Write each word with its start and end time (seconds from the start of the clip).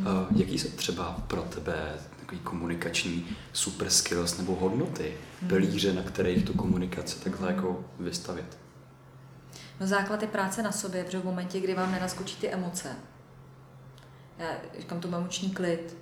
Uh, 0.00 0.38
jaký 0.40 0.58
jsou 0.58 0.68
třeba 0.68 1.24
pro 1.26 1.42
tebe 1.42 1.98
takový 2.20 2.40
komunikační 2.40 3.26
super 3.52 3.90
skills 3.90 4.38
nebo 4.38 4.54
hodnoty, 4.54 5.14
mm. 5.42 5.48
pilíře, 5.48 5.92
na 5.92 6.02
kterých 6.02 6.44
tu 6.44 6.52
komunikaci 6.54 7.20
takhle 7.20 7.48
jako 7.48 7.84
vystavit? 8.00 8.58
No 9.80 9.86
základ 9.86 10.22
je 10.22 10.28
práce 10.28 10.62
na 10.62 10.72
sobě, 10.72 11.04
protože 11.04 11.18
v 11.18 11.24
momentě, 11.24 11.60
kdy 11.60 11.74
vám 11.74 11.92
nenaskočí 11.92 12.36
ty 12.36 12.48
emoce, 12.48 12.96
já 14.38 14.48
říkám 14.78 15.00
to 15.00 15.08
emoční 15.08 15.50
klid, 15.50 15.96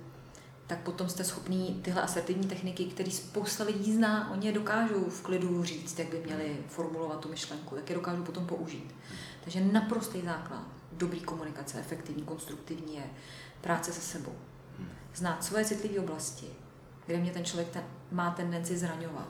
tak 0.67 0.79
potom 0.79 1.09
jste 1.09 1.23
schopní 1.23 1.79
tyhle 1.81 2.01
asertivní 2.01 2.47
techniky, 2.47 2.85
které 2.85 3.11
spousta 3.11 3.63
lidí 3.63 3.93
zná, 3.93 4.31
oni 4.31 4.47
je 4.47 4.53
dokážou 4.53 5.03
v 5.09 5.21
klidu 5.21 5.63
říct, 5.63 5.99
jak 5.99 6.09
by 6.09 6.21
měli 6.25 6.57
formulovat 6.67 7.19
tu 7.19 7.29
myšlenku, 7.29 7.75
jak 7.75 7.89
je 7.89 7.95
dokážou 7.95 8.23
potom 8.23 8.47
použít. 8.47 8.95
Takže 9.43 9.61
naprostý 9.61 10.21
základ 10.21 10.67
dobrý 10.91 11.19
komunikace, 11.19 11.79
efektivní, 11.79 12.23
konstruktivní 12.23 12.95
je 12.95 13.03
práce 13.63 13.93
se 13.93 14.01
sebou. 14.01 14.35
Znát 15.15 15.43
svoje 15.43 15.65
citlivé 15.65 15.99
oblasti, 15.99 16.45
kde 17.05 17.17
mě 17.17 17.31
ten 17.31 17.45
člověk 17.45 17.69
ten, 17.69 17.83
má 18.11 18.31
tendenci 18.31 18.77
zraňovat. 18.77 19.29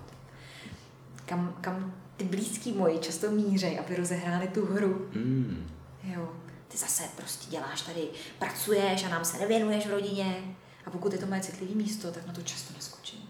Kam, 1.25 1.57
kam 1.61 1.93
ty 2.17 2.23
blízký 2.23 2.71
moji 2.71 2.99
často 2.99 3.31
mířejí, 3.31 3.79
aby 3.79 3.95
rozehráli 3.95 4.47
tu 4.47 4.65
hru. 4.65 5.09
Mm. 5.13 5.71
Jo. 6.03 6.29
Ty 6.67 6.77
zase 6.77 7.03
prostě 7.15 7.51
děláš 7.51 7.81
tady, 7.81 8.09
pracuješ 8.39 9.03
a 9.03 9.09
nám 9.09 9.25
se 9.25 9.37
nevěnuješ 9.37 9.87
v 9.87 9.91
rodině. 9.91 10.55
A 10.85 10.89
pokud 10.89 11.13
je 11.13 11.19
to 11.19 11.25
moje 11.25 11.41
citlivé 11.41 11.75
místo, 11.75 12.11
tak 12.11 12.27
na 12.27 12.33
to 12.33 12.41
často 12.41 12.73
neskočím. 12.73 13.29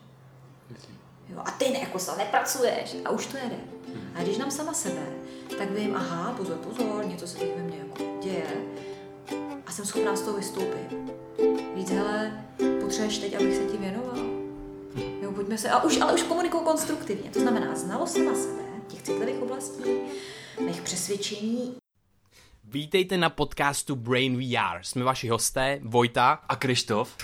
Jo, 1.29 1.41
a 1.45 1.51
ty 1.51 1.69
ne, 1.69 1.79
jako 1.79 1.99
se 1.99 2.17
nepracuješ 2.17 2.95
a 3.05 3.09
už 3.09 3.25
to 3.25 3.37
jede. 3.37 3.57
A 4.15 4.23
když 4.23 4.37
nám 4.37 4.51
sama 4.51 4.73
sebe, 4.73 5.05
tak 5.57 5.71
vím, 5.71 5.95
aha, 5.95 6.33
pozor, 6.37 6.57
pozor, 6.57 7.05
něco 7.05 7.27
se 7.27 7.37
teď 7.37 7.55
ve 7.57 7.63
mně 7.63 7.77
jako 7.77 8.03
děje 8.23 8.43
jsem 9.73 9.85
schopná 9.85 10.15
z 10.15 10.21
toho 10.21 10.37
vystoupit. 10.37 10.93
Víc, 11.75 11.89
hele, 11.89 12.45
potřebuješ 12.81 13.17
teď, 13.17 13.35
abych 13.35 13.55
se 13.55 13.63
ti 13.63 13.77
věnoval? 13.77 14.17
Jo, 15.21 15.31
pojďme 15.31 15.57
se, 15.57 15.69
a 15.69 15.83
už, 15.83 15.99
ale 15.99 16.13
už 16.13 16.23
komunikuju 16.23 16.63
konstruktivně. 16.63 17.29
To 17.29 17.39
znamená, 17.39 17.75
znalo 17.75 18.07
sama 18.07 18.35
sebe, 18.35 18.61
těch 18.87 19.01
citlivých 19.01 19.41
oblastí, 19.41 19.83
mých 20.59 20.81
přesvědčení. 20.81 21.75
Vítejte 22.63 23.17
na 23.17 23.29
podcastu 23.29 23.95
Brain 23.95 24.37
VR. 24.37 24.79
Jsme 24.81 25.03
vaši 25.03 25.27
hosté, 25.27 25.79
Vojta 25.83 26.39
a 26.49 26.55
Krištof. 26.55 27.17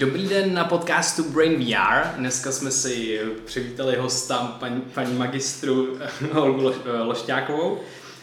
Dobrý 0.00 0.28
den 0.28 0.54
na 0.54 0.64
podcastu 0.64 1.30
Brain 1.30 1.64
VR. 1.64 2.16
Dneska 2.16 2.52
jsme 2.52 2.70
si 2.70 3.20
přivítali 3.44 3.96
hosta 3.96 4.56
paní, 4.60 4.80
paní 4.80 5.14
magistru 5.14 5.98
Olgu 6.34 6.72
Lošťákovou. 7.04 7.80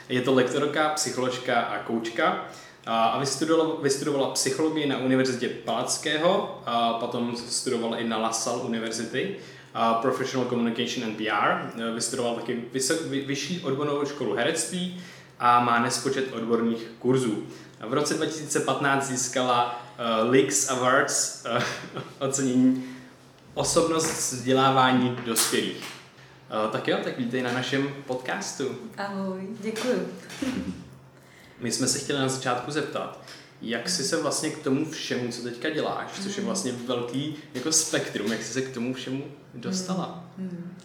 Je 0.09 0.21
to 0.21 0.33
lektorka, 0.33 0.89
psycholožka 0.89 1.61
a 1.61 1.77
koučka. 1.83 2.45
A 2.85 3.19
vystudovala, 3.19 3.75
vystudovala 3.81 4.29
psychologii 4.29 4.87
na 4.87 4.97
Univerzitě 4.97 5.49
Palackého, 5.49 6.61
a 6.65 6.93
potom 6.93 7.35
studovala 7.35 7.97
i 7.97 8.07
na 8.07 8.17
La 8.17 8.31
Salle 8.31 8.63
University, 8.63 9.35
a 9.73 9.93
Professional 9.93 10.49
Communication 10.49 11.05
and 11.05 11.17
PR. 11.17 11.79
Vystudovala 11.93 12.35
taky 12.35 12.63
vysok, 12.73 13.01
vyšší 13.05 13.61
odbornou 13.63 14.05
školu 14.05 14.35
herectví 14.35 15.01
a 15.39 15.59
má 15.59 15.79
nespočet 15.79 16.33
odborných 16.33 16.91
kurzů. 16.99 17.43
V 17.87 17.93
roce 17.93 18.13
2015 18.13 19.07
získala 19.07 19.86
uh, 19.97 20.29
Lix 20.29 20.69
Awards 20.69 21.45
uh, 21.55 21.63
ocenění 22.19 22.83
osobnost 23.53 24.31
vzdělávání 24.31 25.17
dospělých. 25.25 25.83
Uh, 26.65 26.71
tak 26.71 26.87
jo, 26.87 26.97
tak 27.03 27.17
vítej 27.17 27.41
na 27.41 27.51
našem 27.51 27.89
podcastu. 28.07 28.75
Ahoj, 28.97 29.47
děkuji. 29.61 30.13
My 31.59 31.71
jsme 31.71 31.87
se 31.87 31.99
chtěli 31.99 32.19
na 32.19 32.27
začátku 32.27 32.71
zeptat, 32.71 33.19
jak 33.61 33.89
jsi 33.89 34.03
se 34.03 34.21
vlastně 34.21 34.49
k 34.49 34.63
tomu 34.63 34.85
všemu, 34.85 35.31
co 35.31 35.43
teďka 35.43 35.69
děláš, 35.69 36.11
což 36.23 36.37
je 36.37 36.41
mhm. 36.41 36.45
vlastně 36.45 36.71
velký 36.71 37.35
jako 37.53 37.71
spektrum, 37.71 38.31
jak 38.31 38.43
jsi 38.43 38.53
se 38.53 38.61
k 38.61 38.73
tomu 38.73 38.93
všemu 38.93 39.23
dostala? 39.53 40.23
Hmm. 40.37 40.75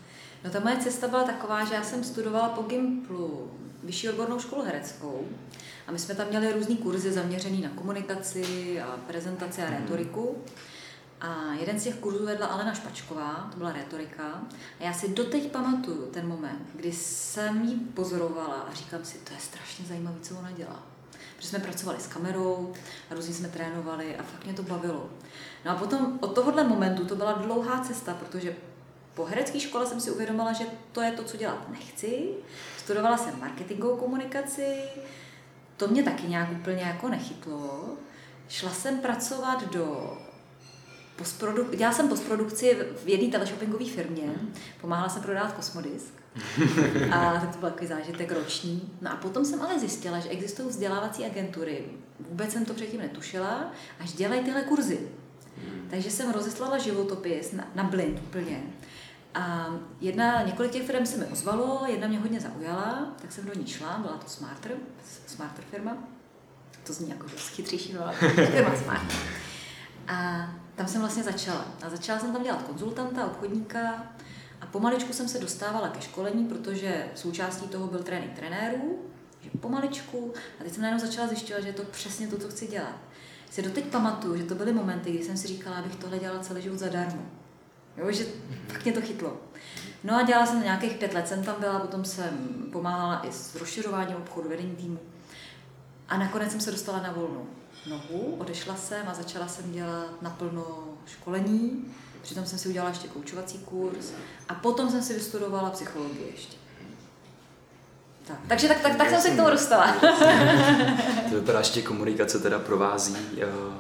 No 0.45 0.51
ta 0.51 0.61
moje 0.61 0.77
cesta 0.77 1.09
byla 1.09 1.25
taková, 1.25 1.65
že 1.65 1.75
já 1.75 1.83
jsem 1.83 2.05
studovala 2.05 2.49
po 2.49 2.63
Gimplu 2.63 3.51
vyšší 3.83 4.09
odbornou 4.09 4.41
školu 4.41 4.63
hereckou 4.63 5.27
a 5.87 5.93
my 5.93 5.99
jsme 5.99 6.15
tam 6.15 6.29
měli 6.29 6.53
různý 6.53 6.77
kurzy 6.77 7.13
zaměřený 7.13 7.61
na 7.61 7.69
komunikaci 7.69 8.81
a 8.81 8.97
prezentaci 9.07 9.63
a 9.63 9.71
retoriku. 9.71 10.37
A 11.21 11.53
jeden 11.61 11.81
z 11.81 11.85
těch 11.85 11.95
kurzů 11.95 12.27
vedla 12.27 12.47
Alena 12.47 12.75
Špačková, 12.75 13.49
to 13.53 13.59
byla 13.59 13.73
retorika. 13.73 14.43
A 14.81 14.85
já 14.85 14.93
si 14.93 15.09
doteď 15.09 15.51
pamatuju 15.51 16.07
ten 16.07 16.29
moment, 16.29 16.69
kdy 16.75 16.93
jsem 16.93 17.63
ji 17.63 17.77
pozorovala 17.77 18.55
a 18.55 18.75
říkám 18.75 19.05
si, 19.05 19.19
to 19.19 19.33
je 19.33 19.41
strašně 19.41 19.85
zajímavé, 19.85 20.17
co 20.23 20.39
ona 20.39 20.51
dělá. 20.51 20.83
Protože 21.37 21.49
jsme 21.49 21.59
pracovali 21.59 22.01
s 22.01 22.07
kamerou 22.07 22.73
a 23.11 23.15
různě 23.15 23.35
jsme 23.35 23.49
trénovali 23.49 24.17
a 24.17 24.23
fakt 24.23 24.45
mě 24.45 24.55
to 24.55 24.63
bavilo. 24.63 25.11
No 25.65 25.71
a 25.71 25.75
potom 25.75 26.19
od 26.23 26.35
tohohle 26.35 26.65
momentu 26.65 27.05
to 27.05 27.17
byla 27.17 27.33
dlouhá 27.33 27.85
cesta, 27.85 28.15
protože 28.15 28.57
po 29.15 29.25
herecké 29.25 29.61
škole 29.61 29.87
jsem 29.87 30.01
si 30.01 30.11
uvědomila, 30.11 30.53
že 30.53 30.65
to 30.93 31.01
je 31.01 31.13
to, 31.13 31.25
co 31.25 31.37
dělat 31.37 31.69
nechci. 31.69 32.29
Studovala 32.85 33.17
jsem 33.17 33.41
marketingovou 33.41 33.97
komunikaci, 33.97 34.77
to 35.77 35.89
mě 35.89 36.03
taky 36.03 36.27
nějak 36.29 36.53
úplně 36.53 36.83
jako 36.83 37.09
nechytlo. 37.09 37.85
Šla 38.49 38.71
jsem 38.71 38.99
pracovat 38.99 39.73
do 39.73 40.17
postproduk- 41.17 41.77
dělala 41.77 41.97
jsem 41.97 42.09
postprodukci 42.09 42.77
v 43.05 43.09
jedné 43.09 43.29
teleshoppingové 43.29 43.85
firmě, 43.85 44.23
pomáhala 44.81 45.09
jsem 45.09 45.23
prodávat 45.23 45.53
kosmodisk. 45.53 46.15
A 47.13 47.47
to 47.53 47.59
byl 47.59 47.71
takový 47.71 47.87
zážitek 47.87 48.33
roční. 48.33 48.93
No 49.01 49.13
a 49.13 49.17
potom 49.17 49.45
jsem 49.45 49.63
ale 49.63 49.79
zjistila, 49.79 50.21
že 50.21 50.29
existují 50.29 50.69
vzdělávací 50.69 51.25
agentury. 51.25 51.85
Vůbec 52.21 52.53
jsem 52.53 52.65
to 52.65 52.75
předtím 52.75 53.01
netušila, 53.01 53.73
až 54.01 54.13
dělají 54.13 54.45
tyhle 54.45 54.63
kurzy. 54.63 55.09
Takže 55.91 56.11
jsem 56.11 56.33
rozeslala 56.33 56.79
životopis 56.79 57.53
na, 57.53 57.69
na 57.75 57.85
blind 57.85 58.19
úplně. 58.19 58.63
A 59.35 59.67
jedna, 60.01 60.43
několik 60.43 60.73
těch 60.73 60.87
firm 60.87 61.07
se 61.07 61.17
mi 61.17 61.25
ozvalo, 61.25 61.83
jedna 61.87 62.09
mě 62.09 62.19
hodně 62.19 62.41
zaujala, 62.41 63.13
tak 63.23 63.33
jsem 63.33 63.45
do 63.45 63.55
ní 63.55 63.67
šla, 63.67 63.99
byla 63.99 64.17
to 64.17 64.29
Smarter, 64.29 64.73
Smarter 65.27 65.65
firma. 65.71 65.97
To 66.87 66.93
zní 66.93 67.11
jako 67.11 67.27
chytřejší, 67.29 67.97
ale 67.97 68.15
firma 68.51 68.77
Smarter. 68.77 69.19
A 70.09 70.49
tam 70.75 70.87
jsem 70.87 71.01
vlastně 71.01 71.23
začala. 71.23 71.65
A 71.83 71.91
začala 71.91 72.19
jsem 72.19 72.33
tam 72.33 72.43
dělat 72.43 72.63
konzultanta, 72.63 73.27
obchodníka 73.27 74.07
a 74.61 74.67
pomaličku 74.67 75.13
jsem 75.13 75.29
se 75.29 75.39
dostávala 75.39 75.89
ke 75.89 76.01
školení, 76.01 76.45
protože 76.45 77.07
součástí 77.15 77.69
toho 77.69 77.87
byl 77.87 78.03
trénink 78.03 78.33
trenérů, 78.33 78.99
že 79.41 79.51
pomaličku. 79.61 80.33
A 80.61 80.65
teď 80.65 80.73
jsem 80.73 80.83
najednou 80.83 81.07
začala 81.07 81.29
zjišťovat, 81.29 81.63
že 81.63 81.69
je 81.69 81.73
to 81.73 81.83
přesně 81.83 82.27
to, 82.27 82.39
co 82.39 82.49
chci 82.49 82.67
dělat. 82.67 82.99
Si 83.51 83.63
doteď 83.63 83.85
pamatuju, 83.85 84.37
že 84.37 84.45
to 84.45 84.55
byly 84.55 84.73
momenty, 84.73 85.11
kdy 85.11 85.25
jsem 85.25 85.37
si 85.37 85.49
říkala, 85.49 85.77
abych 85.77 85.97
tohle 85.97 86.19
dělala 86.19 86.41
celý 86.41 86.63
život 86.63 86.79
zadarmo. 86.79 87.23
Jo, 87.97 88.13
že 88.13 88.25
fakt 88.69 88.85
mě 88.85 88.93
to 88.93 89.01
chytlo. 89.01 89.37
No 90.05 90.17
a 90.17 90.23
dělala 90.23 90.47
jsem 90.47 90.63
nějakých 90.63 90.93
pět 90.93 91.15
let, 91.15 91.29
jsem 91.29 91.45
tam 91.45 91.55
byla, 91.59 91.79
potom 91.79 92.05
jsem 92.05 92.31
pomáhala 92.73 93.27
i 93.27 93.33
s 93.33 93.55
rozširováním 93.55 94.17
obchodu, 94.17 94.49
vedení 94.49 94.77
týmu. 94.77 94.99
A 96.09 96.19
nakonec 96.19 96.51
jsem 96.51 96.61
se 96.61 96.71
dostala 96.71 97.03
na 97.03 97.13
volnou 97.13 97.47
nohu, 97.87 98.37
odešla 98.39 98.77
jsem 98.77 99.09
a 99.09 99.15
začala 99.15 99.49
jsem 99.49 99.73
dělat 99.73 100.23
naplno 100.23 100.65
školení. 101.07 101.95
Přitom 102.23 102.47
jsem 102.47 102.59
si 102.59 102.69
udělala 102.69 102.91
ještě 102.91 103.09
koučovací 103.09 103.59
kurz 103.59 104.13
a 104.49 104.55
potom 104.55 104.91
jsem 104.91 105.03
si 105.03 105.15
vystudovala 105.15 105.71
psychologii 105.71 106.31
ještě. 106.35 106.57
Tak. 108.27 108.37
Takže 108.49 108.69
tak, 108.69 108.81
tak, 108.81 108.97
tak 108.97 109.11
jsem 109.11 109.21
se 109.21 109.31
k 109.31 109.37
tomu 109.37 109.51
dostala. 109.51 109.97
to 111.31 111.35
vypadá, 111.35 111.63
že 111.63 111.83
komunikace 111.83 112.39
teda 112.39 112.59
provází 112.59 113.15
uh, 113.15 113.75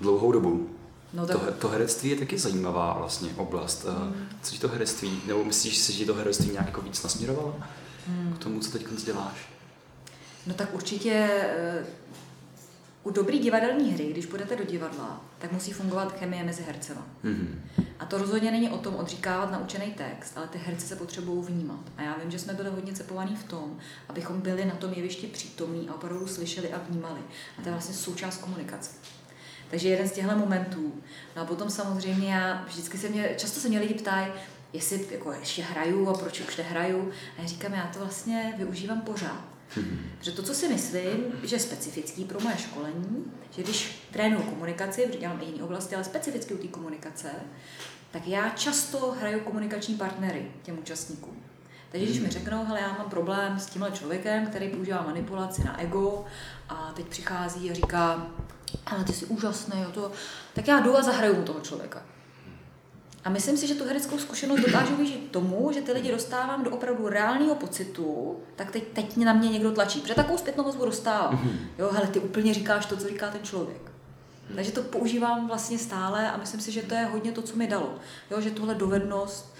dlouhou 0.00 0.32
dobu. 0.32 0.70
No 1.14 1.26
tak... 1.26 1.36
to, 1.36 1.52
to 1.52 1.68
herectví 1.68 2.10
je 2.10 2.16
taky 2.16 2.38
zajímavá 2.38 2.94
vlastně 2.98 3.30
oblast. 3.36 3.84
Hmm. 3.84 4.28
Co 4.42 4.52
ti 4.52 4.58
to 4.58 4.68
herectví, 4.68 5.22
nebo 5.26 5.44
myslíš 5.44 5.78
si, 5.78 5.92
že 5.92 6.06
to 6.06 6.14
herectví 6.14 6.50
nějak 6.50 6.66
jako 6.66 6.80
víc 6.80 7.02
nasměrovalo 7.02 7.56
hmm. 8.06 8.32
k 8.32 8.38
tomu, 8.38 8.60
co 8.60 8.70
teď 8.70 8.86
děláš? 9.04 9.48
No 10.46 10.54
tak 10.54 10.74
určitě 10.74 11.12
eh, 11.12 11.86
u 13.04 13.10
dobrý 13.10 13.38
divadelní 13.38 13.92
hry, 13.92 14.06
když 14.10 14.26
půjdete 14.26 14.56
do 14.56 14.64
divadla, 14.64 15.20
tak 15.38 15.52
musí 15.52 15.72
fungovat 15.72 16.18
chemie 16.18 16.44
mezi 16.44 16.62
hercema. 16.62 17.06
Mm-hmm. 17.24 17.84
A 17.98 18.06
to 18.06 18.18
rozhodně 18.18 18.50
není 18.50 18.70
o 18.70 18.78
tom 18.78 18.94
odříkávat 18.94 19.52
naučený 19.52 19.86
text, 19.86 20.32
ale 20.36 20.48
ty 20.48 20.58
herci 20.58 20.86
se 20.86 20.96
potřebují 20.96 21.44
vnímat. 21.44 21.80
A 21.96 22.02
já 22.02 22.18
vím, 22.18 22.30
že 22.30 22.38
jsme 22.38 22.54
byli 22.54 22.70
hodně 22.70 22.92
cepovaní 22.92 23.36
v 23.36 23.44
tom, 23.44 23.78
abychom 24.08 24.40
byli 24.40 24.64
na 24.64 24.74
tom 24.74 24.92
jevišti 24.92 25.26
přítomní 25.26 25.88
a 25.88 25.94
opravdu 25.94 26.26
slyšeli 26.26 26.72
a 26.72 26.80
vnímali. 26.88 27.20
A 27.58 27.62
to 27.62 27.68
je 27.68 27.72
vlastně 27.72 27.94
součást 27.94 28.36
komunikace. 28.36 28.90
Takže 29.70 29.88
jeden 29.88 30.08
z 30.08 30.12
těchto 30.12 30.36
momentů. 30.36 30.92
No 31.36 31.42
a 31.42 31.44
potom 31.44 31.70
samozřejmě 31.70 32.32
já, 32.34 32.64
vždycky 32.66 32.98
se 32.98 33.08
mě, 33.08 33.34
často 33.36 33.60
se 33.60 33.68
mě 33.68 33.78
lidi 33.78 33.94
ptají, 33.94 34.32
jestli 34.72 35.06
jako 35.10 35.32
ještě 35.32 35.62
hraju 35.62 36.08
a 36.08 36.18
proč 36.18 36.40
už 36.40 36.56
nehraju. 36.56 37.10
A 37.38 37.40
já 37.40 37.46
říkám, 37.46 37.72
já 37.72 37.90
to 37.92 37.98
vlastně 37.98 38.54
využívám 38.56 39.00
pořád. 39.00 39.44
Hmm. 39.68 40.10
Že 40.20 40.32
to, 40.32 40.42
co 40.42 40.54
si 40.54 40.68
myslím, 40.68 41.24
že 41.42 41.56
je 41.56 41.60
specifický 41.60 42.24
pro 42.24 42.40
moje 42.40 42.56
školení, 42.56 43.32
že 43.50 43.62
když 43.62 44.08
trénuju 44.12 44.42
komunikaci, 44.42 45.02
protože 45.06 45.18
dělám 45.18 45.40
i 45.42 45.44
jiné 45.44 45.64
oblasti, 45.64 45.94
ale 45.94 46.04
specificky 46.04 46.54
u 46.54 46.58
té 46.58 46.68
komunikace, 46.68 47.30
tak 48.10 48.28
já 48.28 48.48
často 48.48 49.14
hraju 49.20 49.40
komunikační 49.40 49.94
partnery 49.94 50.46
těm 50.62 50.78
účastníkům. 50.78 51.42
Takže 51.90 52.06
když 52.06 52.20
mi 52.20 52.28
řeknou, 52.28 52.64
hele, 52.64 52.80
já 52.80 52.92
mám 52.92 53.10
problém 53.10 53.58
s 53.58 53.66
tímhle 53.66 53.90
člověkem, 53.90 54.46
který 54.46 54.68
používá 54.68 55.02
manipulaci 55.02 55.64
na 55.64 55.80
ego 55.80 56.24
a 56.68 56.92
teď 56.96 57.06
přichází 57.06 57.70
a 57.70 57.74
říká, 57.74 58.26
ale 58.86 59.04
ty 59.04 59.12
jsi 59.12 59.26
úžasný, 59.26 59.80
jo, 59.82 59.90
to, 59.90 60.12
tak 60.54 60.68
já 60.68 60.80
jdu 60.80 60.96
a 60.96 61.02
zahraju 61.02 61.42
toho 61.42 61.60
člověka. 61.60 62.02
A 63.24 63.30
myslím 63.30 63.56
si, 63.56 63.66
že 63.66 63.74
tu 63.74 63.84
hereckou 63.84 64.18
zkušenost 64.18 64.60
dokážu 64.60 64.96
vyžít 64.96 65.30
tomu, 65.30 65.72
že 65.72 65.82
ty 65.82 65.92
lidi 65.92 66.10
dostávám 66.10 66.64
do 66.64 66.70
opravdu 66.70 67.08
reálného 67.08 67.54
pocitu, 67.54 68.36
tak 68.56 68.70
teď, 68.70 68.84
teď 68.92 69.16
na 69.16 69.32
mě 69.32 69.48
někdo 69.48 69.72
tlačí. 69.72 70.00
Protože 70.00 70.14
takovou 70.14 70.38
zpětnou 70.38 70.64
vazbu 70.64 70.84
dostávám. 70.84 71.36
Mm-hmm. 71.36 71.56
Jo, 71.78 71.90
hele, 71.92 72.06
ty 72.06 72.18
úplně 72.18 72.54
říkáš 72.54 72.86
to, 72.86 72.96
co 72.96 73.08
říká 73.08 73.30
ten 73.30 73.42
člověk. 73.42 73.82
Mm-hmm. 73.82 74.54
Takže 74.54 74.72
to 74.72 74.82
používám 74.82 75.48
vlastně 75.48 75.78
stále 75.78 76.30
a 76.30 76.36
myslím 76.36 76.60
si, 76.60 76.72
že 76.72 76.82
to 76.82 76.94
je 76.94 77.04
hodně 77.04 77.32
to, 77.32 77.42
co 77.42 77.56
mi 77.56 77.66
dalo. 77.66 77.94
Jo, 78.30 78.40
že 78.40 78.50
tuhle 78.50 78.74
dovednost, 78.74 79.54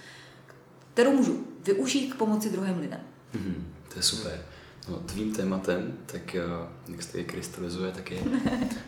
kterou 0.93 1.11
můžu 1.11 1.47
využít 1.63 2.13
k 2.13 2.17
pomoci 2.17 2.49
druhým 2.49 2.79
lidem. 2.79 2.99
Mm-hmm. 3.35 3.63
To 3.93 3.99
je 3.99 4.03
super. 4.03 4.45
No, 4.87 4.97
tvým 4.97 5.35
tématem, 5.35 5.97
tak 6.05 6.35
eh, 6.35 6.41
jak 6.87 7.03
se 7.03 7.23
krystalizuje, 7.23 7.91
tak 7.91 8.11
je 8.11 8.23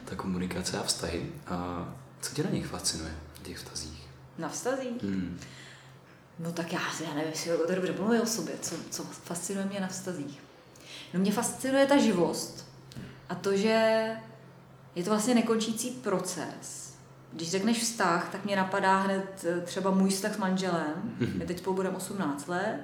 ta 0.05 0.15
komunikace 0.15 0.79
a 0.79 0.83
vztahy. 0.83 1.31
A 1.47 1.87
co 2.21 2.35
tě 2.35 2.43
na 2.43 2.49
nich 2.49 2.67
fascinuje, 2.67 3.15
v 3.33 3.43
těch 3.43 3.57
vztazích? 3.57 4.07
Na 4.37 4.49
vztazích? 4.49 5.03
Hmm. 5.03 5.39
No 6.39 6.51
tak 6.51 6.73
já, 6.73 6.79
já 7.03 7.13
nevím, 7.13 7.29
jestli 7.29 7.51
to 7.67 7.75
dobře 7.75 7.95
mluví 7.99 8.19
o 8.19 8.25
sobě, 8.25 8.55
co, 8.61 8.75
co 8.89 9.03
fascinuje 9.03 9.65
mě 9.65 9.79
na 9.79 9.87
vztazích. 9.87 10.39
No 11.13 11.19
mě 11.19 11.31
fascinuje 11.31 11.85
ta 11.85 11.97
živost 11.97 12.67
a 13.29 13.35
to, 13.35 13.57
že 13.57 14.07
je 14.95 15.03
to 15.03 15.09
vlastně 15.09 15.35
nekončící 15.35 15.91
proces. 15.91 16.93
Když 17.33 17.51
řekneš 17.51 17.77
vztah, 17.83 18.29
tak 18.31 18.45
mě 18.45 18.55
napadá 18.55 18.99
hned 18.99 19.45
eh, 19.47 19.61
třeba 19.61 19.91
můj 19.91 20.09
vztah 20.09 20.35
s 20.35 20.37
manželem. 20.37 21.15
Mhm. 21.19 21.39
My 21.39 21.45
teď 21.45 21.57
spolu 21.57 21.75
budeme 21.75 21.97
18 21.97 22.47
let 22.47 22.79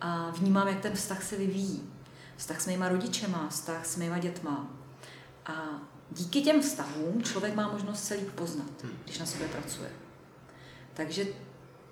a 0.00 0.30
vnímám, 0.30 0.68
jak 0.68 0.80
ten 0.80 0.92
vztah 0.92 1.22
se 1.22 1.36
vyvíjí. 1.36 1.82
Vztah 2.38 2.60
s 2.60 2.66
mýma 2.66 2.88
rodičema, 2.88 3.48
vztah 3.50 3.86
s 3.86 3.96
mýma 3.96 4.18
dětma. 4.18 4.70
A 5.46 5.52
díky 6.10 6.42
těm 6.42 6.60
vztahům 6.60 7.22
člověk 7.22 7.54
má 7.54 7.72
možnost 7.72 8.04
se 8.04 8.14
líp 8.14 8.30
poznat, 8.30 8.70
když 9.04 9.18
na 9.18 9.26
sobě 9.26 9.48
pracuje. 9.48 9.90
Takže, 10.94 11.26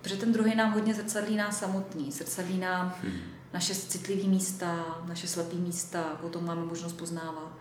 protože 0.01 0.17
ten 0.17 0.33
druhý 0.33 0.55
nám 0.55 0.73
hodně 0.73 0.95
zrcadlí 0.95 1.37
nás 1.37 1.59
samotný, 1.59 2.13
zrcadlí 2.13 2.59
nám 2.59 2.95
hmm. 3.03 3.21
naše 3.53 3.75
citlivé 3.75 4.29
místa, 4.29 4.99
naše 5.09 5.29
slepé 5.29 5.57
místa, 5.57 6.03
potom 6.21 6.47
máme 6.47 6.65
možnost 6.65 6.93
poznávat. 6.93 7.53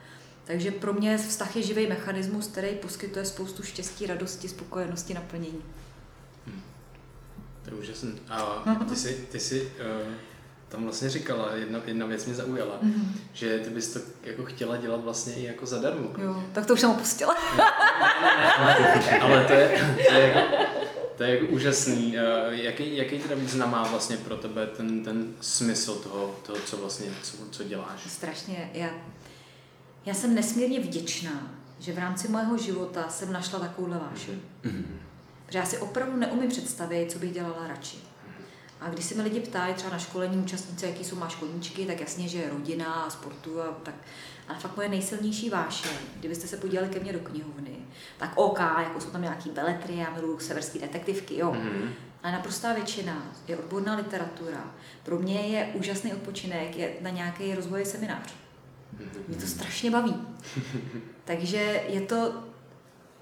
Takže 0.43 0.71
pro 0.71 0.93
mě 0.93 1.17
vztah 1.17 1.55
je 1.55 1.63
živý 1.63 1.87
mechanismus, 1.87 2.47
který 2.47 2.75
poskytuje 2.75 3.25
spoustu 3.25 3.63
štěstí, 3.63 4.05
radosti, 4.05 4.47
spokojenosti, 4.47 5.13
naplnění. 5.13 5.61
Hmm. 6.45 6.61
To 7.63 7.69
je 7.69 7.75
úžasné. 7.75 8.11
A 8.29 8.63
ty 8.89 8.95
jsi, 8.95 9.27
ty 9.31 9.39
jsi 9.39 9.71
uh, 10.07 10.13
tam 10.75 10.83
vlastně 10.83 11.09
říkala, 11.09 11.55
jedna, 11.55 11.79
jedna 11.85 12.05
věc 12.05 12.25
mě 12.25 12.35
zaujala, 12.35 12.79
mm-hmm. 12.83 13.05
že 13.33 13.59
ty 13.59 13.69
bys 13.69 13.93
to 13.93 13.99
jako 14.23 14.45
chtěla 14.45 14.77
dělat 14.77 15.03
vlastně 15.03 15.33
i 15.33 15.43
jako 15.43 15.65
zadarmo. 15.65 16.09
Jo, 16.17 16.43
tak 16.53 16.65
to 16.65 16.73
už 16.73 16.79
jsem 16.79 16.89
opustila. 16.89 17.35
Ale 19.21 19.45
to 19.47 19.53
je, 19.53 19.81
to 20.07 20.13
je 20.13 20.27
jako, 20.27 20.55
to 21.17 21.23
je 21.23 21.29
jako 21.29 21.45
úžasný. 21.45 22.17
Eh, 22.17 22.21
jaký, 22.49 22.97
jaký 22.97 23.19
teda 23.19 23.35
význam 23.35 23.71
má 23.71 23.87
vlastně 23.87 24.17
pro 24.17 24.35
tebe 24.35 24.67
ten, 24.67 25.03
ten 25.03 25.33
smysl 25.41 25.95
toho, 25.95 26.35
toho 26.45 26.59
co 26.65 26.77
vlastně, 26.77 27.07
co, 27.23 27.37
co 27.51 27.63
děláš? 27.63 27.99
Strašně. 28.07 28.69
Já, 28.73 28.89
já 30.05 30.13
jsem 30.13 30.35
nesmírně 30.35 30.79
vděčná, 30.79 31.51
že 31.79 31.93
v 31.93 31.97
rámci 31.97 32.27
mého 32.27 32.57
života 32.57 33.09
jsem 33.09 33.33
našla 33.33 33.59
takovouhle 33.59 33.97
vášeň. 33.97 34.35
Mm-hmm. 34.63 34.85
Protože 35.45 35.57
já 35.57 35.65
si 35.65 35.77
opravdu 35.77 36.17
neumím 36.17 36.49
představit, 36.49 37.11
co 37.11 37.19
bych 37.19 37.33
dělala 37.33 37.67
radši. 37.67 37.97
A 38.81 38.89
když 38.89 39.05
se 39.05 39.15
mi 39.15 39.21
lidi 39.21 39.39
ptají 39.39 39.73
třeba 39.73 39.91
na 39.91 39.99
školení 39.99 40.37
účastnice, 40.37 40.87
jaký 40.87 41.03
jsou 41.03 41.15
máš 41.15 41.35
koníčky, 41.35 41.85
tak 41.85 41.99
jasně, 41.99 42.27
že 42.27 42.49
rodina 42.49 42.93
a 42.93 43.09
sportu 43.09 43.61
a 43.61 43.65
tak. 43.83 43.95
Ale 44.47 44.59
fakt 44.59 44.75
moje 44.75 44.89
nejsilnější 44.89 45.49
vášeň, 45.49 45.91
kdybyste 46.19 46.47
se 46.47 46.57
podívali 46.57 46.89
ke 46.89 46.99
mně 46.99 47.13
do 47.13 47.19
knihovny, 47.19 47.75
tak 48.17 48.31
OK, 48.35 48.59
jako 48.59 49.01
jsou 49.01 49.09
tam 49.09 49.21
nějaký 49.21 49.49
veletry, 49.49 49.97
já 49.97 50.09
miluji 50.09 50.39
severské 50.39 50.79
detektivky, 50.79 51.37
jo. 51.37 51.51
Mm-hmm. 51.51 51.89
Ale 52.23 52.33
naprostá 52.33 52.73
většina 52.73 53.23
je 53.47 53.57
odborná 53.57 53.95
literatura. 53.95 54.73
Pro 55.03 55.19
mě 55.19 55.41
je 55.41 55.71
úžasný 55.73 56.13
odpočinek 56.13 56.77
je 56.77 56.93
na 57.01 57.09
nějaký 57.09 57.55
rozvoj 57.55 57.85
seminář. 57.85 58.33
Mm-hmm. 58.97 59.19
Mě 59.27 59.37
to 59.37 59.47
strašně 59.47 59.91
baví. 59.91 60.15
Takže 61.25 61.83
je 61.87 62.01
to 62.01 62.33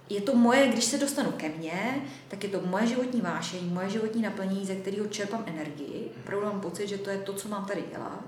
je 0.09 0.21
to 0.21 0.35
moje, 0.35 0.67
když 0.67 0.85
se 0.85 0.97
dostanu 0.97 1.31
ke 1.31 1.49
mně, 1.49 2.01
tak 2.27 2.43
je 2.43 2.49
to 2.49 2.61
moje 2.65 2.87
životní 2.87 3.21
vášení, 3.21 3.69
moje 3.69 3.89
životní 3.89 4.21
naplnění, 4.21 4.65
ze 4.65 4.75
kterého 4.75 5.07
čerpám 5.07 5.43
energii. 5.47 6.11
Opravdu 6.23 6.45
mám 6.45 6.61
pocit, 6.61 6.87
že 6.87 6.97
to 6.97 7.09
je 7.09 7.17
to, 7.17 7.33
co 7.33 7.49
mám 7.49 7.65
tady 7.65 7.83
dělat. 7.91 8.23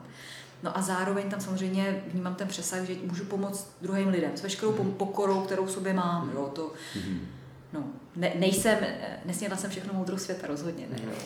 No 0.63 0.77
a 0.77 0.81
zároveň 0.81 1.29
tam 1.29 1.41
samozřejmě 1.41 2.03
vnímám 2.07 2.35
ten 2.35 2.47
přesah, 2.47 2.83
že 2.83 2.95
můžu 3.03 3.25
pomoct 3.25 3.75
druhým 3.81 4.07
lidem 4.07 4.31
s 4.35 4.41
veškerou 4.41 4.83
mm. 4.83 4.91
pokorou, 4.91 5.41
kterou 5.41 5.67
sobě 5.67 5.93
mám. 5.93 6.31
Jo, 6.33 6.51
to, 6.55 6.73
mm. 6.95 7.27
no, 7.73 7.83
ne, 8.15 8.31
nejsem, 8.35 8.77
nesnědla 9.25 9.57
jsem 9.57 9.69
všechno 9.69 9.93
moudrou 9.93 10.17
světa, 10.17 10.47
rozhodně 10.47 10.87
ne. 10.91 10.99
Jo. 11.03 11.17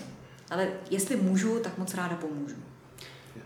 Ale 0.50 0.68
jestli 0.92 1.16
můžu, 1.16 1.60
tak 1.60 1.78
moc 1.78 1.94
ráda 1.94 2.16
pomůžu. 2.16 2.56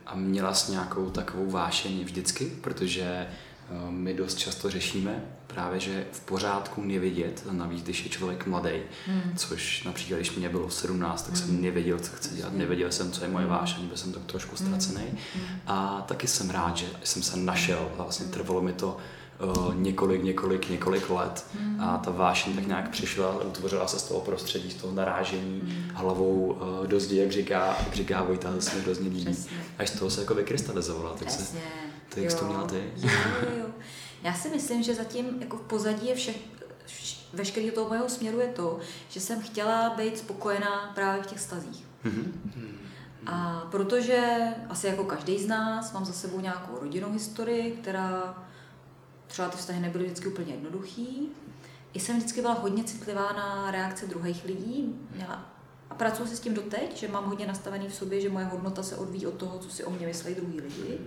A 0.06 0.16
měla 0.16 0.54
jsi 0.54 0.72
nějakou 0.72 1.10
takovou 1.10 1.50
vášení 1.50 2.04
vždycky? 2.04 2.46
Protože 2.46 3.28
Eh, 3.70 3.92
my 3.92 4.14
dost 4.14 4.38
často 4.38 4.70
řešíme 4.70 5.26
právě, 5.54 5.80
že 5.80 6.06
v 6.12 6.20
pořádku 6.20 6.82
nevědět, 6.82 7.44
navíc 7.52 7.84
když 7.84 8.04
je 8.04 8.10
člověk 8.10 8.46
mladý, 8.46 8.72
hmm. 9.08 9.34
což 9.36 9.84
například 9.84 10.18
když 10.18 10.36
mě 10.36 10.50
bylo 10.50 10.70
17, 10.70 11.22
tak 11.22 11.38
jsem 11.38 11.50
hmm. 11.50 11.62
nevěděl, 11.62 12.00
co 12.00 12.12
chci 12.12 12.36
dělat, 12.36 12.54
nevěděl 12.54 12.92
jsem, 12.92 13.12
co 13.12 13.24
je 13.24 13.30
moje 13.30 13.46
hmm. 13.46 13.56
vášení, 13.56 13.88
byl 13.88 13.98
jsem 13.98 14.14
tak 14.14 14.24
trošku 14.26 14.56
hmm. 14.56 14.68
ztracený. 14.68 15.06
Hmm. 15.36 15.46
A 15.68 16.06
taky 16.08 16.28
jsem 16.28 16.50
rád, 16.50 16.78
že 16.78 16.86
jsem 17.04 17.24
se 17.24 17.38
našel, 17.38 17.92
vlastně 17.98 18.26
trvalo 18.26 18.62
mi 18.62 18.74
to 18.74 18.98
uh, 19.58 19.76
několik, 19.76 20.24
několik, 20.24 20.70
několik 20.70 21.10
let 21.10 21.46
hmm. 21.60 21.82
a 21.82 21.98
ta 21.98 22.12
vášeň 22.12 22.56
tak 22.56 22.68
nějak 22.68 22.90
přišla, 22.90 23.42
utvořila 23.44 23.88
se 23.88 24.00
z 24.00 24.04
toho 24.04 24.22
prostředí, 24.22 24.72
z 24.72 24.76
toho 24.76 24.94
narážení 24.94 25.62
hmm. 25.64 25.92
hlavou 25.94 26.46
uh, 26.46 26.88
do 26.88 27.00
zdi, 27.00 27.18
jak 27.18 27.32
říká, 27.32 27.78
jak 27.86 27.96
říká 27.96 28.24
Vojta, 28.24 28.52
to 28.54 28.62
se 28.62 28.76
mi 28.76 28.82
hrozně 28.82 29.10
líbí. 29.10 29.38
Až 29.80 29.90
z 29.90 30.00
toho 30.00 30.12
se 30.12 30.22
jako 30.22 30.34
vykrystalizovala. 30.34 31.16
Tak 31.20 31.30
se, 31.30 31.58
to 32.14 32.20
jak 32.20 32.32
jsi 32.32 32.38
to 32.38 32.46
měla 32.46 32.68
ty? 32.68 32.84
Jo, 32.98 33.10
jo. 33.60 33.66
Já 34.24 34.34
si 34.34 34.50
myslím, 34.50 34.84
že 34.84 34.96
zatím 34.96 35.42
jako 35.42 35.58
v 35.58 35.62
pozadí 35.62 36.08
je 36.08 36.16
vše, 36.16 36.34
veškerý 37.34 37.72
toho 37.72 37.90
mého 37.90 38.10
směru 38.10 38.40
je 38.40 38.48
to, 38.48 38.80
že 39.10 39.20
jsem 39.20 39.42
chtěla 39.42 39.90
být 39.90 40.18
spokojená 40.18 40.92
právě 40.96 41.24
v 41.24 41.28
těch 41.28 41.40
stazích. 41.40 41.86
Mm-hmm. 42.06 42.32
A 43.26 43.68
protože 43.72 44.48
asi 44.70 44.88
jako 44.88 45.04
každý 45.04 45.40
z 45.40 45.48
nás 45.48 45.94
mám 45.94 46.06
za 46.06 46.14
sebou 46.14 46.40
nějakou 46.40 46.80
rodinnou 46.82 47.12
historii, 47.12 47.78
která 47.82 48.44
třeba 49.28 49.50
ty 49.50 49.58
vztahy 49.58 49.80
nebyly 49.80 50.06
vždycky 50.06 50.28
úplně 50.28 50.54
jednoduchý. 50.54 51.30
I 51.94 52.00
jsem 52.00 52.18
vždycky 52.18 52.42
byla 52.42 52.54
hodně 52.54 52.84
citlivá 52.84 53.34
na 53.34 53.72
reakce 53.72 54.08
druhých 54.08 54.46
lidí. 54.46 54.96
Měla 55.16 55.54
a 55.94 55.96
pracuji 55.96 56.28
si 56.28 56.36
s 56.36 56.40
tím 56.40 56.54
doteď, 56.54 56.98
že 56.98 57.08
mám 57.08 57.26
hodně 57.26 57.48
nastavený 57.48 57.88
v 57.88 57.96
sobě, 57.96 58.22
že 58.22 58.30
moje 58.30 58.46
hodnota 58.46 58.84
se 58.84 58.96
odvíjí 58.96 59.28
od 59.28 59.34
toho, 59.34 59.60
co 59.60 59.70
si 59.70 59.84
o 59.84 59.90
mě 59.90 60.08
myslí 60.08 60.36
druhý 60.36 60.62
lidi. 60.62 61.00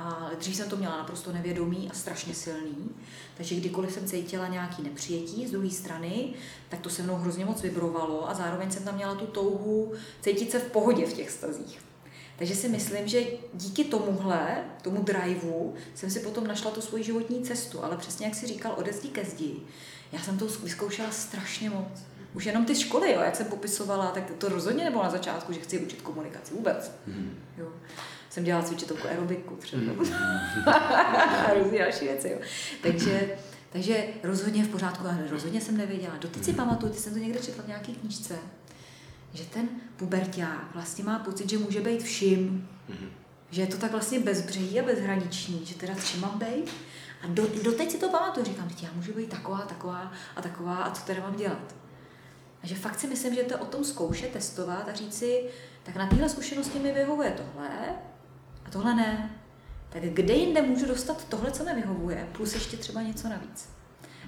A 0.00 0.30
dřív 0.38 0.56
jsem 0.56 0.68
to 0.68 0.76
měla 0.76 0.96
naprosto 0.96 1.32
nevědomý 1.32 1.88
a 1.90 1.94
strašně 1.94 2.34
silný. 2.34 2.90
Takže 3.36 3.54
kdykoliv 3.54 3.92
jsem 3.92 4.06
cítila 4.06 4.48
nějaký 4.48 4.82
nepřijetí 4.82 5.46
z 5.46 5.50
druhé 5.50 5.70
strany, 5.70 6.32
tak 6.68 6.80
to 6.80 6.90
se 6.90 7.02
mnou 7.02 7.16
hrozně 7.16 7.44
moc 7.44 7.62
vibrovalo 7.62 8.30
a 8.30 8.34
zároveň 8.34 8.70
jsem 8.70 8.82
tam 8.82 8.94
měla 8.94 9.14
tu 9.14 9.26
touhu 9.26 9.92
cítit 10.20 10.50
se 10.50 10.58
v 10.58 10.70
pohodě 10.70 11.06
v 11.06 11.12
těch 11.12 11.30
stazích. 11.30 11.80
Takže 12.38 12.54
si 12.54 12.68
myslím, 12.68 13.08
že 13.08 13.22
díky 13.54 13.84
tomuhle, 13.84 14.64
tomu 14.82 15.02
driveu, 15.02 15.74
jsem 15.94 16.10
si 16.10 16.20
potom 16.20 16.46
našla 16.46 16.70
tu 16.70 16.80
svoji 16.80 17.04
životní 17.04 17.42
cestu. 17.42 17.84
Ale 17.84 17.96
přesně 17.96 18.26
jak 18.26 18.34
si 18.34 18.46
říkal, 18.46 18.74
ode 18.78 18.92
zdi 18.92 19.08
ke 19.08 19.24
zdi, 19.24 19.56
já 20.12 20.18
jsem 20.18 20.38
to 20.38 20.46
vyzkoušela 20.46 21.10
strašně 21.10 21.70
moc. 21.70 22.02
Už 22.34 22.44
jenom 22.44 22.64
ty 22.64 22.74
školy, 22.74 23.12
jo, 23.12 23.20
jak 23.20 23.36
jsem 23.36 23.46
popisovala, 23.46 24.10
tak 24.10 24.30
to 24.38 24.48
rozhodně 24.48 24.84
nebylo 24.84 25.02
na 25.02 25.10
začátku, 25.10 25.52
že 25.52 25.60
chci 25.60 25.78
učit 25.78 26.02
komunikaci 26.02 26.54
vůbec. 26.54 26.92
Mm. 27.06 27.38
Jo 27.58 27.72
jsem 28.30 28.44
dělala 28.44 28.64
cvičitelku 28.64 29.08
aerobiku 29.08 29.56
třeba. 29.56 29.92
Mm. 29.92 30.00
a 31.46 31.54
různé 31.54 31.78
další 31.78 32.04
věci. 32.04 32.28
Jo. 32.28 32.38
Takže 32.82 33.36
Takže 33.72 34.04
rozhodně 34.22 34.64
v 34.64 34.68
pořádku, 34.68 35.06
ale 35.06 35.26
rozhodně 35.30 35.60
jsem 35.60 35.76
nevěděla. 35.76 36.16
Doteď 36.20 36.44
si 36.44 36.52
pamatuju, 36.52 36.92
ty 36.92 36.98
jsem 36.98 37.12
to 37.12 37.18
někde 37.18 37.38
četla 37.38 37.64
v 37.64 37.68
nějaké 37.68 37.92
knížce, 37.92 38.38
že 39.34 39.44
ten 39.44 39.68
puberták 39.96 40.74
vlastně 40.74 41.04
má 41.04 41.18
pocit, 41.18 41.50
že 41.50 41.58
může 41.58 41.80
být 41.80 42.02
vším. 42.02 42.68
Mm-hmm. 42.90 43.08
Že 43.50 43.62
je 43.62 43.66
to 43.66 43.76
tak 43.76 43.90
vlastně 43.90 44.20
bezbřehý 44.20 44.80
a 44.80 44.84
bezhraniční, 44.84 45.66
že 45.66 45.74
teda 45.74 45.94
s 45.94 46.10
čím 46.10 46.20
mám 46.20 46.38
být. 46.38 46.70
A 47.22 47.26
do, 47.26 47.46
doteď 47.62 47.90
si 47.90 47.98
to 47.98 48.08
pamatuju, 48.08 48.46
říkám, 48.46 48.70
že 48.70 48.86
já 48.86 48.92
můžu 48.92 49.12
být 49.12 49.30
taková, 49.30 49.58
taková 49.58 50.12
a 50.36 50.42
taková 50.42 50.76
a 50.76 50.90
co 50.90 51.02
teda 51.02 51.20
mám 51.20 51.36
dělat. 51.36 51.74
A 52.62 52.66
že 52.66 52.74
fakt 52.74 53.00
si 53.00 53.06
myslím, 53.06 53.34
že 53.34 53.42
to 53.42 53.58
o 53.58 53.64
tom 53.64 53.84
zkoušet, 53.84 54.30
testovat 54.30 54.88
a 54.88 54.92
říct 54.92 55.18
si, 55.18 55.44
tak 55.82 55.96
na 55.96 56.06
téhle 56.06 56.28
zkušenosti 56.28 56.78
mi 56.78 56.92
vyhovuje 56.92 57.30
tohle 57.30 57.68
a 58.70 58.72
tohle 58.72 58.94
ne. 58.94 59.30
Tak 59.88 60.02
kde 60.02 60.34
jinde 60.34 60.62
můžu 60.62 60.86
dostat 60.86 61.24
tohle, 61.28 61.50
co 61.50 61.64
mi 61.64 61.74
vyhovuje, 61.74 62.28
plus 62.32 62.54
ještě 62.54 62.76
třeba 62.76 63.02
něco 63.02 63.28
navíc. 63.28 63.68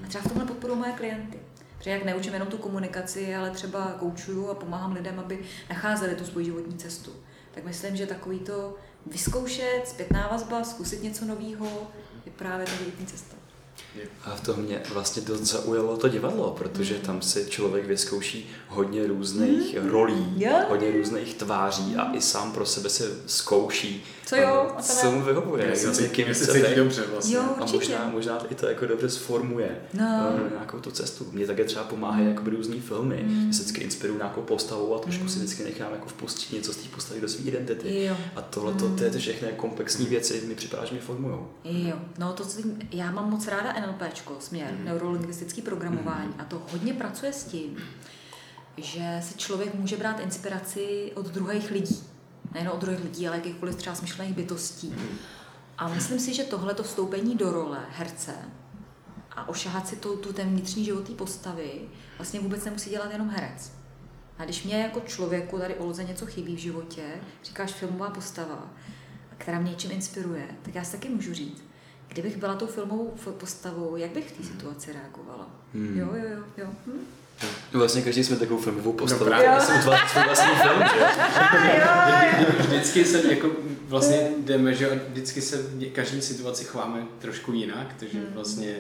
A 0.05 0.09
třeba 0.09 0.25
v 0.25 0.29
tomhle 0.29 0.47
podporu 0.47 0.75
moje 0.75 0.93
klienty. 0.93 1.39
Protože 1.79 1.91
jak 1.91 2.05
neučím 2.05 2.33
jenom 2.33 2.49
tu 2.49 2.59
komunikaci, 2.59 3.37
ale 3.37 3.51
třeba 3.51 3.93
koučuju 3.99 4.49
a 4.51 4.55
pomáhám 4.55 4.93
lidem, 4.93 5.19
aby 5.19 5.41
nacházeli 5.71 6.15
tu 6.15 6.25
svoji 6.25 6.45
životní 6.47 6.79
cestu. 6.79 7.11
Tak 7.55 7.65
myslím, 7.65 7.97
že 7.97 8.07
takový 8.07 8.39
to 8.39 8.77
vyzkoušet, 9.07 9.83
zpětná 9.85 10.29
vazba, 10.29 10.65
zkusit 10.65 11.03
něco 11.03 11.25
nového, 11.25 11.91
je 12.27 12.33
právě 12.33 12.67
ta 12.67 12.73
životní 12.73 13.07
cesta. 13.07 13.37
A 14.25 14.35
v 14.35 14.41
tom 14.41 14.57
mě 14.57 14.83
vlastně 14.93 15.23
to 15.23 15.37
zaujalo 15.37 15.97
to 15.97 16.09
divadlo, 16.09 16.51
protože 16.51 16.95
tam 16.95 17.23
si 17.23 17.47
člověk 17.51 17.87
vyzkouší 17.87 18.51
hodně 18.69 19.07
různých 19.07 19.81
mm. 19.81 19.89
rolí, 19.89 20.47
hodně 20.69 20.91
různých 20.91 21.35
tváří 21.35 21.97
a 21.97 22.13
i 22.13 22.21
sám 22.21 22.53
pro 22.53 22.67
sebe 22.67 22.89
se 22.89 23.05
zkouší, 23.27 24.05
co, 24.27 24.37
jo, 24.37 24.73
a 24.77 24.83
co 24.83 25.11
mu 25.11 25.23
vyhovuje, 25.23 25.67
jak 25.67 25.77
se 25.77 26.09
kým 26.09 26.27
chce 26.35 26.75
dobře 26.77 27.03
vlastně. 27.13 27.37
Jo, 27.37 27.43
a 27.61 27.65
možná, 27.65 28.09
možná 28.09 28.39
i 28.51 28.55
to 28.55 28.67
jako 28.67 28.87
dobře 28.87 29.09
sformuje 29.11 29.81
no. 29.95 30.33
uh, 30.45 30.51
nějakou 30.51 30.81
tu 30.81 30.91
cestu. 30.91 31.27
Mně 31.33 31.47
také 31.47 31.65
třeba 31.65 31.85
pomáhají 31.85 32.27
mm. 32.27 32.47
různý 32.47 32.81
filmy, 32.81 33.25
mm. 33.27 33.53
se 33.53 33.63
vždycky 33.63 33.81
inspirují 33.81 34.19
nějakou 34.19 34.43
postavou 34.43 34.95
a 34.95 34.99
trošku 34.99 35.23
mm. 35.23 35.29
si 35.29 35.39
vždycky 35.39 35.65
nechám 35.65 35.93
jako 35.93 36.09
vpustit 36.09 36.53
něco 36.53 36.73
z 36.73 36.77
té 36.77 36.89
postavy 36.89 37.21
do 37.21 37.29
své 37.29 37.45
identity. 37.45 38.05
Jo. 38.05 38.17
A 38.37 38.41
tohle 38.41 38.73
mm. 38.73 38.97
to 38.97 39.05
je 39.05 39.11
všechny 39.11 39.49
komplexní 39.57 40.07
věci, 40.07 40.43
mi 40.47 40.55
připadá, 40.55 40.85
že 40.85 40.93
mě 40.93 41.01
formují. 41.01 41.37
Jo, 41.65 41.97
no 42.19 42.33
to, 42.33 42.45
co 42.45 42.61
já 42.93 43.11
mám 43.11 43.31
moc 43.31 43.49
ráda 43.49 43.75
NLPčko, 43.87 44.37
směr, 44.41 44.75
mm. 44.79 44.85
neurolingvistický 44.85 45.63
programování 45.63 46.29
mm. 46.29 46.41
a 46.41 46.45
to 46.45 46.63
hodně 46.73 46.95
pracuje 46.95 47.33
s 47.33 47.45
tím, 47.45 47.77
že 48.77 49.21
si 49.21 49.35
člověk 49.35 49.75
může 49.75 49.97
brát 49.97 50.21
inspiraci 50.21 51.13
od 51.15 51.27
druhých 51.27 51.71
lidí. 51.71 52.12
Nejen 52.55 52.69
od 52.69 52.81
druhých 52.81 53.05
lidí, 53.05 53.29
ale 53.29 53.37
jakýchkoliv 53.37 53.77
třeba 53.77 53.97
smyšlených 53.97 54.37
bytostí. 54.37 54.95
A 55.79 55.89
myslím 55.89 56.19
si, 56.21 56.35
že 56.35 56.45
tohleto 56.45 56.83
vstoupení 56.83 57.37
do 57.37 57.53
role 57.53 57.79
herce 57.91 58.35
a 59.31 59.49
ošahat 59.49 59.89
si 59.89 59.97
tu, 59.97 60.17
tu 60.17 60.33
ten 60.33 60.49
vnitřní 60.49 60.85
život 60.85 61.07
té 61.07 61.13
postavy 61.13 61.81
vlastně 62.19 62.41
vůbec 62.41 62.65
nemusí 62.65 62.91
dělat 62.91 63.13
jenom 63.13 63.29
herec. 63.29 63.73
A 64.39 64.45
když 64.45 64.65
mě 64.65 64.81
jako 64.81 65.01
člověku 65.01 65.59
tady 65.59 65.75
Olze 65.75 66.05
něco 66.05 66.27
chybí 66.27 66.57
v 66.57 66.59
životě, 66.59 67.03
říkáš 67.45 67.73
filmová 67.73 68.11
postava, 68.11 68.71
která 69.39 69.59
mě 69.59 69.71
něčím 69.71 69.91
inspiruje, 69.91 70.49
tak 70.63 70.75
já 70.75 70.85
si 70.85 70.93
taky 70.93 71.09
můžu 71.09 71.35
říct, 71.35 71.65
kdybych 72.13 72.37
byla 72.37 72.55
tou 72.55 72.67
filmovou 72.67 73.15
postavou, 73.39 73.97
jak 73.97 74.11
bych 74.11 74.29
v 74.29 74.33
té 74.33 74.45
situaci 74.45 74.93
reagovala. 74.93 75.51
Hmm. 75.75 75.99
Jo, 75.99 76.09
jo, 76.15 76.31
jo. 76.31 76.45
jo. 76.57 76.67
Hm? 76.87 77.07
No 77.73 77.79
vlastně 77.79 78.03
každý 78.03 78.25
jsme 78.25 78.37
takovou 78.37 78.61
filmovou 78.61 78.93
postavu. 78.93 79.25
No 79.25 79.31
právě. 79.31 79.61
Jsem 79.61 79.79
utvářel 79.79 80.09
svůj 80.09 80.25
vlastní 80.25 80.51
film, 80.63 80.83
že? 80.95 81.07
Vždycky 82.63 83.05
se 83.05 83.33
jako 83.35 83.51
vlastně 83.89 84.31
jdeme, 84.39 84.75
že 84.75 85.01
vždycky 85.09 85.41
se 85.41 85.57
v 85.57 85.93
každé 85.93 86.23
situaci 86.23 86.65
chováme 86.65 87.07
trošku 87.19 87.53
jinak, 87.53 87.95
takže 87.99 88.19
hmm. 88.19 88.29
vlastně 88.35 88.77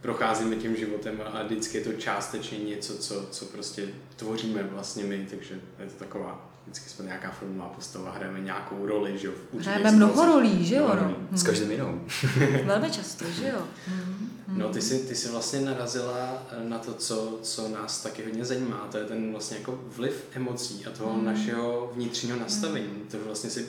procházíme 0.00 0.56
tím 0.56 0.76
životem 0.76 1.22
a 1.32 1.42
vždycky 1.42 1.78
je 1.78 1.84
to 1.84 1.92
částečně 1.92 2.58
něco, 2.58 2.98
co, 2.98 3.26
co 3.30 3.44
prostě 3.44 3.88
tvoříme 4.16 4.62
vlastně 4.62 5.04
my, 5.04 5.26
takže 5.30 5.60
je 5.78 5.86
to 5.86 6.04
taková 6.04 6.51
vždycky 6.62 6.90
jsme 6.90 7.04
nějaká 7.04 7.30
filmová 7.30 7.68
postava, 7.68 8.12
hrajeme 8.12 8.40
nějakou 8.40 8.86
roli, 8.86 9.18
že 9.18 9.26
jo. 9.26 9.32
Hrajeme 9.58 9.90
mnoho 9.90 10.26
rolí, 10.26 10.64
že 10.66 10.74
jo? 10.74 10.96
No. 11.00 11.38
S 11.38 11.42
každým 11.42 11.70
jinou. 11.70 12.00
Velmi 12.64 12.90
často, 12.90 13.24
že 13.30 13.48
jo. 13.48 13.62
Hmm. 13.86 14.28
No, 14.48 14.68
ty 14.68 14.82
jsi, 14.82 14.98
ty 14.98 15.14
jsi 15.14 15.28
vlastně 15.28 15.60
narazila 15.60 16.42
eh, 16.50 16.68
na 16.68 16.78
to, 16.78 16.94
co, 16.94 17.38
co 17.42 17.68
nás 17.68 18.02
taky 18.02 18.24
hodně 18.24 18.44
zajímá, 18.44 18.88
to 18.90 18.98
je 18.98 19.04
ten 19.04 19.32
vlastně 19.32 19.56
jako 19.56 19.80
vliv 19.96 20.24
emocí 20.32 20.86
a 20.86 20.90
toho 20.90 21.12
hmm. 21.12 21.24
našeho 21.24 21.92
vnitřního 21.94 22.38
nastavení. 22.38 22.86
Hmm. 22.86 23.06
To 23.10 23.18
vlastně 23.26 23.50
si 23.50 23.66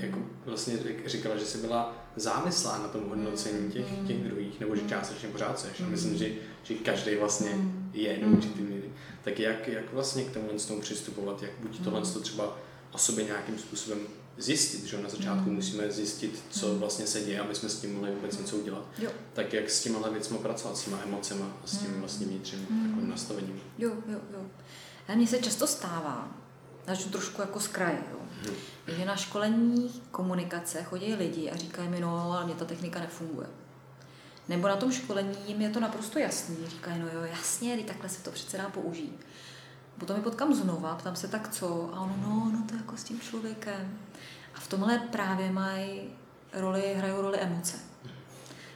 jako 0.00 0.18
vlastně 0.46 0.78
říkala, 1.06 1.36
že 1.36 1.44
jsi 1.44 1.58
byla 1.58 2.03
závislá 2.16 2.78
na 2.78 2.88
tom 2.88 3.08
hodnocení 3.08 3.72
těch, 3.72 3.88
hmm. 3.88 4.06
těch 4.06 4.24
druhých, 4.24 4.60
nebo 4.60 4.76
že 4.76 4.82
částečně 4.88 5.28
pořád 5.28 5.60
seš. 5.60 5.80
Hmm. 5.80 5.90
Myslím, 5.90 6.18
že, 6.18 6.30
že 6.62 6.74
každý 6.74 7.16
vlastně 7.16 7.50
hmm. 7.50 7.90
je 7.92 8.18
do 8.18 8.26
určitý 8.26 8.62
míry. 8.62 8.90
Tak 9.24 9.40
jak, 9.40 9.68
jak 9.68 9.92
vlastně 9.92 10.24
k 10.24 10.30
tomu 10.30 10.48
tomu 10.68 10.80
přistupovat, 10.80 11.42
jak 11.42 11.50
buď 11.60 11.84
tohle 11.84 12.02
třeba 12.02 12.58
o 12.92 12.98
sobě 12.98 13.24
nějakým 13.24 13.58
způsobem 13.58 13.98
zjistit, 14.38 14.84
že 14.84 15.02
na 15.02 15.08
začátku 15.08 15.50
musíme 15.50 15.92
zjistit, 15.92 16.42
co 16.50 16.78
vlastně 16.78 17.06
se 17.06 17.20
děje, 17.20 17.40
aby 17.40 17.54
jsme 17.54 17.68
s 17.68 17.80
tím 17.80 17.94
mohli 17.94 18.10
vůbec 18.10 18.38
něco 18.38 18.56
udělat. 18.56 18.86
Jo. 18.98 19.10
Tak 19.32 19.52
jak 19.52 19.70
s 19.70 19.82
těmihle 19.82 20.10
věcmi 20.10 20.38
pracovat, 20.38 20.76
s 20.76 20.84
těma 20.84 21.00
emocemi 21.02 21.42
a 21.64 21.66
s 21.66 21.78
tím 21.78 22.00
vlastním 22.00 22.28
vnitřním 22.28 22.66
mm. 22.70 23.10
nastavením. 23.10 23.60
Jo, 23.78 23.92
jo, 24.08 24.18
jo. 24.32 24.40
A 25.08 25.14
mně 25.14 25.26
se 25.26 25.38
často 25.38 25.66
stává, 25.66 26.36
začnu 26.86 27.10
trošku 27.10 27.40
jako 27.40 27.60
z 27.60 27.68
kraje, 27.68 27.98
jo. 28.12 28.18
Mm. 28.42 28.54
Že 28.86 29.04
na 29.04 29.16
školení 29.16 30.02
komunikace 30.10 30.82
chodí 30.82 31.14
lidi 31.14 31.50
a 31.50 31.56
říkají 31.56 31.88
mi, 31.88 32.00
no, 32.00 32.32
ale 32.32 32.44
mě 32.44 32.54
ta 32.54 32.64
technika 32.64 33.00
nefunguje. 33.00 33.46
Nebo 34.48 34.68
na 34.68 34.76
tom 34.76 34.92
školení 34.92 35.36
jim 35.46 35.60
je 35.60 35.70
to 35.70 35.80
naprosto 35.80 36.18
jasný. 36.18 36.56
Říkají, 36.66 37.00
no 37.00 37.06
jo, 37.08 37.22
jasně, 37.22 37.76
takhle 37.76 38.08
se 38.08 38.22
to 38.22 38.30
přece 38.30 38.56
dá 38.58 38.68
použít. 38.68 39.26
Potom 39.98 40.16
mi 40.16 40.22
potkám 40.22 40.54
znova, 40.54 40.94
ptám 40.94 41.16
se 41.16 41.28
tak 41.28 41.48
co, 41.48 41.90
a 41.94 42.00
ono, 42.00 42.16
no, 42.16 42.50
no 42.52 42.64
to 42.68 42.74
je 42.74 42.80
jako 42.80 42.96
s 42.96 43.04
tím 43.04 43.20
člověkem. 43.20 43.98
A 44.54 44.60
v 44.60 44.68
tomhle 44.68 44.98
právě 44.98 45.52
mají 45.52 46.00
roli, 46.52 46.94
hrajou 46.96 47.20
roli 47.20 47.38
emoce. 47.38 47.76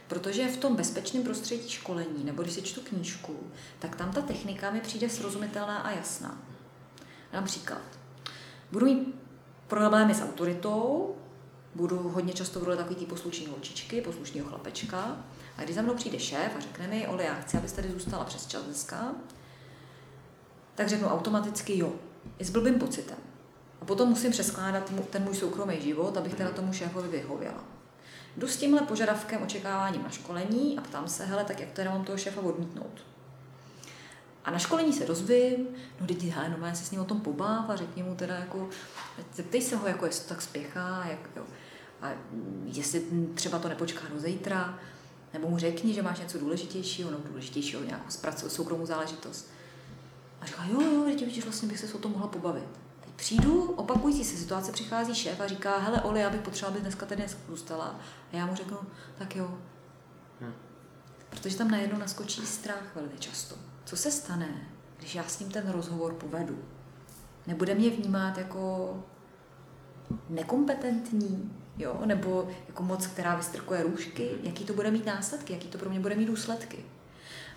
Protože 0.07 0.47
v 0.47 0.57
tom 0.57 0.75
bezpečném 0.75 1.23
prostředí 1.23 1.69
školení, 1.69 2.23
nebo 2.23 2.41
když 2.41 2.53
si 2.53 2.61
čtu 2.61 2.81
knížku, 2.81 3.37
tak 3.79 3.95
tam 3.95 4.11
ta 4.11 4.21
technika 4.21 4.71
mi 4.71 4.81
přijde 4.81 5.09
srozumitelná 5.09 5.77
a 5.77 5.91
jasná. 5.91 6.37
Dám 7.33 7.43
příklad. 7.43 7.81
Budu 8.71 8.85
mít 8.85 9.15
problémy 9.69 10.13
s 10.15 10.21
autoritou, 10.21 11.15
budu 11.75 12.09
hodně 12.09 12.33
často 12.33 12.59
v 12.59 12.63
roli 12.63 12.77
takový 12.77 13.05
poslušný 13.05 13.47
holčičky, 13.47 14.01
poslušného 14.01 14.49
chlapečka. 14.49 15.17
A 15.57 15.63
když 15.63 15.75
za 15.75 15.81
mnou 15.81 15.93
přijde 15.93 16.19
šéf 16.19 16.51
a 16.57 16.59
řekne 16.59 16.87
mi, 16.87 17.07
Oli, 17.07 17.25
já 17.25 17.33
chci, 17.33 17.57
abyste 17.57 17.81
tady 17.81 17.93
zůstala 17.93 18.23
přes 18.23 18.47
čas 18.47 18.63
dneska, 18.63 19.11
tak 20.75 20.89
řeknu 20.89 21.07
automaticky 21.07 21.77
jo. 21.77 21.93
I 22.39 22.45
s 22.45 22.49
blbým 22.49 22.79
pocitem. 22.79 23.17
A 23.81 23.85
potom 23.85 24.09
musím 24.09 24.31
přeskládat 24.31 24.91
ten 25.09 25.23
můj 25.23 25.35
soukromý 25.35 25.81
život, 25.81 26.17
abych 26.17 26.35
teda 26.35 26.51
tomu 26.51 26.73
šéfovi 26.73 27.07
vyhověla. 27.07 27.63
Jdu 28.37 28.47
s 28.47 28.57
tímhle 28.57 28.81
požadavkem, 28.81 29.41
očekáváním 29.41 30.03
na 30.03 30.09
školení 30.09 30.77
a 30.77 30.81
ptám 30.81 31.07
se, 31.07 31.25
hele, 31.25 31.43
tak 31.45 31.59
jak 31.59 31.71
teda 31.71 31.91
mám 31.91 32.05
toho 32.05 32.17
šéfa 32.17 32.41
odmítnout? 32.41 33.08
A 34.49 34.51
na 34.51 34.59
školení 34.59 34.93
se 34.93 35.05
dozvím, 35.05 35.67
no 36.01 36.07
teď, 36.07 36.23
hele, 36.23 36.49
no 36.49 36.75
se 36.75 36.85
s 36.85 36.91
ním 36.91 37.01
o 37.01 37.05
tom 37.05 37.21
pobáv 37.21 37.69
a 37.69 37.75
řekni 37.75 38.03
mu 38.03 38.15
teda 38.15 38.35
jako, 38.35 38.69
zeptej 39.33 39.61
se 39.61 39.75
ho, 39.75 39.87
jako 39.87 40.05
jestli 40.05 40.23
to 40.23 40.29
tak 40.29 40.41
spěchá, 40.41 41.05
jak, 41.09 41.19
jo. 41.35 41.43
A 42.01 42.09
jestli 42.65 43.05
třeba 43.33 43.59
to 43.59 43.69
nepočká 43.69 44.01
do 44.13 44.19
zítra, 44.19 44.79
nebo 45.33 45.49
mu 45.49 45.57
řekni, 45.57 45.93
že 45.93 46.01
máš 46.01 46.19
něco 46.19 46.37
důležitějšího, 46.37 47.11
nebo 47.11 47.23
důležitějšího, 47.27 47.83
nějakou 47.83 48.09
soukromou 48.47 48.85
záležitost. 48.85 49.51
A 50.41 50.45
říká, 50.45 50.63
jo, 50.71 50.81
jo, 50.81 51.03
teď 51.03 51.25
vidíš, 51.25 51.43
vlastně 51.43 51.67
bych 51.67 51.79
se 51.79 51.93
o 51.93 51.99
tom 51.99 52.11
mohla 52.11 52.27
pobavit. 52.27 52.69
Teď 52.99 53.13
přijdu, 53.15 53.63
opakující 53.71 54.25
se 54.25 54.37
situace, 54.37 54.71
přichází 54.71 55.15
šéf 55.15 55.39
a 55.39 55.47
říká, 55.47 55.77
hele 55.77 56.01
Oli, 56.01 56.19
já 56.19 56.29
bych 56.29 56.41
potřebovala, 56.41 56.75
aby 56.75 56.81
dneska 56.81 57.05
tady 57.05 57.25
zůstala. 57.49 57.99
A 58.33 58.35
já 58.35 58.45
mu 58.45 58.55
řeknu, 58.55 58.77
tak 59.17 59.35
jo. 59.35 59.57
Hm. 60.41 60.53
Protože 61.29 61.57
tam 61.57 61.71
najednou 61.71 61.99
naskočí 61.99 62.45
strach 62.45 62.95
velmi 62.95 63.17
často. 63.19 63.68
Co 63.89 63.97
se 63.97 64.11
stane, 64.11 64.47
když 64.99 65.15
já 65.15 65.23
s 65.23 65.39
ním 65.39 65.51
ten 65.51 65.69
rozhovor 65.69 66.13
povedu? 66.13 66.57
Nebude 67.47 67.75
mě 67.75 67.89
vnímat 67.89 68.37
jako 68.37 68.93
nekompetentní, 70.29 71.53
jo? 71.77 72.01
nebo 72.05 72.47
jako 72.67 72.83
moc, 72.83 73.07
která 73.07 73.35
vystrkuje 73.35 73.83
růžky, 73.83 74.29
jaký 74.43 74.65
to 74.65 74.73
bude 74.73 74.91
mít 74.91 75.05
následky, 75.05 75.53
jaký 75.53 75.67
to 75.67 75.77
pro 75.77 75.89
mě 75.89 75.99
bude 75.99 76.15
mít 76.15 76.25
důsledky. 76.25 76.85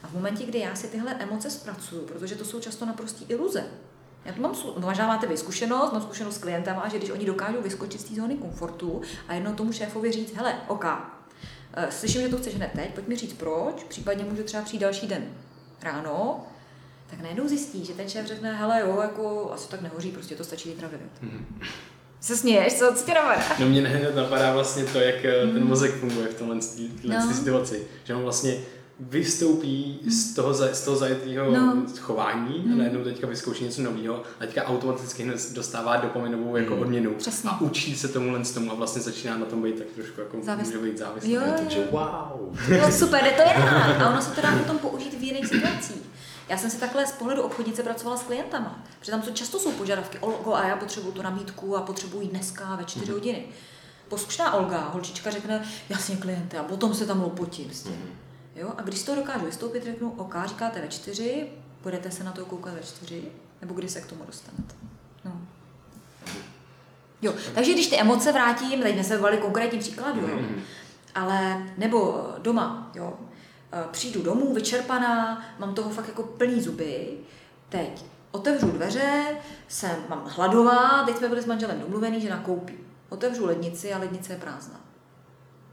A 0.03 0.07
v 0.07 0.13
momentě, 0.13 0.45
kdy 0.45 0.59
já 0.59 0.75
si 0.75 0.89
tyhle 0.89 1.15
emoce 1.15 1.51
zpracuju, 1.51 2.07
protože 2.07 2.37
to 2.37 2.45
jsou 2.45 2.61
často 2.61 2.87
naprostý 2.87 3.25
iluze, 3.25 3.65
já 4.25 4.33
to 4.33 4.41
mám, 4.41 4.55
možná 4.79 5.07
máte 5.07 5.27
vy 5.27 5.37
zkušenost, 5.37 5.93
mám 5.93 6.03
zkušenost 6.03 6.35
s 6.35 6.43
klientama, 6.43 6.89
že 6.89 6.99
když 6.99 7.11
oni 7.11 7.27
dokážou 7.27 7.63
vyskočit 7.63 8.01
z 8.01 8.05
té 8.05 8.15
zóny 8.15 8.35
komfortu 8.35 9.03
a 9.29 9.35
jednou 9.35 9.55
tomu 9.55 9.73
šéfovi 9.73 10.13
říct, 10.13 10.35
hele, 10.35 10.61
OK, 10.69 10.85
eh, 11.75 11.91
slyším, 11.91 12.23
že 12.23 12.29
to 12.29 12.37
chceš 12.37 12.55
hned 12.55 12.71
teď, 12.75 12.95
pojď 12.95 13.09
mi 13.09 13.17
říct 13.17 13.33
proč, 13.33 13.85
případně 13.85 14.25
může 14.25 14.43
třeba 14.43 14.63
přijít 14.63 14.81
další 14.81 15.07
den 15.07 15.31
ráno, 15.83 16.47
tak 17.11 17.21
najednou 17.21 17.49
zjistí, 17.49 17.85
že 17.85 17.93
ten 17.93 18.09
šéf 18.09 18.27
řekne, 18.27 18.57
hele 18.57 18.81
jo, 18.81 18.99
jako 19.03 19.53
asi 19.53 19.69
tak 19.69 19.81
nehoří, 19.81 20.11
prostě 20.11 20.35
to 20.35 20.45
stačí 20.45 20.69
zítra 20.69 20.89
Mm-hmm. 20.89 21.67
Se 22.21 22.37
směješ, 22.37 22.75
co, 22.75 22.93
co 22.95 23.05
tě 23.05 23.15
napadá? 23.15 23.43
No 23.59 23.69
mě 23.69 23.81
hned 23.81 24.17
napadá 24.17 24.53
vlastně 24.53 24.85
to, 24.85 25.01
jak 25.01 25.15
mm. 25.45 25.53
ten 25.53 25.65
mozek 25.65 25.95
funguje 25.95 26.29
v 26.29 26.39
tomhle 26.39 26.57
no. 27.05 27.33
situaci. 27.35 27.87
Že 28.05 28.15
on 28.15 28.23
vlastně 28.23 28.57
vystoupí 29.09 30.01
z 30.07 30.35
toho, 30.35 30.55
z 30.55 30.85
toho 30.85 30.97
zajetého 30.97 31.51
no. 31.51 31.87
chování 32.01 32.59
hmm. 32.59 32.73
a 32.73 32.77
najednou 32.77 33.05
teďka 33.05 33.27
vyzkouší 33.27 33.65
něco 33.65 33.83
nového 33.83 34.15
a 34.17 34.23
teďka 34.39 34.65
automaticky 34.65 35.23
hned 35.23 35.53
dostává 35.53 35.97
dopaminovou 35.97 36.57
jako 36.57 36.75
hmm. 36.75 36.83
odměnu 36.83 37.15
Přesně. 37.15 37.51
a 37.51 37.61
učí 37.61 37.97
se 37.97 38.09
tomu 38.09 38.45
z 38.45 38.51
tomu 38.51 38.73
a 38.73 38.75
vlastně 38.75 39.03
začíná 39.03 39.39
na 39.39 39.47
tom 39.47 39.63
být 39.63 39.79
tak 39.79 39.87
trošku 39.87 40.21
jako 40.21 40.37
Závislý. 40.43 40.77
může 40.77 40.91
být 40.91 40.99
závislý. 40.99 41.33
Jo, 41.33 41.43
jo. 41.47 41.53
Takže 41.59 41.89
wow. 41.91 42.59
No, 42.81 42.93
super, 42.93 43.25
je 43.25 43.33
to 43.33 43.43
jedná. 43.43 43.85
A 43.85 44.11
ono 44.11 44.23
se 44.23 44.31
to 44.31 44.41
dá 44.41 44.57
potom 44.57 44.79
použít 44.79 45.15
v 45.15 45.23
jiných 45.23 45.47
situacích. 45.47 46.03
Já 46.49 46.59
jsem 46.59 46.71
si 46.71 46.81
takhle 46.81 47.07
z 47.07 47.13
pohledu 47.13 47.43
obchodnice 47.43 47.83
pracovala 47.83 48.17
s 48.17 48.23
klientama, 48.23 48.85
protože 48.99 49.11
tam 49.11 49.23
často 49.33 49.59
jsou 49.59 49.73
požadavky, 49.73 50.19
Olgo, 50.19 50.55
a 50.55 50.69
já 50.69 50.77
potřebuju 50.77 51.13
tu 51.13 51.23
nabídku 51.23 51.77
a 51.77 51.83
potřebuji 51.83 52.29
dneska 52.29 52.77
ve 52.77 52.85
čtyři 52.85 53.07
mm-hmm. 53.07 53.13
hodiny. 53.13 53.45
Poslušná 54.09 54.55
Olga, 54.55 54.89
holčička 54.93 55.31
řekne, 55.31 55.65
jasně 55.89 56.17
kliente, 56.17 56.59
a 56.59 56.63
potom 56.63 56.95
se 56.95 57.07
tam 57.07 57.23
lopotím 57.23 57.71
s 57.73 57.83
tím. 57.83 57.93
Mm-hmm. 57.93 58.22
Jo? 58.63 58.73
A 58.79 58.83
když 58.83 59.03
to 59.03 59.15
dokážu 59.15 59.45
vystoupit, 59.45 59.85
řeknu, 59.85 60.15
OK, 60.17 60.35
říkáte 60.45 60.81
ve 60.81 60.89
čtyři, 60.89 61.49
budete 61.83 62.11
se 62.11 62.25
na 62.25 62.33
to 62.33 62.45
koukat 62.45 62.75
ve 62.75 62.83
čtyři, 62.83 63.23
nebo 63.61 63.75
kdy 63.75 63.89
se 63.89 64.01
k 64.01 64.07
tomu 64.07 64.25
dostanete. 64.27 64.75
No. 65.25 65.41
Jo, 67.23 67.35
takže 67.55 67.73
když 67.73 67.87
ty 67.87 68.01
emoce 68.01 68.33
vrátím, 68.33 68.83
teď 68.83 68.95
jsme 68.95 69.05
se 69.05 69.19
bavili 69.19 69.43
konkrétní 69.43 69.79
příkladu, 69.79 70.21
jo, 70.21 70.37
mm-hmm. 70.37 70.61
ale 71.15 71.67
nebo 71.79 72.29
doma, 72.39 72.91
jo, 72.95 73.19
e, 73.73 73.89
přijdu 73.91 74.23
domů 74.23 74.55
vyčerpaná, 74.55 75.45
mám 75.59 75.75
toho 75.75 75.91
fakt 75.91 76.09
jako 76.09 76.23
plný 76.23 76.61
zuby, 76.61 77.19
teď 77.69 78.05
otevřu 78.31 78.71
dveře, 78.71 79.37
jsem, 79.69 79.97
mám 80.09 80.25
hladová, 80.37 81.05
teď 81.07 81.17
jsme 81.17 81.29
byli 81.29 81.43
s 81.43 81.47
manželem 81.47 81.81
domluvený, 81.81 82.21
že 82.21 82.31
nakoupí. 82.31 82.75
Otevřu 83.09 83.47
lednici 83.47 83.93
a 83.93 83.99
lednice 83.99 84.33
je 84.33 84.39
prázdná. 84.39 84.81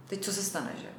Teď 0.07 0.23
co 0.23 0.33
se 0.33 0.43
stane, 0.43 0.71
že? 0.81 0.98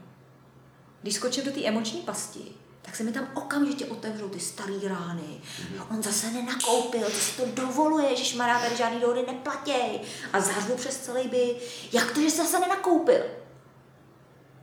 Když 1.02 1.14
skočím 1.14 1.45
do 1.45 1.52
té 1.52 1.64
emoční 1.64 2.00
pasti, 2.00 2.40
tak 2.83 2.97
se 2.97 3.02
mi 3.02 3.12
tam 3.12 3.28
okamžitě 3.35 3.87
otevřou 3.87 4.28
ty 4.28 4.40
staré 4.40 4.75
rány. 4.83 5.23
Mm-hmm. 5.23 5.83
On 5.90 6.02
zase 6.02 6.30
nenakoupil, 6.30 7.07
ty 7.07 7.12
si 7.12 7.37
to 7.37 7.62
dovoluje, 7.62 8.16
že 8.16 8.25
šmará 8.25 8.61
tady 8.61 8.76
žádný 8.76 9.00
dohody 9.00 9.25
neplatěj. 9.26 10.00
A 10.33 10.40
zařvu 10.40 10.76
přes 10.76 10.99
celý 10.99 11.28
by, 11.28 11.57
jak 11.92 12.11
to, 12.11 12.21
že 12.21 12.30
se 12.30 12.37
zase 12.37 12.61
nenakoupil? 12.61 13.21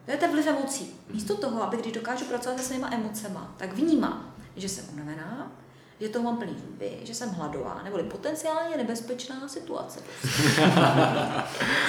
To 0.06 0.12
je 0.12 0.18
ten 0.18 0.32
vliv 0.32 0.48
emocí. 0.48 0.96
Místo 1.10 1.38
toho, 1.38 1.64
aby 1.64 1.78
když 1.78 1.94
dokážu 1.94 2.26
pracovat 2.26 2.58
se 2.58 2.64
svýma 2.64 2.90
emocema, 2.94 3.54
tak 3.58 3.74
vnímám, 3.74 4.36
že 4.56 4.70
jsem 4.70 4.86
unavená, 4.94 5.52
že 6.00 6.10
toho 6.10 6.26
mám 6.26 6.38
plný 6.38 6.56
zuby, 6.68 7.00
že 7.04 7.14
jsem 7.16 7.30
hladová, 7.30 7.82
neboli 7.84 8.04
potenciálně 8.04 8.78
nebezpečná 8.78 9.48
situace. 9.48 10.00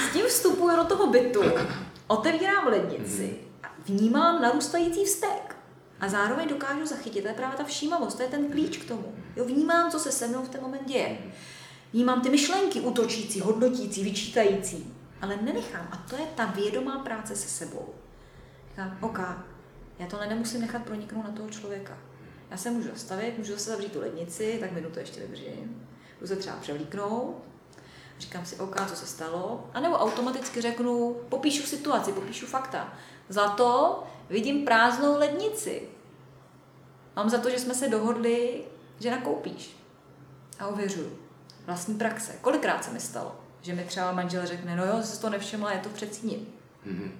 S 0.08 0.12
tím 0.12 0.26
vstupuji 0.26 0.76
do 0.76 0.84
toho 0.84 1.06
bytu, 1.06 1.42
otevírám 2.06 2.66
lednici, 2.66 3.22
mm-hmm 3.22 3.47
vnímám 3.84 4.42
narůstající 4.42 5.04
vztek. 5.04 5.56
A 6.00 6.08
zároveň 6.08 6.48
dokážu 6.48 6.86
zachytit, 6.86 7.22
to 7.22 7.28
je 7.28 7.34
právě 7.34 7.56
ta 7.56 7.64
všímavost, 7.64 8.16
to 8.16 8.22
je 8.22 8.28
ten 8.28 8.50
klíč 8.50 8.76
k 8.76 8.88
tomu. 8.88 9.14
Jo, 9.36 9.44
vnímám, 9.44 9.90
co 9.90 9.98
se 9.98 10.12
se 10.12 10.28
mnou 10.28 10.42
v 10.42 10.48
ten 10.48 10.62
moment 10.62 10.88
děje. 10.88 11.18
Vnímám 11.92 12.20
ty 12.20 12.30
myšlenky 12.30 12.80
útočící, 12.80 13.40
hodnotící, 13.40 14.04
vyčítající, 14.04 14.94
ale 15.22 15.38
nenechám. 15.42 15.88
A 15.90 15.96
to 15.96 16.16
je 16.16 16.26
ta 16.34 16.46
vědomá 16.46 16.98
práce 16.98 17.36
se 17.36 17.48
sebou. 17.48 17.94
Říkám, 18.70 18.98
OK, 19.00 19.18
já 19.98 20.06
to 20.06 20.18
nemusím 20.28 20.60
nechat 20.60 20.82
proniknout 20.82 21.24
na 21.24 21.32
toho 21.32 21.48
člověka. 21.48 21.98
Já 22.50 22.56
se 22.56 22.70
můžu 22.70 22.88
zastavit, 22.88 23.38
můžu 23.38 23.52
zase 23.52 23.70
zavřít 23.70 23.92
tu 23.92 24.00
lednici, 24.00 24.56
tak 24.60 24.72
minutu 24.72 24.98
ještě 24.98 25.20
vydržím. 25.20 25.88
Můžu 26.20 26.34
se 26.34 26.40
třeba 26.40 26.56
převlíknout, 26.56 27.36
říkám 28.18 28.46
si, 28.46 28.56
OK, 28.56 28.88
co 28.88 28.96
se 28.96 29.06
stalo, 29.06 29.70
a 29.74 29.80
nebo 29.80 29.96
automaticky 29.96 30.60
řeknu, 30.60 31.16
popíšu 31.28 31.62
situaci, 31.62 32.12
popíšu 32.12 32.46
fakta. 32.46 32.92
Za 33.28 33.48
to 33.48 34.02
vidím 34.30 34.64
prázdnou 34.64 35.18
lednici. 35.18 35.82
Mám 37.16 37.30
za 37.30 37.38
to, 37.38 37.50
že 37.50 37.58
jsme 37.58 37.74
se 37.74 37.88
dohodli, 37.88 38.64
že 39.00 39.10
nakoupíš. 39.10 39.76
A 40.58 40.66
ověřuju. 40.66 41.18
Vlastní 41.66 41.94
praxe. 41.94 42.32
Kolikrát 42.40 42.84
se 42.84 42.90
mi 42.90 43.00
stalo, 43.00 43.36
že 43.62 43.74
mi 43.74 43.84
třeba 43.84 44.12
manžel 44.12 44.46
řekne, 44.46 44.76
no 44.76 44.86
jo, 44.86 45.02
jsi 45.02 45.20
to 45.20 45.30
nevšimla, 45.30 45.72
je 45.72 45.78
to 45.78 45.88
v 45.88 45.92
předsíni. 45.92 46.46
Mm-hmm. 46.86 47.10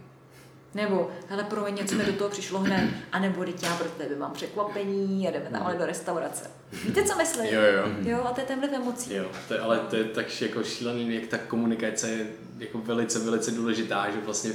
Nebo, 0.75 1.11
hele, 1.29 1.45
pro 1.45 1.69
něco 1.69 1.95
mi 1.95 2.05
do 2.05 2.13
toho 2.13 2.31
přišlo 2.31 2.59
hned, 2.59 2.91
a 3.13 3.19
nebo 3.19 3.45
teď 3.45 3.63
já 3.63 3.77
pro 3.77 3.89
tebe 3.89 4.17
mám 4.17 4.33
překvapení 4.33 5.29
a 5.29 5.31
jdeme 5.31 5.51
tam 5.51 5.79
do 5.79 5.87
restaurace. 5.87 6.51
Víte, 6.85 7.03
co 7.03 7.17
myslím? 7.17 7.47
Jo, 7.47 7.61
jo. 7.61 7.85
Jo, 8.03 8.25
a 8.25 8.33
to 8.33 8.41
je 8.41 8.47
ten 8.47 8.61
vliv 8.61 8.73
emocí. 8.73 9.15
Jo, 9.15 9.31
to 9.49 9.55
je, 9.55 9.61
ale 9.61 9.79
to 9.79 9.97
je 9.97 10.05
tak 10.05 10.43
jako 10.43 10.65
šílený, 10.65 11.15
jak 11.15 11.27
ta 11.27 11.39
komunikace 11.39 12.11
je 12.11 12.27
jako 12.59 12.79
velice, 12.79 13.19
velice 13.19 13.51
důležitá, 13.51 14.11
že 14.11 14.21
vlastně 14.21 14.53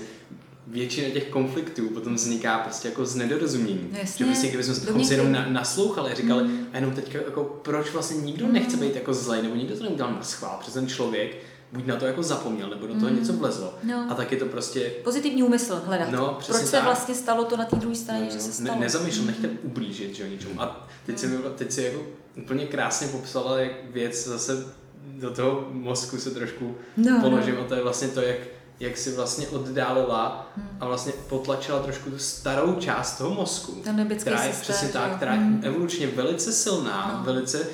většina 0.67 1.10
těch 1.10 1.30
konfliktů 1.30 1.89
potom 1.89 2.15
vzniká 2.15 2.60
prostě 2.60 2.88
jako 2.88 3.06
z 3.06 3.15
nedorozumění. 3.15 3.89
No 3.91 3.99
že 4.17 4.26
prostě 4.26 4.47
kdyby 4.47 4.63
jsme 4.63 5.04
si 5.04 5.13
jenom 5.13 5.32
na, 5.32 5.49
naslouchali 5.49 6.12
a 6.12 6.15
říkali, 6.15 6.43
mm. 6.43 6.67
a 6.73 6.76
jenom 6.76 6.91
teď 6.91 7.13
jako 7.13 7.43
proč 7.43 7.91
vlastně 7.91 8.21
nikdo 8.21 8.45
mm. 8.45 8.54
nechce 8.54 8.78
být 8.78 8.95
jako 8.95 9.13
zlej, 9.13 9.41
nebo 9.41 9.56
nikdo 9.56 9.78
to 9.78 9.84
neudělal 9.84 10.13
na 10.13 10.23
schvál, 10.23 10.58
protože 10.60 10.71
ten 10.71 10.88
člověk 10.88 11.36
buď 11.71 11.86
na 11.86 11.95
to 11.95 12.06
jako 12.06 12.23
zapomněl, 12.23 12.69
nebo 12.69 12.88
do 12.88 12.93
toho 12.93 13.10
mm. 13.10 13.15
něco 13.15 13.34
vlezlo. 13.34 13.73
No. 13.84 14.08
A 14.10 14.13
tak 14.13 14.32
je 14.32 14.38
to 14.38 14.45
prostě... 14.45 14.91
Pozitivní 15.04 15.43
úmysl 15.43 15.82
hledat. 15.86 16.12
No, 16.12 16.39
Proč 16.47 16.62
se 16.62 16.71
tak. 16.71 16.84
vlastně 16.84 17.15
stalo 17.15 17.45
to 17.45 17.58
na 17.58 17.65
té 17.65 17.76
druhé 17.76 17.95
straně, 17.95 18.26
no, 18.26 18.32
že 18.32 18.39
se 18.39 18.54
stalo. 18.54 18.76
Ne, 18.76 18.82
nezamýšlel, 18.82 19.26
nechtěl 19.26 19.49
ublížit, 19.63 20.15
že 20.15 20.30
něčemu. 20.30 20.62
A 20.62 20.88
teď, 21.06 21.15
mm. 21.15 21.19
si, 21.19 21.38
teď 21.56 21.71
si 21.71 21.84
jako 21.84 22.02
úplně 22.36 22.65
krásně 22.65 23.08
popsala, 23.08 23.60
jak 23.60 23.71
věc 23.91 24.28
zase 24.28 24.65
do 25.06 25.30
toho 25.30 25.67
mozku 25.71 26.17
se 26.17 26.32
trošku 26.32 26.76
no, 26.97 27.21
položím 27.21 27.56
no. 27.56 27.62
a 27.62 27.63
to 27.63 27.76
je 27.76 27.84
vlastně 27.84 28.08
to, 28.08 28.21
jak 28.21 28.38
jak 28.79 28.97
si 28.97 29.12
vlastně 29.12 29.47
oddálila 29.47 30.51
hmm. 30.57 30.77
a 30.79 30.86
vlastně 30.86 31.13
potlačila 31.29 31.79
trošku 31.79 32.09
tu 32.09 32.17
starou 32.17 32.75
část 32.75 33.17
toho 33.17 33.33
mozku. 33.33 33.81
Ten 33.83 34.07
která 34.19 34.43
je 34.43 34.53
systém, 34.53 34.62
přesně 34.62 34.88
tak, 34.88 35.15
která 35.15 35.33
je 35.33 35.39
hmm. 35.39 35.62
evolučně 35.63 36.07
velice 36.07 36.51
silná, 36.53 37.15
no. 37.17 37.25
velice 37.25 37.67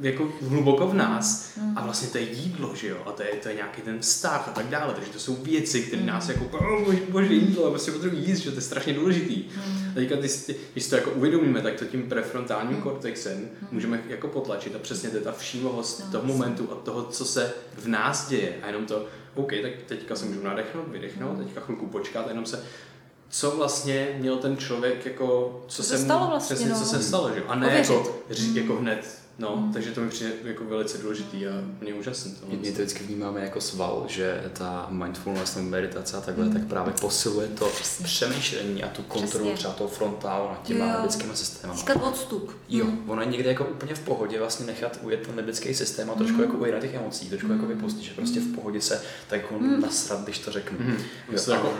jako 0.00 0.28
hluboko 0.48 0.86
v 0.86 0.94
nás 0.94 1.56
mm. 1.56 1.78
a 1.78 1.84
vlastně 1.84 2.08
to 2.08 2.18
je 2.18 2.24
jídlo, 2.24 2.74
že 2.74 2.88
jo, 2.88 2.96
a 3.06 3.12
to 3.12 3.22
je, 3.22 3.28
to 3.28 3.48
je 3.48 3.54
nějaký 3.54 3.82
ten 3.82 3.98
vztah 4.00 4.48
a 4.48 4.50
tak 4.50 4.66
dále, 4.66 4.94
takže 4.94 5.12
to 5.12 5.18
jsou 5.18 5.34
věci, 5.36 5.82
které 5.82 6.02
mm. 6.02 6.08
nás 6.08 6.28
jako, 6.28 6.44
oh, 6.44 6.84
bože, 6.84 7.00
bože 7.08 7.34
jídlo, 7.34 7.66
a 7.66 7.70
prostě 7.70 7.90
potřebuji 7.90 8.16
jíst, 8.16 8.38
že 8.38 8.50
to 8.50 8.56
je 8.56 8.62
strašně 8.62 8.92
důležitý. 8.94 9.44
Mm. 9.56 9.88
A 9.90 9.94
teďka, 9.94 10.16
když, 10.16 10.50
když 10.72 10.88
to 10.88 10.96
jako 10.96 11.10
uvědomíme, 11.10 11.62
tak 11.62 11.74
to 11.74 11.84
tím 11.84 12.08
prefrontálním 12.08 12.76
mm. 12.76 12.82
kortexem 12.82 13.38
mm. 13.38 13.68
můžeme 13.70 14.02
jako 14.08 14.28
potlačit 14.28 14.74
a 14.74 14.78
přesně 14.78 15.10
to 15.10 15.16
je 15.16 15.22
ta 15.22 15.32
všímavost 15.32 16.02
no, 16.04 16.12
toho 16.12 16.24
momentu 16.24 16.68
a 16.72 16.74
toho, 16.74 17.02
co 17.04 17.24
se 17.24 17.52
v 17.78 17.88
nás 17.88 18.28
děje 18.28 18.54
a 18.62 18.66
jenom 18.66 18.86
to, 18.86 19.06
OK, 19.36 19.52
tak 19.62 19.72
teďka 19.86 20.16
se 20.16 20.26
můžu 20.26 20.42
nadechnout, 20.42 20.88
vydechnout, 20.88 21.38
mm. 21.38 21.44
teďka 21.44 21.60
chvilku 21.60 21.86
počkat, 21.86 22.28
jenom 22.28 22.46
se 22.46 22.64
co 23.28 23.50
vlastně 23.50 24.16
měl 24.18 24.36
ten 24.36 24.56
člověk 24.56 25.06
jako, 25.06 25.60
co, 25.68 25.76
co 25.76 25.82
se, 25.82 25.98
se 25.98 26.04
stalo 26.04 26.26
vlastně, 26.26 26.56
přesně, 26.56 26.72
no. 26.72 26.78
co 26.78 26.84
se 26.84 27.02
stalo, 27.02 27.34
že? 27.34 27.42
A 27.48 27.54
ne 27.54 27.78
jako, 27.78 28.22
mm. 28.48 28.56
jako 28.56 28.76
hned 28.76 29.25
No, 29.38 29.56
mm. 29.56 29.72
takže 29.72 29.90
to 29.90 30.00
mi 30.00 30.08
přijde 30.08 30.32
jako 30.44 30.64
velice 30.64 30.98
důležitý 30.98 31.46
a 31.46 31.50
mě 31.80 31.94
úžasný. 31.94 32.34
To 32.34 32.46
My 32.46 32.56
to 32.56 32.72
vždycky 32.72 33.04
vnímáme 33.04 33.40
jako 33.40 33.60
sval, 33.60 34.04
že 34.08 34.50
ta 34.52 34.86
mindfulness 34.90 35.56
nebo 35.56 35.68
meditace 35.68 36.16
a 36.16 36.20
takhle, 36.20 36.44
mm. 36.44 36.52
tak 36.52 36.64
právě 36.64 36.92
posiluje 37.00 37.48
to 37.48 37.66
Přesně. 37.66 38.04
přemýšlení 38.04 38.84
a 38.84 38.88
tu 38.88 39.02
kontrolu 39.02 39.44
Přesně. 39.44 39.54
třeba 39.54 39.74
toho 39.74 39.90
frontálu 39.90 40.48
nad 40.48 40.62
těma 40.62 40.96
nebickými 40.96 41.36
systémy. 41.36 41.72
Získat 41.72 42.02
odstup. 42.02 42.50
Jo, 42.68 42.84
mm. 42.84 43.10
ono 43.10 43.22
je 43.22 43.28
někde 43.28 43.48
jako 43.48 43.64
úplně 43.64 43.94
v 43.94 44.00
pohodě 44.00 44.38
vlastně 44.38 44.66
nechat 44.66 44.98
ujet 45.02 45.26
ten 45.26 45.36
nebický 45.36 45.74
systém 45.74 46.10
a 46.10 46.14
trošku 46.14 46.36
mm. 46.36 46.42
jako 46.42 46.56
ujet 46.56 46.74
na 46.74 46.80
těch 46.80 46.94
emocích, 46.94 47.28
trošku 47.28 47.52
jako 47.52 47.64
mm. 47.64 47.70
jako 47.70 47.80
vypustit, 47.80 48.02
že 48.02 48.14
prostě 48.14 48.40
v 48.40 48.54
pohodě 48.54 48.80
se 48.80 49.02
tak 49.28 49.42
jako 49.42 49.58
mm. 49.58 49.80
nasrat, 49.80 50.24
když 50.24 50.38
to 50.38 50.52
řeknu. 50.52 50.78
Mm. 50.80 50.96
Jo, 51.32 51.38
se 51.38 51.52
jako 51.52 51.74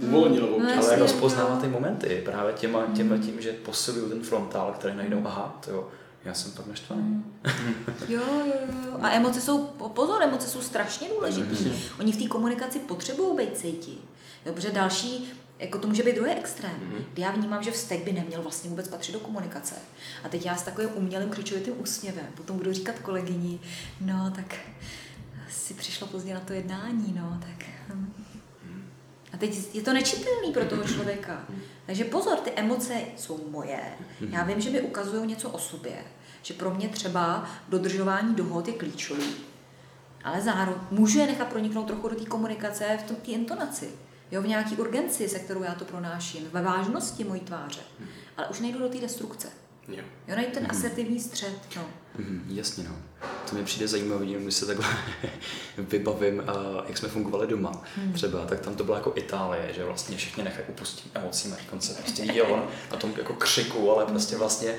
uvolnilo 0.00 0.58
mm. 0.58 0.66
Ale 0.66 0.90
jako 0.90 1.02
rozpoznává 1.02 1.56
ty 1.56 1.68
momenty 1.68 2.22
právě 2.24 2.52
těma, 2.52 2.86
těma 2.94 3.18
tím, 3.18 3.40
že 3.40 3.52
posilují 3.52 4.10
ten 4.10 4.22
frontál, 4.22 4.74
který 4.78 4.96
najdou, 4.96 5.22
aha, 5.24 5.58
to 5.64 5.70
jo, 5.70 5.88
já 6.24 6.34
jsem 6.34 6.52
pak 6.52 6.66
naštvaný. 6.66 7.02
Mm. 7.02 7.34
jo, 8.08 8.20
jo, 8.46 8.54
jo. 8.86 8.98
A 9.00 9.10
emoce 9.10 9.40
jsou, 9.40 9.64
pozor, 9.66 10.22
emoce 10.22 10.48
jsou 10.48 10.60
strašně 10.60 11.08
důležité. 11.08 11.64
Mm. 11.64 11.72
Oni 12.00 12.12
v 12.12 12.22
té 12.22 12.28
komunikaci 12.28 12.78
potřebují 12.78 13.36
být 13.36 13.58
cítit. 13.58 14.00
Dobře, 14.46 14.70
další, 14.70 15.32
jako 15.58 15.78
to 15.78 15.88
může 15.88 16.02
být 16.02 16.14
druhý 16.14 16.30
extrém. 16.30 16.76
Mm. 16.82 17.04
Kdy 17.12 17.22
já 17.22 17.30
vnímám, 17.30 17.62
že 17.62 17.70
vztek 17.70 18.04
by 18.04 18.12
neměl 18.12 18.42
vlastně 18.42 18.70
vůbec 18.70 18.88
patřit 18.88 19.12
do 19.12 19.20
komunikace. 19.20 19.74
A 20.24 20.28
teď 20.28 20.46
já 20.46 20.56
s 20.56 20.62
takovým 20.62 20.90
umělým 20.94 21.28
křičovitým 21.28 21.80
úsměvem 21.80 22.26
potom 22.34 22.56
budu 22.56 22.72
říkat 22.72 22.98
kolegyni, 22.98 23.60
no 24.00 24.32
tak 24.36 24.54
si 25.50 25.74
přišla 25.74 26.06
pozdě 26.06 26.34
na 26.34 26.40
to 26.40 26.52
jednání, 26.52 27.14
no 27.16 27.40
tak... 27.40 27.66
Hm. 27.88 28.12
A 29.32 29.36
teď 29.36 29.74
je 29.74 29.82
to 29.82 29.92
nečitelný 29.92 30.52
pro 30.52 30.64
toho 30.64 30.84
člověka. 30.84 31.46
Takže 31.90 32.04
pozor, 32.04 32.38
ty 32.38 32.50
emoce 32.56 32.94
jsou 33.16 33.40
moje. 33.50 33.80
Já 34.30 34.44
vím, 34.44 34.60
že 34.60 34.70
mi 34.70 34.80
ukazují 34.80 35.26
něco 35.26 35.50
o 35.50 35.58
sobě. 35.58 36.04
Že 36.42 36.54
pro 36.54 36.74
mě 36.74 36.88
třeba 36.88 37.50
dodržování 37.68 38.34
dohod 38.34 38.68
je 38.68 38.74
klíčový. 38.74 39.34
Ale 40.24 40.40
zároveň 40.40 40.80
můžu 40.90 41.18
je 41.18 41.26
nechat 41.26 41.48
proniknout 41.48 41.86
trochu 41.86 42.08
do 42.08 42.16
té 42.16 42.24
komunikace 42.24 42.98
v 42.98 43.12
té 43.12 43.30
intonaci. 43.30 43.90
Jo, 44.30 44.42
v 44.42 44.46
nějaký 44.46 44.76
urgenci, 44.76 45.28
se 45.28 45.38
kterou 45.38 45.62
já 45.62 45.74
to 45.74 45.84
pronáším, 45.84 46.48
ve 46.52 46.62
vážnosti 46.62 47.24
mojí 47.24 47.40
tváře. 47.40 47.80
Ale 48.36 48.48
už 48.48 48.60
nejdu 48.60 48.78
do 48.78 48.88
té 48.88 48.98
destrukce. 48.98 49.48
Jo. 49.88 50.04
jo, 50.28 50.36
najít 50.36 50.52
ten 50.52 50.66
asertivní 50.70 51.20
střed. 51.20 51.76
No. 51.76 51.84
Mm, 52.18 52.46
jasně, 52.48 52.84
no. 52.84 52.96
to 53.50 53.56
mi 53.56 53.64
přijde 53.64 53.88
zajímavé, 53.88 54.26
když 54.26 54.54
se 54.54 54.66
takhle 54.66 54.86
vybavím, 55.78 56.42
jak 56.88 56.98
jsme 56.98 57.08
fungovali 57.08 57.46
doma 57.46 57.82
hmm. 57.96 58.12
třeba, 58.12 58.46
tak 58.46 58.60
tam 58.60 58.74
to 58.74 58.84
bylo 58.84 58.96
jako 58.96 59.12
Itálie, 59.16 59.72
že 59.72 59.84
vlastně 59.84 60.16
všichni 60.16 60.42
nechají 60.42 60.66
upustit 60.68 61.10
emocím 61.14 61.52
a 61.52 61.70
konce 61.70 61.94
prostě 61.94 62.22
jel 62.22 62.68
na 62.90 62.96
tom 62.96 63.14
jako 63.16 63.34
křiku, 63.34 63.90
ale 63.90 64.06
prostě 64.06 64.36
vlastně 64.36 64.74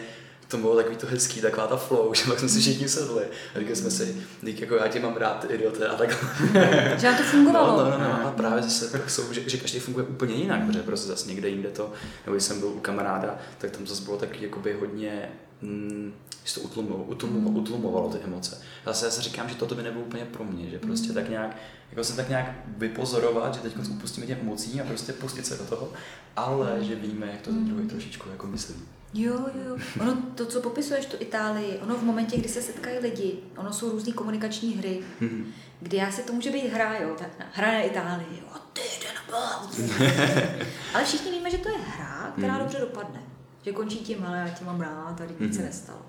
to 0.52 0.58
bylo 0.58 0.76
takový 0.76 0.96
to 0.96 1.08
hezký, 1.08 1.42
taková 1.42 1.68
ta 1.68 1.78
flow, 1.78 2.14
že 2.16 2.24
pak 2.26 2.40
jsme 2.40 2.50
si 2.50 2.60
všichni 2.60 2.90
sedli 2.90 3.26
a 3.56 3.60
říkali 3.60 3.76
jsme 3.76 3.92
si, 3.92 4.24
dík 4.42 4.62
jako 4.62 4.76
já 4.76 4.88
tě 4.88 5.00
mám 5.00 5.16
rád, 5.16 5.46
idiote 5.50 5.88
a 5.88 5.96
tak. 5.96 6.10
že 6.98 7.12
to 7.12 7.24
fungovalo. 7.24 7.84
No, 7.84 7.92
no, 7.92 7.98
no, 7.98 8.10
no, 8.10 8.28
a 8.28 8.32
právě 8.32 8.64
zase 8.64 8.92
tak 8.92 9.10
jsou, 9.10 9.34
že, 9.34 9.50
že, 9.50 9.58
každý 9.58 9.80
funguje 9.80 10.06
úplně 10.06 10.36
jinak, 10.36 10.66
protože 10.66 10.84
prostě 10.84 11.08
zase 11.08 11.30
někde 11.30 11.50
jinde 11.50 11.70
to, 11.70 11.92
nebo 12.26 12.36
když 12.36 12.44
jsem 12.44 12.60
byl 12.60 12.70
u 12.70 12.80
kamaráda, 12.80 13.38
tak 13.58 13.72
tam 13.72 13.88
zase 13.88 14.04
bylo 14.04 14.18
taky 14.18 14.44
jakoby 14.44 14.74
hodně, 14.80 15.30
mm, 15.62 16.14
že 16.44 16.54
to 16.54 16.62
utlumovalo, 16.62 17.04
utlumovalo, 17.04 17.60
utlumovalo 17.60 18.10
ty 18.10 18.18
emoce. 18.24 18.62
Zase 18.86 19.06
já 19.06 19.12
se 19.12 19.22
říkám, 19.22 19.50
že 19.50 19.56
toto 19.56 19.76
by 19.76 19.84
nebylo 19.84 20.04
úplně 20.04 20.26
pro 20.26 20.44
mě, 20.44 20.70
že 20.70 20.80
prostě 20.80 21.14
tak 21.14 21.30
nějak, 21.30 21.58
jako 21.90 22.04
se 22.04 22.16
tak 22.16 22.30
nějak 22.30 22.56
vypozorovat, 22.68 23.54
že 23.54 23.62
teď 23.62 23.74
upustíme 23.90 24.28
těch 24.28 24.42
emocí 24.42 24.82
a 24.82 24.84
prostě 24.84 25.14
pustit 25.14 25.46
se 25.46 25.58
do 25.58 25.64
toho, 25.64 25.90
ale 26.36 26.78
že 26.82 26.96
víme, 26.96 27.28
jak 27.32 27.42
to 27.42 27.50
ten 27.50 27.66
druhý 27.66 27.88
trošičku 27.88 28.30
jako 28.30 28.48
myslí. 28.48 28.76
Jo, 29.14 29.46
jo. 29.68 29.78
Ono, 30.00 30.18
to, 30.36 30.46
co 30.46 30.62
popisuješ, 30.62 31.06
tu 31.06 31.18
Itálii, 31.20 31.78
ono 31.78 31.96
v 31.96 32.04
momentě, 32.04 32.38
kdy 32.38 32.50
se 32.50 32.62
setkají 32.62 33.00
lidi, 33.00 33.40
ono 33.58 33.74
jsou 33.74 33.92
různé 33.92 34.14
komunikační 34.14 34.74
hry, 34.74 35.04
mm-hmm. 35.22 35.46
kdy 35.80 35.98
já 35.98 36.12
se 36.12 36.22
to 36.22 36.34
může 36.34 36.52
být 36.52 36.68
hra, 36.68 36.98
jo, 36.98 37.16
tak 37.20 37.28
hra 37.54 37.72
na 37.72 37.82
Itálii, 37.82 38.42
jo, 38.42 38.60
ty 38.74 38.82
jde 38.82 39.08
na 39.32 39.32
Ale 40.94 41.04
všichni 41.04 41.32
víme, 41.32 41.52
že 41.52 41.58
to 41.58 41.70
je 41.70 41.78
hra, 41.78 42.34
která 42.38 42.54
mm-hmm. 42.54 42.60
dobře 42.60 42.80
dopadne. 42.80 43.24
Že 43.66 43.72
končí 43.72 43.98
tím, 43.98 44.26
ale 44.28 44.38
já 44.38 44.50
tě 44.50 44.66
mám 44.66 44.82
rád 44.82 45.22
a 45.22 45.26
nic 45.26 45.40
mm-hmm. 45.40 45.56
se 45.56 45.62
nestalo. 45.62 46.00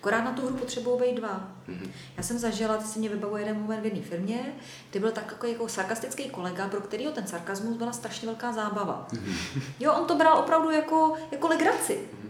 Akorát 0.00 0.24
na 0.24 0.32
tu 0.32 0.46
hru 0.46 0.56
potřebují 0.56 1.00
být 1.00 1.16
dva. 1.16 1.52
Mm-hmm. 1.68 1.90
Já 2.16 2.22
jsem 2.22 2.38
zažila, 2.38 2.76
ty 2.76 2.84
si 2.84 2.98
mě 2.98 3.08
vybavuje 3.08 3.42
jeden 3.42 3.60
moment 3.60 3.80
v 3.80 3.84
jedné 3.84 4.02
firmě, 4.02 4.52
kde 4.90 5.00
byl 5.00 5.10
tak 5.12 5.24
jako, 5.26 5.46
jako 5.46 5.68
sarkastický 5.68 6.30
kolega, 6.30 6.68
pro 6.68 6.80
kterého 6.80 7.12
ten 7.12 7.26
sarkazmus 7.26 7.76
byla 7.76 7.92
strašně 7.92 8.26
velká 8.26 8.52
zábava. 8.52 9.06
Mm-hmm. 9.12 9.62
Jo, 9.80 9.92
on 9.92 10.06
to 10.06 10.14
bral 10.14 10.38
opravdu 10.38 10.70
jako, 10.70 11.16
jako 11.30 11.48
legraci. 11.48 11.92
Mm-hmm. 11.92 12.29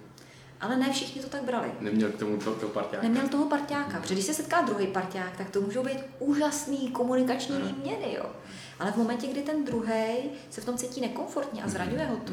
Ale 0.61 0.77
ne 0.77 0.93
všichni 0.93 1.23
to 1.23 1.29
tak 1.29 1.43
brali. 1.43 1.73
Neměl 1.81 2.13
k 2.13 2.19
tomu 2.19 2.37
to, 2.37 2.55
toho 2.55 2.73
parťáka. 2.73 3.03
Neměl 3.03 3.29
toho 3.29 3.47
parťáka, 3.47 4.01
protože 4.01 4.15
když 4.15 4.27
se 4.27 4.35
setká 4.35 4.63
druhý 4.63 4.87
parťák, 4.87 5.37
tak 5.37 5.51
to 5.51 5.61
můžou 5.61 5.83
být 5.83 5.99
úžasný 6.19 6.91
komunikační 6.91 7.57
hmm. 7.57 7.69
výměny, 7.69 8.15
jo. 8.15 8.31
Ale 8.79 8.93
v 8.93 8.97
momentě, 8.97 9.27
kdy 9.27 9.43
ten 9.43 9.65
druhý 9.65 10.31
se 10.51 10.61
v 10.61 10.65
tom 10.65 10.77
cítí 10.77 11.01
nekomfortně 11.01 11.63
a 11.63 11.69
zraňuje 11.69 12.05
ho 12.07 12.17
to, 12.17 12.33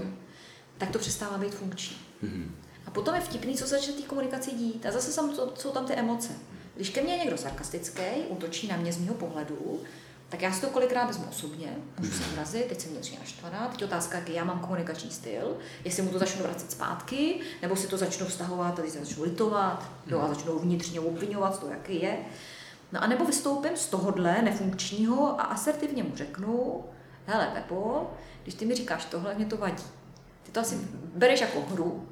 tak 0.78 0.92
to 0.92 1.00
přestává 1.00 1.38
být 1.38 1.56
funkční. 1.56 1.98
Hmm. 2.22 2.56
A 2.86 2.92
potom 2.92 3.16
je 3.16 3.22
vtipný, 3.22 3.56
co 3.56 3.64
se 3.64 3.76
začne 3.76 3.94
té 3.94 4.02
komunikaci 4.02 4.52
dít. 4.52 4.86
A 4.86 4.92
zase 4.92 5.22
jsou 5.56 5.72
tam 5.72 5.86
ty 5.86 5.94
emoce. 5.94 6.34
Když 6.76 6.90
ke 6.90 7.02
mně 7.02 7.14
je 7.14 7.20
někdo 7.20 7.38
sarkastický, 7.38 8.02
útočí 8.30 8.68
na 8.68 8.78
mě 8.78 8.94
z 8.94 8.98
mého 8.98 9.14
pohledu, 9.14 9.82
tak 10.30 10.42
já 10.42 10.52
si 10.52 10.62
to 10.62 10.68
kolikrát 10.68 11.06
vezmu 11.06 11.26
osobně, 11.30 11.78
můžu 12.00 12.12
se 12.12 12.24
vrazit, 12.24 12.66
teď 12.66 12.82
jsem 12.82 12.92
vnitřně 12.92 13.20
naštvaná, 13.20 13.68
teď 13.68 13.84
otázka, 13.84 14.18
jaký 14.18 14.34
já 14.34 14.44
mám 14.44 14.60
komunikační 14.60 15.12
styl, 15.12 15.58
jestli 15.84 16.04
mu 16.04 16.10
to 16.10 16.20
začnu 16.20 16.44
vracet 16.44 16.72
zpátky, 16.72 17.40
nebo 17.62 17.76
si 17.76 17.88
to 17.88 17.98
začnu 17.98 18.26
vztahovat, 18.26 18.76
tady 18.76 18.92
se 18.92 19.00
začnu 19.00 19.24
litovat, 19.24 19.92
jo, 20.08 20.20
a 20.22 20.28
začnu 20.28 20.60
vnitřně 20.60 21.00
obvinovat 21.00 21.60
to, 21.60 21.70
jaký 21.70 22.02
je. 22.02 22.18
No 22.92 23.04
a 23.04 23.08
nebo 23.08 23.26
vystoupím 23.26 23.78
z 23.78 23.86
tohohle 23.86 24.42
nefunkčního 24.42 25.42
a 25.42 25.44
asertivně 25.44 26.04
mu 26.04 26.16
řeknu, 26.16 26.86
hele 27.26 27.52
Pepo, 27.54 28.12
když 28.44 28.56
ty 28.56 28.66
mi 28.66 28.76
říkáš 28.76 29.06
tohle, 29.06 29.36
mě 29.36 29.46
to 29.46 29.58
vadí. 29.58 29.84
Ty 30.44 30.52
to 30.52 30.60
asi 30.60 30.78
bereš 31.16 31.42
jako 31.42 31.62
hru, 31.62 32.08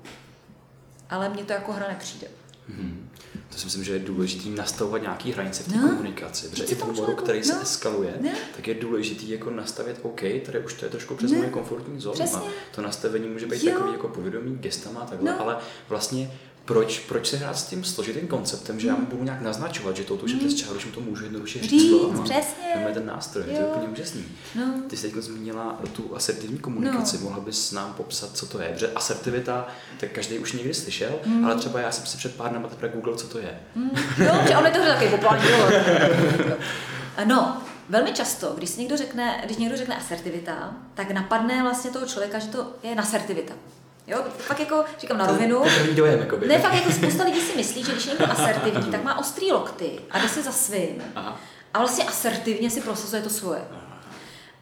ale 1.10 1.30
mně 1.30 1.44
to 1.44 1.54
jako 1.54 1.74
hra 1.74 1.88
nepřijde. 1.88 2.28
Hmm 2.68 3.05
to 3.50 3.58
si 3.58 3.66
myslím, 3.66 3.84
že 3.84 3.94
je 3.94 4.00
důležité 4.00 4.50
nastavovat 4.50 5.02
nějaké 5.02 5.30
hranice 5.30 5.64
v 5.64 5.68
té 5.68 5.78
no. 5.78 5.90
komunikaci, 5.90 6.48
protože 6.48 6.64
i 6.64 6.76
v 6.76 6.84
humoru, 6.84 7.16
který 7.16 7.44
se 7.44 7.56
no. 7.56 7.62
eskaluje, 7.62 8.14
no. 8.22 8.30
tak 8.56 8.68
je 8.68 8.74
důležité 8.74 9.26
jako 9.26 9.50
nastavit, 9.50 10.00
OK, 10.02 10.22
tady 10.46 10.60
už 10.66 10.74
to 10.74 10.86
je 10.86 10.92
trošku 10.92 11.16
přes 11.16 11.32
no. 11.32 11.38
moje 11.38 11.50
komfortní 11.50 12.00
zónu. 12.00 12.26
A 12.36 12.44
to 12.76 12.82
nastavení 12.82 13.28
může 13.28 13.46
být 13.46 13.64
jo. 13.64 13.74
takový 13.74 13.92
jako 13.92 14.08
povědomí, 14.08 14.58
gestama 14.58 15.00
a 15.00 15.06
takhle, 15.06 15.32
no. 15.32 15.42
ale 15.42 15.58
vlastně 15.90 16.32
proč, 16.66 17.00
proč 17.00 17.30
se 17.30 17.38
hrát 17.38 17.58
s 17.58 17.66
tím 17.66 17.84
složitým 17.84 18.28
konceptem, 18.28 18.80
že 18.80 18.88
já 18.88 18.96
mu 18.96 19.06
budu 19.06 19.24
nějak 19.24 19.42
naznačovat, 19.42 19.96
že 19.96 20.04
to 20.04 20.16
už 20.16 20.32
je 20.32 20.38
přes 20.38 20.54
čáru, 20.54 20.80
že 20.80 20.86
mu 20.86 20.92
to 20.92 21.02
můžu 21.02 21.24
jednoduše 21.24 21.60
říct, 21.60 21.70
říct 21.70 21.90
slovama. 21.90 22.24
Přesně. 22.24 22.92
ten 22.94 23.06
nástroj, 23.06 23.46
jo. 23.48 23.56
to 23.56 23.62
je 23.62 23.68
úplně 23.68 23.88
úžasný. 23.88 24.26
No. 24.56 24.74
Ty 24.88 24.98
jsi 24.98 25.10
teď 25.12 25.24
zmínila 25.24 25.80
tu 25.94 26.16
asertivní 26.16 26.58
komunikaci, 26.58 27.18
no. 27.18 27.24
mohla 27.24 27.40
bys 27.40 27.72
nám 27.72 27.94
popsat, 27.94 28.30
co 28.34 28.46
to 28.46 28.62
je? 28.62 28.70
Protože 28.70 28.92
asertivita, 28.96 29.68
tak 30.00 30.12
každý 30.12 30.40
už 30.40 30.54
někdy 30.54 30.74
slyšel, 30.74 31.20
mm. 31.26 31.46
ale 31.46 31.56
třeba 31.56 31.80
já 31.80 31.92
jsem 31.92 32.06
si 32.06 32.18
před 32.18 32.36
pár 32.36 32.52
dny 32.52 32.70
teprve 32.70 32.94
googlil, 32.94 33.16
co 33.16 33.28
to 33.28 33.40
je. 33.40 33.60
Mm. 33.76 33.90
Jo, 34.18 34.34
že 34.48 34.58
on 34.58 34.66
je 34.66 34.72
to 34.72 34.80
takový 34.80 35.10
populární 35.10 35.50
No, 37.26 37.62
Velmi 37.90 38.14
často, 38.14 38.54
když 38.58 38.70
si 38.70 38.80
někdo 38.80 38.98
řekne, 38.98 39.42
když 39.46 39.58
někdo 39.58 39.78
řekne 39.78 39.96
asertivita, 39.96 40.76
tak 40.94 41.12
napadne 41.12 41.64
vlastně 41.64 41.92
toho 41.92 42.06
člověka, 42.06 42.40
že 42.40 42.48
to 42.48 42.74
je 42.84 42.96
nasertivita. 42.96 43.54
Jo, 44.08 44.24
fakt 44.38 44.60
jako, 44.60 44.86
říkám 45.00 45.18
na 45.18 45.28
rovinu. 45.28 45.64
Dojem, 45.96 46.20
jakoby. 46.20 46.48
Ne, 46.48 46.60
fakt 46.60 46.74
jako 46.74 46.92
spousta 46.92 47.24
lidí 47.24 47.42
si 47.42 47.58
myslí, 47.58 47.84
že 47.84 47.92
když 47.92 48.06
je 48.06 48.12
někdo 48.12 48.32
asertivní, 48.32 48.92
tak 48.92 49.04
má 49.04 49.20
ostrý 49.20 49.52
lokty 49.52 50.00
a 50.12 50.20
jde 50.20 50.30
se 50.30 50.44
za 50.44 50.52
svým. 50.52 51.04
Aha. 51.16 51.40
A 51.74 51.80
vlastně 51.80 52.04
asertivně 52.04 52.70
si 52.70 52.82
prosazuje 52.82 53.22
to 53.22 53.30
svoje. 53.30 53.62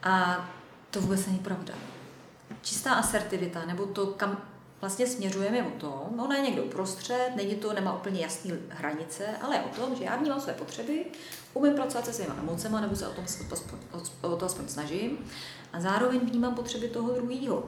A 0.03 0.45
to 0.91 1.01
vůbec 1.01 1.25
není 1.25 1.39
pravda. 1.39 1.73
Čistá 2.62 2.93
asertivita, 2.93 3.65
nebo 3.65 3.86
to, 3.86 4.08
kam 4.08 4.38
vlastně 4.82 5.08
směřujeme 5.08 5.63
o 5.63 5.79
tom, 5.79 6.19
ona 6.19 6.36
je 6.36 6.41
někdo 6.41 6.63
uprostřed, 6.63 7.32
není 7.36 7.56
to, 7.56 7.73
nemá 7.73 7.95
úplně 7.95 8.21
jasné 8.21 8.56
hranice, 8.69 9.25
ale 9.41 9.56
je 9.56 9.62
o 9.62 9.82
tom, 9.82 9.95
že 9.95 10.03
já 10.03 10.15
vnímám 10.15 10.41
své 10.41 10.53
potřeby, 10.53 11.06
umím 11.53 11.73
pracovat 11.73 12.06
se 12.06 12.13
svými 12.13 12.32
emocemi, 12.39 12.75
nebo 12.82 12.95
se 12.95 13.08
o, 13.08 13.12
tom, 13.12 13.25
o 14.21 14.36
to 14.36 14.45
aspoň 14.45 14.67
snažím, 14.67 15.17
a 15.73 15.79
zároveň 15.79 16.19
vnímám 16.19 16.56
potřeby 16.56 16.88
toho 16.88 17.12
druhého 17.12 17.63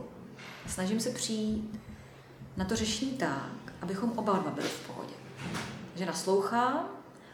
snažím 0.67 0.99
se 0.99 1.09
přijít 1.09 1.79
na 2.57 2.65
to 2.65 2.75
řešení 2.75 3.11
tak, 3.11 3.73
abychom 3.81 4.11
oba 4.15 4.33
dva 4.33 4.51
byli 4.51 4.67
v 4.67 4.87
pohodě. 4.87 5.13
Že 5.95 6.05
naslouchám 6.05 6.89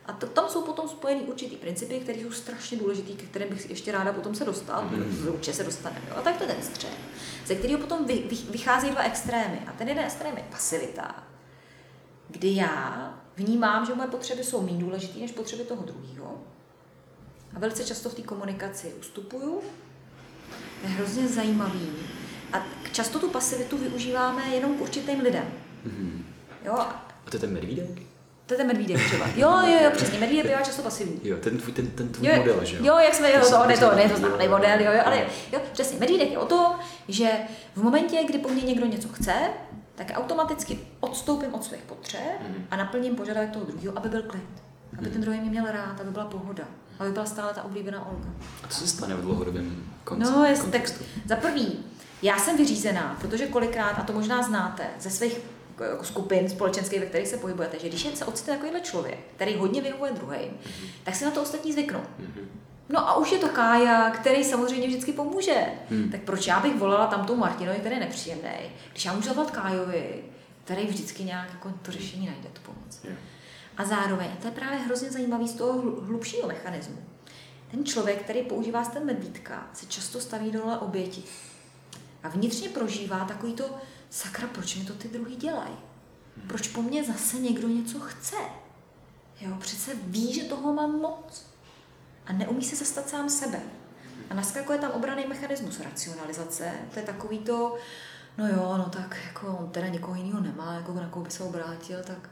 a 0.05 0.13
to, 0.13 0.27
tam 0.27 0.49
jsou 0.49 0.61
potom 0.61 0.89
spojený 0.89 1.21
určitý 1.21 1.55
principy, 1.55 1.99
které 1.99 2.19
jsou 2.19 2.31
strašně 2.31 2.77
důležité, 2.77 3.13
ke 3.13 3.25
kterým 3.25 3.49
bych 3.49 3.69
ještě 3.69 3.91
ráda 3.91 4.13
potom 4.13 4.35
se 4.35 4.45
dostal, 4.45 4.83
mm. 4.83 5.27
určitě 5.27 5.53
se 5.53 5.63
dostaneme. 5.63 6.05
A 6.15 6.21
tak 6.21 6.37
to 6.37 6.43
je 6.43 6.53
ten 6.53 6.63
střed, 6.63 6.91
ze 7.45 7.55
kterého 7.55 7.79
potom 7.79 8.05
vy, 8.05 8.13
vy, 8.13 8.35
vychází 8.49 8.89
dva 8.89 9.03
extrémy. 9.03 9.59
A 9.67 9.71
ten 9.71 9.87
jeden 9.87 10.05
extrém 10.05 10.37
je 10.37 10.43
pasivita, 10.49 11.23
kdy 12.29 12.55
já 12.55 13.13
vnímám, 13.35 13.85
že 13.85 13.95
moje 13.95 14.09
potřeby 14.09 14.43
jsou 14.43 14.61
méně 14.61 14.79
důležité 14.79 15.19
než 15.19 15.31
potřeby 15.31 15.63
toho 15.63 15.83
druhého. 15.83 16.41
A 17.55 17.59
velice 17.59 17.83
často 17.83 18.09
v 18.09 18.13
té 18.13 18.21
komunikaci 18.21 18.93
ustupuju. 18.99 19.61
Je 20.83 20.89
hrozně 20.89 21.27
zajímavý, 21.27 21.89
a 22.53 22.59
často 22.91 23.19
tu 23.19 23.29
pasivitu 23.29 23.77
využíváme 23.77 24.41
jenom 24.55 24.77
k 24.77 24.81
určitým 24.81 25.19
lidem. 25.19 25.45
Mm-hmm. 25.87 26.23
Jo? 26.65 26.73
A 26.73 27.11
to 27.29 27.35
je 27.35 27.39
ten 27.39 27.53
medvídek? 27.53 28.01
To 28.45 28.53
je 28.53 28.57
ten 28.57 28.67
medvídek 28.67 29.05
třeba. 29.05 29.25
Jo, 29.35 29.59
jo, 29.65 29.77
jo, 29.83 29.91
přesně. 29.93 30.19
Medvídek 30.19 30.45
bývá 30.45 30.61
často 30.61 30.81
pasivní. 30.81 31.19
Jo, 31.23 31.37
ten 31.39 31.57
tvůj, 31.57 31.73
ten, 31.73 31.87
ten 31.87 32.09
tvůj 32.09 32.27
jo, 32.27 32.35
model, 32.35 32.65
že 32.65 32.77
jo? 32.77 32.85
Jo, 32.85 32.97
jak 32.97 33.13
jsme, 33.13 33.31
jo, 33.31 33.39
to, 33.49 33.67
ne, 33.67 33.77
to, 33.77 33.95
ne, 33.95 34.09
to 34.09 34.17
známý 34.17 34.47
model, 34.47 34.79
jo, 34.79 34.91
jo, 34.91 35.01
ale 35.05 35.27
jo, 35.53 35.59
přesně. 35.73 35.99
Medvídek 35.99 36.31
je 36.31 36.37
o 36.37 36.45
tom, 36.45 36.75
že 37.07 37.31
v 37.75 37.83
momentě, 37.83 38.23
kdy 38.27 38.37
po 38.39 38.49
mně 38.49 38.61
někdo 38.61 38.85
něco 38.85 39.07
chce, 39.07 39.33
tak 39.95 40.11
automaticky 40.15 40.79
odstoupím 40.99 41.53
od 41.53 41.63
svých 41.63 41.81
potřeb 41.81 42.21
mm-hmm. 42.21 42.63
a 42.71 42.75
naplním 42.75 43.15
požadavek 43.15 43.51
toho 43.51 43.65
druhého, 43.65 43.97
aby 43.97 44.09
byl 44.09 44.21
klid. 44.21 44.43
Aby 44.97 45.09
ten 45.09 45.21
druhý 45.21 45.39
mě 45.39 45.49
měl 45.49 45.65
rád, 45.65 46.01
aby 46.01 46.11
byla 46.11 46.25
pohoda. 46.25 46.63
Aby 46.99 47.11
byla 47.11 47.25
stále 47.25 47.53
ta 47.53 47.63
oblíbená 47.63 48.05
Olga. 48.05 48.29
A 48.63 48.67
co 48.67 48.79
se 48.79 48.87
stane 48.87 49.15
v 49.15 49.21
dlouhodobém 49.21 49.85
konce, 50.03 50.31
No, 50.31 50.45
jest, 50.45 50.71
tak 50.71 50.81
za 51.25 51.35
prvý, 51.35 51.79
já 52.21 52.37
jsem 52.37 52.57
vyřízená, 52.57 53.17
protože 53.21 53.47
kolikrát, 53.47 53.91
a 53.91 54.03
to 54.03 54.13
možná 54.13 54.43
znáte, 54.43 54.87
ze 54.99 55.09
svých 55.09 55.39
jako, 55.81 56.03
skupin 56.03 56.49
společenských, 56.49 56.99
ve 56.99 57.05
kterých 57.05 57.27
se 57.27 57.37
pohybujete, 57.37 57.79
že 57.79 57.89
když 57.89 58.07
se 58.13 58.25
ocitne 58.25 58.53
takovýhle 58.53 58.81
člověk, 58.81 59.19
který 59.35 59.55
hodně 59.55 59.81
vyhovuje 59.81 60.11
druhým, 60.11 60.39
mm-hmm. 60.39 60.89
tak 61.03 61.15
si 61.15 61.25
na 61.25 61.31
to 61.31 61.41
ostatní 61.41 61.73
zvyknou. 61.73 61.99
Mm-hmm. 61.99 62.45
No 62.91 63.09
a 63.09 63.15
už 63.15 63.31
je 63.31 63.37
to 63.37 63.49
Kája, 63.49 64.09
který 64.09 64.43
samozřejmě 64.43 64.87
vždycky 64.87 65.13
pomůže. 65.13 65.65
Hmm. 65.89 66.11
Tak 66.11 66.21
proč 66.21 66.47
já 66.47 66.59
bych 66.59 66.75
volala 66.75 67.07
tamtou 67.07 67.35
Martinovi, 67.35 67.79
který 67.79 67.95
je 67.95 68.01
nepříjemný, 68.01 68.51
když 68.91 69.05
já 69.05 69.13
můžu 69.13 69.27
zavolat 69.27 69.51
Kájovi, 69.51 70.23
který 70.63 70.87
vždycky 70.87 71.23
nějak 71.23 71.49
jako 71.53 71.73
to 71.81 71.91
řešení 71.91 72.25
najde, 72.25 72.49
tu 72.53 72.61
pomoc. 72.61 72.99
Yeah. 73.03 73.17
A 73.77 73.85
zároveň, 73.85 74.27
a 74.27 74.41
to 74.41 74.47
je 74.47 74.51
právě 74.51 74.79
hrozně 74.79 75.11
zajímavý 75.11 75.47
z 75.47 75.53
toho 75.53 75.81
hlubšího 76.01 76.47
mechanismu, 76.47 76.97
ten 77.71 77.85
člověk, 77.85 78.23
který 78.23 78.43
používá 78.43 78.85
ten 78.85 79.05
medvídka, 79.05 79.67
se 79.73 79.85
často 79.85 80.19
staví 80.19 80.51
dole 80.51 80.77
oběti 80.77 81.23
a 82.23 82.29
vnitřně 82.29 82.69
prožívá 82.69 83.25
takový 83.25 83.53
to, 83.53 83.77
sakra, 84.09 84.47
proč 84.47 84.75
mi 84.75 84.85
to 84.85 84.93
ty 84.93 85.07
druhý 85.07 85.35
dělají? 85.35 85.75
Proč 86.47 86.67
po 86.67 86.81
mně 86.81 87.03
zase 87.03 87.39
někdo 87.39 87.67
něco 87.67 87.99
chce? 87.99 88.35
Jo, 89.41 89.55
přece 89.59 89.95
ví, 90.03 90.33
že 90.33 90.43
toho 90.43 90.73
mám 90.73 90.99
moc. 90.99 91.45
A 92.25 92.33
neumí 92.33 92.63
se 92.63 92.75
zastat 92.75 93.09
sám 93.09 93.29
sebe. 93.29 93.59
A 94.29 94.33
naskakuje 94.33 94.79
tam 94.79 94.91
obraný 94.91 95.25
mechanismus 95.27 95.79
racionalizace. 95.79 96.71
To 96.93 96.99
je 96.99 97.05
takový 97.05 97.39
to, 97.39 97.77
no 98.37 98.47
jo, 98.47 98.75
no 98.77 98.89
tak 98.89 99.17
jako 99.27 99.57
on 99.57 99.69
teda 99.69 99.87
někoho 99.87 100.15
jiného 100.15 100.41
nemá, 100.41 100.73
jako 100.73 100.93
na 100.93 101.09
koho 101.09 101.25
by 101.25 101.31
se 101.31 101.43
obrátil, 101.43 102.03
tak 102.03 102.29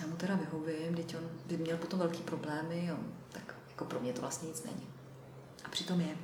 Já 0.00 0.06
mu 0.06 0.16
teda 0.16 0.34
vyhovím, 0.34 0.94
teď 0.94 1.16
on 1.16 1.28
by 1.46 1.56
měl 1.56 1.76
potom 1.76 1.98
velký 1.98 2.22
problémy, 2.22 2.86
jo. 2.86 2.96
tak 3.32 3.54
jako 3.70 3.84
pro 3.84 4.00
mě 4.00 4.12
to 4.12 4.20
vlastně 4.20 4.48
nic 4.48 4.64
není. 4.64 4.86
A 5.64 5.68
přitom 5.68 6.00
je. 6.00 6.16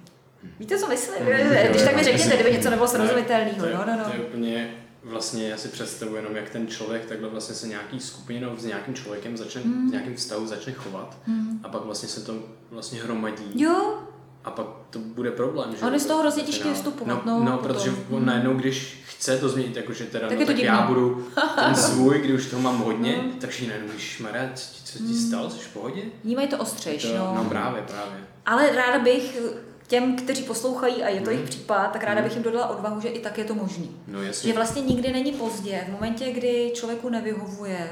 Víte, 0.61 0.78
co 0.78 0.88
myslím? 0.88 1.26
Když 1.70 1.83
tak 1.83 1.96
mi 1.96 2.04
řekněte, 2.04 2.35
kdyby 2.35 2.52
něco 2.52 2.70
nebylo 2.70 2.88
srozumitelného. 2.88 3.66
No, 3.66 3.85
no, 3.87 3.96
no. 3.98 4.04
To 4.04 4.16
je 4.16 4.22
úplně 4.22 4.74
vlastně 5.04 5.48
já 5.48 5.57
si 5.57 5.68
představuji 5.68 6.16
jenom, 6.16 6.37
jak 6.37 6.50
ten 6.50 6.66
člověk 6.66 7.04
takhle 7.04 7.28
vlastně 7.28 7.54
se 7.54 7.68
nějaký 7.68 8.00
skupině 8.00 8.40
no, 8.40 8.57
s 8.57 8.64
nějakým 8.64 8.94
člověkem 8.94 9.37
začne, 9.37 9.61
mm. 9.64 9.88
s 9.88 9.92
nějakým 9.92 10.14
vztahu 10.14 10.46
začne 10.46 10.72
chovat 10.72 11.18
mm. 11.26 11.61
a 11.62 11.68
pak 11.68 11.85
vlastně 11.85 12.09
se 12.09 12.20
to 12.20 12.35
vlastně 12.70 13.02
hromadí. 13.02 13.44
Jo. 13.54 13.98
A 14.44 14.50
pak 14.50 14.66
to 14.90 14.98
bude 14.98 15.30
problém, 15.30 15.76
že? 15.76 15.87
On 15.87 15.94
je 15.94 16.00
z 16.00 16.07
toho 16.07 16.20
hrozně 16.20 16.42
těžké 16.42 16.74
vstupovat. 16.74 17.26
No, 17.26 17.38
no, 17.38 17.44
no 17.44 17.59
protože 17.59 17.90
on 18.11 18.26
najednou, 18.26 18.54
když 18.54 19.04
chce 19.07 19.38
to 19.38 19.48
změnit, 19.48 19.76
jakože 19.76 20.04
teda, 20.04 20.28
tak, 20.28 20.38
no, 20.38 20.46
tak 20.46 20.59
já 20.59 20.83
budu 20.83 21.28
ten 21.54 21.74
svůj, 21.74 22.18
když 22.18 22.33
už 22.33 22.50
toho 22.50 22.62
mám 22.62 22.78
hodně, 22.78 23.20
mm. 23.22 23.33
takže 23.33 23.66
najednou, 23.66 23.88
když 23.88 24.18
Maria, 24.18 24.50
co, 24.54 24.98
ti 24.98 25.04
mm. 25.04 25.14
stalo, 25.14 25.50
jsi 25.50 25.59
v 25.59 25.72
pohodě? 25.72 26.02
Vnímají 26.24 26.48
to 26.48 26.59
ostřejš, 26.59 27.02
to, 27.02 27.18
no. 27.18 27.35
No 27.37 27.44
právě, 27.44 27.83
právě. 27.83 28.26
Ale 28.46 28.76
ráda 28.76 28.98
bych 28.98 29.38
těm, 29.87 30.16
kteří 30.16 30.42
poslouchají 30.42 31.03
a 31.03 31.09
je 31.09 31.20
to 31.20 31.31
mm. 31.31 31.37
jejich 31.37 31.51
případ, 31.51 31.92
tak 31.92 32.05
ráda 32.05 32.20
mm. 32.20 32.25
bych 32.25 32.35
jim 32.35 32.42
dodala 32.42 32.66
odvahu, 32.66 33.01
že 33.01 33.09
i 33.09 33.20
tak 33.20 33.38
je 33.38 33.44
to 33.44 33.55
možný. 33.55 33.97
No, 34.07 34.23
jasně. 34.23 34.49
Že 34.49 34.57
vlastně 34.57 34.83
nikdy 34.83 35.12
není 35.12 35.33
pozdě. 35.33 35.85
V 35.88 35.92
momentě, 35.92 36.33
kdy 36.33 36.73
člověku 36.75 37.09
nevyhovuje 37.09 37.90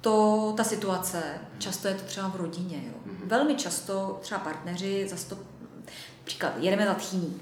to, 0.00 0.54
ta 0.56 0.64
situace, 0.64 1.22
často 1.58 1.88
je 1.88 1.94
to 1.94 2.04
třeba 2.04 2.28
v 2.28 2.36
rodině. 2.36 2.82
Jo. 2.86 2.92
Mm. 3.04 3.22
Velmi 3.24 3.54
často 3.54 4.18
třeba 4.22 4.40
partneři, 4.40 5.08
zase 5.08 5.28
to, 5.28 5.38
příklad, 6.24 6.52
jedeme 6.58 6.86
na 6.86 6.94
tchýní, 6.94 7.40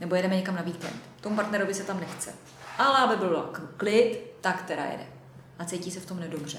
nebo 0.00 0.14
jedeme 0.14 0.36
někam 0.36 0.56
na 0.56 0.62
víkend. 0.62 0.96
Tomu 1.20 1.36
partnerovi 1.36 1.74
se 1.74 1.84
tam 1.84 2.00
nechce. 2.00 2.34
Ale 2.78 2.98
aby 2.98 3.16
byl 3.16 3.50
klid, 3.76 4.20
tak 4.40 4.62
teda 4.62 4.84
jede. 4.84 5.06
A 5.58 5.64
cítí 5.64 5.90
se 5.90 6.00
v 6.00 6.06
tom 6.06 6.20
nedobře. 6.20 6.58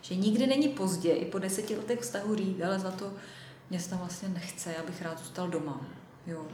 Že 0.00 0.14
nikdy 0.14 0.46
není 0.46 0.68
pozdě, 0.68 1.12
i 1.12 1.24
po 1.24 1.38
deseti 1.38 1.76
letech 1.76 2.00
vztahu 2.00 2.36
říct, 2.36 2.62
ale 2.62 2.78
za 2.78 2.90
to 2.90 3.12
mě 3.70 3.80
se 3.80 3.90
tam 3.90 3.98
vlastně 3.98 4.28
nechce, 4.28 4.74
já 4.76 4.82
bych 4.82 5.02
rád 5.02 5.18
zůstal 5.18 5.48
doma. 5.48 5.80
Jo. 6.26 6.46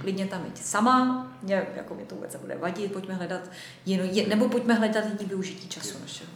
Klidně 0.00 0.26
tam 0.26 0.44
jít 0.44 0.58
sama, 0.58 1.26
mě, 1.42 1.66
jako 1.76 1.94
mě 1.94 2.04
to 2.04 2.14
vůbec 2.14 2.32
nebude 2.32 2.56
vadit, 2.58 2.92
pojďme 2.92 3.14
hledat 3.14 3.40
jinou, 3.86 4.04
je, 4.10 4.28
nebo 4.28 4.48
pojďme 4.48 4.74
hledat 4.74 5.04
jiný 5.04 5.24
využití 5.26 5.68
času 5.68 5.98
našeho. 6.00 6.30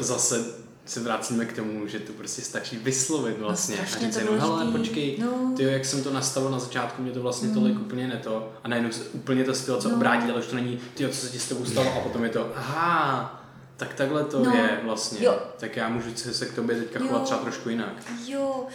Zase 0.00 0.44
se 0.84 1.00
vracíme 1.00 1.44
k 1.44 1.56
tomu, 1.56 1.86
že 1.86 1.98
to 1.98 2.12
prostě 2.12 2.42
stačí 2.42 2.76
vyslovit 2.76 3.38
vlastně. 3.38 3.76
No, 3.76 3.82
a 3.82 4.00
říct 4.00 4.16
jenom, 4.16 4.38
hele, 4.38 4.72
počkej, 4.72 5.18
no. 5.20 5.52
ty, 5.56 5.62
jak 5.62 5.84
jsem 5.84 6.02
to 6.02 6.12
nastavil 6.12 6.50
na 6.50 6.58
začátku, 6.58 7.02
mě 7.02 7.12
to 7.12 7.22
vlastně 7.22 7.48
mm. 7.48 7.54
tolik 7.54 7.80
úplně 7.80 8.08
neto. 8.08 8.52
A 8.64 8.68
najednou 8.68 8.92
se 8.92 9.04
úplně 9.04 9.44
ta 9.44 9.54
situace 9.54 9.88
no. 9.88 9.94
obrátí, 9.94 10.30
ale 10.30 10.40
už 10.40 10.46
to 10.46 10.54
není, 10.54 10.80
ty, 10.94 11.08
co 11.08 11.16
se 11.16 11.32
ti 11.32 11.38
s 11.38 11.48
tebou 11.48 11.64
stalo, 11.64 11.92
a 11.96 12.00
potom 12.00 12.24
je 12.24 12.30
to, 12.30 12.52
aha, 12.56 13.42
tak 13.76 13.94
takhle 13.94 14.24
to 14.24 14.44
no. 14.44 14.56
je 14.56 14.80
vlastně. 14.84 15.24
Jo. 15.24 15.38
Tak 15.58 15.76
já 15.76 15.88
můžu 15.88 16.14
se 16.16 16.46
k 16.46 16.54
tobě 16.54 16.76
teďka 16.76 16.98
chovat 16.98 17.24
třeba 17.24 17.40
trošku 17.40 17.68
jinak. 17.68 17.94
Jo. 18.26 18.66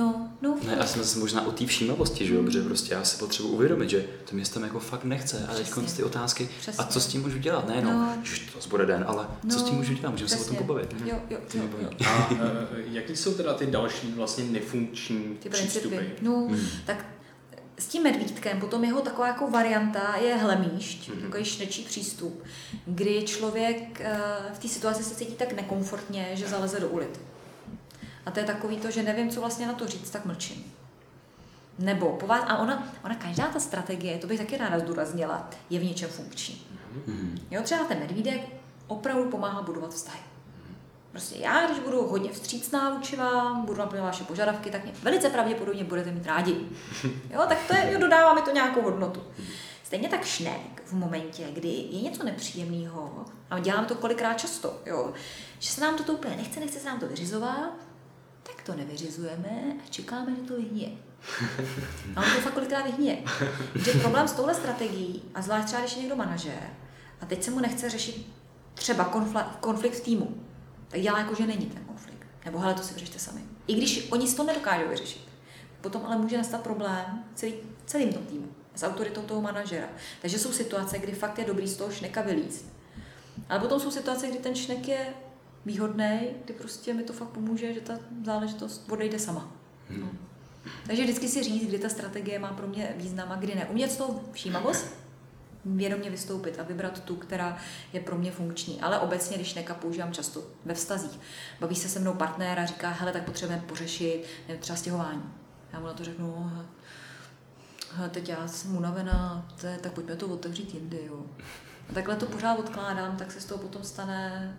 No, 0.00 0.28
no. 0.42 0.56
Ne, 0.66 0.76
já 0.78 0.86
jsem 0.86 1.02
zase 1.02 1.18
možná 1.18 1.46
o 1.46 1.52
té 1.52 1.66
všímavosti, 1.66 2.26
že 2.26 2.34
jo, 2.34 2.42
protože 2.42 2.62
prostě 2.62 2.94
já 2.94 3.04
si 3.04 3.18
potřebuji 3.18 3.48
uvědomit, 3.48 3.90
že 3.90 4.04
to 4.30 4.36
město 4.36 4.60
jako 4.60 4.80
fakt 4.80 5.04
nechce. 5.04 5.46
A 5.50 5.54
teď 5.54 5.96
ty 5.96 6.02
otázky, 6.02 6.48
Přesně. 6.60 6.84
a 6.84 6.86
co 6.86 7.00
s 7.00 7.06
tím 7.06 7.22
můžu 7.22 7.38
dělat? 7.38 7.68
Ne, 7.68 7.82
no, 7.82 7.90
no. 7.90 8.16
že 8.22 8.40
to 8.62 8.68
bude 8.68 8.86
den, 8.86 9.04
ale 9.08 9.26
no. 9.44 9.54
co 9.54 9.58
s 9.58 9.62
tím 9.62 9.74
můžu 9.74 9.94
dělat? 9.94 10.10
Můžeme 10.10 10.28
se 10.28 10.38
o 10.38 10.44
tom 10.44 10.56
pobavit. 10.56 10.94
Jo, 11.04 11.16
jo, 11.30 11.38
jo, 11.54 11.62
jo. 11.82 11.90
A 12.06 12.30
uh, 12.30 12.38
jaký 12.90 13.16
jsou 13.16 13.34
teda 13.34 13.54
ty 13.54 13.66
další 13.66 14.12
vlastně 14.12 14.44
nefunkční 14.44 15.36
ty 15.42 15.48
přístupy? 15.48 15.96
No, 16.22 16.36
hmm. 16.36 16.66
tak 16.86 17.06
s 17.78 17.86
tím 17.86 18.02
medvídkem 18.02 18.60
potom 18.60 18.84
jeho 18.84 19.00
taková 19.00 19.26
jako 19.26 19.50
varianta 19.50 20.16
je 20.16 20.34
hlemíšť, 20.34 21.10
mm-hmm. 21.10 21.22
takový 21.22 21.44
šnečí 21.44 21.82
přístup, 21.82 22.44
kdy 22.86 23.22
člověk 23.22 24.00
uh, 24.00 24.54
v 24.54 24.58
té 24.58 24.68
situaci 24.68 25.04
se 25.04 25.14
cítí 25.14 25.34
tak 25.34 25.52
nekomfortně, 25.52 26.30
že 26.34 26.48
zaleze 26.48 26.80
do 26.80 26.88
ulity. 26.88 27.20
A 28.26 28.30
to 28.30 28.40
je 28.40 28.46
takový 28.46 28.76
to, 28.76 28.90
že 28.90 29.02
nevím, 29.02 29.30
co 29.30 29.40
vlastně 29.40 29.66
na 29.66 29.72
to 29.72 29.86
říct, 29.86 30.10
tak 30.10 30.24
mlčím. 30.24 30.72
Nebo 31.78 32.12
po 32.12 32.26
vás, 32.26 32.44
a 32.46 32.58
ona, 32.58 32.88
ona 33.04 33.14
každá 33.14 33.46
ta 33.46 33.60
strategie, 33.60 34.18
to 34.18 34.26
bych 34.26 34.38
taky 34.38 34.56
ráda 34.56 34.78
zdůraznila, 34.78 35.50
je 35.70 35.80
v 35.80 35.84
něčem 35.84 36.08
funkční. 36.08 36.62
Mm-hmm. 37.06 37.40
Jo, 37.50 37.62
třeba 37.62 37.84
ten 37.84 37.98
medvídek 37.98 38.40
opravdu 38.86 39.30
pomáhá 39.30 39.62
budovat 39.62 39.94
vztahy. 39.94 40.20
Prostě 41.10 41.38
já, 41.38 41.66
když 41.66 41.78
budu 41.78 42.06
hodně 42.06 42.32
vstřícná 42.32 42.90
vůči 42.90 43.16
vám, 43.16 43.66
budu 43.66 43.78
naplňovat 43.78 44.12
vaše 44.12 44.24
požadavky, 44.24 44.70
tak 44.70 44.84
mě 44.84 44.92
velice 45.02 45.30
pravděpodobně 45.30 45.84
budete 45.84 46.10
mít 46.10 46.26
rádi. 46.26 46.54
Jo, 47.30 47.44
tak 47.48 47.58
to 47.68 47.76
je, 47.76 47.92
jo, 47.92 48.00
dodává 48.00 48.34
mi 48.34 48.42
to 48.42 48.50
nějakou 48.50 48.82
hodnotu. 48.82 49.22
Stejně 49.84 50.08
tak 50.08 50.24
šnek 50.24 50.82
v 50.86 50.92
momentě, 50.92 51.46
kdy 51.52 51.68
je 51.68 52.00
něco 52.02 52.24
nepříjemného, 52.24 53.24
a 53.50 53.58
dělám 53.58 53.86
to 53.86 53.94
kolikrát 53.94 54.34
často, 54.34 54.80
jo, 54.86 55.12
že 55.58 55.70
se 55.70 55.80
nám 55.80 55.96
to 55.96 56.12
úplně 56.12 56.36
nechce, 56.36 56.60
nechce 56.60 56.78
se 56.78 56.88
nám 56.88 57.00
to 57.00 57.06
vyřizovat, 57.06 57.72
tak 58.42 58.62
to 58.66 58.74
nevyřizujeme 58.74 59.50
a 59.84 59.88
čekáme, 59.90 60.34
že 60.36 60.42
to 60.42 60.56
vyhně. 60.56 60.92
A 62.16 62.22
on 62.22 62.30
to 62.34 62.40
fakt 62.40 62.54
kolikrát 62.54 62.82
vyhně. 62.82 63.22
Že 63.74 63.92
problém 63.92 64.28
s 64.28 64.32
touhle 64.32 64.54
strategií, 64.54 65.22
a 65.34 65.42
zvlášť 65.42 65.66
třeba, 65.66 65.80
když 65.80 65.94
je 65.94 66.00
někdo 66.00 66.16
manažer, 66.16 66.70
a 67.20 67.26
teď 67.26 67.42
se 67.42 67.50
mu 67.50 67.60
nechce 67.60 67.90
řešit 67.90 68.26
třeba 68.74 69.04
konflikt, 69.04 69.56
konflikt 69.60 69.94
v 69.94 70.00
týmu, 70.00 70.36
tak 70.88 71.00
dělá 71.00 71.18
jako, 71.18 71.34
že 71.34 71.46
není 71.46 71.66
ten 71.66 71.84
konflikt. 71.84 72.26
Nebo 72.44 72.58
hele, 72.58 72.74
to 72.74 72.82
si 72.82 72.94
vyřešte 72.94 73.18
sami. 73.18 73.40
I 73.66 73.74
když 73.74 74.08
oni 74.10 74.28
si 74.28 74.36
to 74.36 74.44
nedokážou 74.44 74.88
vyřešit. 74.88 75.28
Potom 75.80 76.06
ale 76.06 76.16
může 76.16 76.36
nastat 76.38 76.60
problém 76.60 77.24
celý, 77.34 77.54
celým 77.86 78.12
tom 78.12 78.26
týmu, 78.26 78.48
s 78.74 78.82
autoritou 78.82 79.22
toho 79.22 79.40
manažera. 79.40 79.86
Takže 80.20 80.38
jsou 80.38 80.52
situace, 80.52 80.98
kdy 80.98 81.12
fakt 81.12 81.38
je 81.38 81.44
dobrý 81.44 81.68
z 81.68 81.76
toho 81.76 81.92
šneka 81.92 82.22
vylíst. 82.22 82.64
Ale 83.48 83.60
potom 83.60 83.80
jsou 83.80 83.90
situace, 83.90 84.26
kdy 84.28 84.38
ten 84.38 84.54
šnek 84.54 84.88
je 84.88 85.06
výhodný, 85.66 86.20
kdy 86.44 86.54
prostě 86.54 86.94
mi 86.94 87.02
to 87.02 87.12
fakt 87.12 87.28
pomůže, 87.28 87.74
že 87.74 87.80
ta 87.80 87.98
záležitost 88.24 88.86
odejde 88.90 89.18
sama. 89.18 89.52
Hmm. 89.88 90.00
No. 90.00 90.08
Takže 90.86 91.02
vždycky 91.02 91.28
si 91.28 91.42
říct, 91.42 91.68
kdy 91.68 91.78
ta 91.78 91.88
strategie 91.88 92.38
má 92.38 92.52
pro 92.52 92.66
mě 92.66 92.94
význam 92.96 93.32
a 93.32 93.36
kdy 93.36 93.54
ne. 93.54 93.66
Umět 93.66 93.90
z 93.90 93.96
toho 93.96 94.20
všímavost, 94.32 94.86
vědomě 95.64 96.10
vystoupit 96.10 96.60
a 96.60 96.62
vybrat 96.62 97.00
tu, 97.00 97.16
která 97.16 97.58
je 97.92 98.00
pro 98.00 98.18
mě 98.18 98.30
funkční. 98.30 98.80
Ale 98.80 98.98
obecně, 98.98 99.36
když 99.36 99.54
neka 99.54 99.74
používám 99.74 100.12
často 100.12 100.42
ve 100.64 100.74
vztazích. 100.74 101.20
Baví 101.60 101.76
se 101.76 101.88
se 101.88 102.00
mnou 102.00 102.14
partner 102.14 102.60
a 102.60 102.66
říká, 102.66 102.90
hele, 102.90 103.12
tak 103.12 103.24
potřebujeme 103.24 103.64
pořešit 103.66 104.24
nevím, 104.48 104.62
třeba 104.62 104.76
stěhování. 104.76 105.22
Já 105.72 105.80
mu 105.80 105.86
na 105.86 105.92
to 105.92 106.04
řeknu, 106.04 106.52
hele, 107.94 108.08
teď 108.08 108.28
já 108.28 108.48
jsem 108.48 108.76
unavená, 108.76 109.48
tak 109.80 109.92
pojďme 109.92 110.16
to 110.16 110.26
otevřít 110.26 110.74
jindy. 110.74 111.00
Jo. 111.06 111.26
A 111.90 111.92
takhle 111.92 112.16
to 112.16 112.26
pořád 112.26 112.58
odkládám, 112.58 113.16
tak 113.16 113.32
se 113.32 113.40
z 113.40 113.44
toho 113.44 113.58
potom 113.62 113.84
stane 113.84 114.56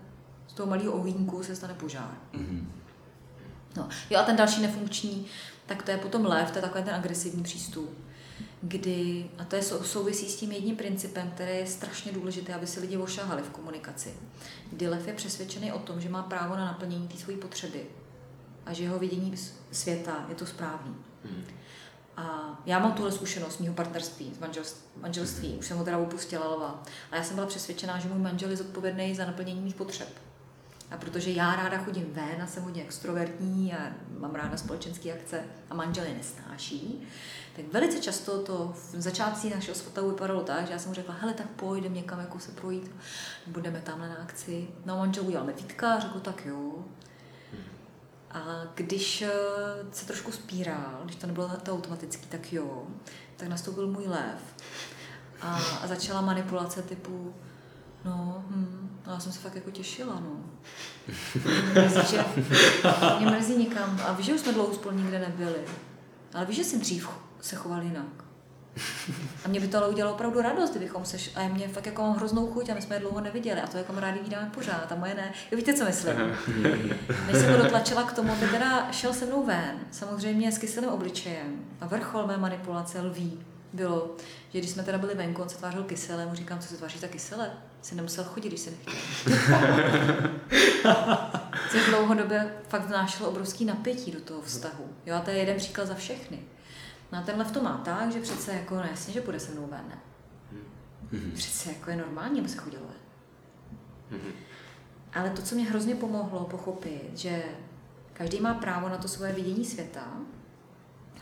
z 0.52 0.54
toho 0.54 0.70
malého 0.70 0.92
ohýnku 0.92 1.42
se 1.42 1.56
stane 1.56 1.74
požár. 1.74 2.16
Mm-hmm. 2.34 2.64
No. 3.76 3.88
Jo 4.10 4.18
a 4.18 4.22
ten 4.22 4.36
další 4.36 4.62
nefunkční, 4.62 5.26
tak 5.66 5.82
to 5.82 5.90
je 5.90 5.96
potom 5.96 6.26
lev, 6.26 6.50
to 6.50 6.58
je 6.58 6.62
takový 6.62 6.84
ten 6.84 6.94
agresivní 6.94 7.42
přístup, 7.42 7.90
kdy, 8.62 9.30
a 9.38 9.44
to 9.44 9.56
je 9.56 9.62
souvisí 9.62 10.28
s 10.28 10.36
tím 10.36 10.52
jedním 10.52 10.76
principem, 10.76 11.30
který 11.30 11.56
je 11.56 11.66
strašně 11.66 12.12
důležité, 12.12 12.54
aby 12.54 12.66
si 12.66 12.80
lidi 12.80 12.96
ošahali 12.96 13.42
v 13.42 13.50
komunikaci, 13.50 14.14
kdy 14.70 14.88
lev 14.88 15.06
je 15.08 15.14
přesvědčený 15.14 15.72
o 15.72 15.78
tom, 15.78 16.00
že 16.00 16.08
má 16.08 16.22
právo 16.22 16.56
na 16.56 16.64
naplnění 16.64 17.08
té 17.08 17.16
své 17.16 17.34
potřeby 17.34 17.86
a 18.66 18.72
že 18.72 18.82
jeho 18.82 18.98
vidění 18.98 19.34
světa 19.72 20.24
je 20.28 20.34
to 20.34 20.46
správný. 20.46 20.94
Mm. 21.24 21.44
A 22.16 22.58
já 22.66 22.78
mám 22.78 22.92
tuhle 22.92 23.12
zkušenost 23.12 23.60
mého 23.60 23.74
partnerství, 23.74 24.32
z 24.34 24.38
manželství, 24.38 24.82
manželství, 25.00 25.56
už 25.58 25.66
jsem 25.66 25.78
ho 25.78 25.84
teda 25.84 25.98
opustila, 25.98 26.44
ale 26.44 26.70
já 27.12 27.24
jsem 27.24 27.34
byla 27.34 27.46
přesvědčená, 27.46 27.98
že 27.98 28.08
můj 28.08 28.18
manžel 28.18 28.50
je 28.50 28.56
zodpovědný 28.56 29.14
za 29.14 29.24
naplnění 29.26 29.60
mých 29.60 29.74
potřeb. 29.74 30.08
A 30.92 30.96
protože 30.96 31.30
já 31.30 31.56
ráda 31.56 31.78
chodím 31.78 32.12
ven 32.12 32.42
a 32.42 32.46
jsem 32.46 32.62
hodně 32.62 32.82
extrovertní 32.82 33.74
a 33.74 33.92
mám 34.18 34.34
ráda 34.34 34.56
společenské 34.56 35.12
akce 35.12 35.42
a 35.70 35.74
manžel 35.74 36.04
je 36.04 36.14
nesnáší, 36.14 37.08
tak 37.56 37.64
velice 37.72 38.00
často 38.00 38.42
to 38.42 38.74
v 38.92 39.00
začátku 39.00 39.48
našeho 39.48 39.74
vztahu 39.74 40.10
vypadalo 40.10 40.42
tak, 40.42 40.66
že 40.66 40.72
já 40.72 40.78
jsem 40.78 40.88
mu 40.88 40.94
řekla, 40.94 41.14
hele, 41.14 41.34
tak 41.34 41.46
pojďme 41.46 41.88
někam 41.88 42.20
jako 42.20 42.38
se 42.38 42.52
projít, 42.52 42.90
budeme 43.46 43.80
tam 43.80 44.00
na 44.00 44.14
akci. 44.14 44.68
No 44.84 44.96
manžel 44.96 45.26
udělal 45.26 45.46
medvídka 45.46 45.94
a 45.94 46.00
řekl, 46.00 46.20
tak 46.20 46.46
jo. 46.46 46.84
A 48.30 48.64
když 48.74 49.22
eh, 49.22 49.30
se 49.92 50.06
trošku 50.06 50.32
spíral, 50.32 51.00
když 51.04 51.16
to 51.16 51.26
nebylo 51.26 51.48
to 51.48 51.72
automatický, 51.72 52.26
tak 52.26 52.52
jo, 52.52 52.86
tak 53.36 53.48
nastoupil 53.48 53.86
můj 53.86 54.06
lev. 54.06 54.54
A, 55.40 55.56
a 55.82 55.86
začala 55.86 56.20
manipulace 56.20 56.82
typu, 56.82 57.34
no, 58.04 58.44
hm, 58.48 58.82
No, 59.06 59.12
já 59.12 59.20
jsem 59.20 59.32
se 59.32 59.38
fakt 59.38 59.54
jako 59.54 59.70
těšila, 59.70 60.20
no. 60.20 60.30
Mě 61.74 61.82
mrzí, 61.82 62.16
že 62.16 62.24
mě 63.18 63.30
mrzí 63.30 63.56
někam. 63.56 64.00
A 64.06 64.12
víš, 64.12 64.26
že 64.26 64.34
už 64.34 64.40
jsme 64.40 64.52
dlouho 64.52 64.74
spolu 64.74 64.96
nikde 64.96 65.18
nebyli. 65.18 65.58
Ale 66.34 66.46
víš, 66.46 66.56
že 66.56 66.64
jsem 66.64 66.80
dřív 66.80 67.08
se 67.40 67.56
choval 67.56 67.82
jinak. 67.82 68.24
A 69.44 69.48
mě 69.48 69.60
by 69.60 69.68
to 69.68 69.78
ale 69.78 69.88
udělalo 69.88 70.14
opravdu 70.14 70.40
radost, 70.40 70.70
kdybychom 70.70 71.04
se... 71.04 71.16
A 71.34 71.48
mě 71.48 71.68
fakt 71.68 71.86
jako 71.86 72.02
mám 72.02 72.16
hroznou 72.16 72.46
chuť 72.46 72.70
a 72.70 72.74
my 72.74 72.82
jsme 72.82 72.96
je 72.96 73.00
dlouho 73.00 73.20
neviděli. 73.20 73.60
A 73.60 73.66
to 73.66 73.76
jako 73.78 74.00
rádi 74.00 74.20
vídáme 74.20 74.50
pořád. 74.54 74.92
A 74.92 74.94
moje 74.94 75.14
ne. 75.14 75.32
Jo, 75.50 75.56
víte, 75.56 75.74
co 75.74 75.84
myslím? 75.84 76.14
Než 77.26 77.36
jsem 77.36 77.50
ho 77.52 77.62
dotlačila 77.62 78.02
k 78.02 78.12
tomu, 78.12 78.32
aby 78.32 78.48
teda 78.48 78.92
šel 78.92 79.14
se 79.14 79.26
mnou 79.26 79.46
ven. 79.46 79.74
Samozřejmě 79.90 80.52
s 80.52 80.58
kyselým 80.58 80.90
obličejem. 80.90 81.64
A 81.80 81.86
vrchol 81.86 82.26
mé 82.26 82.36
manipulace 82.36 83.00
lví 83.00 83.40
bylo, 83.72 84.16
že 84.52 84.58
když 84.58 84.70
jsme 84.70 84.82
teda 84.82 84.98
byli 84.98 85.14
venku, 85.14 85.42
on 85.42 85.48
se 85.48 85.58
tvářil 85.58 85.82
kysele, 85.82 86.26
mu 86.26 86.34
říkám, 86.34 86.58
co 86.58 86.68
se 86.68 86.76
tváří 86.76 86.98
ta 86.98 87.08
kysele? 87.08 87.52
Jsi 87.82 87.94
nemusel 87.94 88.24
chodit, 88.24 88.48
když 88.48 88.60
se 88.60 88.70
nechtěl. 88.70 88.94
což 91.70 91.86
dlouhodobě 91.88 92.54
fakt 92.68 92.88
znášelo 92.88 93.30
obrovský 93.30 93.64
napětí 93.64 94.12
do 94.12 94.20
toho 94.20 94.42
vztahu. 94.42 94.84
Jo, 95.06 95.16
a 95.16 95.20
to 95.20 95.30
je 95.30 95.36
jeden 95.36 95.56
příklad 95.56 95.86
za 95.86 95.94
všechny. 95.94 96.38
No 97.12 97.18
a 97.18 97.22
tenhle 97.22 97.44
v 97.44 97.52
to 97.52 97.62
má 97.62 97.82
tak, 97.84 98.12
že 98.12 98.20
přece 98.20 98.52
jako, 98.52 98.74
no 98.74 98.84
jasně, 98.90 99.14
že 99.14 99.20
půjde 99.20 99.40
se 99.40 99.52
mnou 99.52 99.66
ven, 99.70 99.84
ne? 99.88 99.98
Mm-hmm. 101.12 101.32
Přece 101.34 101.72
jako 101.72 101.90
je 101.90 101.96
normální, 101.96 102.40
aby 102.40 102.48
se 102.48 102.56
chodilo 102.56 102.82
ven. 102.82 104.18
Mm-hmm. 104.18 104.32
Ale 105.14 105.30
to, 105.30 105.42
co 105.42 105.54
mě 105.54 105.64
hrozně 105.64 105.94
pomohlo 105.94 106.44
pochopit, 106.44 107.18
že 107.18 107.42
každý 108.12 108.40
má 108.40 108.54
právo 108.54 108.88
na 108.88 108.96
to 108.96 109.08
svoje 109.08 109.32
vidění 109.32 109.64
světa 109.64 110.06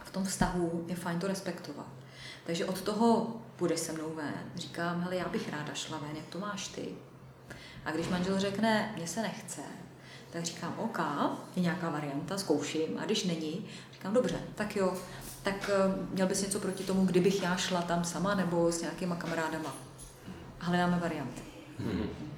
a 0.00 0.04
v 0.04 0.10
tom 0.10 0.24
vztahu 0.24 0.84
je 0.88 0.96
fajn 0.96 1.18
to 1.18 1.26
respektovat. 1.26 1.99
Takže 2.46 2.66
od 2.66 2.80
toho 2.80 3.36
půjdeš 3.56 3.80
se 3.80 3.92
mnou 3.92 4.12
ven, 4.14 4.34
říkám, 4.56 5.00
hele, 5.00 5.16
já 5.16 5.28
bych 5.28 5.52
ráda 5.52 5.74
šla 5.74 5.98
ven, 5.98 6.16
jak 6.16 6.26
to 6.26 6.38
máš 6.38 6.68
ty? 6.68 6.88
A 7.84 7.90
když 7.90 8.08
manžel 8.08 8.40
řekne, 8.40 8.92
mně 8.96 9.06
se 9.06 9.22
nechce, 9.22 9.60
tak 10.32 10.44
říkám, 10.44 10.74
OK, 10.78 10.98
je 11.56 11.62
nějaká 11.62 11.90
varianta, 11.90 12.38
zkouším. 12.38 12.98
A 12.98 13.04
když 13.04 13.24
není, 13.24 13.66
říkám, 13.92 14.14
dobře, 14.14 14.40
tak 14.54 14.76
jo, 14.76 14.94
tak 15.42 15.54
uh, 15.88 16.14
měl 16.14 16.26
bys 16.26 16.42
něco 16.42 16.60
proti 16.60 16.84
tomu, 16.84 17.06
kdybych 17.06 17.42
já 17.42 17.56
šla 17.56 17.82
tam 17.82 18.04
sama 18.04 18.34
nebo 18.34 18.72
s 18.72 18.80
nějakýma 18.80 19.16
kamarádama. 19.16 19.74
Hledáme 20.58 20.98
varianty. 20.98 21.42
Hmm. 21.78 22.29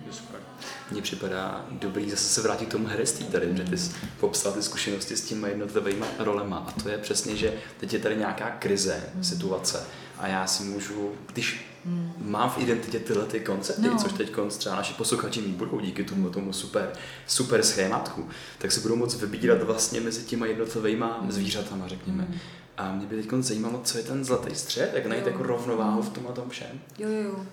Mně 0.91 1.03
připadá 1.03 1.67
dobrý 1.71 2.11
zase 2.11 2.25
se 2.25 2.41
vrátit 2.41 2.67
k 2.67 2.73
tomu 2.73 2.87
herectví 2.87 3.27
tady, 3.27 3.57
že 3.57 3.65
ty 3.65 3.79
jsi 3.79 3.93
popsal 4.21 4.53
ty 4.53 4.63
zkušenosti 4.63 5.17
s 5.17 5.25
těma 5.25 5.49
jednotlivými 5.49 6.07
rolema 6.19 6.57
a 6.57 6.81
to 6.83 6.89
je 6.89 6.99
přesně, 6.99 7.37
že 7.37 7.55
teď 7.81 7.93
je 7.93 7.99
tady 7.99 8.17
nějaká 8.17 8.51
krize, 8.51 9.03
hmm. 9.15 9.25
situace 9.25 9.87
a 10.19 10.27
já 10.27 10.47
si 10.47 10.63
můžu, 10.63 11.13
když 11.33 11.67
hmm. 11.85 12.13
mám 12.19 12.51
v 12.51 12.59
identitě 12.59 13.01
tyhle 13.01 13.25
ty 13.25 13.41
koncepty, 13.41 13.89
no. 13.89 13.99
což 13.99 14.13
teď 14.13 14.33
třeba 14.59 14.77
naši 14.77 14.95
posluchači 14.95 15.41
mít 15.41 15.57
budou 15.57 15.81
díky 15.81 16.05
tomu, 16.05 16.31
tomu 16.31 16.53
super, 16.53 16.93
super 17.27 17.63
schématku, 17.63 18.29
tak 18.59 18.73
se 18.73 18.81
budou 18.81 18.97
moct 18.97 19.15
vybírat 19.15 19.63
vlastně 19.63 20.01
mezi 20.01 20.23
těma 20.23 20.47
jednotlivými 20.47 21.05
hmm. 21.21 21.33
zvířatama, 21.33 21.89
řekněme. 21.89 22.23
Hmm. 22.23 22.39
A 22.77 22.93
mě 22.93 23.07
by 23.07 23.23
teď 23.23 23.31
zajímalo, 23.39 23.81
co 23.85 23.99
je 23.99 24.05
ten 24.05 24.25
zlatý 24.25 24.55
střed, 24.55 24.91
jak 24.95 25.07
najít 25.07 25.27
jako 25.27 25.43
rovnováhu 25.43 26.03
v 26.03 26.11
tom 26.11 26.27
a 26.31 26.33
tom 26.33 26.51
všem. 26.51 26.81
Jo, 26.99 27.09
jo, 27.09 27.23
jo. 27.23 27.47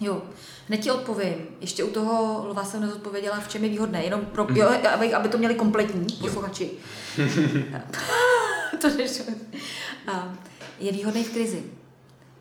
Jo, 0.00 0.22
hned 0.68 0.78
ti 0.78 0.90
odpovím. 0.90 1.34
Ještě 1.60 1.84
u 1.84 1.90
toho 1.90 2.44
lva 2.48 2.64
jsem 2.64 2.80
nezodpověděla, 2.80 3.40
v 3.40 3.48
čem 3.48 3.64
je 3.64 3.70
výhodné. 3.70 4.04
Jenom 4.04 4.20
pro, 4.20 4.44
mm. 4.44 4.56
jo, 4.56 4.68
aby, 4.94 5.14
aby 5.14 5.28
to 5.28 5.38
měli 5.38 5.54
kompletní 5.54 6.16
posluchači. 6.20 6.70
to 8.80 8.88
Je 10.78 10.92
výhodný 10.92 11.24
v 11.24 11.30
krizi. 11.30 11.64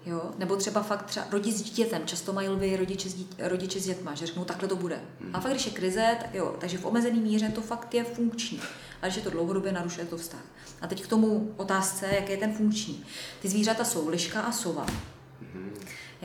Jo? 0.05 0.31
Nebo 0.37 0.55
třeba 0.55 0.83
fakt 0.83 1.05
třeba 1.05 1.25
rodič 1.31 1.55
s 1.55 1.61
dítětem, 1.61 2.01
často 2.05 2.33
mají 2.33 2.47
lvy 2.47 2.77
rodiče 2.77 3.09
s, 3.09 3.13
dítě, 3.13 3.49
rodiče 3.49 3.79
s 3.79 3.85
dětma, 3.85 4.15
že 4.15 4.25
řeknou, 4.25 4.45
takhle 4.45 4.67
to 4.67 4.75
bude. 4.75 5.01
A 5.33 5.39
fakt, 5.39 5.51
když 5.51 5.65
je 5.65 5.71
krize, 5.71 6.17
tak 6.21 6.33
jo, 6.33 6.55
takže 6.59 6.77
v 6.77 6.85
omezený 6.85 7.19
míře 7.19 7.51
to 7.55 7.61
fakt 7.61 7.93
je 7.93 8.03
funkční. 8.03 8.61
A 9.01 9.05
když 9.05 9.15
je 9.15 9.21
to 9.21 9.29
dlouhodobě, 9.29 9.71
narušuje 9.71 10.05
to 10.05 10.17
vztah. 10.17 10.39
A 10.81 10.87
teď 10.87 11.03
k 11.03 11.07
tomu 11.07 11.53
otázce, 11.57 12.07
jaký 12.11 12.31
je 12.31 12.37
ten 12.37 12.53
funkční. 12.53 13.05
Ty 13.41 13.49
zvířata 13.49 13.83
jsou 13.83 14.09
liška 14.09 14.41
a 14.41 14.51
sova. 14.51 14.85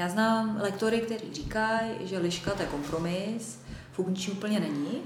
Já 0.01 0.09
znám 0.09 0.59
lektory, 0.61 1.01
kteří 1.01 1.35
říkají, 1.35 1.91
že 2.01 2.19
liška 2.19 2.51
to 2.51 2.63
je 2.63 2.69
kompromis, 2.69 3.59
funkční 3.93 4.33
úplně 4.33 4.61
není, 4.61 5.03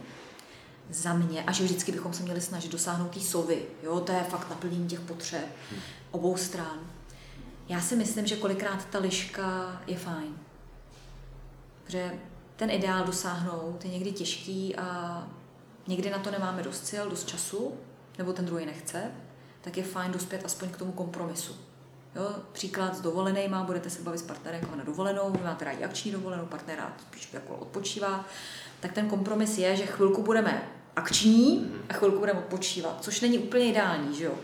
za 0.90 1.14
mě, 1.14 1.44
a 1.44 1.52
že 1.52 1.64
vždycky 1.64 1.92
bychom 1.92 2.12
se 2.12 2.22
měli 2.22 2.40
snažit 2.40 2.72
dosáhnout 2.72 3.14
té 3.14 3.20
sovy. 3.20 3.62
Jo, 3.82 4.00
to 4.00 4.12
je 4.12 4.22
fakt 4.22 4.50
naplnění 4.50 4.88
těch 4.88 5.00
potřeb 5.00 5.46
obou 6.10 6.36
stran. 6.36 6.78
Já 7.68 7.80
si 7.80 7.96
myslím, 7.96 8.26
že 8.26 8.36
kolikrát 8.36 8.84
ta 8.84 8.98
liška 8.98 9.80
je 9.86 9.96
fajn. 9.96 10.36
Že 11.88 12.14
ten 12.56 12.70
ideál 12.70 13.04
dosáhnout 13.04 13.84
je 13.84 13.90
někdy 13.90 14.12
těžký 14.12 14.76
a 14.76 15.22
někdy 15.86 16.10
na 16.10 16.18
to 16.18 16.30
nemáme 16.30 16.62
dost 16.62 16.86
sil, 16.90 17.04
dost 17.10 17.28
času, 17.28 17.74
nebo 18.18 18.32
ten 18.32 18.46
druhý 18.46 18.66
nechce, 18.66 19.10
tak 19.60 19.76
je 19.76 19.84
fajn 19.84 20.12
dospět 20.12 20.44
aspoň 20.44 20.68
k 20.68 20.76
tomu 20.76 20.92
kompromisu. 20.92 21.56
Jo, 22.16 22.34
příklad 22.52 22.96
s 22.96 23.00
dovolenýma, 23.00 23.64
budete 23.64 23.90
se 23.90 24.02
bavit 24.02 24.18
s 24.18 24.22
partnerem 24.22 24.60
jako 24.60 24.76
na 24.76 24.84
dovolenou, 24.84 25.30
vy 25.30 25.44
máte 25.44 25.64
rádi 25.64 25.84
akční 25.84 26.12
dovolenou, 26.12 26.46
partner 26.46 26.78
rád 26.78 26.92
spíš 27.00 27.28
jako 27.32 27.56
odpočívá, 27.56 28.24
tak 28.80 28.92
ten 28.92 29.08
kompromis 29.08 29.58
je, 29.58 29.76
že 29.76 29.86
chvilku 29.86 30.22
budeme 30.22 30.68
akční 30.96 31.72
a 31.88 31.92
chvilku 31.92 32.18
budeme 32.18 32.38
odpočívat, 32.38 33.04
což 33.04 33.20
není 33.20 33.38
úplně 33.38 33.70
ideální, 33.70 34.16
že 34.16 34.24
jo? 34.24 34.34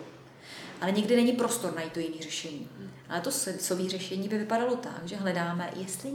Ale 0.81 0.93
někdy 0.93 1.17
není 1.17 1.33
prostor 1.33 1.75
najít 1.75 1.93
to 1.93 2.01
jiné 2.01 2.17
řešení. 2.23 2.69
Ale 3.09 3.21
to 3.21 3.31
srdcové 3.31 3.89
řešení 3.89 4.29
by 4.29 4.39
vypadalo 4.39 4.77
tak, 4.77 5.03
že 5.05 5.17
hledáme, 5.17 5.71
jestli 5.77 6.13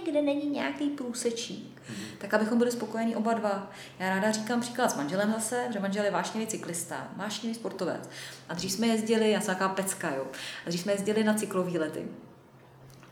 někde 0.00 0.22
není 0.22 0.50
nějaký 0.50 0.90
průsečík, 0.90 1.82
mm-hmm. 1.90 2.18
tak 2.18 2.34
abychom 2.34 2.58
byli 2.58 2.70
spokojení 2.70 3.16
oba 3.16 3.34
dva. 3.34 3.70
Já 3.98 4.10
ráda 4.10 4.30
říkám 4.30 4.60
příklad 4.60 4.90
s 4.90 4.96
manželem 4.96 5.32
zase, 5.32 5.66
že 5.72 5.80
manžel 5.80 6.04
je 6.04 6.10
vášnivý 6.10 6.46
cyklista, 6.46 7.08
vášnivý 7.16 7.54
sportovec. 7.54 8.08
A 8.48 8.54
dřív 8.54 8.72
jsme 8.72 8.86
jezdili, 8.86 9.30
já 9.30 9.40
jsem 9.40 9.54
taková 9.54 9.74
pecka, 9.74 10.14
jo. 10.14 10.26
A 10.66 10.68
dřív 10.68 10.80
jsme 10.80 10.92
jezdili 10.92 11.24
na 11.24 11.34
cyklový 11.34 11.78
lety. 11.78 12.08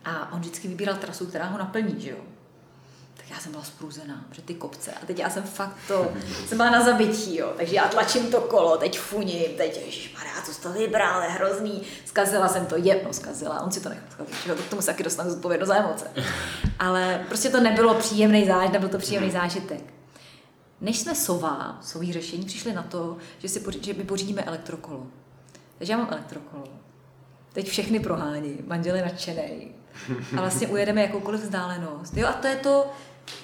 A 0.05 0.33
on 0.33 0.40
vždycky 0.40 0.68
vybíral 0.68 0.96
trasu, 0.96 1.27
která 1.27 1.44
ho 1.46 1.59
naplní, 1.59 2.01
že 2.01 2.11
jo 2.11 2.18
já 3.31 3.38
jsem 3.38 3.53
byla 3.53 3.64
spruzená, 3.64 4.25
protože 4.29 4.43
ty 4.43 4.55
kopce. 4.55 4.93
A 5.03 5.07
teď 5.07 5.19
já 5.19 5.31
jsem 5.31 5.43
fakt 5.43 5.77
to, 5.88 6.12
jsem 6.47 6.59
byla 6.59 6.71
na 6.71 6.85
zabití, 6.85 7.37
jo. 7.37 7.53
Takže 7.57 7.77
já 7.77 7.88
tlačím 7.88 8.31
to 8.31 8.41
kolo, 8.41 8.77
teď 8.77 8.99
funím, 8.99 9.51
teď 9.57 9.81
ježišmarja, 9.87 10.33
co 10.45 10.55
jsi 10.55 10.61
to 10.61 10.73
vybral, 10.73 11.23
je 11.23 11.29
hrozný. 11.29 11.83
Zkazila 12.05 12.49
jsem 12.49 12.67
to 12.67 12.77
jedno, 12.77 13.12
zkazila, 13.12 13.61
on 13.61 13.71
si 13.71 13.81
to 13.81 13.88
nechal 13.88 14.09
zkazit, 14.11 14.35
že 14.47 14.55
k 14.55 14.71
tomu 14.71 14.83
se 14.83 14.87
taky 14.87 15.03
dostanu 15.03 15.31
zodpovědnost 15.31 15.69
za 15.69 15.77
emoce. 15.77 16.11
Ale 16.79 17.25
prostě 17.29 17.51
to 17.51 17.61
nebylo 17.61 17.95
příjemný 17.95 18.47
zážitek, 18.47 18.73
nebyl 18.73 18.88
to 18.88 18.99
příjemný 18.99 19.31
zážitek. 19.31 19.83
Než 20.81 20.99
jsme 20.99 21.14
sova, 21.14 21.79
sový 21.83 22.12
řešení, 22.12 22.45
přišli 22.45 22.73
na 22.73 22.83
to, 22.83 23.17
že, 23.38 23.49
si, 23.49 23.64
že 23.81 23.95
my 23.95 24.05
pořídíme 24.05 24.43
elektrokolo. 24.43 25.07
Takže 25.79 25.93
já 25.93 25.99
mám 25.99 26.09
elektrokolo. 26.11 26.64
Teď 27.53 27.69
všechny 27.69 28.01
prohání, 28.01 28.59
manžel 28.67 28.97
je 28.97 29.03
nadšený. 29.03 29.75
A 30.37 30.41
vlastně 30.41 30.69
ujedeme 30.69 31.03
jakoukoliv 31.03 31.41
vzdálenost. 31.41 32.17
Jo, 32.17 32.29
a 32.29 32.33
to 32.33 32.47
je 32.47 32.57
to, 32.57 32.87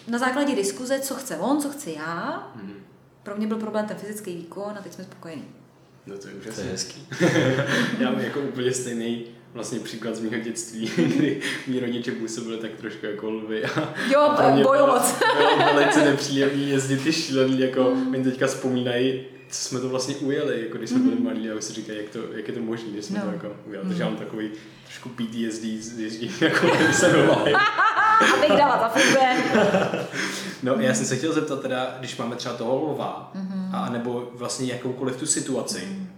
na 0.09 0.19
základě 0.19 0.57
diskuze, 0.57 1.01
co 1.01 1.15
chce 1.15 1.37
on, 1.37 1.61
co 1.61 1.71
chci 1.71 1.95
já. 1.99 2.53
Mm-hmm. 2.57 2.75
Pro 3.23 3.37
mě 3.37 3.47
byl 3.47 3.57
problém 3.57 3.87
ten 3.87 3.97
fyzický 3.97 4.37
výkon 4.37 4.73
a 4.79 4.83
teď 4.83 4.93
jsme 4.93 5.05
spokojení. 5.05 5.45
No 6.07 6.19
to 6.19 6.29
je 6.29 6.35
úžasné. 6.35 6.63
To 6.63 6.67
je 6.67 6.73
hezký. 6.73 7.09
já 7.99 8.11
mám 8.11 8.21
jako 8.21 8.41
úplně 8.41 8.73
stejný 8.73 9.25
vlastně 9.55 9.81
příklad 9.81 10.17
z 10.17 10.21
mého 10.21 10.43
dětství, 10.43 10.91
kdy 11.17 11.41
mý 11.67 11.81
rodiče 11.81 12.13
působili 12.13 12.59
tak 12.59 12.71
trošku 12.71 13.07
jako 13.07 13.31
lvy. 13.31 13.65
A 13.65 13.95
jo, 14.13 14.35
moc. 14.87 15.15
Bylo 15.37 15.75
velice 15.75 16.05
nepříjemný 16.11 16.71
jezdit 16.71 17.03
ty 17.03 17.13
šílený, 17.13 17.61
jako 17.61 17.91
mm. 17.91 18.11
mi 18.11 18.25
teďka 18.25 18.47
vzpomínají, 18.47 19.25
co 19.55 19.69
jsme 19.69 19.81
to 19.81 19.89
vlastně 19.89 20.17
ujeli, 20.17 20.63
jako 20.63 20.79
když 20.79 20.91
jsme 20.91 20.99
byli 20.99 21.17
mm. 21.17 21.25
malí 21.25 21.51
a 21.51 21.61
si 21.61 21.73
říkají, 21.73 21.99
jak, 21.99 22.09
to, 22.11 22.19
jak 22.37 22.49
je 22.49 22.55
to 22.55 22.61
možné, 22.61 22.93
že 22.95 23.03
jsme 23.03 23.19
no. 23.19 23.25
to 23.25 23.31
jako 23.33 23.57
ujeli. 23.67 23.87
Takže 23.87 24.03
já 24.03 24.09
mám 24.09 24.19
takový 24.19 24.51
trošku 24.85 25.09
PTSD 25.09 25.65
z 25.81 25.99
jezdí, 25.99 26.33
jako 26.41 26.67
když 26.67 26.97
jsem 26.97 27.11
byl 27.11 27.27
malý. 27.27 27.53
Abych 28.35 28.59
dala 28.59 28.79
za 28.79 28.89
funguje. 28.89 29.45
No, 30.63 30.75
já 30.75 30.95
jsem 30.95 31.07
se 31.07 31.17
chtěl 31.17 31.33
zeptat 31.33 31.63
teda, 31.63 31.97
když 31.99 32.17
máme 32.17 32.37
třeba 32.37 32.55
toho 32.55 32.93
lva, 32.93 33.33
mm-hmm. 33.35 33.69
a 33.73 33.91
nebo 33.91 34.31
vlastně 34.35 34.73
jakoukoliv 34.73 35.17
tu 35.17 35.27
situaci, 35.27 35.87
mm. 35.87 36.09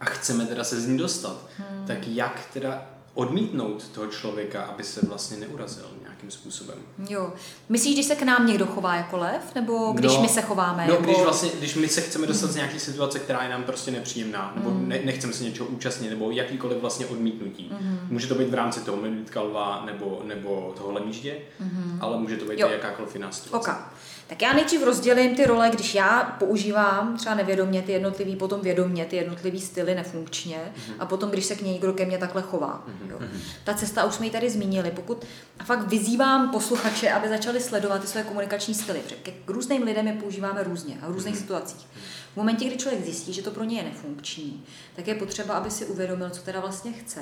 a 0.00 0.04
chceme 0.04 0.46
teda 0.46 0.64
se 0.64 0.80
z 0.80 0.86
ní 0.86 0.98
dostat, 0.98 1.46
mm. 1.58 1.86
tak 1.86 2.08
jak 2.08 2.48
teda 2.52 2.86
odmítnout 3.14 3.88
toho 3.88 4.06
člověka, 4.06 4.62
aby 4.62 4.84
se 4.84 5.06
vlastně 5.06 5.36
neurazil 5.36 5.86
nějakým 6.20 6.30
způsobem. 6.30 6.78
Jo. 7.08 7.32
Myslíš, 7.68 7.94
když 7.94 8.06
se 8.06 8.14
k 8.14 8.22
nám 8.22 8.46
někdo 8.46 8.66
chová 8.66 8.94
jako 8.94 9.16
lev, 9.16 9.54
nebo 9.54 9.92
když 9.92 10.14
no, 10.14 10.22
my 10.22 10.28
se 10.28 10.42
chováme? 10.42 10.86
No, 10.86 10.92
jako... 10.92 11.04
když 11.04 11.22
vlastně, 11.22 11.50
když 11.58 11.74
my 11.74 11.88
se 11.88 12.00
chceme 12.00 12.26
dostat 12.26 12.50
z 12.50 12.54
nějaké 12.54 12.78
situace, 12.78 13.18
která 13.18 13.42
je 13.42 13.48
nám 13.48 13.62
prostě 13.62 13.90
nepříjemná, 13.90 14.52
nebo 14.56 14.70
mm. 14.70 14.88
ne, 14.88 15.00
nechceme 15.04 15.32
se 15.32 15.44
něčeho 15.44 15.68
účastnit, 15.68 16.10
nebo 16.10 16.30
jakýkoliv 16.30 16.80
vlastně 16.80 17.06
odmítnutí. 17.06 17.70
Mm. 17.80 17.98
Může 18.10 18.26
to 18.26 18.34
být 18.34 18.50
v 18.50 18.54
rámci 18.54 18.80
toho 18.80 18.96
medvídka 18.96 19.42
lva, 19.42 19.82
nebo, 19.86 20.22
nebo 20.24 20.74
toho 20.76 20.92
lemíždě, 20.92 21.36
mm. 21.60 21.98
ale 22.00 22.18
může 22.18 22.36
to 22.36 22.44
být 22.44 22.58
jo. 22.58 22.68
i 22.68 22.72
jakákoliv 22.72 23.14
jiná 23.14 23.32
situace. 23.32 23.70
Okay. 23.70 23.82
Tak 24.30 24.42
já 24.42 24.52
nejdřív 24.52 24.82
rozdělím 24.82 25.36
ty 25.36 25.46
role, 25.46 25.70
když 25.70 25.94
já 25.94 26.36
používám 26.38 27.16
třeba 27.16 27.34
nevědomě 27.34 27.82
ty 27.82 27.92
jednotlivý, 27.92 28.36
potom 28.36 28.60
vědomě 28.60 29.04
ty 29.04 29.16
jednotlivý 29.16 29.60
styly 29.60 29.94
nefunkčně 29.94 30.56
mm-hmm. 30.56 30.94
a 30.98 31.06
potom, 31.06 31.30
když 31.30 31.44
se 31.44 31.54
k 31.54 31.62
něj 31.62 31.72
někdo 31.72 31.92
ke 31.92 32.06
mně 32.06 32.18
takhle 32.18 32.42
chová. 32.42 32.84
Mm-hmm. 32.86 33.10
Jo. 33.10 33.18
Ta 33.64 33.74
cesta, 33.74 34.04
už 34.04 34.14
jsme 34.14 34.26
ji 34.26 34.32
tady 34.32 34.50
zmínili, 34.50 34.90
pokud 34.90 35.24
a 35.58 35.64
fakt 35.64 35.88
vyzývám 35.88 36.50
posluchače, 36.50 37.10
aby 37.10 37.28
začali 37.28 37.60
sledovat 37.60 38.00
ty 38.00 38.06
své 38.06 38.22
komunikační 38.22 38.74
styly, 38.74 38.98
protože 38.98 39.16
k 39.44 39.50
různým 39.50 39.82
lidem 39.82 40.06
je 40.06 40.12
používáme 40.12 40.62
různě 40.62 40.98
a 41.02 41.08
v 41.08 41.12
různých 41.12 41.34
mm-hmm. 41.34 41.38
situacích. 41.38 41.86
V 42.32 42.36
momentě, 42.36 42.64
kdy 42.64 42.76
člověk 42.76 43.04
zjistí, 43.04 43.32
že 43.32 43.42
to 43.42 43.50
pro 43.50 43.64
ně 43.64 43.76
je 43.76 43.82
nefunkční, 43.82 44.64
tak 44.96 45.08
je 45.08 45.14
potřeba, 45.14 45.54
aby 45.54 45.70
si 45.70 45.86
uvědomil, 45.86 46.30
co 46.30 46.42
teda 46.42 46.60
vlastně 46.60 46.92
chce, 46.92 47.20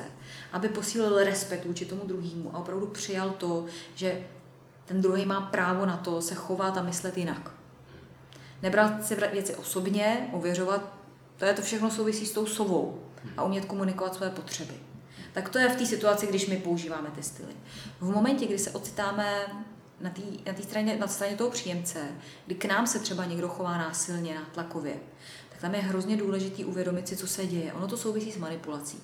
aby 0.52 0.68
posílil 0.68 1.24
respekt 1.24 1.64
vůči 1.64 1.84
tomu 1.84 2.02
druhému 2.04 2.50
a 2.54 2.58
opravdu 2.58 2.86
přijal 2.86 3.30
to, 3.30 3.64
že 3.94 4.22
ten 4.88 5.02
druhý 5.02 5.26
má 5.26 5.40
právo 5.40 5.86
na 5.86 5.96
to 5.96 6.22
se 6.22 6.34
chovat 6.34 6.76
a 6.76 6.82
myslet 6.82 7.18
jinak. 7.18 7.50
Nebrat 8.62 9.06
si 9.06 9.14
věci 9.32 9.54
osobně, 9.54 10.28
ověřovat, 10.32 10.92
to 11.36 11.44
je 11.44 11.54
to 11.54 11.62
všechno 11.62 11.90
souvisí 11.90 12.26
s 12.26 12.32
tou 12.32 12.46
sovou 12.46 13.02
a 13.36 13.44
umět 13.44 13.64
komunikovat 13.64 14.14
své 14.14 14.30
potřeby. 14.30 14.74
Tak 15.32 15.48
to 15.48 15.58
je 15.58 15.68
v 15.68 15.76
té 15.76 15.86
situaci, 15.86 16.26
když 16.26 16.46
my 16.46 16.56
používáme 16.56 17.10
ty 17.10 17.22
styly. 17.22 17.52
V 18.00 18.10
momentě, 18.10 18.46
kdy 18.46 18.58
se 18.58 18.70
ocitáme 18.70 19.46
na 20.00 20.10
té 20.10 20.22
na 20.46 20.58
straně, 20.62 20.96
na 20.96 21.06
straně 21.06 21.36
toho 21.36 21.50
příjemce, 21.50 22.00
kdy 22.46 22.54
k 22.54 22.64
nám 22.64 22.86
se 22.86 22.98
třeba 22.98 23.24
někdo 23.24 23.48
chová 23.48 23.78
násilně, 23.78 24.38
tlakově, 24.52 24.96
tak 25.50 25.60
tam 25.60 25.74
je 25.74 25.80
hrozně 25.80 26.16
důležitý 26.16 26.64
uvědomit 26.64 27.08
si, 27.08 27.16
co 27.16 27.26
se 27.26 27.46
děje. 27.46 27.72
Ono 27.72 27.86
to 27.86 27.96
souvisí 27.96 28.32
s 28.32 28.36
manipulací. 28.36 29.02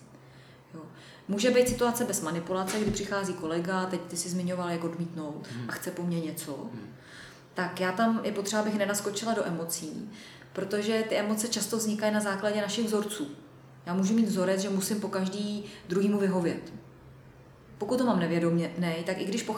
Může 1.29 1.51
být 1.51 1.69
situace 1.69 2.05
bez 2.05 2.21
manipulace, 2.21 2.81
kdy 2.81 2.91
přichází 2.91 3.35
kolega, 3.35 3.87
teď 3.87 4.01
ty 4.01 4.17
si 4.17 4.29
zmiňoval, 4.29 4.71
jak 4.71 4.85
odmítnout 4.85 5.49
a 5.69 5.73
chce 5.73 5.91
po 5.91 6.03
mně 6.03 6.21
něco. 6.21 6.67
Tak 7.55 7.81
já 7.81 7.93
tam 7.93 8.21
je 8.25 8.33
potřeba, 8.33 8.63
abych 8.63 8.79
nenaskočila 8.79 9.35
do 9.35 9.47
emocí, 9.47 10.11
protože 10.53 11.05
ty 11.09 11.17
emoce 11.17 11.49
často 11.49 11.77
vznikají 11.77 12.15
na 12.15 12.21
základě 12.21 12.61
našich 12.61 12.87
vzorců. 12.87 13.29
Já 13.87 13.95
můžu 13.95 14.15
mít 14.15 14.29
vzorec, 14.29 14.61
že 14.61 14.71
musím 14.71 15.01
po 15.01 15.09
každý 15.09 15.65
druhýmu 15.89 16.19
vyhovět. 16.19 16.73
Pokud 17.79 17.99
to 17.99 18.07
mám 18.07 18.21
nevědomě, 18.21 18.73
ne, 18.79 18.95
tak 19.07 19.21
i 19.21 19.25
když 19.25 19.49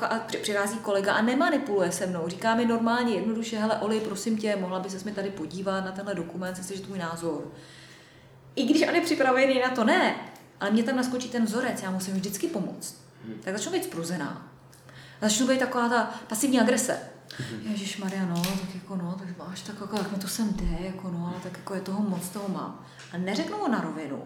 přichází 0.42 0.78
kolega 0.78 1.14
a 1.14 1.22
nemanipuluje 1.22 1.92
se 1.92 2.06
mnou, 2.06 2.28
říká 2.28 2.54
mi 2.54 2.66
normálně, 2.66 3.14
jednoduše, 3.14 3.58
hele 3.58 3.78
Oli, 3.78 4.00
prosím 4.00 4.38
tě, 4.38 4.56
mohla 4.56 4.80
by 4.80 4.90
se 4.90 5.04
mi 5.04 5.12
tady 5.12 5.30
podívat 5.30 5.84
na 5.84 5.92
tenhle 5.92 6.14
dokument, 6.14 6.58
jestli 6.58 6.74
je 6.74 6.80
tvůj 6.80 6.98
názor. 6.98 7.52
I 8.56 8.64
když 8.64 8.88
on 8.88 8.94
je 8.94 9.00
připravený 9.00 9.60
na 9.60 9.70
to, 9.70 9.84
ne, 9.84 10.16
ale 10.60 10.70
mě 10.70 10.82
tam 10.82 10.96
naskočí 10.96 11.28
ten 11.28 11.44
vzorec, 11.44 11.82
já 11.82 11.90
musím 11.90 12.14
vždycky 12.14 12.48
pomoct. 12.48 12.96
Hmm. 13.24 13.40
Tak 13.44 13.56
začnu 13.56 13.72
být 13.72 13.84
spruzená. 13.84 14.48
Začnu 15.22 15.46
být 15.46 15.58
taková 15.58 15.88
ta 15.88 16.10
pasivní 16.28 16.60
agrese. 16.60 16.98
Hmm. 17.38 17.72
Ježíš 17.72 17.96
Maria, 17.96 18.26
no, 18.26 18.42
tak 18.42 18.74
jako 18.74 18.96
no, 18.96 19.16
tak 19.18 19.38
máš 19.38 19.60
tak 19.60 19.76
jako, 19.80 19.96
jak 19.96 20.12
mi 20.12 20.18
to 20.18 20.28
sem 20.28 20.48
jde, 20.48 20.86
jako 20.86 21.10
no, 21.10 21.26
ale 21.26 21.40
tak 21.42 21.58
jako 21.58 21.74
je 21.74 21.80
toho 21.80 22.02
moc, 22.02 22.28
toho 22.28 22.48
mám. 22.48 22.86
A 23.12 23.18
neřeknu 23.18 23.58
mu 23.58 23.68
na 23.68 23.80
rovinu, 23.80 24.22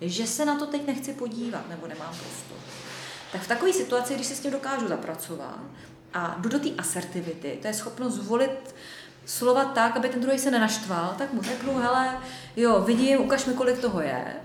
že 0.00 0.26
se 0.26 0.44
na 0.44 0.58
to 0.58 0.66
teď 0.66 0.86
nechci 0.86 1.12
podívat, 1.12 1.68
nebo 1.68 1.86
nemám 1.86 2.08
prostor. 2.08 2.58
Tak 3.32 3.40
v 3.40 3.48
takové 3.48 3.72
situaci, 3.72 4.14
když 4.14 4.26
se 4.26 4.34
s 4.34 4.40
tím 4.40 4.50
dokážu 4.50 4.88
zapracovat 4.88 5.60
a 6.14 6.36
jdu 6.38 6.48
do 6.48 6.58
té 6.58 6.68
asertivity, 6.78 7.58
to 7.62 7.66
je 7.66 7.74
schopnost 7.74 8.14
zvolit 8.14 8.74
slova 9.24 9.64
tak, 9.64 9.96
aby 9.96 10.08
ten 10.08 10.20
druhý 10.20 10.38
se 10.38 10.50
nenaštval, 10.50 11.14
tak 11.18 11.32
mu 11.32 11.42
řeknu, 11.42 11.78
hele, 11.78 12.18
jo, 12.56 12.80
vidím, 12.80 13.20
ukaž 13.20 13.44
mi, 13.44 13.54
kolik 13.54 13.78
toho 13.78 14.00
je, 14.00 14.36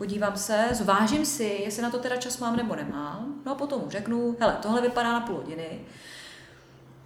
podívám 0.00 0.36
se, 0.36 0.68
zvážím 0.70 1.26
si, 1.26 1.44
jestli 1.44 1.82
na 1.82 1.90
to 1.90 1.98
teda 1.98 2.16
čas 2.16 2.38
mám 2.38 2.56
nebo 2.56 2.76
nemám, 2.76 3.34
no 3.46 3.52
a 3.52 3.54
potom 3.54 3.80
mu 3.80 3.90
řeknu, 3.90 4.36
hele, 4.40 4.58
tohle 4.62 4.80
vypadá 4.80 5.12
na 5.12 5.20
půl 5.20 5.36
hodiny, 5.36 5.80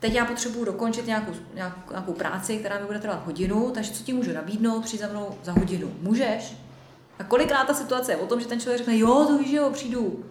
teď 0.00 0.12
já 0.12 0.24
potřebuji 0.24 0.64
dokončit 0.64 1.06
nějakou, 1.06 1.32
nějakou, 1.54 1.90
nějakou 1.90 2.12
práci, 2.12 2.58
která 2.58 2.78
mi 2.78 2.86
bude 2.86 2.98
trvat 2.98 3.26
hodinu, 3.26 3.70
takže 3.70 3.92
co 3.92 4.04
ti 4.04 4.12
můžu 4.12 4.32
nabídnout, 4.32 4.84
přijď 4.84 5.00
za 5.00 5.08
mnou 5.08 5.38
za 5.42 5.52
hodinu. 5.52 5.94
Můžeš? 6.00 6.56
A 7.18 7.24
kolikrát 7.24 7.64
ta 7.64 7.74
situace 7.74 8.12
je 8.12 8.16
o 8.16 8.26
tom, 8.26 8.40
že 8.40 8.46
ten 8.46 8.60
člověk 8.60 8.78
řekne, 8.78 8.98
jo, 8.98 9.24
to 9.28 9.38
víš, 9.38 9.50
jo, 9.50 9.70
přijdu. 9.70 10.24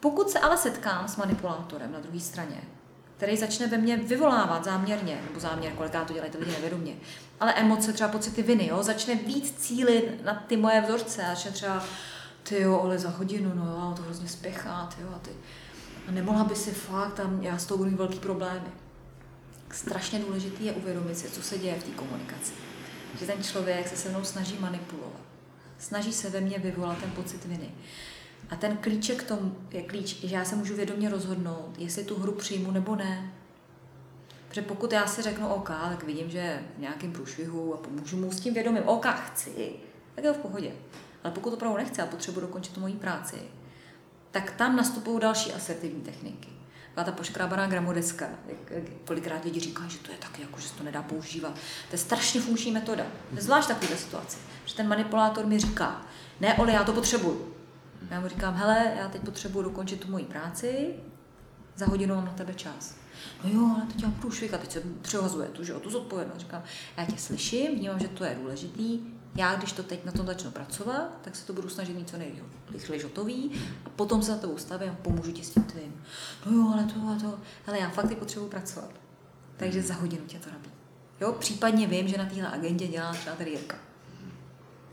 Pokud 0.00 0.30
se 0.30 0.38
ale 0.38 0.56
setkám 0.56 1.08
s 1.08 1.16
manipulátorem 1.16 1.92
na 1.92 2.00
druhé 2.00 2.20
straně, 2.20 2.60
který 3.22 3.36
začne 3.36 3.66
ve 3.66 3.78
mně 3.78 3.96
vyvolávat 3.96 4.64
záměrně, 4.64 5.20
nebo 5.28 5.40
záměr, 5.40 5.72
kolikrát 5.72 6.04
to 6.04 6.12
dělají 6.12 6.32
ty 6.32 6.38
lidi 6.38 6.52
nevědomě, 6.52 6.94
ale 7.40 7.54
emoce, 7.54 7.92
třeba 7.92 8.08
pocity 8.08 8.42
viny, 8.42 8.66
jo, 8.66 8.82
začne 8.82 9.14
víc 9.14 9.54
cílit 9.58 10.24
na 10.24 10.34
ty 10.34 10.56
moje 10.56 10.80
vzorce, 10.80 11.24
začne 11.28 11.50
třeba, 11.50 11.84
ty 12.42 12.60
jo, 12.60 12.80
ale 12.80 12.98
za 12.98 13.08
hodinu, 13.08 13.52
no 13.54 13.66
jo, 13.66 13.94
to 13.96 14.02
hrozně 14.02 14.28
spěchá, 14.28 14.90
ty 14.96 15.02
jo, 15.02 15.08
a 15.16 15.18
ty. 15.18 15.30
A 16.08 16.10
nemohla 16.10 16.44
by 16.44 16.56
si 16.56 16.70
fakt, 16.70 17.14
tam 17.14 17.42
já 17.42 17.58
s 17.58 17.66
tou 17.66 17.76
budu 17.76 17.90
mít 17.90 17.96
velký 17.96 18.18
problémy. 18.18 18.68
Strašně 19.70 20.18
důležité 20.18 20.62
je 20.62 20.72
uvědomit 20.72 21.18
si, 21.18 21.30
co 21.30 21.42
se 21.42 21.58
děje 21.58 21.80
v 21.80 21.84
té 21.84 21.90
komunikaci. 21.90 22.52
Že 23.20 23.26
ten 23.26 23.42
člověk 23.42 23.88
se 23.88 23.96
se 23.96 24.08
mnou 24.08 24.24
snaží 24.24 24.56
manipulovat. 24.60 25.20
Snaží 25.78 26.12
se 26.12 26.30
ve 26.30 26.40
mně 26.40 26.58
vyvolat 26.58 26.98
ten 26.98 27.10
pocit 27.10 27.44
viny. 27.44 27.70
A 28.52 28.56
ten 28.56 28.76
klíček 28.76 29.22
k 29.22 29.28
tomu 29.28 29.56
je 29.70 29.82
klíč, 29.82 30.20
že 30.20 30.36
já 30.36 30.44
se 30.44 30.56
můžu 30.56 30.74
vědomě 30.74 31.10
rozhodnout, 31.10 31.74
jestli 31.78 32.04
tu 32.04 32.20
hru 32.20 32.32
přijmu 32.32 32.70
nebo 32.70 32.96
ne. 32.96 33.32
Protože 34.48 34.62
pokud 34.62 34.92
já 34.92 35.06
si 35.06 35.22
řeknu 35.22 35.48
OK, 35.48 35.68
tak 35.68 36.04
vidím, 36.04 36.30
že 36.30 36.62
v 36.76 36.80
nějakém 36.80 37.12
průšvihu 37.12 37.74
a 37.74 37.76
pomůžu 37.76 38.16
mu 38.16 38.32
s 38.32 38.40
tím 38.40 38.54
vědomím, 38.54 38.82
OK, 38.86 39.06
chci, 39.06 39.72
tak 40.14 40.24
je 40.24 40.32
v 40.32 40.36
pohodě. 40.36 40.72
Ale 41.24 41.32
pokud 41.32 41.52
opravdu 41.52 41.76
nechci 41.76 42.02
a 42.02 42.06
potřebuji 42.06 42.40
dokončit 42.40 42.74
tu 42.74 42.80
moji 42.80 42.94
práci, 42.94 43.36
tak 44.30 44.50
tam 44.50 44.76
nastupují 44.76 45.20
další 45.20 45.52
asertivní 45.52 46.00
techniky. 46.00 46.48
Taková 46.94 47.04
ta 47.04 47.12
poškrábaná 47.12 47.66
gramodeska, 47.66 48.28
jak, 48.48 48.84
kolikrát 49.04 49.44
lidi 49.44 49.60
říkají, 49.60 49.90
že 49.90 49.98
to 49.98 50.12
je 50.12 50.18
taky, 50.18 50.42
jako, 50.42 50.60
že 50.60 50.68
se 50.68 50.74
to 50.74 50.84
nedá 50.84 51.02
používat. 51.02 51.54
To 51.88 51.92
je 51.92 51.98
strašně 51.98 52.40
funkční 52.40 52.72
metoda. 52.72 53.06
Zvlášť 53.38 53.68
takovýhle 53.68 53.96
situace. 53.96 54.38
Že 54.64 54.74
ten 54.74 54.88
manipulátor 54.88 55.46
mi 55.46 55.58
říká, 55.58 56.06
ne, 56.40 56.54
Oli, 56.54 56.72
já 56.72 56.84
to 56.84 56.92
potřebuju. 56.92 57.51
Já 58.10 58.20
mu 58.20 58.28
říkám, 58.28 58.54
hele, 58.54 58.92
já 58.98 59.08
teď 59.08 59.22
potřebuji 59.22 59.62
dokončit 59.62 60.00
tu 60.00 60.10
moji 60.10 60.24
práci, 60.24 60.94
za 61.76 61.86
hodinu 61.86 62.14
mám 62.14 62.24
na 62.24 62.32
tebe 62.32 62.54
čas. 62.54 62.96
No 63.44 63.50
jo, 63.50 63.74
ale 63.76 63.86
teď 63.86 64.02
mám 64.02 64.12
průšvih 64.12 64.54
a 64.54 64.58
teď 64.58 64.72
se 64.72 64.82
přehazuje 65.02 65.48
tu, 65.48 65.64
že, 65.64 65.72
tu 65.72 65.90
zodpovědnost. 65.90 66.38
Říkám, 66.38 66.62
já 66.96 67.04
tě 67.04 67.18
slyším, 67.18 67.74
vnímám, 67.74 67.98
že 67.98 68.08
to 68.08 68.24
je 68.24 68.34
důležitý, 68.34 69.00
já, 69.34 69.54
když 69.54 69.72
to 69.72 69.82
teď 69.82 70.04
na 70.04 70.12
tom 70.12 70.26
začnu 70.26 70.50
pracovat, 70.50 71.18
tak 71.22 71.36
se 71.36 71.46
to 71.46 71.52
budu 71.52 71.68
snažit 71.68 71.96
mít 71.96 72.10
co 72.10 72.16
nejrychleji 72.16 73.02
hotový 73.02 73.50
a 73.84 73.88
potom 73.88 74.22
se 74.22 74.30
na 74.30 74.38
to 74.38 74.48
ustavím 74.48 74.90
a 74.90 74.94
pomůžu 74.94 75.32
ti 75.32 75.44
s 75.44 75.50
tím 75.50 75.62
tvým. 75.62 76.04
No 76.46 76.52
jo, 76.52 76.70
ale 76.72 76.84
to 76.84 76.94
a 77.08 77.18
to, 77.20 77.38
ale 77.66 77.78
já 77.78 77.90
fakt 77.90 78.18
potřebuji 78.18 78.48
pracovat. 78.48 78.90
Takže 79.56 79.82
za 79.82 79.94
hodinu 79.94 80.24
tě 80.26 80.38
to 80.38 80.50
nabí. 80.50 80.70
Jo, 81.20 81.32
případně 81.32 81.86
vím, 81.86 82.08
že 82.08 82.18
na 82.18 82.24
téhle 82.24 82.48
agendě 82.48 82.86
dělá 82.86 83.12
třeba 83.12 83.36
tady 83.36 83.50
Jirka. 83.50 83.76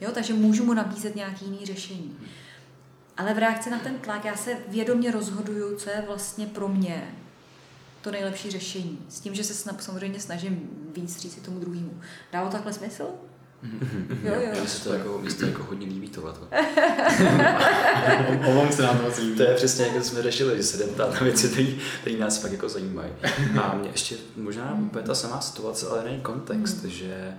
Jo, 0.01 0.12
takže 0.14 0.34
můžu 0.34 0.66
mu 0.66 0.74
nabízet 0.74 1.16
nějaký 1.16 1.45
jiný 1.45 1.66
řešení. 1.66 2.18
Ale 3.20 3.34
v 3.34 3.38
reakci 3.38 3.70
na 3.70 3.80
ten 3.80 3.97
tlak 3.97 4.26
já 4.26 4.36
se 4.36 4.51
vědomě 4.67 5.11
rozhoduju, 5.11 5.76
co 5.78 5.89
je 5.89 6.03
vlastně 6.07 6.45
pro 6.45 6.67
mě 6.67 7.15
to 8.01 8.11
nejlepší 8.11 8.51
řešení. 8.51 8.99
S 9.09 9.20
tím, 9.20 9.36
že 9.36 9.43
se 9.43 9.53
snad, 9.53 9.84
samozřejmě 9.84 10.20
snažím 10.20 10.70
víc 10.95 11.20
říct 11.20 11.41
tomu 11.41 11.59
druhému. 11.59 12.01
Dává 12.34 12.49
takhle 12.49 12.74
smysl? 12.74 13.03
jo, 14.24 14.34
jo. 14.34 14.51
Mně 14.59 14.67
se 14.67 14.84
to 14.84 14.93
jako, 14.93 15.22
to 15.39 15.45
jako 15.45 15.63
hodně 15.63 15.88
líbí 15.88 16.09
tohle. 16.09 16.34
Omlouvám 18.47 18.72
se 18.72 18.82
nám 18.82 18.97
to 18.97 19.22
líbí. 19.22 19.38
To 19.38 19.43
je 19.43 19.55
přesně, 19.55 19.86
jak 19.86 20.05
jsme 20.05 20.24
řešili, 20.24 20.57
že 20.57 20.63
se 20.63 20.78
jdeme 20.78 20.91
ptát 20.91 21.13
na 21.13 21.20
věci, 21.20 21.78
které 22.01 22.17
nás 22.17 22.38
fakt 22.38 22.51
jako 22.51 22.70
zajímají. 22.70 23.11
A 23.61 23.76
mě 23.76 23.89
ještě 23.89 24.15
možná 24.38 24.78
úplně 24.82 25.05
ta 25.05 25.15
samá 25.15 25.41
situace, 25.41 25.88
ale 25.88 26.03
není 26.03 26.22
kontext, 26.22 26.84
mm. 26.84 26.89
že 26.89 27.34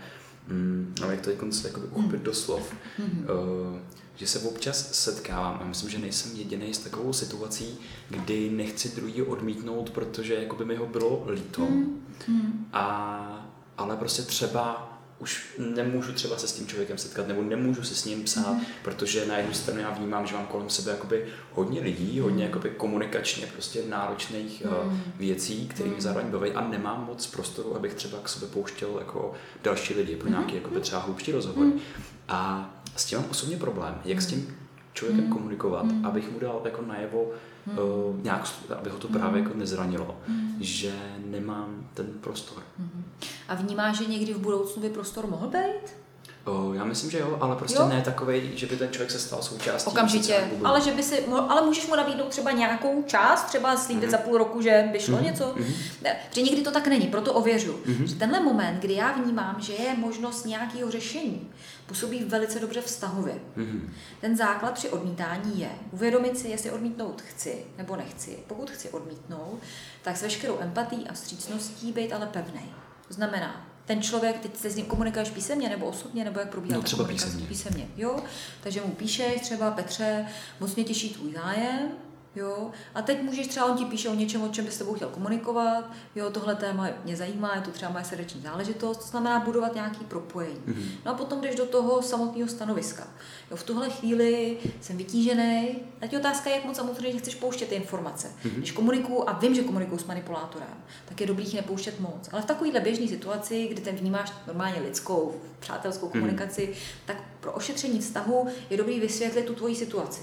mm, 0.48 0.94
ale 1.02 1.12
jak 1.12 1.20
to 1.20 1.30
jako 1.30 1.46
uchopit 1.90 2.22
do 2.22 2.34
slov. 2.34 2.74
Mm. 2.98 3.26
Uh, 3.30 3.78
že 4.20 4.26
se 4.26 4.38
občas 4.38 4.92
setkávám 4.92 5.58
a 5.62 5.64
myslím, 5.64 5.90
že 5.90 5.98
nejsem 5.98 6.36
jediný 6.36 6.74
s 6.74 6.78
takovou 6.78 7.12
situací, 7.12 7.78
kdy 8.10 8.50
nechci 8.50 8.88
druhý 8.96 9.22
odmítnout, 9.22 9.90
protože 9.90 10.34
jako 10.34 10.56
by 10.56 10.64
mi 10.64 10.76
ho 10.76 10.86
bylo 10.86 11.26
líto. 11.30 11.62
Mm. 11.62 12.06
Mm. 12.28 12.66
A, 12.72 13.50
ale 13.76 13.96
prostě 13.96 14.22
třeba 14.22 14.86
už 15.18 15.54
nemůžu 15.58 16.12
třeba 16.12 16.38
se 16.38 16.48
s 16.48 16.52
tím 16.52 16.66
člověkem 16.66 16.98
setkat, 16.98 17.28
nebo 17.28 17.42
nemůžu 17.42 17.82
se 17.82 17.94
s 17.94 18.04
ním 18.04 18.24
psát, 18.24 18.52
mm. 18.52 18.60
protože 18.82 19.26
na 19.26 19.36
jednu 19.36 19.52
stranu 19.52 19.80
já 19.80 19.90
vnímám, 19.90 20.26
že 20.26 20.34
mám 20.34 20.46
kolem 20.46 20.70
sebe 20.70 20.90
jakoby 20.90 21.26
hodně 21.52 21.80
lidí, 21.80 22.20
hodně 22.20 22.44
mhm. 22.44 22.52
jakoby 22.52 22.70
komunikačně 22.70 23.46
prostě 23.46 23.82
náročných 23.88 24.64
mm. 24.64 25.00
věcí, 25.16 25.68
které 25.68 25.88
mě 25.88 25.94
mhm. 25.94 26.02
zároveň 26.02 26.30
baví 26.30 26.50
a 26.50 26.68
nemám 26.68 27.06
moc 27.06 27.26
prostoru, 27.26 27.76
abych 27.76 27.94
třeba 27.94 28.18
k 28.22 28.28
sobě 28.28 28.48
pouštěl 28.48 28.96
jako 28.98 29.32
další 29.62 29.94
lidi 29.94 30.16
pro 30.16 30.28
nějaký 30.28 30.54
jakoby 30.54 30.80
třeba 30.80 31.00
hlubší 31.00 31.32
rozhovor. 31.32 31.64
Mm. 31.64 31.80
A 32.28 32.70
s 32.96 33.04
tím 33.04 33.18
mám 33.18 33.30
osobně 33.30 33.56
problém, 33.56 34.00
jak 34.04 34.22
s 34.22 34.26
tím 34.26 34.56
člověkem 34.92 35.26
mm. 35.26 35.32
komunikovat, 35.32 35.84
mm. 35.84 36.06
abych 36.06 36.32
mu 36.32 36.38
dal 36.38 36.60
jako 36.64 36.82
najevo 36.82 37.30
mm. 37.66 37.78
uh, 37.78 38.24
nějak, 38.24 38.48
aby 38.78 38.90
ho 38.90 38.98
to 38.98 39.08
právě 39.08 39.42
jako 39.42 39.54
nezranilo, 39.54 40.16
mm. 40.28 40.56
že 40.60 40.92
nemám 41.24 41.88
ten 41.94 42.06
prostor. 42.20 42.62
Mm. 42.78 43.04
A 43.48 43.54
vnímáš, 43.54 43.98
že 43.98 44.06
někdy 44.06 44.34
v 44.34 44.38
budoucnu 44.38 44.82
by 44.82 44.90
prostor 44.90 45.26
mohl 45.26 45.48
být? 45.48 46.00
O, 46.44 46.74
já 46.74 46.84
myslím, 46.84 47.10
že 47.10 47.18
jo, 47.18 47.38
ale 47.40 47.56
prostě 47.56 47.78
jo? 47.78 47.88
ne 47.88 48.02
takový, 48.02 48.50
že 48.54 48.66
by 48.66 48.76
ten 48.76 48.88
člověk 48.90 49.10
se 49.10 49.18
stal 49.18 49.42
součástí. 49.42 49.90
Okamžitě, 49.90 50.50
ale 50.64 50.80
že 50.80 50.92
by 50.92 51.02
si, 51.02 51.26
ale 51.26 51.62
můžeš 51.62 51.86
mu 51.86 51.96
nabídnout 51.96 52.28
třeba 52.28 52.50
nějakou 52.52 53.02
část, 53.06 53.42
třeba 53.42 53.76
slíbit 53.76 54.08
mm-hmm. 54.08 54.10
za 54.10 54.18
půl 54.18 54.38
roku, 54.38 54.62
že 54.62 54.88
by 54.92 55.00
šlo 55.00 55.18
mm-hmm. 55.18 55.24
něco. 55.24 55.44
Mm-hmm. 55.44 55.74
Ne, 56.02 56.16
protože 56.28 56.42
nikdy 56.42 56.62
to 56.62 56.70
tak 56.70 56.86
není, 56.86 57.06
proto 57.06 57.34
ověřu. 57.34 57.72
Mm-hmm. 57.72 58.04
Že 58.04 58.14
tenhle 58.14 58.40
moment, 58.40 58.80
kdy 58.80 58.94
já 58.94 59.12
vnímám, 59.12 59.56
že 59.58 59.72
je 59.72 59.96
možnost 59.96 60.44
nějakého 60.44 60.90
řešení, 60.90 61.50
působí 61.90 62.24
velice 62.24 62.60
dobře 62.60 62.80
vztahově. 62.80 63.34
Mm-hmm. 63.56 63.80
Ten 64.20 64.36
základ 64.36 64.74
při 64.74 64.88
odmítání 64.88 65.60
je 65.60 65.68
uvědomit 65.92 66.38
si, 66.38 66.48
jestli 66.48 66.70
odmítnout 66.70 67.22
chci 67.22 67.64
nebo 67.78 67.96
nechci. 67.96 68.38
Pokud 68.46 68.70
chci 68.70 68.88
odmítnout, 68.88 69.58
tak 70.02 70.16
s 70.16 70.22
veškerou 70.22 70.58
empatí 70.60 71.06
a 71.08 71.12
vstřícností 71.12 71.92
být 71.92 72.12
ale 72.12 72.26
pevný. 72.26 72.72
To 73.08 73.14
znamená, 73.14 73.66
ten 73.84 74.02
člověk, 74.02 74.38
teď 74.38 74.56
se 74.56 74.70
s 74.70 74.76
ním 74.76 74.86
komunikuješ 74.86 75.30
písemně 75.30 75.68
nebo 75.68 75.86
osobně, 75.86 76.24
nebo 76.24 76.40
jak 76.40 76.50
probíhá 76.50 76.76
no, 76.76 76.82
třeba 76.82 77.04
písemně. 77.04 77.46
písemně. 77.46 77.88
Jo? 77.96 78.20
Takže 78.62 78.80
mu 78.80 78.92
píšeš 78.92 79.40
třeba, 79.40 79.70
Petře, 79.70 80.26
moc 80.60 80.74
mě 80.74 80.84
těší 80.84 81.10
tvůj 81.10 81.32
zájem, 81.32 81.88
Jo? 82.36 82.70
A 82.94 83.02
teď 83.02 83.22
můžeš 83.22 83.46
třeba, 83.46 83.66
on 83.66 83.78
ti 83.78 83.84
píše 83.84 84.08
o 84.08 84.14
něčem, 84.14 84.42
o 84.42 84.48
čem 84.48 84.64
by 84.64 84.70
s 84.70 84.78
tebou 84.78 84.94
chtěl 84.94 85.08
komunikovat, 85.08 85.90
jo, 86.14 86.30
tohle 86.30 86.54
téma 86.54 86.88
mě 87.04 87.16
zajímá, 87.16 87.56
je 87.56 87.62
to 87.62 87.70
třeba 87.70 87.92
moje 87.92 88.04
srdeční 88.04 88.40
záležitost, 88.40 88.96
to 88.96 89.04
znamená 89.06 89.40
budovat 89.40 89.74
nějaký 89.74 90.04
propojení. 90.04 90.60
Mm-hmm. 90.68 90.90
No 91.06 91.12
a 91.12 91.14
potom 91.14 91.40
jdeš 91.40 91.54
do 91.54 91.66
toho 91.66 92.02
samotného 92.02 92.48
stanoviska. 92.48 93.08
Jo, 93.50 93.56
v 93.56 93.62
tuhle 93.62 93.90
chvíli 93.90 94.56
jsem 94.80 94.96
vytížený, 94.96 95.78
ti 96.08 96.16
otázka 96.16 96.50
je, 96.50 96.56
jak 96.56 96.64
moc 96.64 96.76
samozřejmě 96.76 97.18
chceš 97.18 97.34
pouštět 97.34 97.68
ty 97.68 97.74
informace. 97.74 98.28
Mm-hmm. 98.28 98.50
Když 98.56 98.72
komunikuju 98.72 99.28
a 99.28 99.32
vím, 99.32 99.54
že 99.54 99.62
komunikuju 99.62 99.98
s 99.98 100.06
manipulátorem, 100.06 100.84
tak 101.04 101.20
je 101.20 101.26
dobrý 101.26 101.44
jich 101.44 101.54
nepouštět 101.54 102.00
moc. 102.00 102.28
Ale 102.32 102.42
v 102.42 102.44
takovéhle 102.44 102.80
běžné 102.80 103.08
situaci, 103.08 103.68
kdy 103.68 103.82
ten 103.82 103.96
vnímáš 103.96 104.32
normálně 104.46 104.80
lidskou, 104.80 105.34
přátelskou 105.60 106.06
mhm. 106.06 106.12
komunikaci, 106.12 106.68
mm-hmm. 106.72 107.06
tak 107.06 107.16
pro 107.40 107.52
ošetření 107.52 107.98
vztahu 107.98 108.46
je 108.70 108.76
dobrý 108.76 109.00
vysvětlit 109.00 109.46
tu 109.46 109.54
tvoji 109.54 109.76
situaci. 109.76 110.20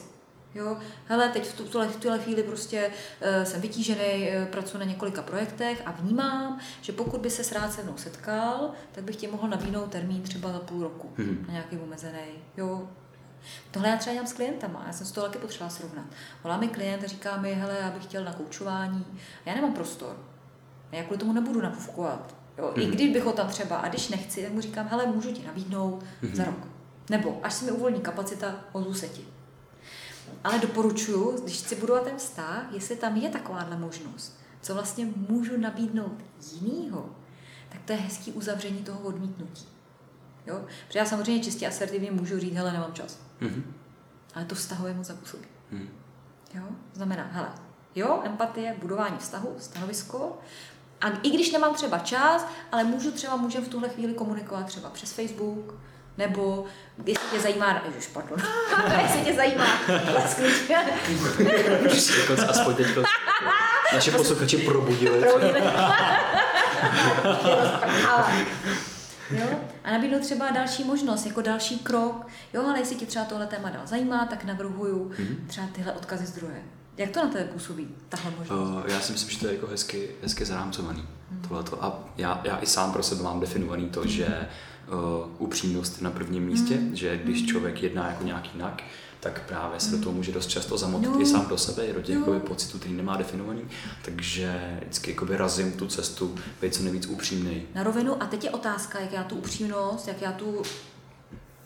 Jo, 0.58 0.78
hele, 1.06 1.30
teď 1.30 1.48
v, 1.48 1.72
tuhle, 1.72 1.88
tuhle 1.88 2.20
chvíli 2.20 2.44
prostě 2.44 2.88
uh, 2.88 3.44
jsem 3.44 3.62
vytížený, 3.62 4.30
uh, 4.30 4.46
pracuji 4.46 4.78
na 4.78 4.86
několika 4.86 5.22
projektech 5.22 5.82
a 5.86 5.92
vnímám, 5.92 6.60
že 6.82 6.92
pokud 6.92 7.22
by 7.22 7.30
se 7.30 7.54
rád 7.54 7.74
se 7.74 7.84
mnou 7.84 7.98
setkal, 7.98 8.72
tak 8.92 9.04
bych 9.04 9.16
ti 9.16 9.28
mohl 9.28 9.48
nabídnout 9.48 9.92
termín 9.92 10.22
třeba 10.22 10.52
za 10.52 10.60
půl 10.60 10.84
roku 10.84 11.14
hmm. 11.18 11.46
na 11.48 11.54
nějaký 11.54 11.78
omezený. 11.78 12.28
Jo, 12.58 12.88
Tohle 13.72 13.90
já 13.90 13.98
třeba 13.98 14.14
dělám 14.14 14.28
s 14.28 14.34
klientama, 14.34 14.84
já 14.88 14.94
jsem 14.94 15.08
si 15.08 15.14
to 15.14 15.22
taky 15.22 15.38
potřeba 15.38 15.70
srovnat. 15.70 16.06
Volá 16.44 16.58
mi 16.58 16.68
klient 16.68 17.04
a 17.04 17.08
říká 17.08 17.38
mi, 17.38 17.54
hele, 17.54 17.78
já 17.82 17.92
bych 17.92 18.04
chtěl 18.04 18.24
na 18.24 18.34
koučování, 18.34 19.06
já 19.46 19.56
nemám 19.56 19.74
prostor. 19.74 20.18
Já 20.92 21.04
kvůli 21.04 21.20
tomu 21.20 21.34
nebudu 21.34 21.62
napufkovat. 21.62 22.36
Jo, 22.58 22.72
hmm. 22.76 22.84
I 22.84 22.86
když 22.96 23.14
bych 23.14 23.24
ho 23.24 23.34
tam 23.34 23.48
třeba, 23.48 23.78
a 23.78 23.90
když 23.90 24.10
nechci, 24.10 24.44
tak 24.44 24.52
mu 24.52 24.62
říkám, 24.62 24.88
hele, 24.88 25.06
můžu 25.06 25.32
ti 25.32 25.46
nabídnout 25.46 26.04
hmm. 26.22 26.36
za 26.36 26.44
rok. 26.44 26.68
Nebo 27.10 27.40
až 27.44 27.54
se 27.54 27.66
mi 27.66 27.72
uvolní 27.72 28.02
kapacita, 28.02 28.56
ozvu 28.72 28.94
se 28.94 29.08
ti. 29.08 29.26
Ale 30.48 30.60
doporučuju, 30.60 31.42
když 31.44 31.58
chci 31.58 31.76
budovat 31.76 32.04
ten 32.04 32.18
vztah, 32.18 32.64
jestli 32.72 32.96
tam 32.96 33.16
je 33.16 33.30
takováhle 33.30 33.78
možnost, 33.78 34.40
co 34.62 34.74
vlastně 34.74 35.08
můžu 35.30 35.58
nabídnout 35.58 36.24
jinýho, 36.52 37.10
tak 37.70 37.82
to 37.86 37.92
je 37.92 37.98
hezký 37.98 38.32
uzavření 38.32 38.84
toho 38.84 39.00
odmítnutí. 39.00 39.68
Jo? 40.46 40.62
Protože 40.88 41.00
já 41.00 41.06
samozřejmě 41.06 41.44
čistě 41.44 41.68
asertivně 41.68 42.12
můžu 42.12 42.40
říct, 42.40 42.56
hele, 42.56 42.72
nemám 42.72 42.94
čas. 42.94 43.20
Mm-hmm. 43.42 43.64
Ale 44.34 44.46
to 44.46 44.56
vztahuje 44.56 44.94
moc 44.94 45.08
zapůsobí. 45.08 45.46
Mm. 45.72 45.90
Jo? 46.54 46.64
Znamená, 46.94 47.30
hele, 47.32 47.50
jo, 47.96 48.22
empatie, 48.26 48.76
budování 48.82 49.18
vztahu, 49.18 49.56
stanovisko, 49.58 50.38
a 51.02 51.10
i 51.10 51.30
když 51.30 51.52
nemám 51.52 51.74
třeba 51.74 52.00
čas, 52.00 52.48
ale 52.72 52.84
můžu 52.84 53.12
třeba, 53.12 53.36
můžeme 53.36 53.66
v 53.66 53.70
tuhle 53.70 53.90
chvíli 53.90 54.14
komunikovat 54.14 54.66
třeba 54.66 54.90
přes 54.90 55.12
Facebook, 55.12 55.74
nebo 56.18 56.66
jestli 57.06 57.28
tě 57.32 57.40
zajímá, 57.40 57.82
ježiš, 57.86 58.08
pardon, 58.08 58.40
jestli 59.04 59.22
tě 59.22 59.34
zajímá 59.34 59.68
dokonce 62.22 62.48
aspoň 62.48 62.76
teď 62.76 62.88
naše 63.94 64.12
posluchače 64.12 64.58
probudili. 64.58 65.20
probudili. 65.20 65.62
Jo? 69.32 69.48
A 69.84 69.92
nabídnout 69.92 70.22
třeba 70.22 70.52
další 70.52 70.84
možnost, 70.84 71.26
jako 71.26 71.42
další 71.42 71.80
krok. 71.80 72.28
Jo, 72.54 72.64
ale 72.68 72.80
jestli 72.80 72.96
ti 72.96 73.06
třeba 73.06 73.26
tohle 73.26 73.48
téma 73.48 73.70
dál 73.70 73.88
zajímá, 73.88 74.26
tak 74.26 74.44
navrhuju 74.44 75.10
mm-hmm. 75.10 75.48
třeba 75.48 75.68
tyhle 75.68 75.94
odkazy 75.94 76.26
zdroje. 76.26 76.64
Jak 76.98 77.10
to 77.10 77.26
na 77.26 77.32
tebe 77.32 77.44
působí, 77.44 77.88
tahle 78.10 78.32
možnost? 78.32 78.60
Uh, 78.60 78.92
já 78.92 79.00
si 79.00 79.12
myslím, 79.12 79.30
že 79.30 79.40
to 79.40 79.48
je 79.48 79.54
jako 79.54 79.68
hezky, 79.68 80.10
hezky 80.24 80.46
zarámcovaný. 80.46 81.08
Hmm. 81.32 81.42
Tohleto. 81.42 81.84
A 81.84 82.04
já, 82.18 82.42
já 82.44 82.60
i 82.62 82.66
sám 82.66 82.94
pro 82.94 83.04
sebe 83.04 83.24
mám 83.24 83.40
definovaný 83.40 83.90
to, 83.90 84.08
že 84.08 84.48
uh, 84.88 84.98
upřímnost 85.38 86.02
na 86.02 86.12
prvním 86.12 86.44
místě, 86.46 86.76
mm. 86.76 86.96
že 86.96 87.18
když 87.18 87.46
člověk 87.46 87.84
jedná 87.84 88.08
jako 88.08 88.24
nějaký 88.24 88.50
jinak, 88.54 88.84
tak 89.20 89.48
právě 89.48 89.80
se 89.80 89.92
do 89.92 90.04
toho 90.04 90.12
může 90.12 90.32
dost 90.32 90.48
často 90.48 90.78
zamotit 90.78 91.10
no. 91.10 91.22
i 91.22 91.26
sám 91.26 91.48
do 91.48 91.58
sebe, 91.58 91.94
do 91.94 92.02
těch 92.02 92.18
no. 92.18 92.40
pocitů, 92.40 92.80
který 92.80 92.94
nemá 92.94 93.18
definovaný. 93.18 93.62
Takže 94.06 94.78
vždycky 94.82 95.12
jakoby 95.12 95.38
razím 95.38 95.72
tu 95.72 95.88
cestu, 95.88 96.36
být 96.62 96.76
co 96.76 96.84
nejvíc 96.84 97.08
upřímný. 97.08 97.64
Na 97.76 97.84
rovinu, 97.84 98.24
a 98.24 98.26
teď 98.26 98.44
je 98.44 98.50
otázka, 98.50 99.00
jak 99.00 99.14
já 99.14 99.24
tu 99.24 99.36
upřímnost, 99.36 100.08
jak 100.08 100.22
já 100.22 100.32
tu 100.32 100.62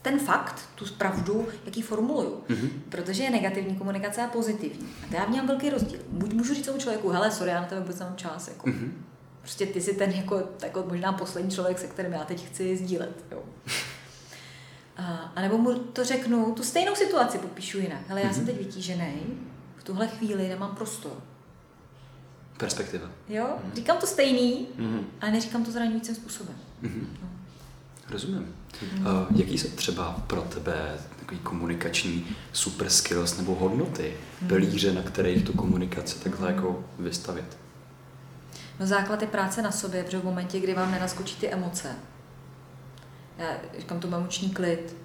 ten 0.01 0.19
fakt, 0.19 0.61
tu 0.76 0.86
pravdu, 0.97 1.47
jak 1.65 1.78
ji 1.78 1.84
formuluju. 1.84 2.43
Mm-hmm. 2.49 2.69
Protože 2.89 3.24
je 3.24 3.30
negativní 3.30 3.76
komunikace 3.76 4.22
a 4.22 4.28
pozitivní. 4.28 4.88
A 5.03 5.07
to 5.09 5.15
já 5.15 5.26
vnímám 5.26 5.47
velký 5.47 5.69
rozdíl. 5.69 5.99
Buď 6.09 6.34
můžu 6.34 6.53
říct 6.53 6.65
tomu 6.65 6.80
člověku, 6.80 7.09
hele, 7.09 7.32
sorry, 7.32 7.51
já 7.51 7.61
na 7.61 7.67
tebe 7.67 7.82
vůbec 7.82 7.99
mám 7.99 8.15
čas. 8.15 8.47
Jako. 8.47 8.69
Mm-hmm. 8.69 8.91
Prostě 9.41 9.65
ty 9.65 9.81
jsi 9.81 9.93
ten 9.93 10.11
jako, 10.11 10.43
jako 10.63 10.83
možná 10.89 11.13
poslední 11.13 11.51
člověk, 11.51 11.79
se 11.79 11.87
kterým 11.87 12.13
já 12.13 12.23
teď 12.23 12.47
chci 12.47 12.77
sdílet. 12.77 13.25
Jo. 13.31 13.43
A, 14.97 15.31
a 15.35 15.41
nebo 15.41 15.57
mu 15.57 15.79
to 15.79 16.03
řeknu, 16.03 16.53
tu 16.55 16.63
stejnou 16.63 16.95
situaci 16.95 17.37
popíšu 17.37 17.79
jinak. 17.79 18.01
Ale 18.09 18.21
já 18.21 18.29
mm-hmm. 18.29 18.33
jsem 18.33 18.45
teď 18.45 18.57
vytížený, 18.57 19.13
v 19.77 19.83
tuhle 19.83 20.07
chvíli 20.07 20.47
nemám 20.47 20.75
prostor. 20.75 21.11
Perspektiva. 22.57 23.09
Jo, 23.29 23.45
mm-hmm. 23.45 23.75
říkám 23.75 23.97
to 23.97 24.07
stejný, 24.07 24.67
mm-hmm. 24.79 25.03
ale 25.21 25.31
neříkám 25.31 25.65
to 25.65 25.71
zraňujícím 25.71 26.15
způsobem. 26.15 26.55
Mm-hmm. 26.83 27.05
No. 27.21 27.29
Rozumím. 28.09 28.55
Mm-hmm. 28.71 29.29
Uh, 29.31 29.39
jaký 29.39 29.57
jsou 29.57 29.69
třeba 29.69 30.23
pro 30.27 30.41
tebe 30.41 30.97
takový 31.19 31.39
komunikační 31.39 32.35
super 32.53 32.89
skills 32.89 33.37
nebo 33.37 33.55
hodnoty, 33.55 34.13
mm-hmm. 34.13 34.47
pilíře, 34.47 34.93
na 34.93 35.01
kterých 35.01 35.43
tu 35.43 35.53
komunikaci 35.53 36.19
takhle 36.19 36.51
jako 36.51 36.85
vystavit? 36.99 37.57
No 38.82 38.88
základ 38.88 39.21
je 39.21 39.27
práce 39.27 39.61
na 39.61 39.71
sobě, 39.71 40.03
protože 40.03 40.19
v 40.19 40.23
momentě, 40.23 40.59
kdy 40.59 40.73
vám 40.73 40.91
nenaskočí 40.91 41.36
ty 41.36 41.49
emoce, 41.49 41.95
já 43.38 43.47
říkám 43.79 43.99
to 43.99 44.07
emoční 44.07 44.49
klid, 44.49 44.95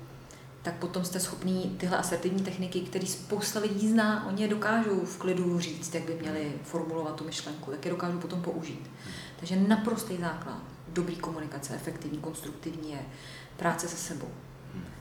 tak 0.62 0.74
potom 0.74 1.04
jste 1.04 1.20
schopní 1.20 1.76
tyhle 1.80 1.98
asertivní 1.98 2.42
techniky, 2.42 2.80
které 2.80 3.06
spousta 3.06 3.60
lidí 3.60 3.88
zná, 3.88 4.26
oni 4.26 4.42
je 4.42 4.48
dokážou 4.48 5.00
v 5.00 5.16
klidu 5.16 5.60
říct, 5.60 5.94
jak 5.94 6.04
by 6.04 6.14
měli 6.14 6.52
formulovat 6.62 7.16
tu 7.16 7.24
myšlenku, 7.24 7.72
jak 7.72 7.84
je 7.84 7.90
dokážou 7.90 8.18
potom 8.18 8.42
použít. 8.42 8.90
Takže 9.38 9.56
naprostý 9.56 10.16
základ 10.16 10.62
dobrý 10.88 11.16
komunikace, 11.16 11.74
efektivní, 11.74 12.18
konstruktivní 12.18 12.92
je 12.92 13.00
práce 13.56 13.88
se 13.88 13.96
sebou. 13.96 14.28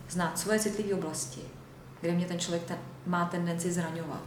Znát 0.10 0.40
svoje 0.40 0.60
citlivé 0.60 0.94
oblasti, 0.94 1.42
kde 2.02 2.12
mě 2.12 2.26
ten 2.26 2.40
člověk 2.40 2.64
ten, 2.64 2.78
má 3.06 3.26
tendenci 3.26 3.72
zraňovat. 3.72 4.24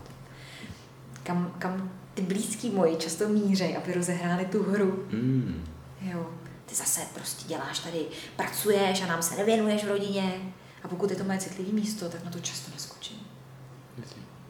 Kam, 1.23 1.55
kam 1.59 1.91
ty 2.19 2.25
blízký 2.25 2.71
moji 2.71 2.97
často 2.97 3.29
mířejí, 3.29 3.77
aby 3.77 3.95
rozehráli 3.95 4.45
tu 4.45 4.63
hru. 4.63 5.07
Mm. 5.11 5.65
Jo, 6.01 6.31
ty 6.67 6.75
zase 6.75 7.01
prostě 7.15 7.49
děláš 7.49 7.79
tady, 7.79 8.07
pracuješ 8.37 9.03
a 9.03 9.07
nám 9.07 9.23
se 9.23 9.37
nevěnuješ 9.37 9.85
v 9.85 9.89
rodině. 9.89 10.53
A 10.83 10.89
pokud 10.89 11.11
je 11.11 11.17
to 11.17 11.25
moje 11.25 11.39
citlivé 11.39 11.73
místo, 11.73 12.09
tak 12.09 12.25
na 12.25 12.31
to 12.31 12.41
často 12.41 12.71
neskočím. 12.75 13.27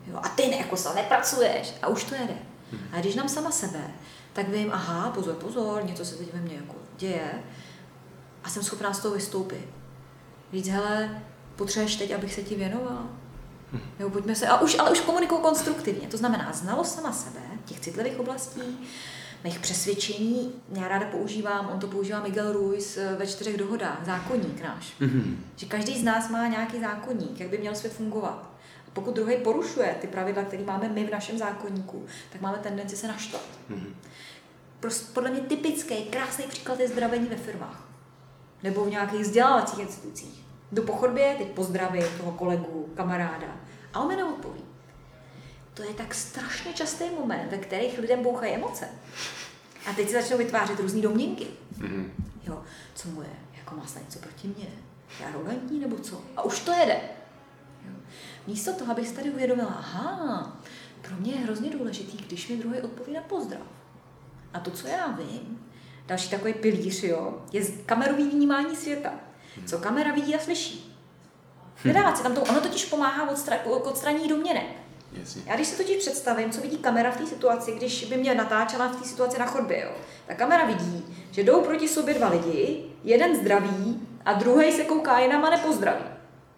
Jo, 0.07 0.21
a 0.23 0.29
ty 0.29 0.47
ne, 0.47 0.57
jako 0.57 0.77
se 0.77 0.95
nepracuješ 0.95 1.75
a 1.83 1.89
už 1.89 2.05
to 2.05 2.15
jede. 2.15 2.37
Mm. 2.73 2.79
A 2.93 3.01
když 3.01 3.15
nám 3.15 3.29
sama 3.29 3.51
sebe, 3.51 3.91
tak 4.33 4.49
vím, 4.49 4.73
aha, 4.73 5.11
pozor, 5.11 5.35
pozor, 5.35 5.85
něco 5.85 6.05
se 6.05 6.15
teď 6.15 6.35
ve 6.35 6.41
mně 6.41 6.55
jako 6.55 6.75
děje 6.99 7.31
a 8.45 8.51
jsem 8.51 8.63
schopná 8.63 8.95
z 8.95 9.01
toho 9.01 9.15
vystoupit. 9.15 9.69
Říct, 10.53 10.69
hele, 10.69 11.23
potřebuješ 11.57 11.97
teď, 11.97 12.15
abych 12.15 12.35
se 12.35 12.43
ti 12.43 12.55
věnoval? 12.55 13.09
Jo, 14.01 14.11
pojďme 14.11 14.35
se, 14.35 14.49
a 14.49 14.61
už, 14.61 14.79
ale 14.79 14.91
už 14.91 15.01
komunikuju 15.01 15.41
konstruktivně. 15.41 16.09
To 16.09 16.17
znamená 16.17 16.53
znalost 16.53 16.95
sama 16.95 17.13
sebe, 17.13 17.41
těch 17.69 17.81
citlivých 17.81 18.21
oblastí, 18.21 18.61
mých 19.45 19.59
přesvědčení, 19.59 20.53
já 20.75 20.89
ráda 20.89 21.07
používám, 21.07 21.71
on 21.73 21.79
to 21.79 21.87
používá 21.87 22.23
Miguel 22.23 22.53
Ruiz 22.53 22.97
eh, 22.97 23.17
ve 23.19 23.27
čtyřech 23.27 23.57
dohodách, 23.57 24.01
zákonník 24.07 24.63
náš. 24.63 24.93
Mm-hmm. 25.01 25.37
Že 25.57 25.67
každý 25.67 26.01
z 26.01 26.05
nás 26.05 26.31
má 26.31 26.47
nějaký 26.47 26.81
zákonník, 26.81 27.41
jak 27.41 27.51
by 27.51 27.59
měl 27.59 27.75
svět 27.75 27.93
fungovat. 27.93 28.51
A 28.87 28.91
pokud 28.93 29.15
druhý 29.15 29.37
porušuje 29.37 29.97
ty 30.01 30.07
pravidla, 30.07 30.43
které 30.43 30.63
máme 30.65 30.89
my 30.89 31.05
v 31.05 31.11
našem 31.11 31.39
zákonníku, 31.39 32.07
tak 32.33 32.41
máme 32.41 32.59
tendenci 32.59 32.97
se 32.97 33.09
naštvat. 33.09 33.45
Mm-hmm. 33.71 33.95
Prostě 34.81 35.07
podle 35.15 35.31
mě 35.31 35.41
typický, 35.41 36.05
krásný 36.05 36.45
příklad 36.45 36.81
je 36.81 36.89
zdravení 36.89 37.27
ve 37.27 37.37
firmách. 37.37 37.89
Nebo 38.63 38.85
v 38.85 38.91
nějakých 38.91 39.21
vzdělávacích 39.21 39.79
institucích. 39.79 40.45
Do 40.73 40.83
po 40.83 40.93
chodbě, 40.93 41.35
teď 41.39 41.49
pozdravím 41.49 42.05
toho 42.19 42.33
kolegu, 42.33 42.89
kamaráda. 42.97 43.57
A 43.95 44.01
on 44.01 44.09
mi 44.09 44.17
neodpoví. 44.17 44.68
To 45.79 45.85
je 45.85 45.95
tak 45.95 46.15
strašně 46.15 46.73
častý 46.73 47.05
moment, 47.21 47.51
ve 47.51 47.59
kterých 47.59 47.99
lidem 47.99 48.23
bouchají 48.23 48.55
emoce. 48.55 48.89
A 49.91 49.93
teď 49.93 50.11
se 50.11 50.23
začnou 50.23 50.39
vytvářet 50.39 50.81
různé 50.81 51.03
domněnky. 51.03 51.47
Mm-hmm. 51.79 52.11
Jo, 52.47 52.63
co 52.95 53.09
mu 53.09 53.23
je? 53.23 53.29
Jako 53.59 53.77
má 53.77 53.87
snad 53.87 54.05
něco 54.05 54.19
proti 54.19 54.49
mně? 54.49 54.67
Je 55.21 55.27
arrogantní 55.27 55.81
nebo 55.81 55.97
co? 55.97 56.23
A 56.37 56.43
už 56.43 56.61
to 56.61 56.73
jede. 56.73 57.01
Jo. 57.89 57.93
Místo 58.47 58.73
toho, 58.73 58.93
abych 58.93 59.09
si 59.09 59.15
tady 59.15 59.31
uvědomila, 59.31 59.69
aha, 59.69 60.57
pro 61.03 61.17
mě 61.17 61.33
je 61.33 61.39
hrozně 61.39 61.71
důležitý, 61.71 62.17
když 62.27 62.49
mi 62.49 62.57
druhý 62.57 62.81
odpoví 62.81 63.13
na 63.13 63.21
pozdrav. 63.21 63.63
A 64.55 64.61
to, 64.61 64.71
co 64.71 64.89
já 64.89 65.07
vím, 65.07 65.67
další 66.07 66.31
takový 66.31 66.55
pilíř, 66.55 67.03
jo, 67.03 67.43
je 67.53 67.63
kamerový 67.87 68.31
vnímání 68.31 68.77
světa. 68.77 69.13
Co 69.67 69.79
kamera 69.79 70.13
vidí 70.13 70.35
a 70.35 70.39
slyší. 70.39 70.97
Nedávat 71.85 72.17
si 72.17 72.23
tam 72.23 72.35
to, 72.35 72.43
ono 72.43 72.61
totiž 72.61 72.85
pomáhá 72.85 73.31
odstra, 73.31 73.57
k 73.57 73.67
odstranění 73.67 74.29
domněnek. 74.29 74.88
Jasně. 75.13 75.43
Já 75.47 75.55
když 75.55 75.69
si 75.69 75.77
totiž 75.77 75.97
představím, 75.97 76.51
co 76.51 76.61
vidí 76.61 76.79
kamera 76.79 77.11
v 77.11 77.17
té 77.17 77.27
situaci, 77.27 77.73
když 77.73 78.05
by 78.05 78.17
mě 78.17 78.35
natáčela 78.35 78.89
v 78.89 78.97
té 78.97 79.09
situaci 79.09 79.39
na 79.39 79.47
chodbě, 79.47 79.83
jo, 79.83 79.91
ta 80.27 80.35
kamera 80.35 80.65
vidí, 80.65 81.05
že 81.31 81.43
jdou 81.43 81.61
proti 81.61 81.89
sobě 81.89 82.15
dva 82.15 82.29
lidi, 82.29 82.85
jeden 83.05 83.37
zdraví 83.37 84.07
a 84.25 84.33
druhý 84.33 84.73
se 84.73 84.85
kouká 84.85 85.19
jinam 85.19 85.45
a 85.45 85.51
nepozdraví. 85.51 86.05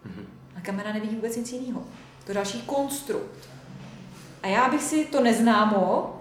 Mm-hmm. 0.06 0.24
A 0.56 0.60
kamera 0.60 0.92
nevidí 0.92 1.14
vůbec 1.16 1.36
nic 1.36 1.52
jiného. 1.52 1.84
To 2.24 2.30
je 2.30 2.34
další 2.34 2.62
konstrukt. 2.62 3.48
a 4.42 4.46
já 4.46 4.68
bych 4.68 4.82
si 4.82 5.04
to 5.04 5.20
neznámo 5.20 6.16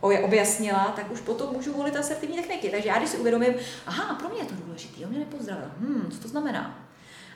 objasnila, 0.00 0.92
tak 0.96 1.10
už 1.12 1.20
potom 1.20 1.52
můžu 1.52 1.72
volit 1.72 1.96
asertivní 1.96 2.36
techniky. 2.36 2.70
Takže 2.70 2.88
já 2.88 2.98
když 2.98 3.10
si 3.10 3.16
uvědomím, 3.16 3.54
aha, 3.86 4.14
pro 4.14 4.28
mě 4.28 4.38
je 4.38 4.44
to 4.44 4.54
důležité, 4.54 5.04
on 5.04 5.10
mě 5.10 5.18
nepozdravil, 5.18 5.70
hm, 5.78 6.10
co 6.10 6.18
to 6.18 6.28
znamená? 6.28 6.83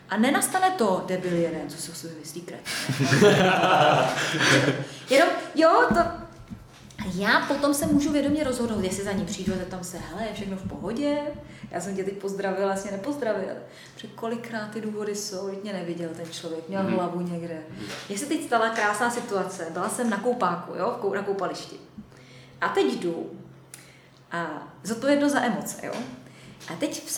A 0.09 0.17
nenastane 0.17 0.71
to, 0.71 1.05
debil 1.07 1.33
jeden, 1.33 1.69
co 1.69 1.83
si 1.83 1.91
o 1.91 1.95
sobě 1.95 2.17
myslí 2.21 2.41
kret. 2.41 2.61
Jenom, 5.11 5.29
jo, 5.55 5.87
to, 5.89 6.01
já 7.15 7.41
potom 7.41 7.75
se 7.75 7.87
můžu 7.87 8.13
vědomě 8.13 8.45
rozhodnout, 8.45 8.85
jestli 8.85 9.05
za 9.05 9.13
ní 9.13 9.25
přijdu 9.25 9.53
a 9.55 9.57
zeptám 9.57 9.85
se, 9.85 9.99
hele, 9.99 10.27
je 10.27 10.35
všechno 10.35 10.57
v 10.57 10.69
pohodě? 10.69 11.19
Já 11.71 11.81
jsem 11.81 11.97
tě 11.97 12.05
teď 12.05 12.15
pozdravil, 12.15 12.67
vlastně 12.67 12.91
nepozdravil. 12.91 13.55
Protože 13.95 14.09
kolikrát 14.09 14.71
ty 14.71 14.81
důvody 14.81 15.15
jsou, 15.15 15.51
že 15.51 15.57
mě 15.63 15.73
neviděl 15.73 16.11
ten 16.17 16.27
člověk, 16.31 16.69
měl 16.69 16.83
mm. 16.83 16.93
hlavu 16.93 17.21
někde. 17.21 17.63
Mně 18.09 18.19
se 18.19 18.27
teď 18.27 18.45
stala 18.45 18.69
krásná 18.69 19.11
situace, 19.11 19.67
byla 19.73 19.89
jsem 19.89 20.11
na 20.11 20.17
koupáku, 20.17 20.75
jo, 20.75 21.13
na 21.15 21.23
koupališti. 21.23 21.77
A 22.61 22.69
teď 22.69 22.87
jdu 22.87 23.31
a 24.33 24.69
zodpovědnost 24.85 25.33
za 25.33 25.43
emoce, 25.43 25.87
jo. 25.87 25.93
A 26.71 26.77
teď 26.77 27.09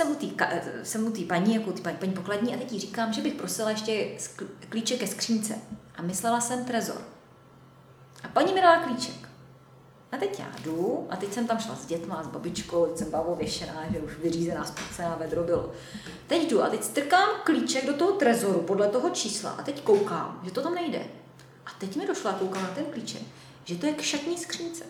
jsem 0.83 1.07
u 1.07 1.11
té 1.11 1.25
paní, 1.25 1.55
jako 1.55 1.73
tý 1.73 1.83
paní, 1.83 1.97
paní 1.97 2.13
pokladní, 2.13 2.55
a 2.55 2.59
teď 2.59 2.73
jí 2.73 2.81
říkám, 2.81 3.13
že 3.13 3.21
bych 3.21 3.35
prosila 3.35 3.71
ještě 3.71 4.09
klíček 4.69 4.99
ke 4.99 5.07
skřínce. 5.07 5.55
A 5.95 6.03
myslela 6.03 6.41
jsem 6.41 6.65
trezor. 6.65 7.03
A 8.23 8.29
paní 8.29 8.55
mi 8.55 8.61
dala 8.61 8.83
klíček. 8.83 9.31
A 10.13 10.17
teď 10.17 10.39
já 10.39 10.53
jdu, 10.63 11.07
a 11.11 11.17
teď 11.17 11.33
jsem 11.33 11.47
tam 11.47 11.59
šla 11.59 11.77
s 11.77 11.87
dětma, 11.87 12.23
s 12.23 12.27
babičkou, 12.27 12.87
teď 12.87 12.99
jsem 12.99 13.11
bavou 13.11 13.35
věšená, 13.35 13.85
že 13.93 13.99
už 13.99 14.17
vyřízená 14.17 14.67
na 14.99 15.17
vedro 15.17 15.45
bylo. 15.45 15.73
Teď 16.27 16.51
jdu 16.51 16.63
a 16.63 16.71
teď 16.71 16.85
strkám 16.85 17.29
klíček 17.45 17.87
do 17.87 17.95
toho 17.95 18.13
trezoru 18.13 18.61
podle 18.61 18.89
toho 18.89 19.11
čísla 19.11 19.51
a 19.51 19.63
teď 19.63 19.83
koukám, 19.83 20.41
že 20.45 20.51
to 20.51 20.63
tam 20.63 20.75
nejde. 20.75 21.05
A 21.67 21.71
teď 21.79 21.97
mi 21.97 22.07
došla, 22.07 22.33
koukám 22.33 22.63
na 22.63 22.71
ten 22.71 22.85
klíček, 22.85 23.23
že 23.65 23.77
to 23.77 23.87
je 23.87 23.93
k 23.93 24.03
šatní 24.03 24.39
skřínce. 24.39 24.85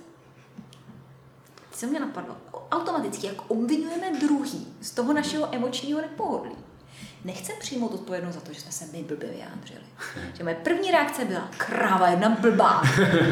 Se 1.80 1.86
mě 1.86 2.00
napadlo, 2.00 2.36
automaticky, 2.70 3.26
jak 3.26 3.50
obvinujeme 3.50 4.18
druhý 4.20 4.66
z 4.80 4.90
toho 4.90 5.12
našeho 5.12 5.54
emočního 5.54 6.00
nepohodlí 6.00 6.56
nechcem 7.24 7.56
přijmout 7.60 7.94
odpovědnost 7.94 8.34
za 8.34 8.40
to, 8.40 8.52
že 8.52 8.60
jsme 8.60 8.72
se 8.72 8.84
my 8.92 9.02
blbě 9.02 9.28
vyjádřili. 9.28 9.80
Že 10.36 10.42
moje 10.44 10.54
první 10.54 10.90
reakce 10.90 11.24
byla, 11.24 11.48
kráva 11.56 12.08
jedna 12.08 12.28
blbá. 12.28 12.82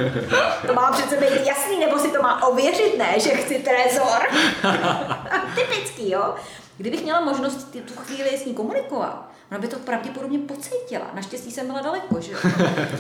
To 0.67 0.75
má 0.75 0.93
přece 0.93 1.17
být 1.17 1.47
jasný, 1.47 1.81
nebo 1.81 1.99
si 1.99 2.11
to 2.11 2.23
má 2.23 2.47
ověřit, 2.47 2.99
ne, 2.99 3.21
že 3.21 3.31
chci 3.31 3.59
trezor. 3.59 4.23
Typický, 5.55 6.11
jo. 6.11 6.35
Kdybych 6.77 7.03
měla 7.03 7.21
možnost 7.21 7.77
tu 7.85 7.95
chvíli 7.97 8.39
s 8.39 8.45
ní 8.45 8.55
komunikovat, 8.55 9.33
Ona 9.51 9.61
by 9.61 9.69
to 9.69 9.79
pravděpodobně 9.79 10.39
pocítila. 10.39 11.11
Naštěstí 11.15 11.51
jsem 11.51 11.67
byla 11.67 11.81
daleko, 11.81 12.21
že 12.21 12.33
jo. 12.33 12.39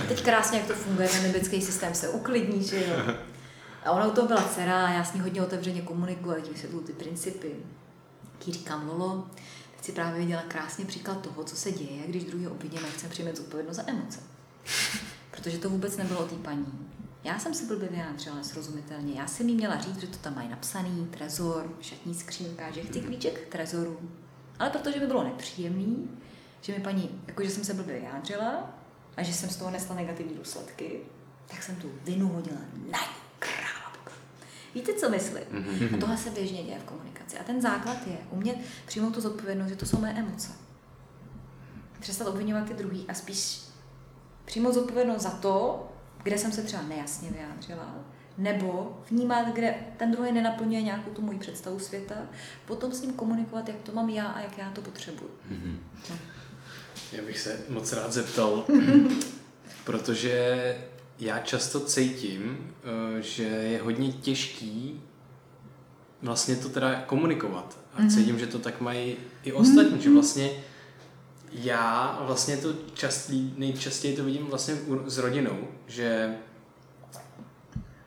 Teď 0.09 0.24
krásně, 0.24 0.59
jak 0.59 0.66
to 0.68 0.74
funguje, 0.74 1.09
ten 1.09 1.62
systém 1.62 1.94
se 1.94 2.09
uklidní, 2.09 2.64
že 2.64 2.76
jo. 2.76 3.14
A 3.85 3.91
ona 3.91 4.11
to 4.11 4.26
byla 4.26 4.43
dcera 4.43 4.93
já 4.93 5.05
s 5.05 5.14
ní 5.14 5.20
hodně 5.20 5.43
otevřeně 5.43 5.83
komunikuji, 5.83 6.43
tím 6.43 6.53
vysvětluji 6.53 6.85
ty 6.85 6.93
principy. 6.93 7.57
Ký 8.39 8.53
říkám, 8.53 8.89
Lolo, 8.89 9.26
si 9.83 9.93
právě 9.93 10.20
viděla 10.20 10.43
krásně 10.49 10.85
příklad 10.85 11.20
toho, 11.20 11.45
co 11.45 11.57
se 11.57 11.72
děje, 11.72 12.07
když 12.07 12.24
druhý 12.24 12.47
obviněný 12.47 12.87
chce 12.87 13.09
přijmout 13.09 13.39
odpovědnost 13.39 13.76
za 13.76 13.89
emoce. 13.89 14.20
Protože 15.31 15.59
to 15.59 15.70
vůbec 15.70 15.97
nebylo 15.97 16.20
o 16.20 16.29
té 16.29 16.37
paní. 16.37 16.89
Já 17.24 17.39
jsem 17.39 17.55
se 17.55 17.66
blbě 17.66 17.89
vyjádřila 17.89 18.43
srozumitelně. 18.43 19.14
Já 19.14 19.26
jsem 19.26 19.49
jí 19.49 19.55
měla 19.55 19.81
říct, 19.81 20.01
že 20.01 20.07
to 20.07 20.18
tam 20.18 20.35
mají 20.35 20.49
napsaný, 20.49 21.07
trezor, 21.07 21.76
šatní 21.81 22.14
skřínka, 22.14 22.70
že 22.70 22.83
chci 22.83 23.01
klíček 23.01 23.41
k 23.41 23.53
trezoru. 23.53 24.01
Ale 24.59 24.70
protože 24.70 25.01
by 25.01 25.07
bylo 25.07 25.24
nepříjemný, 25.24 26.11
že 26.61 26.72
mi 26.72 26.81
paní, 26.81 27.22
jakože 27.26 27.51
jsem 27.51 27.64
se 27.64 27.74
blbě 27.74 28.01
vyjádřila 28.01 28.70
a 29.16 29.22
že 29.22 29.35
jsem 29.35 29.51
z 29.51 29.57
toho 29.57 29.70
nesla 29.70 29.95
negativní 29.95 30.35
důsledky, 30.35 31.01
tak 31.47 31.62
jsem 31.62 31.76
tu 31.76 31.91
vinu 32.05 32.29
hodila 32.29 32.59
na 32.61 32.79
ní. 32.79 32.93
Víte, 34.79 34.93
co 34.95 35.11
myslím? 35.11 35.43
Mm-hmm. 35.43 35.95
A 35.95 36.01
tohle 36.01 36.16
se 36.16 36.31
běžně 36.31 36.62
děje 36.62 36.79
v 36.79 36.85
komunikaci. 36.85 37.39
A 37.39 37.45
ten 37.45 37.61
základ 37.61 38.07
je 38.07 38.16
umět 38.31 38.57
přijmout 38.87 39.14
tu 39.14 39.20
zodpovědnost, 39.20 39.68
že 39.68 39.76
to 39.76 39.87
jsou 39.87 40.01
mé 40.01 40.18
emoce. 40.18 40.49
Přestat 42.01 42.29
obvinovat 42.29 42.68
ty 42.68 42.74
druhý 42.74 43.07
a 43.09 43.14
spíš 43.14 43.61
přijmout 44.45 44.74
zodpovědnost 44.74 45.22
za 45.22 45.31
to, 45.31 45.89
kde 46.22 46.39
jsem 46.39 46.53
se 46.53 46.62
třeba 46.62 46.83
nejasně 46.83 47.31
vyjádřila, 47.31 47.95
nebo 48.39 49.01
vnímat, 49.11 49.49
kde 49.49 49.74
ten 49.97 50.11
druhý 50.11 50.33
nenaplňuje 50.33 50.83
nějakou 50.83 51.11
tu 51.11 51.22
moji 51.22 51.39
představu 51.39 51.79
světa, 51.79 52.14
potom 52.66 52.93
s 52.93 53.03
ním 53.03 53.12
komunikovat, 53.12 53.68
jak 53.68 53.76
to 53.83 53.93
mám 53.93 54.09
já 54.09 54.26
a 54.26 54.41
jak 54.41 54.59
já 54.59 54.70
to 54.70 54.81
potřebuji. 54.81 55.31
Mm-hmm. 55.53 55.76
No. 56.11 56.16
Já 57.12 57.22
bych 57.22 57.39
se 57.39 57.61
moc 57.68 57.93
rád 57.93 58.12
zeptal, 58.12 58.64
protože 59.85 60.74
já 61.21 61.39
často 61.39 61.81
cítím, 61.81 62.75
eh, 62.85 63.23
že 63.23 63.43
je 63.43 63.83
hodně 63.83 64.12
těžký 64.12 65.01
vlastně 66.23 66.57
to 66.57 66.69
teda 66.69 67.01
komunikovat. 67.07 67.79
A 67.95 68.01
mm-hmm. 68.01 68.14
cítím, 68.14 68.39
že 68.39 68.47
to 68.47 68.59
tak 68.59 68.81
mají 68.81 69.16
i 69.43 69.53
ostatní, 69.53 69.93
mm-hmm. 69.93 70.03
že 70.03 70.11
vlastně 70.11 70.51
já 71.53 72.19
vlastně 72.27 72.57
to 72.57 72.75
častý, 72.95 73.55
nejčastěji 73.57 74.16
to 74.16 74.25
vidím 74.25 74.47
vlastně 74.47 74.77
s 75.07 75.19
rodinou, 75.19 75.59
že 75.87 76.37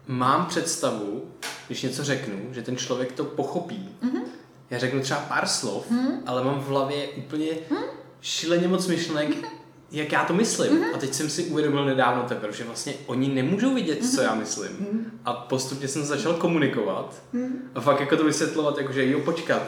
mám 0.07 0.45
představu, 0.45 1.31
když 1.67 1.81
něco 1.81 2.03
řeknu, 2.03 2.39
že 2.51 2.61
ten 2.61 2.77
člověk 2.77 3.11
to 3.11 3.23
pochopí. 3.25 3.89
Mm-hmm. 4.03 4.21
Já 4.69 4.79
řeknu 4.79 5.01
třeba 5.01 5.19
pár 5.19 5.47
slov, 5.47 5.91
mm-hmm. 5.91 6.21
ale 6.25 6.43
mám 6.43 6.59
v 6.59 6.67
hlavě 6.67 7.07
úplně 7.07 7.47
mm-hmm. 7.47 7.83
šíleně 8.21 8.67
moc 8.67 8.87
myšlenek, 8.87 9.29
mm-hmm 9.29 9.60
jak 9.91 10.11
já 10.11 10.25
to 10.25 10.33
myslím. 10.33 10.71
Mm-hmm. 10.71 10.95
A 10.95 10.97
teď 10.97 11.13
jsem 11.13 11.29
si 11.29 11.43
uvědomil 11.43 11.85
nedávno 11.85 12.23
teprve, 12.23 12.53
že 12.53 12.63
vlastně 12.63 12.93
oni 13.05 13.27
nemůžou 13.27 13.73
vidět, 13.73 14.01
mm-hmm. 14.01 14.15
co 14.15 14.21
já 14.21 14.35
myslím. 14.35 14.69
Mm-hmm. 14.69 15.03
A 15.25 15.33
postupně 15.33 15.87
jsem 15.87 16.05
začal 16.05 16.33
komunikovat 16.33 17.21
mm-hmm. 17.33 17.51
a 17.75 17.81
fakt 17.81 17.99
jako 17.99 18.17
to 18.17 18.23
vysvětlovat, 18.23 18.77
jakože 18.77 19.09
jo, 19.09 19.19
počkat, 19.19 19.61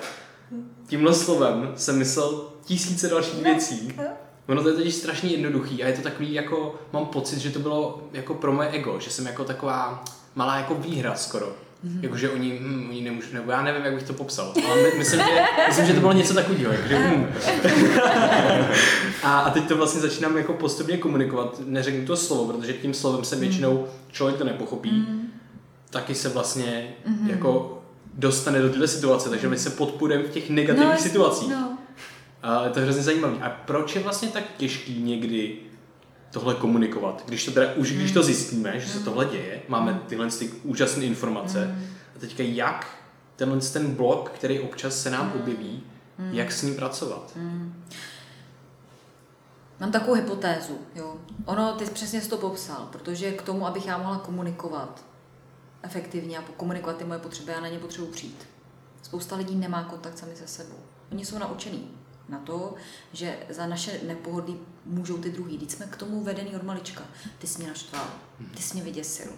tímhle 0.88 1.14
slovem 1.14 1.72
jsem 1.76 1.98
myslel 1.98 2.50
tisíce 2.66 3.10
dalších 3.10 3.38
no. 3.38 3.44
věcí. 3.44 3.94
Ono 4.48 4.64
to 4.64 4.70
je 4.70 4.76
totiž 4.76 4.96
strašně 4.96 5.30
jednoduchý 5.30 5.84
a 5.84 5.88
je 5.88 5.94
to 5.94 6.02
takový 6.02 6.34
jako, 6.34 6.76
mám 6.94 7.06
pocit, 7.06 7.40
že 7.40 7.50
to 7.50 7.60
bylo 7.60 8.08
jako 8.14 8.34
pro 8.34 8.54
moje 8.54 8.70
ego, 8.70 9.00
že 9.00 9.10
jsem 9.10 9.26
jako 9.26 9.44
taková 9.44 10.04
malá 10.36 10.58
jako 10.58 10.76
výhra 10.76 11.16
skoro. 11.16 11.56
Mm-hmm. 11.86 12.00
Jakože 12.02 12.30
oni, 12.30 12.60
hm, 12.62 12.88
oni 12.90 13.02
nemůžou, 13.02 13.28
nebo 13.34 13.52
já 13.52 13.64
nevím, 13.64 13.86
jak 13.86 13.94
bych 13.94 14.04
to 14.04 14.14
popsal, 14.14 14.54
ale 14.68 14.82
my, 14.82 14.92
myslím, 14.98 15.20
že, 15.20 15.42
myslím, 15.68 15.86
že 15.86 15.94
to 15.94 16.00
bylo 16.00 16.14
něco 16.14 16.34
takového, 16.34 16.74
jakože 16.74 16.98
hm. 16.98 17.28
a, 19.24 19.40
a 19.40 19.50
teď 19.50 19.68
to 19.68 19.78
vlastně 19.78 20.02
začínám 20.02 20.38
jako 20.38 20.54
postupně 20.54 20.98
komunikovat, 20.98 21.62
neřeknu 21.66 22.06
to 22.06 22.18
slovo, 22.18 22.54
protože 22.54 22.74
tím 22.74 22.94
slovem 22.94 23.24
se 23.24 23.36
většinou 23.36 23.88
člověk 24.12 24.38
to 24.38 24.44
nepochopí, 24.44 24.92
mm-hmm. 24.92 25.20
taky 25.90 26.16
se 26.16 26.30
vlastně 26.30 26.94
mm-hmm. 27.08 27.30
jako 27.30 27.82
dostane 28.14 28.62
do 28.62 28.70
této 28.70 28.88
situace, 28.88 29.30
takže 29.30 29.50
my 29.50 29.58
se 29.58 29.70
podpůjdeme 29.70 30.24
v 30.24 30.30
těch 30.30 30.50
negativních 30.50 30.94
no, 30.94 31.02
situacích. 31.02 31.50
No. 31.50 31.78
A 32.44 32.70
to 32.70 32.80
je 32.80 32.86
hrozně 32.86 33.04
zajímavé. 33.04 33.38
A 33.42 33.50
proč 33.50 33.96
je 33.96 34.02
vlastně 34.02 34.30
tak 34.30 34.44
těžký 34.58 35.02
někdy 35.02 35.58
tohle 36.34 36.56
komunikovat. 36.56 37.24
Když 37.26 37.46
to, 37.46 37.52
teda, 37.52 37.74
už 37.74 37.92
když 37.94 38.12
to 38.12 38.20
hmm. 38.20 38.26
zjistíme, 38.26 38.80
že 38.80 38.88
se 38.88 38.96
hmm. 38.96 39.06
tohle 39.06 39.26
děje, 39.26 39.62
máme 39.68 39.92
hmm. 39.92 40.02
tyhle 40.02 40.28
ty 40.28 40.52
úžasné 40.64 41.06
informace, 41.06 41.76
a 42.16 42.20
teďka 42.20 42.44
jak 42.44 42.98
tenhle 43.36 43.60
ten 43.60 43.96
blok, 43.96 44.30
který 44.30 44.60
občas 44.60 45.02
se 45.02 45.10
nám 45.10 45.34
objeví, 45.36 45.84
jak 46.32 46.52
s 46.52 46.62
ním 46.62 46.76
pracovat? 46.76 47.38
Mám 49.80 49.92
takovou 49.92 50.14
hypotézu, 50.14 50.78
jo. 50.96 51.16
Ono, 51.46 51.74
ty 51.74 51.86
jsi 51.86 51.92
přesně 51.92 52.22
to 52.22 52.38
popsal, 52.38 52.90
protože 52.92 53.32
k 53.32 53.42
tomu, 53.42 53.68
abych 53.68 53.86
já 53.86 53.98
mohla 53.98 54.18
komunikovat 54.18 55.06
efektivně 55.84 56.38
a 56.38 56.44
komunikovat 56.58 56.98
ty 56.98 57.04
moje 57.04 57.20
potřeby, 57.20 57.52
já 57.52 57.60
na 57.60 57.68
ně 57.68 57.80
potřebuji 57.80 58.08
přijít. 58.12 58.48
Spousta 59.02 59.36
lidí 59.36 59.56
nemá 59.56 59.84
kontakt 59.84 60.18
sami 60.18 60.36
se 60.36 60.48
sebou. 60.48 60.78
Oni 61.12 61.26
jsou 61.26 61.38
naučení 61.38 61.92
na 62.30 62.40
to, 62.40 62.76
že 63.14 63.38
za 63.50 63.68
naše 63.68 64.00
nepohodlí 64.08 64.60
můžou 64.86 65.18
ty 65.18 65.32
druhý. 65.32 65.58
Teď 65.58 65.72
jsme 65.72 65.86
k 65.86 65.96
tomu 65.96 66.24
vedený 66.24 66.56
od 66.56 66.64
malička. 66.64 67.04
Ty 67.40 67.48
jsi 67.48 67.60
mě 67.60 67.68
naštval, 67.68 68.08
ty 68.56 68.64
jsi 68.64 68.74
mě 68.74 68.84
vyděsil. 68.84 69.32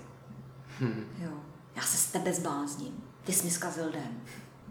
Hmm. 0.79 1.05
Jo. 1.23 1.31
Já 1.75 1.81
se 1.81 1.97
z 1.97 2.05
tebe 2.11 2.33
zblázním, 2.33 3.03
ty 3.23 3.33
jsi 3.33 3.45
mi 3.45 3.51
zkazil 3.51 3.91
den. 3.91 4.21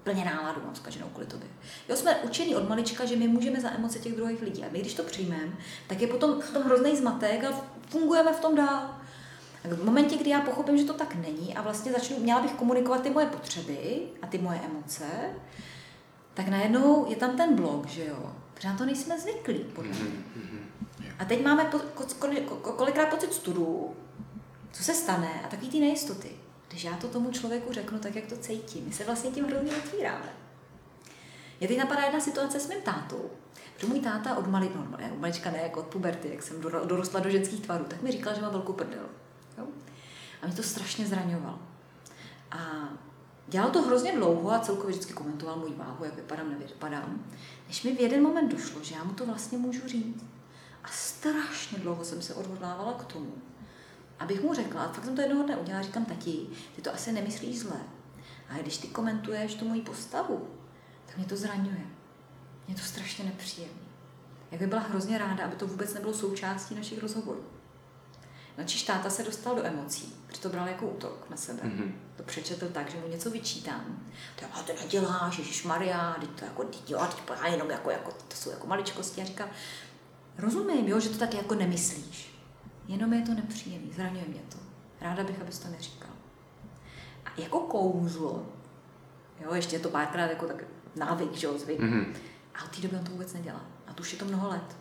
Plně 0.03 0.25
náladu 0.25 0.61
mám 0.65 0.75
zkaženou 0.75 1.09
kvůli 1.09 1.27
tobě. 1.27 1.49
Jo, 1.89 1.97
jsme 1.97 2.17
učení 2.17 2.57
od 2.57 2.69
malička, 2.69 3.05
že 3.05 3.17
my 3.17 3.29
můžeme 3.29 3.61
za 3.61 3.71
emoce 3.71 3.99
těch 3.99 4.13
druhých 4.13 4.43
lidí. 4.43 4.65
A 4.65 4.67
my, 4.73 4.81
když 4.81 4.95
to 4.95 5.03
přijmeme, 5.03 5.53
tak 5.87 6.01
je 6.01 6.07
potom 6.07 6.41
v 6.41 6.51
tom 6.51 6.63
hrozný 6.63 6.97
zmatek 6.97 7.45
a 7.45 7.61
fungujeme 7.89 8.33
v 8.33 8.41
tom 8.41 8.55
dál. 8.55 9.01
v 9.65 9.85
momentě, 9.85 10.17
kdy 10.17 10.31
já 10.31 10.41
pochopím, 10.41 10.79
že 10.79 10.85
to 10.85 10.93
tak 10.93 11.15
není 11.15 11.57
a 11.57 11.63
vlastně 11.63 11.93
začnu, 11.93 12.19
měla 12.19 12.43
bych 12.43 12.53
komunikovat 12.53 13.03
ty 13.03 13.11
moje 13.11 13.27
potřeby 13.27 14.03
a 14.23 14.27
ty 14.27 14.39
moje 14.39 14.61
emoce, 14.61 15.05
tak 16.35 16.49
najednou 16.49 17.11
je 17.11 17.17
tam 17.17 17.37
ten 17.37 17.57
blok, 17.57 17.87
že 17.87 18.07
jo? 18.07 18.33
Protože 18.55 18.69
na 18.69 18.77
to 18.77 18.85
nejsme 18.87 19.21
zvyklí, 19.21 19.59
podle 19.59 19.91
mě. 19.91 20.05
Mm-hmm. 20.05 20.65
A 21.19 21.25
teď 21.25 21.45
máme 21.45 21.65
po, 21.65 21.79
kolikrát 22.73 23.07
pocit 23.07 23.35
studu, 23.35 23.97
co 24.73 24.85
se 24.85 24.95
stane 24.95 25.41
a 25.45 25.49
takový 25.49 25.71
ty 25.71 25.81
nejistoty. 25.81 26.31
Když 26.69 26.85
já 26.85 26.97
to 26.97 27.09
tomu 27.09 27.31
člověku 27.31 27.73
řeknu 27.73 27.99
tak, 27.99 28.15
jak 28.15 28.27
to 28.27 28.37
cítím, 28.37 28.85
my 28.87 28.93
se 28.93 29.05
vlastně 29.05 29.31
tím 29.31 29.45
hrozně 29.45 29.77
otvíráme. 29.77 30.33
Mě 31.61 31.69
teď 31.69 31.79
napadá 31.79 32.03
jedna 32.03 32.21
situace 32.21 32.61
s 32.61 32.69
mým 32.69 32.81
tátou. 32.81 33.31
Protože 33.75 33.87
můj 33.87 34.01
táta 34.01 34.37
od 34.37 34.47
mali, 34.47 34.71
no, 34.75 34.87
od 35.13 35.21
malička 35.21 35.51
ne, 35.51 35.59
jako 35.59 35.81
od 35.81 35.87
puberty, 35.87 36.29
jak 36.31 36.43
jsem 36.43 36.61
dorostla 36.61 37.21
do 37.21 37.31
ženských 37.31 37.61
tvarů, 37.61 37.85
tak 37.85 38.03
mi 38.03 38.13
říkal, 38.13 38.35
že 38.35 38.43
má 38.43 38.49
velkou 38.49 38.73
prdel. 38.73 39.05
Jo? 39.59 39.65
A 40.43 40.47
mě 40.47 40.57
to 40.57 40.63
strašně 40.63 41.07
zraňovalo. 41.07 41.59
A 42.51 42.59
dělal 43.49 43.71
to 43.71 43.83
hrozně 43.83 44.13
dlouho 44.13 44.51
a 44.51 44.59
celkově 44.59 44.91
vždycky 44.91 45.13
komentoval 45.13 45.57
můj 45.57 45.75
váhu, 45.77 46.05
jak 46.05 46.15
vypadám, 46.15 46.51
nevypadám, 46.51 47.25
než 47.69 47.83
mi 47.83 47.97
v 47.97 48.01
jeden 48.01 48.23
moment 48.23 48.49
došlo, 48.49 48.83
že 48.83 48.95
já 48.95 49.05
mu 49.05 49.13
to 49.13 49.27
vlastně 49.27 49.59
můžu 49.59 49.89
říct. 49.89 50.25
A 50.85 50.89
strašně 50.89 51.79
dlouho 51.79 52.05
jsem 52.05 52.23
se 52.23 52.35
odhodlávala 52.35 52.93
k 52.93 53.05
tomu, 53.05 53.33
abych 54.19 54.43
mu 54.43 54.55
řekla, 54.55 54.83
a 54.83 54.93
fakt 54.93 55.05
jsem 55.05 55.15
to 55.15 55.21
jednoho 55.21 55.45
dne 55.45 55.57
udělala, 55.57 55.85
říkám, 55.85 56.05
tati, 56.05 56.47
ty 56.77 56.83
to 56.83 56.95
asi 56.95 57.13
nemyslíš 57.13 57.59
zle. 57.59 57.81
A 58.49 58.59
když 58.59 58.79
ty 58.79 58.89
komentuješ 58.89 59.55
tu 59.55 59.69
moji 59.69 59.83
postavu, 59.83 60.49
tak 61.07 61.17
mě 61.17 61.27
to 61.27 61.37
zraňuje. 61.37 61.87
Mě 62.67 62.77
to 62.77 62.83
strašně 62.83 63.25
nepříjemné. 63.25 63.85
Jak 64.51 64.61
by 64.61 64.67
byla 64.67 64.81
hrozně 64.81 65.19
ráda, 65.19 65.45
aby 65.45 65.57
to 65.57 65.67
vůbec 65.67 65.95
nebylo 65.95 66.15
součástí 66.15 66.75
našich 66.75 67.03
rozhovorů. 67.03 67.45
Načíž 68.59 68.83
táta 68.83 69.11
se 69.11 69.23
dostal 69.23 69.57
do 69.57 69.65
emocí, 69.65 70.15
protože 70.27 70.41
to 70.41 70.49
bral 70.49 70.69
jako 70.69 70.87
útok 70.87 71.31
na 71.31 71.37
sebe. 71.37 71.63
Mm-hmm. 71.63 71.93
To 72.17 72.23
přečetl 72.23 72.69
tak, 72.69 72.91
že 72.91 72.97
mu 72.97 73.09
něco 73.09 73.31
vyčítám. 73.31 73.99
To 74.37 74.45
já 74.45 74.63
to 74.63 74.73
neděláš, 74.83 75.39
Ježíš 75.39 75.65
Maria, 75.65 76.17
teď 76.21 76.31
to 76.31 76.45
jako, 76.45 76.65
teď 76.65 76.91
já 76.91 77.47
jenom 77.47 77.71
jako, 77.71 77.91
jako, 77.91 78.13
to 78.29 78.37
jsou 78.37 78.51
jako 78.51 78.67
maličkosti. 78.67 79.23
A 79.23 79.25
říkám, 79.25 79.49
rozumím, 80.39 80.89
jo, 80.89 81.01
že 81.01 81.09
to 81.09 81.19
tak 81.19 81.35
jako 81.35 81.55
nemyslíš. 81.55 82.39
Jenom 82.89 83.13
je 83.13 83.23
to 83.23 83.35
nepříjemný, 83.35 83.93
zraňuje 83.93 84.25
mě 84.29 84.41
to. 84.49 84.59
Ráda 85.01 85.25
bych, 85.25 85.41
abys 85.41 85.59
to 85.59 85.69
neříkal. 85.69 86.11
A 87.25 87.41
jako 87.41 87.61
kouzlo, 87.61 88.47
jo, 89.41 89.55
ještě 89.55 89.77
je 89.77 89.81
to 89.81 89.89
párkrát 89.89 90.27
jako 90.27 90.47
tak 90.47 90.65
návyk, 90.97 91.35
že 91.35 91.47
jo, 91.47 91.59
zvyk. 91.59 91.81
Mm-hmm. 91.81 92.15
A 92.55 92.65
od 92.65 92.77
té 92.77 92.83
doby 92.83 92.97
on 92.97 93.05
to 93.05 93.11
vůbec 93.11 93.33
nedělá. 93.33 93.61
A 93.87 93.93
to 93.93 94.01
už 94.01 94.13
je 94.13 94.19
to 94.19 94.25
mnoho 94.25 94.49
let. 94.49 94.77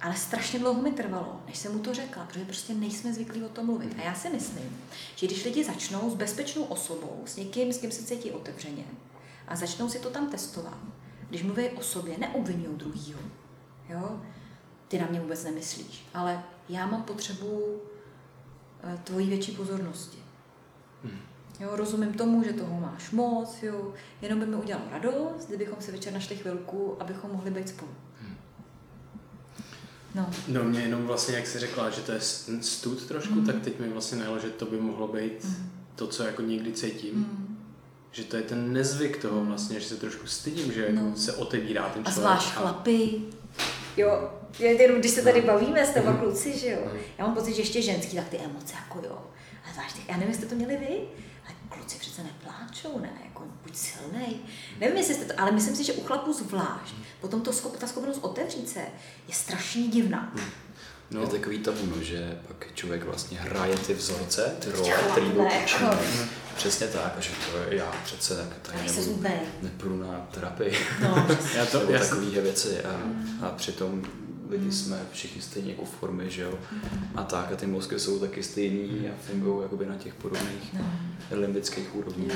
Ale 0.00 0.16
strašně 0.16 0.58
dlouho 0.58 0.82
mi 0.82 0.92
trvalo, 0.92 1.42
než 1.46 1.58
jsem 1.58 1.72
mu 1.72 1.78
to 1.78 1.94
řekla, 1.94 2.24
protože 2.24 2.44
prostě 2.44 2.74
nejsme 2.74 3.12
zvyklí 3.12 3.42
o 3.42 3.48
tom 3.48 3.66
mluvit. 3.66 3.96
A 3.98 4.02
já 4.02 4.14
si 4.14 4.30
myslím, 4.30 4.80
že 5.16 5.26
když 5.26 5.44
lidi 5.44 5.64
začnou 5.64 6.10
s 6.10 6.14
bezpečnou 6.14 6.62
osobou, 6.64 7.22
s 7.26 7.36
někým, 7.36 7.72
s 7.72 7.78
kým 7.78 7.90
se 7.90 8.02
cítí 8.02 8.30
otevřeně, 8.30 8.84
a 9.48 9.56
začnou 9.56 9.88
si 9.88 9.98
to 9.98 10.10
tam 10.10 10.30
testovat, 10.30 10.78
když 11.28 11.42
mluví 11.42 11.68
o 11.68 11.82
sobě, 11.82 12.18
neobvinují 12.18 12.76
druhýho. 12.76 13.20
Jo? 13.88 14.20
Ty 14.88 14.98
na 14.98 15.06
mě 15.06 15.20
vůbec 15.20 15.44
nemyslíš, 15.44 16.06
ale 16.14 16.42
já 16.68 16.86
mám 16.86 17.02
potřebu 17.02 17.80
eh, 18.82 18.98
tvojí 19.04 19.28
větší 19.28 19.52
pozornosti. 19.52 20.18
Hmm. 21.04 21.18
Jo, 21.60 21.76
rozumím 21.76 22.14
tomu, 22.14 22.42
že 22.42 22.52
toho 22.52 22.80
máš 22.80 23.10
moc, 23.10 23.62
jo. 23.62 23.92
jenom 24.22 24.40
by 24.40 24.46
mi 24.46 24.56
udělalo 24.56 24.86
radost, 24.90 25.46
kdybychom 25.48 25.76
se 25.80 25.92
večer 25.92 26.12
našli 26.12 26.36
chvilku, 26.36 26.96
abychom 27.00 27.30
mohli 27.30 27.50
být 27.50 27.68
spolu. 27.68 27.90
No. 30.14 30.30
no 30.48 30.64
mě 30.64 30.80
jenom 30.80 31.06
vlastně, 31.06 31.36
jak 31.36 31.46
jsi 31.46 31.58
řekla, 31.58 31.90
že 31.90 32.00
to 32.00 32.12
je 32.12 32.20
stud 32.60 33.06
trošku, 33.06 33.34
mm. 33.34 33.46
tak 33.46 33.60
teď 33.60 33.78
mi 33.78 33.88
vlastně 33.88 34.18
najelo, 34.18 34.38
že 34.38 34.50
to 34.50 34.66
by 34.66 34.80
mohlo 34.80 35.08
být 35.08 35.44
mm. 35.44 35.70
to, 35.94 36.06
co 36.06 36.22
jako 36.22 36.42
někdy 36.42 36.72
cítím. 36.72 37.14
Mm. 37.14 37.58
Že 38.10 38.24
to 38.24 38.36
je 38.36 38.42
ten 38.42 38.72
nezvyk 38.72 39.22
toho 39.22 39.40
mm. 39.40 39.46
vlastně, 39.46 39.80
že 39.80 39.88
se 39.88 39.96
trošku 39.96 40.26
stydím, 40.26 40.72
že 40.72 40.88
no. 40.92 41.16
se 41.16 41.32
otevírá 41.32 41.82
ten 41.82 42.04
člověk. 42.04 42.08
A 42.08 42.20
zvlášť 42.20 42.48
chlapy. 42.48 43.22
Jo, 43.96 44.30
jenom 44.58 44.98
když 44.98 45.10
se 45.10 45.22
tady 45.22 45.40
no. 45.40 45.46
bavíme 45.46 45.86
s 45.86 45.94
těma 45.94 46.10
mm. 46.10 46.18
kluci, 46.18 46.58
že 46.58 46.70
jo. 46.70 46.78
Mm. 46.92 46.98
Já 47.18 47.26
mám 47.26 47.34
pocit, 47.34 47.54
že 47.54 47.62
ještě 47.62 47.82
ženský, 47.82 48.16
tak 48.16 48.28
ty 48.28 48.38
emoce 48.38 48.74
jako 48.74 49.06
jo. 49.06 49.18
A 49.70 49.72
zvlášť, 49.72 49.96
já 50.08 50.14
nevím, 50.16 50.30
jestli 50.30 50.46
to 50.46 50.54
měli 50.54 50.76
vy, 50.76 50.98
ale 51.44 51.54
kluci 51.68 51.98
přece 51.98 52.22
nepláčou, 52.22 52.98
ne? 53.00 53.12
Jako 53.24 53.42
buď 53.62 53.76
silnej. 53.76 54.36
Nevím, 54.80 54.96
jestli 54.96 55.14
jste 55.14 55.24
to, 55.24 55.40
ale 55.40 55.52
myslím 55.52 55.76
si, 55.76 55.84
že 55.84 55.92
u 55.92 56.04
chlapů 56.04 56.32
zvlášť. 56.32 56.94
Potom 57.24 57.40
to, 57.40 57.52
ta 57.52 57.86
schopnost 57.86 58.18
otevřít 58.22 58.68
se 58.68 58.80
je 59.28 59.34
strašně 59.34 59.88
divná. 59.88 60.32
Hmm. 60.34 60.50
No. 61.10 61.20
Je 61.20 61.26
takový 61.26 61.58
tabu, 61.58 61.78
no, 61.96 62.02
že 62.02 62.38
pak 62.48 62.66
člověk 62.74 63.04
vlastně 63.04 63.38
hraje 63.38 63.76
ty 63.76 63.94
vzorce, 63.94 64.56
ty 64.58 64.70
role, 64.70 64.90
který 65.10 65.26
byl 65.26 65.42
učený. 65.64 65.84
Jako- 65.84 66.28
přesně 66.56 66.86
tak, 66.86 67.14
a 67.18 67.20
že 67.20 67.30
to 67.30 67.58
je 67.58 67.78
já 67.78 67.92
přece 68.04 68.36
tak 68.36 68.58
tady 68.62 68.78
nebudu, 68.86 69.22
nepůjdu 69.62 69.96
na 69.96 70.26
terapii. 70.30 70.76
No, 71.02 71.26
já 71.56 71.66
to, 71.66 71.90
já 71.90 71.98
takové 71.98 72.40
věci 72.40 72.84
a, 72.84 72.92
hmm. 72.92 73.38
a 73.42 73.48
přitom 73.48 74.02
lidi 74.48 74.72
jsme 74.72 75.00
všichni 75.12 75.42
stejně 75.42 75.70
jako 75.70 75.84
formy, 75.84 76.30
že 76.30 76.42
jo. 76.42 76.58
A 77.14 77.22
tak, 77.22 77.52
a 77.52 77.56
ty 77.56 77.66
mozky 77.66 77.98
jsou 77.98 78.18
taky 78.18 78.42
stejný 78.42 79.08
a 79.08 79.12
fungují 79.26 79.62
jakoby 79.62 79.86
na 79.86 79.96
těch 79.96 80.14
podobných 80.14 80.74
no. 80.78 80.86
limbických 81.30 81.94
úrovních. 81.94 82.32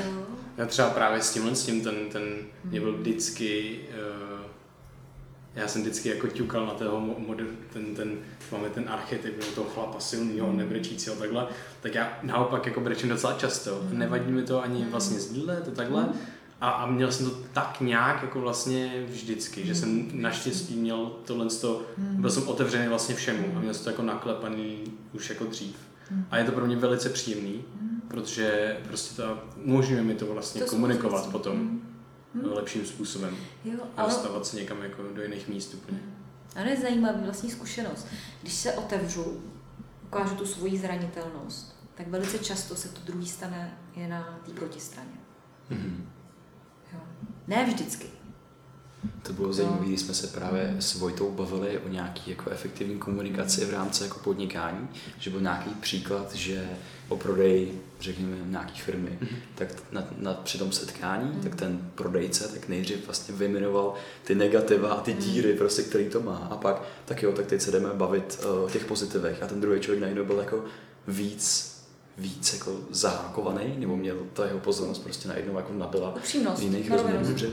Já 0.57 0.65
třeba 0.65 0.89
právě 0.89 1.21
s 1.21 1.33
tímhle 1.33 1.55
s 1.55 1.65
tím, 1.65 1.81
ten, 1.81 1.95
ten 2.11 2.23
mě 2.63 2.79
byl 2.79 2.97
vždycky, 2.97 3.79
uh, 3.89 4.28
já 5.59 5.67
jsem 5.67 5.81
vždycky 5.81 6.09
jako 6.09 6.27
ťukal 6.27 6.65
na 6.65 6.73
toho 6.73 6.99
model, 6.99 7.47
ten, 7.73 7.95
ten, 7.95 8.17
máme 8.51 8.69
ten 8.69 8.89
archetyp 8.89 9.55
toho 9.55 9.69
chlapa 9.69 9.99
silného, 9.99 10.51
mm. 10.51 10.57
nebrečícího 10.57 11.15
takhle, 11.15 11.47
tak 11.81 11.95
já 11.95 12.19
naopak 12.23 12.65
jako 12.65 12.81
brečím 12.81 13.09
docela 13.09 13.33
často. 13.33 13.81
Mm. 13.83 13.99
Nevadí 13.99 14.31
mi 14.31 14.43
to 14.43 14.63
ani 14.63 14.85
vlastně 14.85 15.19
sdílet, 15.19 15.73
takhle. 15.75 16.03
Mm 16.03 16.19
a, 16.61 16.69
a 16.69 16.85
měl 16.85 17.11
jsem 17.11 17.29
to 17.29 17.35
tak 17.53 17.81
nějak 17.81 18.21
jako 18.21 18.41
vlastně 18.41 19.05
vždycky, 19.07 19.65
že 19.65 19.75
jsem 19.75 19.89
hmm. 19.89 20.21
naštěstí 20.21 20.75
měl 20.75 21.11
tohle, 21.25 21.47
hmm. 21.97 22.21
byl 22.21 22.29
jsem 22.29 22.47
otevřený 22.47 22.87
vlastně 22.87 23.15
všemu 23.15 23.53
a 23.55 23.59
měl 23.59 23.73
jsem 23.73 23.83
to 23.83 23.89
jako 23.89 24.01
naklepaný 24.01 24.83
už 25.13 25.29
jako 25.29 25.43
dřív. 25.43 25.75
Hmm. 26.09 26.25
A 26.31 26.37
je 26.37 26.43
to 26.43 26.51
pro 26.51 26.65
mě 26.65 26.75
velice 26.75 27.09
příjemný, 27.09 27.63
protože 28.07 28.77
prostě 28.87 29.21
to 29.21 29.37
umožňuje 29.63 30.03
mi 30.03 30.15
to 30.15 30.25
vlastně 30.25 30.61
to 30.61 30.67
komunikovat 30.67 31.31
potom 31.31 31.81
lepším 32.43 32.85
způsobem. 32.85 33.37
Jo, 33.65 33.79
ale... 33.97 34.07
A 34.07 34.09
dostávat 34.09 34.45
se 34.45 34.57
někam 34.57 34.81
jako 34.81 35.03
do 35.13 35.21
jiných 35.21 35.47
míst 35.47 35.73
úplně. 35.73 35.99
Ano, 36.55 36.69
je 36.69 36.77
zajímavý 36.77 37.23
vlastní 37.23 37.51
zkušenost. 37.51 38.07
Když 38.41 38.53
se 38.53 38.73
otevřu, 38.73 39.41
ukážu 40.03 40.35
tu 40.35 40.45
svoji 40.45 40.77
zranitelnost, 40.77 41.75
tak 41.95 42.07
velice 42.07 42.39
často 42.39 42.75
se 42.75 42.89
to 42.89 42.99
druhý 43.05 43.27
stane 43.27 43.77
je 43.95 44.07
na 44.07 44.39
té 44.45 44.51
protistraně. 44.51 45.17
Mm-hmm. 45.71 46.01
Ne 47.47 47.65
vždycky. 47.65 48.07
To 49.23 49.33
bylo 49.33 49.53
zajímavé, 49.53 49.85
když 49.85 50.01
jsme 50.01 50.13
se 50.13 50.27
právě 50.27 50.75
s 50.79 50.95
Vojtou 50.95 51.31
bavili 51.31 51.77
o 51.77 51.87
nějaký 51.87 52.31
jako 52.31 52.49
efektivní 52.49 52.97
komunikaci 52.97 53.65
v 53.65 53.73
rámci 53.73 54.03
jako 54.03 54.19
podnikání, 54.19 54.89
že 55.19 55.29
byl 55.29 55.41
nějaký 55.41 55.69
příklad, 55.69 56.35
že 56.35 56.69
o 57.09 57.17
prodeji, 57.17 57.81
řekněme, 57.99 58.37
nějaký 58.45 58.81
firmy, 58.81 59.17
mm-hmm. 59.21 59.35
tak 59.55 59.67
na, 59.91 60.07
na, 60.17 60.33
při 60.33 60.57
tom 60.57 60.71
setkání, 60.71 61.31
mm-hmm. 61.31 61.43
tak 61.43 61.55
ten 61.55 61.91
prodejce 61.95 62.47
tak 62.47 62.67
nejdřív 62.67 63.05
vlastně 63.05 63.35
vyjmenoval 63.35 63.93
ty 64.23 64.35
negativa 64.35 64.89
a 64.89 65.01
ty 65.01 65.13
mhm. 65.13 65.19
díry, 65.19 65.53
prostě, 65.53 65.83
který 65.83 66.09
to 66.09 66.21
má. 66.21 66.47
A 66.51 66.57
pak, 66.57 66.81
tak 67.05 67.23
jo, 67.23 67.31
tak 67.31 67.45
teď 67.45 67.61
se 67.61 67.71
jdeme 67.71 67.89
bavit 67.93 68.45
uh, 68.45 68.63
o 68.63 68.69
těch 68.69 68.85
pozitivech. 68.85 69.43
A 69.43 69.47
ten 69.47 69.61
druhý 69.61 69.79
člověk 69.79 70.01
najednou 70.01 70.25
byl 70.25 70.37
jako 70.37 70.63
víc 71.07 71.79
víc 72.19 72.53
jako 72.53 72.77
zahákovaný, 72.89 73.75
nebo 73.77 73.97
měl 73.97 74.17
ta 74.33 74.45
jeho 74.45 74.59
pozornost 74.59 74.99
prostě 74.99 75.27
najednou 75.27 75.57
jako 75.57 75.73
nabyla 75.73 76.15
Upřímnost. 76.15 76.61
v 76.61 76.63
jiných 76.63 76.91
rozměrech, 76.91 77.37
že 77.37 77.51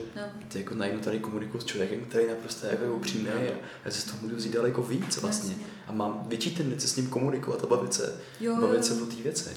ty 0.48 0.58
jako 0.58 0.74
najednou 0.74 1.00
tady 1.00 1.18
komunikuju 1.18 1.60
s 1.60 1.64
člověkem, 1.64 2.00
který 2.00 2.24
je 2.24 2.30
naprosto 2.30 2.66
jako 2.66 2.94
upřímný 2.94 3.28
a 3.28 3.40
já 3.84 3.90
se 3.90 4.00
z 4.00 4.04
toho 4.04 4.18
můžu 4.22 4.36
vzít 4.36 4.52
daleko 4.52 4.82
víc 4.82 5.16
vlastně 5.16 5.54
a 5.86 5.92
mám 5.92 6.24
větší 6.28 6.56
tendenci 6.56 6.88
s 6.88 6.96
ním 6.96 7.06
komunikovat 7.06 7.64
a 7.64 7.66
bavit 7.66 7.94
se, 7.94 8.16
jo, 8.40 8.56
bavit 8.60 8.84
se 8.84 8.94
o 8.94 9.06
té 9.06 9.14
věci. 9.14 9.50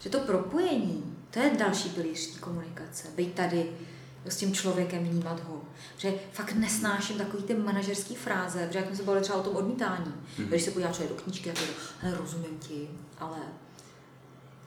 Že 0.00 0.10
to 0.10 0.18
propojení, 0.18 1.16
to 1.30 1.40
je 1.40 1.50
další 1.58 1.88
pilíř 1.88 2.38
komunikace, 2.38 3.08
být 3.16 3.34
tady 3.34 3.70
s 4.24 4.36
tím 4.36 4.54
člověkem, 4.54 5.04
vnímat 5.04 5.40
ho. 5.44 5.60
Že 5.96 6.14
fakt 6.32 6.52
nesnáším 6.52 7.18
takový 7.18 7.42
ty 7.42 7.54
manažerský 7.54 8.14
fráze, 8.14 8.66
protože 8.66 8.78
jak 8.78 8.86
jsme 8.86 8.96
se 8.96 9.02
bavili 9.02 9.22
třeba 9.22 9.38
o 9.38 9.42
tom 9.42 9.56
odmítání, 9.56 10.04
mm-hmm. 10.04 10.44
když 10.44 10.62
se 10.62 10.70
podívá 10.70 10.92
člověk 10.92 11.16
do 11.16 11.22
knížky 11.22 11.52
to, 11.52 11.60
rozumím 12.16 12.58
ti, 12.58 12.88
ale 13.18 13.36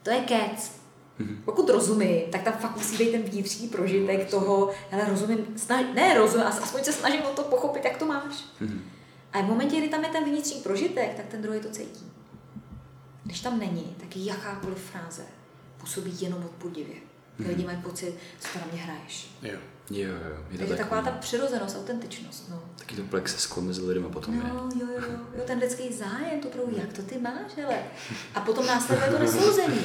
to 0.03 0.09
je 0.09 0.19
kec. 0.19 0.71
Mm-hmm. 1.19 1.37
Pokud 1.45 1.69
rozumím, 1.69 2.21
tak 2.31 2.43
tam 2.43 2.53
fakt 2.53 2.77
musí 2.77 2.97
být 2.97 3.11
ten 3.11 3.21
vnitřní 3.21 3.67
prožitek 3.67 4.29
toho, 4.29 4.71
ale 4.91 5.05
rozumím, 5.09 5.47
snaž, 5.55 5.85
ne 5.93 6.13
rozumím, 6.17 6.47
aspoň 6.47 6.83
se 6.83 6.93
snažím 6.93 7.21
o 7.21 7.29
to 7.29 7.43
pochopit, 7.43 7.85
jak 7.85 7.97
to 7.97 8.05
máš. 8.05 8.33
Mm-hmm. 8.61 8.79
A 9.33 9.41
v 9.41 9.45
momentě, 9.45 9.77
kdy 9.77 9.89
tam 9.89 10.03
je 10.03 10.09
ten 10.09 10.23
vnitřní 10.25 10.61
prožitek, 10.61 11.15
tak 11.15 11.25
ten 11.25 11.41
druhý 11.41 11.59
to 11.59 11.69
cítí. 11.69 12.11
Když 13.23 13.39
tam 13.39 13.59
není, 13.59 13.95
tak 13.99 14.17
jakákoliv 14.17 14.77
fráze 14.77 15.25
působí 15.77 16.17
jenom 16.21 16.45
odpudivě. 16.45 16.95
Mm-hmm. 16.95 17.47
Lidi 17.47 17.65
mají 17.65 17.77
pocit, 17.77 18.15
co 18.39 18.47
to 18.53 18.59
na 18.59 18.65
mě 18.71 18.81
hraješ. 18.81 19.31
Jo. 19.41 19.59
Jo, 19.93 20.09
jo, 20.09 20.37
je 20.49 20.57
to 20.57 20.57
Takže 20.57 20.75
taková 20.75 21.01
ta 21.01 21.11
přirozenost, 21.11 21.77
autentičnost. 21.77 22.49
No. 22.49 22.63
Taky 22.77 22.95
to 22.95 23.03
plexes 23.03 23.55
mezi 23.55 23.81
lidmi 23.81 24.09
potom 24.09 24.39
no, 24.39 24.45
je. 24.45 24.81
Jo, 24.81 24.87
jo, 24.95 25.17
jo, 25.35 25.43
ten 25.45 25.59
lidský 25.59 25.93
zájem, 25.93 26.39
to 26.41 26.47
opravdu, 26.47 26.77
jak 26.77 26.93
to 26.93 27.01
ty 27.01 27.17
máš, 27.17 27.55
hele. 27.57 27.83
A 28.35 28.39
potom 28.39 28.65
následuje 28.65 29.11
to 29.11 29.19
nesouzení. 29.23 29.81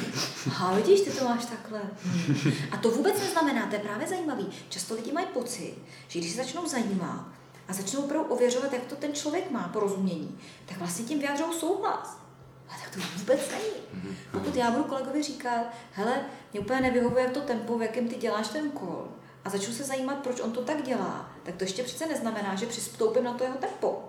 Aha, 0.47 0.75
vidíš, 0.75 1.01
ty 1.01 1.11
to 1.11 1.25
máš 1.25 1.45
takhle. 1.45 1.81
Hmm. 2.03 2.53
A 2.71 2.77
to 2.77 2.91
vůbec 2.91 3.19
neznamená, 3.19 3.67
to 3.67 3.75
je 3.75 3.79
právě 3.79 4.07
zajímavý. 4.07 4.47
Často 4.69 4.95
lidi 4.95 5.11
mají 5.11 5.27
pocit, 5.33 5.75
že 6.07 6.19
když 6.19 6.31
se 6.31 6.43
začnou 6.43 6.67
zajímat 6.67 7.25
a 7.67 7.73
začnou 7.73 8.01
opravdu 8.01 8.29
ověřovat, 8.29 8.73
jak 8.73 8.85
to 8.85 8.95
ten 8.95 9.13
člověk 9.13 9.51
má 9.51 9.67
porozumění, 9.67 10.39
tak 10.65 10.77
vlastně 10.77 11.05
tím 11.05 11.19
vyjádřou 11.19 11.53
souhlas. 11.53 12.26
A 12.69 12.73
tak 12.83 12.93
to 12.93 12.99
vůbec 13.17 13.51
není. 13.51 13.73
Mhm. 13.93 14.15
Pokud 14.31 14.55
já 14.55 14.71
budu 14.71 14.83
kolegovi 14.83 15.23
říkat, 15.23 15.63
hele, 15.91 16.25
mě 16.51 16.59
úplně 16.59 16.81
nevyhovuje 16.81 17.29
to 17.29 17.41
tempo, 17.41 17.77
v 17.77 17.81
jakém 17.81 18.07
ty 18.07 18.15
děláš 18.15 18.47
ten 18.47 18.67
úkol, 18.67 19.07
a 19.45 19.49
začnu 19.49 19.73
se 19.73 19.83
zajímat, 19.83 20.17
proč 20.17 20.39
on 20.39 20.51
to 20.51 20.61
tak 20.61 20.81
dělá, 20.81 21.31
tak 21.43 21.55
to 21.55 21.63
ještě 21.63 21.83
přece 21.83 22.05
neznamená, 22.05 22.55
že 22.55 22.65
přistoupím 22.65 23.23
na 23.23 23.33
to 23.33 23.43
jeho 23.43 23.57
tempo. 23.57 24.03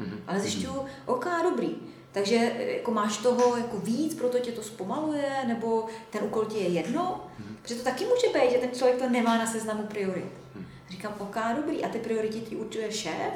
Mm-hmm. 0.00 0.18
Ale 0.26 0.40
zjišťuju, 0.40 0.86
ok, 1.06 1.26
dobrý, 1.42 1.76
Takže 2.12 2.52
jako 2.58 2.90
máš 2.90 3.18
toho 3.18 3.56
jako 3.56 3.76
víc, 3.78 4.14
proto 4.14 4.38
tě 4.38 4.52
to 4.52 4.62
zpomaluje, 4.62 5.32
nebo 5.46 5.86
ten 6.10 6.24
úkol 6.24 6.44
ti 6.44 6.58
je 6.58 6.68
jedno. 6.68 7.26
Hmm. 7.38 7.56
Protože 7.62 7.74
to 7.74 7.84
taky 7.84 8.04
může 8.04 8.38
být, 8.38 8.52
že 8.52 8.58
ten 8.58 8.70
člověk 8.70 8.98
to 8.98 9.08
nemá 9.08 9.38
na 9.38 9.46
seznamu 9.46 9.82
priorit. 9.82 10.32
Hmm. 10.54 10.66
Říkám, 10.90 11.14
ok, 11.18 11.36
dobrý, 11.56 11.84
a 11.84 11.88
ty 11.88 11.98
priority 11.98 12.40
ti 12.40 12.56
určuje 12.56 12.92
šéf? 12.92 13.34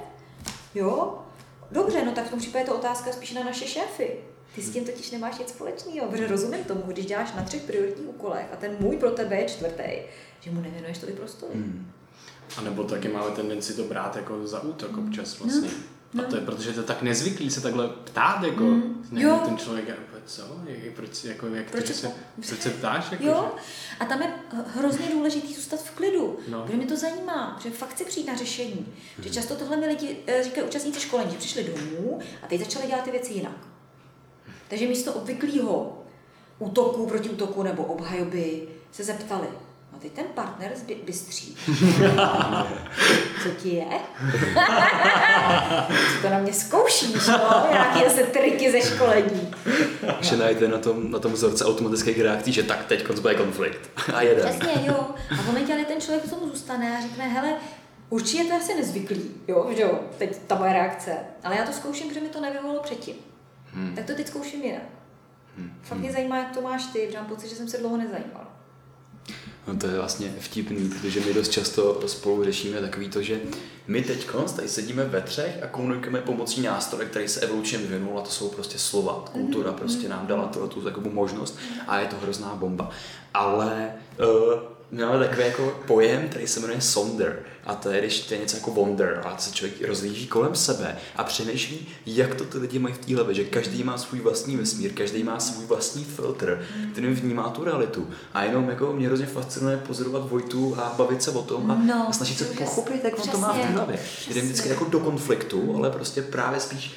Jo? 0.75 1.19
Dobře, 1.71 2.05
no 2.05 2.13
tak 2.13 2.27
v 2.27 2.31
tom 2.31 2.39
případě 2.39 2.63
je 2.63 2.67
to 2.67 2.75
otázka 2.75 3.13
spíš 3.13 3.33
na 3.33 3.45
naše 3.45 3.67
šéfy. 3.67 4.19
Ty 4.57 4.63
s 4.63 4.71
tím 4.71 4.85
totiž 4.85 5.11
nemáš 5.11 5.39
nic 5.39 5.49
společného, 5.49 6.09
protože 6.09 6.27
rozumím 6.27 6.65
tomu, 6.65 6.83
když 6.87 7.07
děláš 7.07 7.33
na 7.35 7.43
třech 7.43 7.63
prioritních 7.63 8.09
úkolech 8.09 8.47
a 8.53 8.57
ten 8.57 8.77
můj 8.81 8.97
pro 8.97 9.11
tebe 9.11 9.37
je 9.37 9.49
čtvrtý, 9.49 9.93
že 10.41 10.51
mu 10.51 10.61
nevěnuješ 10.61 10.99
tolik 10.99 11.17
prostoru. 11.17 11.53
Hmm. 11.55 11.91
A 12.59 12.61
nebo 12.61 12.85
taky 12.85 13.09
máme 13.09 13.31
tendenci 13.31 13.75
to 13.75 13.85
brát 13.85 14.17
jako 14.17 14.47
za 14.47 14.63
útok 14.63 14.97
občas 14.99 15.39
vlastně. 15.39 15.69
No. 15.69 15.97
No. 16.15 16.25
A 16.25 16.27
to 16.27 16.37
je 16.37 16.43
protože 16.43 16.73
to 16.73 16.81
je 16.81 16.87
tak 16.87 17.03
nezvyklý 17.03 17.51
se 17.51 17.61
takhle 17.61 17.89
ptát, 17.89 18.43
jako 18.43 18.63
mm. 18.63 19.05
jo. 19.13 19.41
ten 19.45 19.57
člověk, 19.57 19.89
jako, 19.89 20.01
co, 20.27 20.43
jak, 20.67 20.95
proč, 20.95 21.25
jako, 21.25 21.47
jak 21.47 21.71
proč, 21.71 21.87
se, 21.87 22.11
proč 22.49 22.61
se 22.61 22.71
ptáš? 22.71 23.13
Jako, 23.13 23.25
jo, 23.25 23.53
že? 23.57 23.63
a 24.01 24.05
tam 24.05 24.23
je 24.23 24.29
hrozně 24.67 25.07
důležitý 25.13 25.55
zůstat 25.55 25.81
v 25.81 25.91
klidu, 25.91 26.39
no. 26.49 26.63
protože 26.63 26.77
mě 26.77 26.87
to 26.87 26.97
zajímá, 26.97 27.59
že 27.63 27.71
fakt 27.71 27.91
chci 27.91 28.05
přijít 28.05 28.27
na 28.27 28.37
řešení. 28.37 28.87
Mm. 29.19 29.25
Že 29.25 29.31
často 29.31 29.55
tohle 29.57 29.77
mi 29.77 29.87
lidi 29.87 30.17
eh, 30.27 30.45
říkají 30.45 30.67
účastníci 30.67 31.01
školení, 31.01 31.31
že 31.31 31.39
přišli 31.39 31.65
domů 31.65 32.21
a 32.43 32.47
teď 32.47 32.61
začali 32.61 32.87
dělat 32.87 33.05
ty 33.05 33.11
věci 33.11 33.33
jinak. 33.33 33.57
Takže 34.69 34.87
místo 34.89 35.13
obvyklého 35.13 36.03
útoku 36.59 37.07
proti 37.07 37.29
útoku 37.29 37.63
nebo 37.63 37.85
obhajoby 37.85 38.69
se 38.93 39.05
zeptali, 39.05 39.47
a 39.97 39.99
teď 39.99 40.13
ten 40.13 40.25
partner 40.35 40.73
bystří. 41.05 41.57
Co 43.43 43.49
ti 43.63 43.69
je? 43.69 43.87
Co 46.17 46.23
to 46.23 46.31
na 46.31 46.39
mě 46.39 46.53
zkoušíš, 46.53 47.27
no? 47.27 47.67
Nějaký 47.71 48.05
zase 48.05 48.23
triky 48.23 48.73
ze 48.73 48.81
školení. 48.81 49.55
Že 50.21 50.37
najde 50.37 50.69
na 50.69 50.79
tom, 50.79 51.11
na 51.11 51.19
tom 51.19 51.33
vzorce 51.33 51.65
automatických 51.65 52.21
reakcí, 52.21 52.53
že 52.53 52.63
tak 52.63 52.85
teď 52.85 53.11
bude 53.21 53.35
konflikt. 53.35 53.91
A 54.15 54.23
jede. 54.23 54.43
Přesně, 54.43 54.87
jo. 54.87 55.07
A 55.31 55.43
v 55.43 55.47
momentě, 55.47 55.73
ale 55.75 55.85
ten 55.85 56.01
člověk 56.01 56.31
tomu 56.31 56.49
zůstane 56.49 56.99
a 56.99 57.03
řekne, 57.03 57.29
hele, 57.29 57.55
určitě 58.11 58.45
to 58.45 58.53
je 58.53 58.59
asi 58.59 58.75
nezvyklý, 58.75 59.31
jo, 59.49 59.71
že 59.77 59.83
jo, 59.83 60.01
teď 60.19 60.39
ta 60.47 60.55
moje 60.55 60.73
reakce. 60.73 61.13
Ale 61.45 61.57
já 61.57 61.65
to 61.65 61.73
zkouším, 61.73 62.09
protože 62.09 62.21
mi 62.21 62.29
to 62.29 62.41
nevyvolalo 62.41 62.81
předtím. 62.81 63.15
Hmm. 63.77 63.93
Tak 63.97 64.05
to 64.05 64.15
teď 64.15 64.27
zkouším 64.27 64.63
jinak. 64.63 64.83
Hmm. 65.57 65.73
Fakt 65.83 65.99
mě 65.99 66.13
zajímá, 66.13 66.39
jak 66.39 66.55
to 66.55 66.61
máš 66.61 66.87
ty, 66.87 66.99
protože 66.99 67.19
mám 67.19 67.27
pocit, 67.27 67.49
že 67.49 67.57
jsem 67.57 67.69
se 67.69 67.79
dlouho 67.79 67.97
nezajímala. 67.97 68.57
No 69.67 69.77
to 69.77 69.87
je 69.87 69.97
vlastně 69.97 70.35
vtipný, 70.41 70.89
protože 70.89 71.21
my 71.21 71.35
dost 71.35 71.49
často 71.49 72.09
spolu 72.09 72.45
řešíme 72.45 72.81
takový 72.81 73.09
to, 73.09 73.23
že 73.23 73.41
my 73.87 74.03
teď 74.03 74.29
tady 74.57 74.69
sedíme 74.69 75.05
ve 75.05 75.21
třech 75.21 75.63
a 75.63 75.67
komunikujeme 75.67 76.21
pomocí 76.21 76.63
nástroje, 76.63 77.07
který 77.09 77.29
se 77.29 77.41
evolučně 77.41 77.79
vyvinul 77.79 78.19
a 78.19 78.23
to 78.23 78.31
jsou 78.31 78.49
prostě 78.49 78.79
slova. 78.79 79.25
Kultura 79.33 79.71
mhm. 79.71 79.79
prostě 79.79 80.09
nám 80.09 80.27
dala 80.27 80.47
tu, 80.47 80.69
tu 80.69 80.81
takovou 80.81 81.11
možnost 81.11 81.59
a 81.87 81.99
je 81.99 82.07
to 82.07 82.17
hrozná 82.17 82.55
bomba. 82.55 82.91
Ale 83.35 83.95
uh, 84.19 84.76
máme 84.91 85.27
takový 85.27 85.47
jako 85.47 85.81
pojem, 85.87 86.29
který 86.29 86.47
se 86.47 86.61
jmenuje 86.61 86.81
sonder. 86.81 87.43
A 87.67 87.75
to 87.75 87.91
je, 87.91 88.01
když 88.01 88.21
to 88.21 88.35
je 88.35 88.41
něco 88.41 88.57
jako 88.57 88.71
wonder, 88.71 89.23
a 89.25 89.39
se 89.39 89.53
člověk 89.53 89.89
rozlíží 89.89 90.27
kolem 90.27 90.55
sebe 90.55 90.97
a 91.17 91.25
přemýšlí, 91.25 91.89
jak 92.07 92.35
to 92.35 92.45
ty 92.45 92.59
lidi 92.59 92.79
mají 92.79 92.95
v 92.95 92.99
té 92.99 93.15
hlavě, 93.15 93.35
že 93.35 93.45
každý 93.45 93.85
má 93.85 93.99
svůj 93.99 94.21
vlastní 94.21 94.57
vesmír, 94.57 94.93
každý 94.93 95.23
má 95.23 95.41
svůj 95.41 95.67
vlastní 95.67 96.05
filtr, 96.05 96.63
který 96.93 97.07
vnímá 97.07 97.49
tu 97.49 97.65
realitu. 97.65 98.09
A 98.35 98.45
jenom 98.45 98.69
jako 98.69 98.93
mě 98.93 99.07
hrozně 99.07 99.27
fascinuje 99.27 99.77
pozorovat 99.77 100.31
Vojtu 100.31 100.77
a 100.79 100.95
bavit 100.99 101.23
se 101.23 101.31
o 101.31 101.43
tom 101.43 101.71
a, 101.71 101.75
no, 101.75 102.09
a 102.09 102.13
snažit 102.13 102.39
se 102.39 102.45
pochopit, 102.45 103.05
jak 103.05 103.19
on 103.25 103.29
to 103.29 103.39
má 103.39 103.53
v 103.53 103.57
té 103.57 103.67
hlavě. 103.67 103.99
Jde 104.35 104.41
vždycky 104.41 104.69
jako 104.69 104.85
do 104.85 105.01
konfliktu, 105.01 105.77
ale 105.77 105.91
prostě 105.91 106.23
právě 106.23 106.61
spíš 106.61 106.95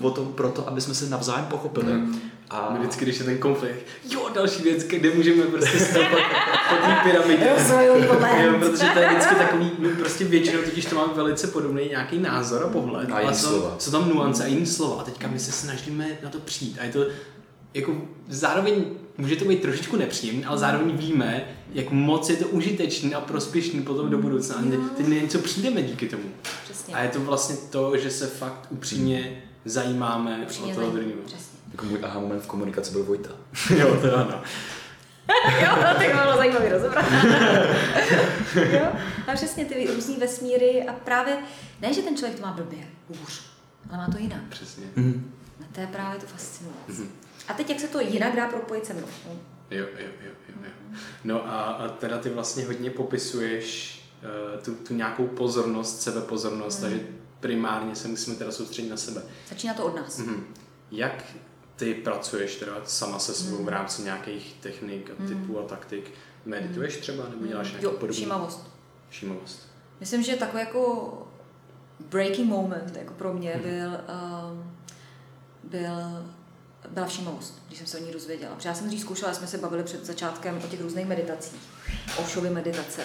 o 0.00 0.10
tom 0.10 0.32
proto, 0.32 0.68
aby 0.68 0.80
jsme 0.80 0.94
se 0.94 1.10
navzájem 1.10 1.46
pochopili. 1.46 1.92
Mm. 1.92 2.20
A 2.50 2.74
vždycky, 2.78 3.04
když 3.04 3.18
je 3.18 3.24
ten 3.24 3.38
konflikt, 3.38 3.86
jo, 4.10 4.30
další 4.34 4.62
věc, 4.62 4.84
kde 4.84 5.14
můžeme 5.14 5.42
prostě 5.42 5.78
stoupat 5.78 6.20
po 6.70 6.76
té 6.76 6.96
pyramidě. 7.02 7.44
jo, 8.44 8.58
protože 8.58 8.86
to 8.94 8.98
je 8.98 9.08
vždycky 9.08 9.34
takový, 9.34 9.70
my 9.78 9.88
prostě 9.88 10.24
většinou 10.24 10.62
totiž 10.62 10.86
to 10.86 10.96
máme 10.96 11.12
velice 11.14 11.46
podobný 11.46 11.88
nějaký 11.88 12.18
názor 12.18 12.62
a 12.62 12.68
pohled. 12.68 13.10
A, 13.12 13.18
a 13.18 13.32
co, 13.32 13.74
co 13.78 13.90
tam 13.90 14.08
nuance 14.08 14.44
a 14.44 14.46
jiný 14.46 14.66
slova. 14.66 15.00
A 15.00 15.04
teďka 15.04 15.28
my 15.28 15.38
se 15.38 15.52
snažíme 15.52 16.18
na 16.22 16.30
to 16.30 16.38
přijít. 16.38 16.76
A 16.80 16.84
je 16.84 16.92
to 16.92 17.06
jako 17.74 17.96
zároveň 18.28 18.84
může 19.18 19.36
to 19.36 19.44
být 19.44 19.62
trošičku 19.62 19.96
nepříjemné, 19.96 20.46
ale 20.46 20.58
zároveň 20.58 20.96
víme, 20.96 21.44
jak 21.72 21.90
moc 21.90 22.30
je 22.30 22.36
to 22.36 22.48
užitečný 22.48 23.14
a 23.14 23.20
prospěšný 23.20 23.82
potom 23.82 24.10
do 24.10 24.18
budoucna. 24.18 24.54
A 24.54 24.62
teď 24.96 25.06
něco 25.06 25.38
přijdeme 25.38 25.82
díky 25.82 26.08
tomu. 26.08 26.24
Přesně. 26.64 26.94
A 26.94 27.02
je 27.02 27.08
to 27.08 27.20
vlastně 27.20 27.56
to, 27.70 27.96
že 27.96 28.10
se 28.10 28.26
fakt 28.26 28.66
upřímně 28.70 29.42
zajímáme 29.64 30.40
upřímně 30.42 30.72
o 30.72 30.80
toho 30.80 30.90
druhého. 30.90 31.20
Jako 31.72 31.86
můj 31.86 31.98
aha 32.02 32.20
moment 32.20 32.40
v 32.40 32.46
komunikaci 32.46 32.92
byl 32.92 33.04
Vojta. 33.04 33.30
jo, 33.76 34.00
to 34.00 34.16
ano. 34.16 34.42
jo, 35.62 35.68
no, 35.76 35.94
tak 35.94 36.14
bylo 36.22 36.36
zajímavý 36.36 36.68
rozhovor. 36.68 37.04
jo, 38.72 38.92
a 39.26 39.34
přesně 39.34 39.64
ty 39.64 39.86
různý 39.94 40.16
vesmíry 40.16 40.86
a 40.88 40.92
právě, 40.92 41.38
ne, 41.80 41.94
že 41.94 42.02
ten 42.02 42.16
člověk 42.16 42.40
to 42.40 42.46
má 42.46 42.52
blbě, 42.52 42.78
hůř, 43.08 43.42
ale 43.90 43.98
má 43.98 44.12
to 44.12 44.18
jinak. 44.18 44.42
Přesně. 44.48 44.86
Mm-hmm. 44.96 45.20
A 45.60 45.64
to 45.72 45.80
je 45.80 45.86
právě 45.86 46.20
to 46.20 46.26
fascinující. 46.26 46.80
Mm-hmm. 46.88 47.06
A 47.48 47.54
teď 47.54 47.70
jak 47.70 47.80
se 47.80 47.88
to 47.88 48.00
jinak 48.00 48.36
dá 48.36 48.48
propojit 48.48 48.86
se 48.86 48.94
mnou? 48.94 49.06
No? 49.26 49.32
Jo, 49.70 49.86
jo, 49.98 50.08
jo, 50.24 50.30
jo, 50.48 50.54
jo. 50.64 50.98
No 51.24 51.48
a, 51.48 51.60
a 51.60 51.88
teda 51.88 52.18
ty 52.18 52.30
vlastně 52.30 52.64
hodně 52.64 52.90
popisuješ 52.90 54.00
uh, 54.22 54.62
tu, 54.62 54.74
tu 54.74 54.94
nějakou 54.94 55.26
pozornost, 55.26 56.02
sebepozornost, 56.02 56.82
mm. 56.82 56.88
takže 56.88 57.06
primárně 57.40 57.96
se 57.96 58.08
musíme 58.08 58.36
teda 58.36 58.52
soustředit 58.52 58.90
na 58.90 58.96
sebe. 58.96 59.22
Začíná 59.48 59.74
to 59.74 59.84
od 59.84 59.96
nás. 59.96 60.20
Mm-hmm. 60.20 60.40
Jak 60.90 61.24
ty 61.80 61.94
pracuješ 61.94 62.56
teda 62.56 62.72
sama 62.84 63.18
se 63.18 63.34
sebou 63.34 63.58
mm. 63.58 63.64
v 63.64 63.68
rámci 63.68 64.02
nějakých 64.02 64.56
technik 64.60 65.10
a 65.10 65.28
typů 65.28 65.52
mm. 65.52 65.58
a 65.58 65.62
taktik? 65.62 66.12
Medituješ 66.44 66.96
třeba 66.96 67.28
nebo 67.28 67.46
děláš 67.46 67.68
nějaký 67.68 67.84
jo, 67.84 67.90
podobný? 67.90 68.16
všímavost. 68.16 68.70
Všímavost. 69.08 69.68
Myslím, 70.00 70.22
že 70.22 70.36
takový 70.36 70.62
jako 70.62 71.12
breaking 72.00 72.48
moment 72.48 72.96
jako 72.96 73.14
pro 73.14 73.32
mě 73.32 73.54
mm. 73.56 73.62
byl, 73.62 73.90
um, 74.50 74.76
byl 75.64 76.26
byla 76.88 77.06
všímavost, 77.06 77.62
když 77.66 77.78
jsem 77.78 77.86
se 77.86 77.98
o 77.98 78.04
ní 78.04 78.12
dozvěděla. 78.12 78.54
Protože 78.54 78.68
já 78.68 78.74
jsem 78.74 78.86
dřív 78.86 79.00
zkoušela, 79.00 79.34
jsme 79.34 79.46
se 79.46 79.58
bavili 79.58 79.82
před 79.82 80.06
začátkem 80.06 80.60
o 80.64 80.68
těch 80.68 80.80
různých 80.80 81.06
meditacích, 81.06 81.60
Oshovy 82.18 82.50
meditace. 82.50 83.02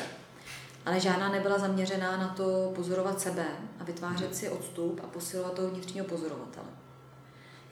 Ale 0.86 1.00
žádná 1.00 1.30
nebyla 1.30 1.60
zaměřená 1.60 2.18
na 2.18 2.28
to 2.28 2.72
pozorovat 2.76 3.22
sebe 3.22 3.46
a 3.80 3.84
vytvářet 3.84 4.36
si 4.36 4.50
odstup 4.50 5.02
a 5.04 5.08
posilovat 5.08 5.54
toho 5.54 5.68
vnitřního 5.68 6.06
pozorovatele. 6.06 6.85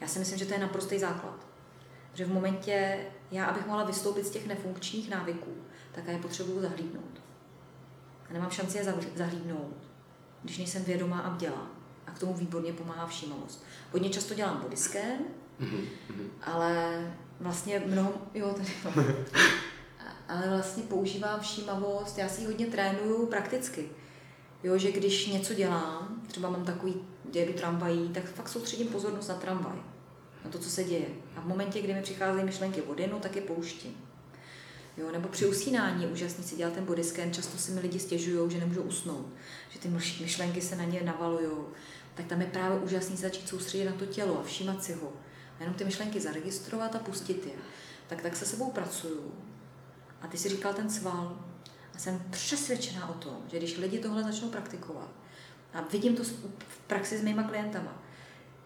Já 0.00 0.08
si 0.08 0.18
myslím, 0.18 0.38
že 0.38 0.46
to 0.46 0.54
je 0.54 0.60
naprostý 0.60 0.98
základ. 0.98 1.46
Že 2.14 2.24
v 2.24 2.32
momentě, 2.32 2.98
já 3.30 3.46
abych 3.46 3.66
mohla 3.66 3.84
vystoupit 3.84 4.26
z 4.26 4.30
těch 4.30 4.46
nefunkčních 4.46 5.10
návyků, 5.10 5.52
tak 5.92 6.04
já 6.06 6.12
je 6.12 6.18
potřebuju 6.18 6.60
zahlídnout. 6.60 7.20
A 8.30 8.32
nemám 8.32 8.50
šanci 8.50 8.78
je 8.78 8.84
zahlídnout, 9.16 9.76
když 10.42 10.58
nejsem 10.58 10.84
vědomá 10.84 11.20
a 11.20 11.30
bdělá. 11.30 11.66
A 12.06 12.10
k 12.10 12.18
tomu 12.18 12.34
výborně 12.34 12.72
pomáhá 12.72 13.06
všímavost. 13.06 13.64
Hodně 13.92 14.10
často 14.10 14.34
dělám 14.34 14.60
body 14.60 14.76
scan, 14.76 15.18
mm-hmm. 15.60 15.84
ale 16.42 17.00
vlastně 17.40 17.82
mnoho, 17.86 18.12
jo, 18.34 18.54
tady, 18.54 18.72
ale 20.28 20.48
vlastně 20.48 20.82
používám 20.82 21.40
všímavost, 21.40 22.18
já 22.18 22.28
si 22.28 22.40
ji 22.40 22.46
hodně 22.46 22.66
trénuju 22.66 23.26
prakticky. 23.26 23.88
Jo, 24.62 24.78
že 24.78 24.92
když 24.92 25.26
něco 25.26 25.54
dělám, 25.54 26.22
třeba 26.26 26.50
mám 26.50 26.64
takový, 26.64 26.94
jedu 27.38 27.52
tramvají, 27.52 28.08
tak 28.08 28.24
fakt 28.24 28.48
soustředím 28.48 28.88
pozornost 28.88 29.28
na 29.28 29.34
tramvaj, 29.34 29.76
na 30.44 30.50
to, 30.50 30.58
co 30.58 30.70
se 30.70 30.84
děje. 30.84 31.06
A 31.36 31.40
v 31.40 31.46
momentě, 31.46 31.82
kdy 31.82 31.94
mi 31.94 32.02
přicházejí 32.02 32.44
myšlenky 32.44 32.80
vody, 32.80 33.08
no 33.12 33.18
tak 33.18 33.36
je 33.36 33.42
pouštím. 33.42 33.96
Jo, 34.96 35.12
nebo 35.12 35.28
při 35.28 35.46
usínání 35.46 36.02
je 36.02 36.08
úžasný 36.08 36.44
si 36.44 36.56
dělat 36.56 36.74
ten 36.74 36.84
body 36.84 37.04
scan, 37.04 37.32
často 37.32 37.58
si 37.58 37.72
mi 37.72 37.80
lidi 37.80 37.98
stěžují, 37.98 38.50
že 38.50 38.60
nemůžou 38.60 38.82
usnout, 38.82 39.26
že 39.70 39.78
ty 39.78 39.88
myšlenky 40.20 40.60
se 40.60 40.76
na 40.76 40.84
ně 40.84 41.00
navalují. 41.02 41.50
Tak 42.14 42.26
tam 42.26 42.40
je 42.40 42.46
právě 42.46 42.78
úžasný 42.78 43.16
začít 43.16 43.48
soustředit 43.48 43.84
na 43.84 43.92
to 43.92 44.06
tělo 44.06 44.40
a 44.40 44.42
všímat 44.42 44.84
si 44.84 44.92
ho. 44.92 45.12
A 45.58 45.62
jenom 45.62 45.74
ty 45.74 45.84
myšlenky 45.84 46.20
zaregistrovat 46.20 46.94
a 46.94 46.98
pustit 46.98 47.46
je. 47.46 47.52
Tak 48.06 48.22
tak 48.22 48.36
se 48.36 48.46
sebou 48.46 48.70
pracuju. 48.70 49.32
A 50.22 50.26
ty 50.26 50.38
si 50.38 50.48
říkal 50.48 50.74
ten 50.74 50.90
sval. 50.90 51.38
A 51.94 51.98
jsem 51.98 52.22
přesvědčená 52.30 53.08
o 53.08 53.14
tom, 53.14 53.36
že 53.50 53.58
když 53.58 53.78
lidi 53.78 53.98
tohle 53.98 54.22
začnou 54.22 54.48
praktikovat, 54.48 55.10
a 55.74 55.80
vidím 55.92 56.16
to 56.16 56.24
v 56.24 56.78
praxi 56.86 57.18
s 57.18 57.22
mýma 57.22 57.42
klientama, 57.42 58.02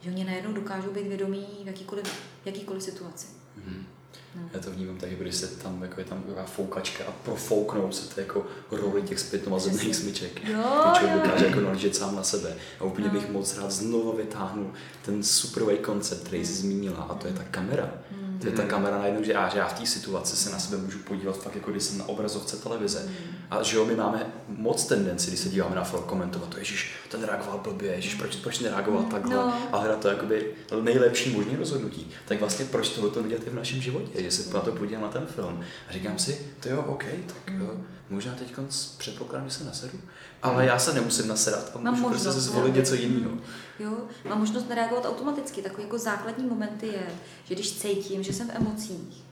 že 0.01 0.11
oni 0.11 0.25
najednou 0.25 0.53
dokážou 0.53 0.91
být 0.91 1.07
vědomí 1.07 1.47
v 1.65 1.67
jakýkoliv, 1.67 2.05
jakýkoliv 2.45 2.83
situaci. 2.83 3.27
Mm. 3.57 3.87
No. 4.35 4.51
Já 4.55 4.61
to 4.61 4.71
vnímám 4.71 4.97
tak, 4.97 5.11
když 5.11 5.35
se 5.35 5.47
tam, 5.47 5.83
jako 5.83 6.01
je 6.01 6.05
tam 6.05 6.23
taková 6.23 6.45
foukačka 6.45 7.05
a 7.05 7.11
profouknou 7.11 7.93
se 7.93 8.15
to 8.15 8.21
jako 8.21 8.47
roli 8.71 9.03
těch 9.03 9.21
zpětnovazebných 9.21 9.97
smyček. 9.97 10.49
Jo, 10.49 10.83
Ty 10.83 10.99
člověk 10.99 11.23
dokáže 11.23 11.47
jako 11.47 11.61
nalížet 11.61 11.97
sám 11.97 12.17
na 12.17 12.23
sebe. 12.23 12.57
A 12.81 12.85
úplně 12.85 13.07
no. 13.07 13.13
bych 13.15 13.31
moc 13.31 13.59
rád 13.59 13.71
znovu 13.71 14.17
vytáhnul 14.17 14.73
ten 15.05 15.23
superový 15.23 15.79
koncept, 15.79 16.25
který 16.25 16.47
jsi 16.47 16.53
zmínila, 16.53 16.97
a 16.97 17.15
to 17.15 17.27
je 17.27 17.33
ta 17.33 17.45
kamera. 17.45 17.91
Mm 18.11 18.28
Je 18.45 18.53
ta 18.53 18.62
kamera 18.62 18.99
najednou, 18.99 19.24
že 19.24 19.32
já, 19.32 19.49
že 19.49 19.59
já 19.59 19.68
v 19.68 19.80
té 19.80 19.86
situaci 19.86 20.36
se 20.36 20.51
na 20.51 20.59
sebe 20.59 20.82
můžu 20.82 20.99
podívat 20.99 21.43
fakt 21.43 21.55
jako 21.55 21.70
když 21.70 21.82
jsem 21.82 21.99
na 21.99 22.09
obrazovce 22.09 22.57
televize. 22.57 23.07
Mm. 23.09 23.34
A 23.51 23.62
že 23.62 23.76
jo, 23.76 23.84
my 23.84 23.95
máme 23.95 24.26
moc 24.49 24.86
tendenci, 24.86 25.28
když 25.28 25.41
se 25.41 25.49
díváme 25.49 25.76
na 25.76 25.84
film, 25.84 26.03
komentovat 26.03 26.49
to, 26.49 26.59
ježiš, 26.59 26.93
ten 27.09 27.24
reagoval 27.24 27.59
blbě, 27.59 27.93
ježiš, 27.93 28.14
proč, 28.14 28.36
proč 28.36 28.59
nereagoval 28.59 29.03
mm. 29.03 29.11
takhle. 29.11 29.34
No. 29.34 29.55
A 29.72 29.78
hledat 29.78 30.01
to 30.01 30.09
jakoby 30.09 30.55
nejlepší 30.82 31.36
možný 31.36 31.57
rozhodnutí. 31.57 32.11
Tak 32.24 32.41
vlastně 32.41 32.64
proč 32.64 32.89
tohle 32.89 33.11
to 33.11 33.22
dělat 33.22 33.47
i 33.47 33.51
v 33.51 33.55
našem 33.55 33.82
životě, 33.82 34.22
že 34.22 34.30
se 34.30 34.55
na 34.55 34.61
to 34.61 34.72
podívám 34.72 35.03
na 35.03 35.09
ten 35.09 35.26
film. 35.26 35.61
A 35.89 35.93
říkám 35.93 36.18
si, 36.18 36.39
to 36.61 36.68
jo, 36.68 36.84
OK, 36.89 37.05
tak 37.26 37.55
jo, 37.59 37.70
možná 38.11 38.34
teď 38.34 38.55
předpokládám, 38.99 39.49
že 39.49 39.55
se 39.55 39.64
nasedu, 39.64 39.99
ale 40.43 40.66
já 40.66 40.78
se 40.78 40.93
nemusím 40.93 41.28
nasedat 41.28 41.72
a 41.74 41.91
můžu 41.91 42.09
prostě 42.09 42.32
se 42.32 42.41
zvolit 42.41 42.74
něco 42.74 42.95
jiného. 42.95 43.30
Jo, 43.78 43.97
mám 44.28 44.39
možnost 44.39 44.68
nereagovat 44.68 45.07
automaticky. 45.07 45.62
Takový 45.62 45.82
jako 45.82 45.99
základní 45.99 46.47
momenty 46.47 46.86
je, 46.86 47.07
že 47.45 47.55
když 47.55 47.78
cítím, 47.78 48.22
že 48.22 48.32
jsem 48.32 48.49
v 48.49 48.57
emocích, 48.57 49.22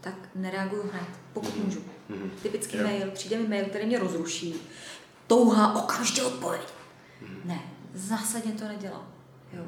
tak 0.00 0.14
nereaguju 0.34 0.82
hned, 0.82 1.08
pokud 1.32 1.54
mm-hmm. 1.54 1.64
můžu. 1.64 1.80
Mm-hmm. 1.80 2.30
Typický 2.42 2.76
yeah. 2.76 2.90
mail, 2.90 3.10
přijde 3.10 3.38
mi 3.38 3.48
mail, 3.48 3.64
který 3.64 3.86
mě 3.86 3.98
rozruší, 3.98 4.54
touha 5.26 5.74
okamžitě 5.74 6.22
odpověď. 6.22 6.62
Mm-hmm. 6.62 7.40
Ne, 7.44 7.60
zásadně 7.94 8.52
to 8.52 8.64
nedělám. 8.64 9.06
Jo. 9.52 9.64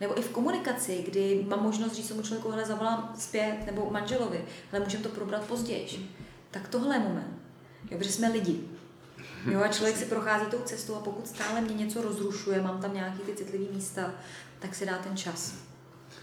Nebo 0.00 0.18
i 0.18 0.22
v 0.22 0.28
komunikaci, 0.28 1.04
kdy 1.08 1.46
mám 1.48 1.62
možnost 1.62 1.94
říct 1.94 2.08
tomu 2.08 2.22
člověku, 2.22 2.50
hele, 2.50 2.64
zavolám 2.64 3.14
zpět, 3.18 3.56
nebo 3.66 3.90
manželovi, 3.90 4.44
ale 4.72 4.80
můžeme 4.84 5.02
to 5.02 5.08
probrat 5.08 5.44
později. 5.44 5.86
Mm-hmm. 5.86 6.06
Tak 6.50 6.68
tohle 6.68 6.96
je 6.96 7.00
moment. 7.00 7.38
Jo, 7.90 7.98
protože 7.98 8.12
jsme 8.12 8.28
lidi. 8.28 8.60
Jo, 9.46 9.60
a 9.60 9.68
člověk 9.72 9.96
si 9.96 10.04
prochází 10.04 10.46
tou 10.46 10.58
cestou 10.64 10.94
a 10.94 11.00
pokud 11.00 11.28
stále 11.28 11.60
mě 11.60 11.74
něco 11.74 12.02
rozrušuje, 12.02 12.62
mám 12.62 12.80
tam 12.80 12.94
nějaký 12.94 13.18
ty 13.18 13.34
citlivé 13.34 13.72
místa, 13.72 14.14
tak 14.58 14.74
si 14.74 14.86
dá 14.86 14.98
ten 14.98 15.16
čas. 15.16 15.54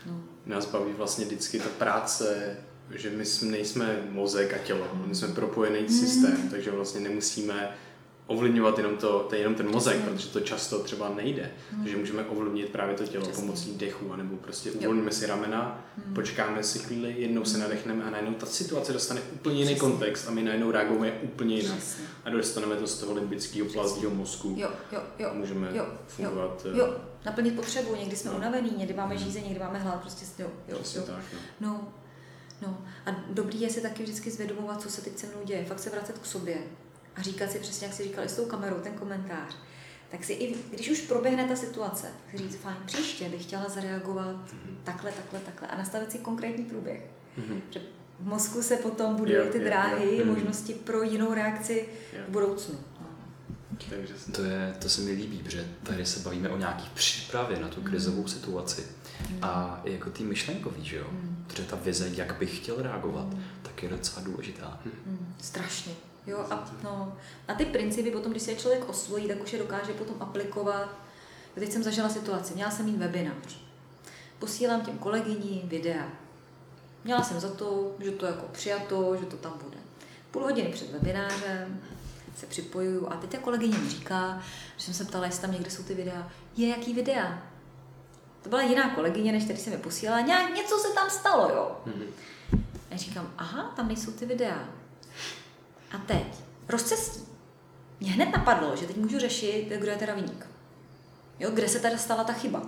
No. 0.06 0.22
Nás 0.46 0.66
baví 0.66 0.94
vlastně 0.94 1.26
vždycky 1.26 1.60
ta 1.60 1.70
práce, 1.78 2.58
že 2.96 3.10
my 3.10 3.24
nejsme 3.44 4.02
mozek 4.10 4.54
a 4.54 4.58
tělo, 4.58 4.88
my 5.06 5.16
jsme 5.16 5.28
propojený 5.28 5.82
mm. 5.82 5.90
systém, 5.90 6.50
takže 6.50 6.72
vlastně 6.72 7.02
nemusíme 7.02 7.76
ovlivňovat 8.30 8.78
jenom, 8.78 8.98
to, 8.98 9.26
to 9.30 9.36
jenom 9.36 9.56
ten 9.56 9.72
mozek, 9.72 9.96
Přesně. 9.96 10.14
protože 10.14 10.28
to 10.28 10.40
často 10.40 10.80
třeba 10.80 11.10
nejde. 11.10 11.52
Hmm. 11.72 11.84
Takže 11.84 11.98
můžeme 11.98 12.24
ovlivnit 12.24 12.70
právě 12.70 12.96
to 12.96 13.04
tělo 13.04 13.26
Přesně. 13.26 13.42
pomocí 13.42 13.78
dechu, 13.78 14.14
anebo 14.14 14.38
prostě 14.38 14.72
uvolníme 14.72 15.12
si 15.12 15.26
ramena, 15.26 15.86
hmm. 15.98 16.14
počkáme 16.14 16.64
si 16.64 16.80
chvíli, 16.80 17.16
jednou 17.18 17.46
se 17.46 17.58
nadechneme 17.58 18.04
a 18.04 18.10
najednou 18.10 18.34
ta 18.34 18.46
situace 18.46 18.94
dostane 18.94 19.22
úplně 19.34 19.60
jiný 19.60 19.76
Přesně. 19.76 19.90
kontext 19.90 20.28
a 20.28 20.32
my 20.32 20.44
najednou 20.44 20.72
reagujeme 20.72 21.12
úplně 21.22 21.56
jinak. 21.56 21.78
Přesně. 21.78 22.04
A 22.26 22.30
dostaneme 22.30 22.76
to 22.76 22.88
z 22.88 23.00
toho 23.00 23.14
limbického 23.14 23.70
plazího 23.70 24.12
mozku. 24.12 24.56
Jo, 24.58 24.70
jo, 24.92 25.02
jo. 25.20 25.30
A 25.30 25.34
můžeme 25.34 25.70
jo, 25.74 25.86
fungovat. 26.08 26.66
Jo, 26.66 26.78
jo. 26.78 26.96
naplnit 27.26 27.56
potřebu, 27.56 27.96
někdy 27.96 28.16
jsme 28.16 28.32
no. 28.32 28.38
unavení, 28.38 28.72
někdy 28.78 28.94
máme 28.94 29.16
hmm. 29.16 29.24
žízeň, 29.24 29.44
někdy 29.44 29.60
máme 29.60 29.80
hlad, 29.80 30.02
prostě 30.02 30.26
jo, 30.44 30.50
jo, 30.68 30.78
jo. 30.96 31.02
Tak, 31.02 31.24
no. 31.60 31.70
no. 31.70 31.94
No 32.62 32.78
a 33.06 33.12
dobrý 33.30 33.62
je 33.62 33.70
si 33.70 33.82
taky 33.82 34.04
vždycky 34.04 34.32
zvědomovat, 34.32 34.82
co 34.82 34.90
se 34.90 35.02
teď 35.02 35.18
se 35.18 35.28
mnou 35.28 35.46
děje. 35.46 35.66
Fakt 35.66 35.80
se 35.80 35.90
vracet 35.90 36.20
k 36.20 36.26
sobě 36.26 36.58
a 37.20 37.22
říkat 37.22 37.52
si 37.52 37.60
přesně, 37.60 37.88
jak 37.88 37.96
si 37.96 38.04
říkal 38.04 38.26
i 38.26 38.30
s 38.30 38.36
tou 38.36 38.46
kamerou, 38.46 38.76
ten 38.76 38.94
komentář, 38.94 39.56
tak 40.12 40.24
si 40.24 40.34
i, 40.34 40.56
když 40.72 40.90
už 40.90 41.02
proběhne 41.02 41.48
ta 41.48 41.56
situace, 41.56 42.08
si 42.32 42.38
říct, 42.38 42.56
fajn, 42.56 42.78
příště 42.86 43.30
bych 43.30 43.44
chtěla 43.44 43.70
zareagovat 43.70 44.36
mm-hmm. 44.36 44.76
takhle, 44.84 45.12
takhle, 45.12 45.40
takhle 45.40 45.68
a 45.68 45.78
nastavit 45.78 46.12
si 46.12 46.18
konkrétní 46.18 46.66
průběh. 46.66 47.02
Mm-hmm. 47.38 47.62
Že 47.70 47.82
v 48.20 48.28
mozku 48.28 48.62
se 48.62 48.76
potom 48.76 49.16
budují 49.16 49.50
ty 49.52 49.60
dráhy, 49.60 50.18
jo. 50.18 50.26
Mhm. 50.26 50.34
možnosti 50.34 50.74
pro 50.74 51.04
jinou 51.04 51.34
reakci 51.34 51.90
v 52.28 52.32
budoucnu. 52.32 52.80
Takže 53.90 54.14
to, 54.32 54.44
je, 54.44 54.76
to 54.82 54.90
se 54.90 55.02
mi 55.02 55.12
líbí, 55.12 55.38
protože 55.38 55.68
tady 55.84 56.06
se 56.06 56.20
bavíme 56.20 56.50
o 56.50 56.58
nějaký 56.58 56.90
přípravě 56.94 57.60
na 57.60 57.68
tu 57.68 57.82
krizovou 57.82 58.22
mm. 58.22 58.28
situaci. 58.28 58.86
Mm. 59.30 59.40
A 59.42 59.82
jako 59.84 60.10
ty 60.10 60.24
myšlenkový, 60.24 60.86
že 60.86 60.98
jo? 60.98 61.08
Mm. 61.12 61.46
Protože 61.48 61.64
ta 61.64 61.76
vize, 61.76 62.10
jak 62.14 62.40
bych 62.40 62.58
chtěl 62.58 62.82
reagovat, 62.82 63.34
mm. 63.34 63.44
tak 63.62 63.84
je 63.84 63.90
docela 63.90 64.26
důležitá. 64.26 64.80
Mm. 65.06 65.34
Strašně. 65.42 65.94
Jo, 66.30 66.46
a, 66.50 66.70
no, 66.84 67.18
a 67.48 67.54
ty 67.54 67.66
principy 67.66 68.12
potom, 68.12 68.32
když 68.32 68.44
se 68.44 68.56
člověk 68.56 68.90
osvojí, 68.90 69.28
tak 69.28 69.44
už 69.44 69.54
je 69.54 69.60
dokáže 69.60 69.94
potom 69.94 70.16
aplikovat. 70.20 70.96
Teď 71.56 71.72
jsem 71.72 71.84
zažila 71.84 72.10
situaci, 72.10 72.54
měla 72.54 72.72
jsem 72.72 72.86
mít 72.86 72.98
webinář. 72.98 73.58
Posílám 74.40 74.82
těm 74.82 74.98
kolegyním 74.98 75.70
videa. 75.70 76.10
Měla 77.04 77.24
jsem 77.24 77.40
za 77.40 77.50
to, 77.50 77.96
že 78.00 78.12
to 78.12 78.26
jako 78.26 78.46
přijato, 78.52 79.16
že 79.20 79.26
to 79.26 79.38
tam 79.38 79.60
bude. 79.64 79.78
Půl 80.32 80.44
hodiny 80.44 80.70
před 80.70 80.92
webinářem 80.92 81.82
se 82.36 82.46
připojuju 82.46 83.08
a 83.10 83.16
teď 83.16 83.30
ta 83.30 83.38
kolegyně 83.38 83.78
mi 83.78 83.90
říká, 83.90 84.44
že 84.78 84.86
jsem 84.86 84.94
se 84.94 85.06
ptala, 85.06 85.26
jestli 85.26 85.42
tam 85.42 85.52
někde 85.52 85.72
jsou 85.72 85.84
ty 85.84 85.94
videa. 85.94 86.32
Je, 86.58 86.68
jaký 86.68 86.94
videa? 86.94 87.44
To 88.42 88.50
byla 88.50 88.62
jiná 88.62 88.96
kolegyně, 88.96 89.32
než 89.32 89.44
který 89.44 89.60
se 89.60 89.70
mi 89.70 89.78
posílala. 89.78 90.22
Nějak, 90.22 90.56
něco 90.56 90.78
se 90.78 90.94
tam 90.94 91.10
stalo, 91.10 91.50
jo. 91.50 91.78
Mm-hmm. 91.88 92.60
Já 92.92 92.98
říkám, 92.98 93.34
aha, 93.38 93.74
tam 93.76 93.88
nejsou 93.88 94.12
ty 94.12 94.26
videa. 94.26 94.70
A 95.92 95.98
teď, 95.98 96.44
rozcestí. 96.70 97.30
Mě 98.00 98.12
hned 98.12 98.26
napadlo, 98.26 98.76
že 98.76 98.88
teď 98.88 98.98
můžu 98.98 99.20
řešit, 99.20 99.70
kdo 99.70 99.92
je 99.92 99.98
teda 99.98 100.16
vyník. 100.16 100.48
Jo, 101.40 101.52
kde 101.52 101.68
se 101.68 101.80
teda 101.80 101.98
stala 101.98 102.24
ta 102.24 102.34
chyba. 102.34 102.62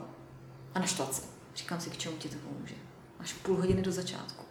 A 0.75 0.79
naštvat 0.79 1.13
se. 1.13 1.21
Říkám 1.55 1.81
si, 1.81 1.89
k 1.89 1.97
čemu 1.97 2.17
ti 2.17 2.29
to 2.29 2.35
pomůže. 2.37 2.75
Až 3.19 3.33
půl 3.33 3.55
hodiny 3.57 3.81
do 3.81 3.91
začátku. 3.91 4.45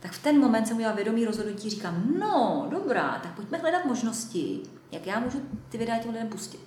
Tak 0.00 0.12
v 0.12 0.22
ten 0.22 0.40
moment 0.40 0.66
jsem 0.66 0.76
udělala 0.76 0.96
vědomí 0.96 1.24
rozhodnutí, 1.24 1.70
říkám, 1.70 2.14
no, 2.18 2.66
dobrá, 2.70 3.18
tak 3.22 3.34
pojďme 3.34 3.58
hledat 3.58 3.84
možnosti, 3.84 4.60
jak 4.92 5.06
já 5.06 5.20
můžu 5.20 5.42
ty 5.68 5.78
videa 5.78 5.98
těm 5.98 6.12
lidem 6.12 6.28
pustit. 6.28 6.60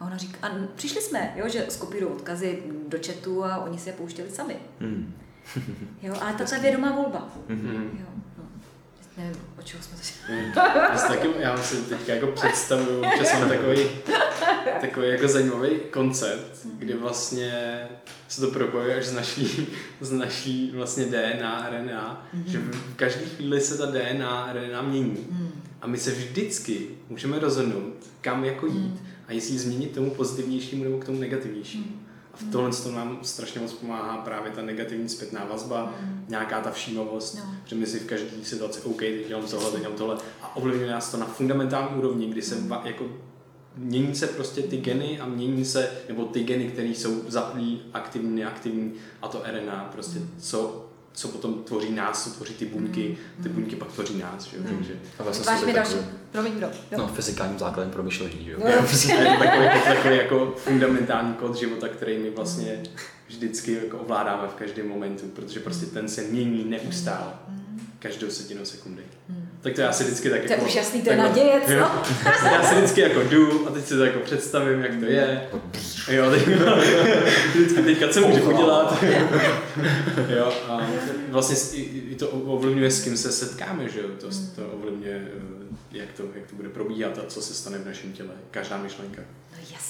A 0.00 0.06
ona 0.06 0.16
říká, 0.16 0.48
a 0.48 0.50
přišli 0.74 1.02
jsme, 1.02 1.32
jo, 1.36 1.48
že 1.48 1.66
skopírují 1.68 2.12
odkazy 2.12 2.62
do 2.88 2.98
chatu 3.06 3.44
a 3.44 3.56
oni 3.56 3.78
si 3.78 3.88
je 3.88 3.92
pouštěli 3.92 4.30
sami. 4.30 4.56
Mm. 4.80 5.14
jo, 6.02 6.14
ale 6.20 6.32
ta 6.32 6.54
je 6.54 6.60
vědomá 6.60 6.92
volba. 6.92 7.28
Mm-hmm. 7.48 7.90
Jo. 8.00 8.06
Nevím, 9.16 9.36
o 9.58 9.62
čeho 9.62 9.82
jsme 9.82 9.96
začali. 9.96 10.52
já, 10.56 11.08
taky, 11.08 11.28
já 11.38 11.62
si 11.62 11.76
teď 11.76 12.08
jako 12.08 12.26
představuju, 12.26 13.02
že 13.18 13.24
jsme 13.24 13.46
takový, 13.46 13.86
takový 14.80 15.08
jako 15.08 15.28
zajímavý 15.28 15.70
koncept, 15.90 16.66
kdy 16.78 16.94
vlastně 16.94 17.78
se 18.28 18.40
to 18.40 18.50
propojuje 18.50 18.96
až 18.96 19.06
z 19.06 19.12
naší, 19.12 19.66
z 20.00 20.12
naší 20.12 20.70
vlastně 20.74 21.04
DNA, 21.04 21.68
RNA, 21.70 22.28
mm-hmm. 22.34 22.50
že 22.50 22.58
v 22.58 22.96
každé 22.96 23.20
chvíli 23.20 23.60
se 23.60 23.78
ta 23.78 23.86
DNA, 23.86 24.52
RNA 24.52 24.82
mění. 24.82 25.26
Mm. 25.30 25.50
A 25.80 25.86
my 25.86 25.98
se 25.98 26.10
vždycky 26.10 26.88
můžeme 27.08 27.38
rozhodnout, 27.38 27.94
kam 28.20 28.44
jako 28.44 28.66
jít 28.66 29.00
mm. 29.00 29.06
a 29.28 29.32
jestli 29.32 29.58
změnit 29.58 29.94
tomu 29.94 30.10
pozitivnějšímu 30.10 30.84
nebo 30.84 30.98
k 30.98 31.04
tomu 31.04 31.20
negativnějšímu. 31.20 31.84
Mm. 31.84 32.05
V 32.36 32.50
tohle 32.52 32.70
to 32.70 32.92
nám 32.92 33.18
strašně 33.22 33.60
moc 33.60 33.72
pomáhá 33.72 34.16
právě 34.16 34.52
ta 34.52 34.62
negativní 34.62 35.08
zpětná 35.08 35.44
vazba, 35.44 35.94
mm. 36.00 36.24
nějaká 36.28 36.60
ta 36.60 36.70
všímavost, 36.70 37.34
no. 37.34 37.54
že 37.64 37.76
my 37.76 37.86
si 37.86 37.98
v 37.98 38.06
každé 38.06 38.28
situaci, 38.42 38.80
OK, 38.80 38.98
teď 38.98 39.28
dělám 39.28 39.46
tohle, 39.46 39.70
teď 39.70 39.80
dělám 39.80 39.96
tohle 39.96 40.16
a 40.42 40.56
ovlivňuje 40.56 40.90
nás 40.90 41.10
to 41.10 41.16
na 41.16 41.26
fundamentální 41.26 41.98
úrovni, 41.98 42.26
kdy 42.26 42.42
se 42.42 42.54
mm. 42.54 42.68
va, 42.68 42.82
jako 42.84 43.04
mění 43.76 44.14
se 44.14 44.26
prostě 44.26 44.62
ty 44.62 44.76
geny 44.76 45.20
a 45.20 45.26
mění 45.26 45.64
se, 45.64 45.90
nebo 46.08 46.24
ty 46.24 46.44
geny, 46.44 46.68
které 46.68 46.88
jsou 46.88 47.22
zaplí, 47.28 47.82
aktivní, 47.92 48.36
neaktivní 48.36 48.92
a 49.22 49.28
to 49.28 49.42
RNA, 49.52 49.88
prostě 49.92 50.18
mm. 50.18 50.30
co 50.38 50.85
co 51.16 51.28
potom 51.28 51.54
tvoří 51.54 51.92
nás, 51.92 52.24
co 52.24 52.30
tvoří 52.30 52.54
ty 52.54 52.64
buňky, 52.64 53.18
mm. 53.36 53.42
ty 53.42 53.48
buňky 53.48 53.76
pak 53.76 53.92
tvoří 53.92 54.18
nás, 54.18 54.44
že 54.44 54.56
jo, 54.56 54.62
mm. 54.66 54.76
takže... 54.76 54.92
A 55.18 55.22
vlastně 55.22 55.66
mi 55.66 55.72
další, 55.72 55.94
promiň, 56.32 56.52
kdo? 56.52 56.70
No, 56.98 57.08
fyzikálním 57.08 57.58
základem 57.58 57.90
pro 57.90 58.02
myšlení, 58.02 58.44
že 58.44 58.50
jo. 58.50 58.58
No, 58.58 58.64
takový, 59.38 59.64
jako, 59.64 59.88
takový 59.88 60.16
jako 60.16 60.54
fundamentální 60.56 61.34
kód 61.34 61.56
života, 61.56 61.88
který 61.88 62.18
my 62.18 62.30
vlastně 62.30 62.82
vždycky 63.28 63.72
jako 63.72 63.98
ovládáme 63.98 64.48
v 64.48 64.54
každém 64.54 64.88
momentu, 64.88 65.26
protože 65.26 65.60
prostě 65.60 65.86
ten 65.86 66.08
se 66.08 66.22
mění 66.22 66.64
neustále, 66.64 67.32
každou 67.98 68.30
setinu 68.30 68.64
sekundy. 68.64 69.02
Tak 69.66 69.74
to 69.74 69.80
já 69.80 69.92
si 69.92 70.04
vždycky 70.04 70.30
tak 70.30 70.40
to 70.40 70.52
jako... 70.52 70.60
To 70.60 70.60
je 70.60 70.70
úžasný, 70.70 71.02
to 71.02 71.10
je 71.10 71.16
naděje, 71.16 71.60
co? 71.66 71.72
já 72.52 72.62
si 72.62 72.74
vždycky 72.74 73.00
jako 73.00 73.22
jdu 73.22 73.68
a 73.68 73.70
teď 73.70 73.84
si 73.84 73.94
to 73.94 74.04
jako 74.04 74.18
představím, 74.18 74.80
jak 74.80 75.00
to 75.00 75.04
je. 75.04 75.48
Jo, 76.08 76.30
teď, 76.30 76.48
vždycky 77.54 77.82
teďka 77.82 78.08
co 78.08 78.20
můžu 78.20 78.42
udělat. 78.42 79.02
jo, 80.36 80.52
a 80.68 80.86
vlastně 81.28 81.82
i 81.82 82.14
to 82.14 82.28
ovlivňuje, 82.28 82.90
s 82.90 83.04
kým 83.04 83.16
se 83.16 83.32
setkáme, 83.32 83.88
že 83.88 84.00
jo? 84.00 84.08
To, 84.20 84.26
to 84.56 84.68
ovlivňuje, 84.72 85.28
eh, 85.34 85.76
jak 85.92 86.12
to, 86.12 86.22
jak 86.34 86.46
to 86.50 86.56
bude 86.56 86.68
probíhat 86.68 87.18
a 87.18 87.22
co 87.28 87.42
se 87.42 87.54
stane 87.54 87.78
v 87.78 87.86
našem 87.86 88.12
těle. 88.12 88.34
Každá 88.50 88.76
myšlenka. 88.76 89.22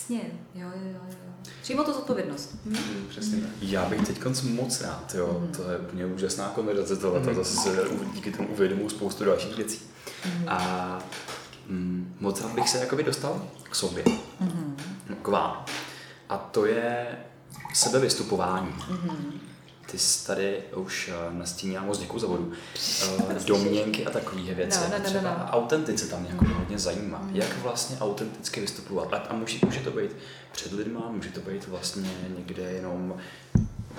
Jasně, 0.09 0.31
jo, 0.55 0.69
jo, 0.75 0.91
jo. 0.93 1.01
jo. 1.09 1.53
Přímo 1.63 1.85
to 1.85 1.93
zodpovědnost. 1.93 2.57
Hm? 2.65 2.71
Mm, 2.71 3.07
přesně 3.09 3.41
tak. 3.41 3.51
Já 3.61 3.85
bych 3.85 4.07
teď 4.07 4.43
moc 4.43 4.81
rád, 4.81 5.15
jo. 5.15 5.39
Mm. 5.41 5.53
To 5.53 5.71
je 5.71 5.79
úplně 5.79 6.07
úžasná 6.07 6.49
konverzace 6.49 6.97
tohle, 6.97 7.21
mm. 7.21 7.35
zase 7.35 7.57
se 7.57 7.85
díky 8.15 8.33
tomu 8.33 8.49
uvědomuji 8.49 8.89
spoustu 8.89 9.25
dalších 9.25 9.57
věcí. 9.57 9.81
Mm. 10.27 10.49
A 10.49 10.99
mm, 11.67 12.17
moc 12.21 12.41
rád 12.41 12.53
bych 12.53 12.69
se 12.69 12.79
jakoby 12.79 13.03
dostal 13.03 13.43
k 13.71 13.75
sobě, 13.75 14.05
mm. 14.41 14.77
k 15.23 15.29
vám. 15.29 15.65
A 16.29 16.39
to 16.39 16.67
je 16.67 17.07
sebevystupování. 17.75 18.75
Mm 18.91 19.41
ty 19.91 19.99
jsi 19.99 20.27
tady 20.27 20.63
už 20.75 21.11
eh, 21.13 21.35
nastínila 21.35 21.85
moc 21.85 21.99
děkuji 21.99 22.19
za 22.19 22.27
vodu. 22.27 22.53
Eh, 23.31 23.45
domněnky 23.47 24.07
a 24.07 24.11
takové 24.11 24.43
věci. 24.43 24.79
No, 24.79 24.89
no, 24.91 24.99
no, 24.99 25.05
Třeba 25.05 25.31
no, 25.31 25.39
no. 25.39 25.51
autentice 25.51 26.07
tam 26.07 26.27
jako 26.27 26.45
mm. 26.45 26.53
hodně 26.53 26.79
zajímá. 26.79 27.19
Mm. 27.23 27.37
Jak 27.37 27.59
vlastně 27.59 27.97
autenticky 28.01 28.61
vystupovat. 28.61 29.15
A, 29.15 29.17
a 29.17 29.35
může, 29.35 29.59
může 29.65 29.81
to 29.81 29.91
být 29.91 30.11
před 30.53 30.73
lidma, 30.73 31.09
může 31.11 31.31
to 31.31 31.41
být 31.41 31.67
vlastně 31.69 32.11
někde 32.37 32.63
jenom 32.63 33.15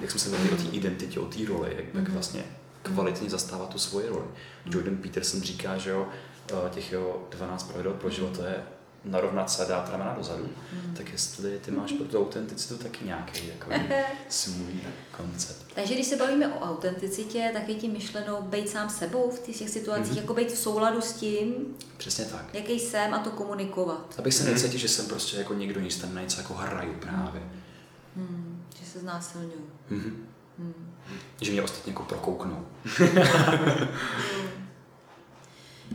jak 0.02 0.12
jsme 0.12 0.20
se 0.20 0.30
bavili 0.30 0.52
o 0.52 0.56
té 0.56 0.68
identitě, 0.72 1.20
o 1.20 1.26
té 1.26 1.46
roli, 1.48 1.70
jak, 1.76 1.86
jak 1.86 2.04
mhm. 2.04 2.14
vlastně 2.14 2.44
kvalitně 2.82 3.30
zastává 3.30 3.66
tu 3.66 3.80
svoji 3.80 4.10
roli. 4.10 4.26
Jordan 4.66 4.98
Peterson 4.98 5.42
říká, 5.42 5.78
že 5.78 5.90
jo, 5.90 6.08
eh, 6.52 6.70
těch 6.70 6.92
jo 6.92 7.28
12 7.30 7.64
pravidel 7.64 7.94
pro 7.94 8.10
život, 8.10 8.38
to 8.38 8.44
je 8.44 8.64
narovnat 9.08 9.50
se 9.50 9.66
a 9.66 9.68
dát 9.68 9.90
ramena 9.90 10.14
dozadu, 10.14 10.50
mm. 10.74 10.94
tak 10.96 11.12
jestli 11.12 11.60
ty 11.60 11.72
máš 11.72 11.92
pro 11.92 12.06
tu 12.06 12.20
autenticitu 12.20 12.78
taky 12.78 13.06
nějaký 13.06 13.48
jako 13.48 13.72
svůj 14.30 14.74
koncept. 15.18 15.66
Takže 15.76 15.94
když 15.94 16.08
se 16.08 16.16
bavíme 16.16 16.54
o 16.54 16.60
autenticitě, 16.60 17.50
tak 17.54 17.70
je 17.70 17.76
tím 17.76 17.92
myšleno 17.92 18.42
být 18.42 18.70
sám 18.70 18.90
sebou 18.90 19.32
v 19.32 19.40
těch 19.40 19.70
situacích, 19.70 20.14
mm-hmm. 20.14 20.22
jako 20.22 20.34
být 20.34 20.52
v 20.52 20.58
souladu 20.58 21.02
s 21.02 21.14
tím, 21.14 21.76
Přesně 21.98 22.26
tak. 22.26 22.46
jaký 22.54 22.80
jsem 22.80 23.14
a 23.14 23.20
to 23.20 23.30
komunikovat. 23.30 24.16
Abych 24.18 24.34
se 24.34 24.44
necítil, 24.44 24.80
že 24.80 24.88
jsem 24.88 25.06
prostě 25.06 25.38
jako 25.38 25.54
někdo 25.54 25.80
nic, 25.80 25.98
tam 25.98 26.16
na 26.16 26.22
něco 26.22 26.42
jako 26.42 26.54
hraju 26.54 26.94
právě. 26.94 27.42
Mm. 28.16 28.64
Že 28.80 28.86
se 28.86 29.00
znásilňuju. 29.00 29.70
Mm-hmm. 29.92 30.14
Mm. 30.58 30.74
Že 31.42 31.52
mě 31.52 31.62
ostatně 31.62 31.92
jako 31.92 32.04
prokouknou. 32.04 32.66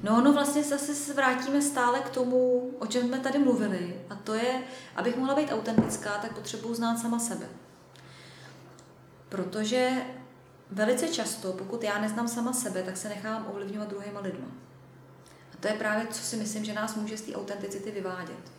No, 0.03 0.21
no 0.21 0.33
vlastně 0.33 0.65
zase 0.65 0.95
se 0.95 1.15
vrátíme 1.15 1.63
stále 1.63 2.01
k 2.01 2.11
tomu, 2.11 2.71
o 2.79 2.87
čem 2.87 3.07
jsme 3.07 3.19
tady 3.19 3.39
mluvili. 3.39 3.97
A 4.11 4.15
to 4.15 4.35
je, 4.35 4.63
abych 4.97 5.17
mohla 5.17 5.35
být 5.35 5.53
autentická, 5.53 6.19
tak 6.19 6.35
potřebuji 6.35 6.75
znát 6.75 6.99
sama 6.99 7.19
sebe. 7.19 7.47
Protože 9.29 9.91
velice 10.71 11.09
často, 11.09 11.53
pokud 11.53 11.83
já 11.83 12.01
neznám 12.01 12.29
sama 12.29 12.53
sebe, 12.53 12.83
tak 12.83 12.97
se 12.97 13.09
nechám 13.09 13.47
ovlivňovat 13.51 13.89
druhýma 13.89 14.21
lidma. 14.21 14.47
A 15.55 15.57
to 15.61 15.69
je 15.69 15.75
právě, 15.75 16.07
co 16.07 16.23
si 16.23 16.37
myslím, 16.37 16.65
že 16.65 16.73
nás 16.73 16.97
může 16.97 17.17
z 17.17 17.23
té 17.23 17.35
autenticity 17.35 17.91
vyvádět. 17.91 18.53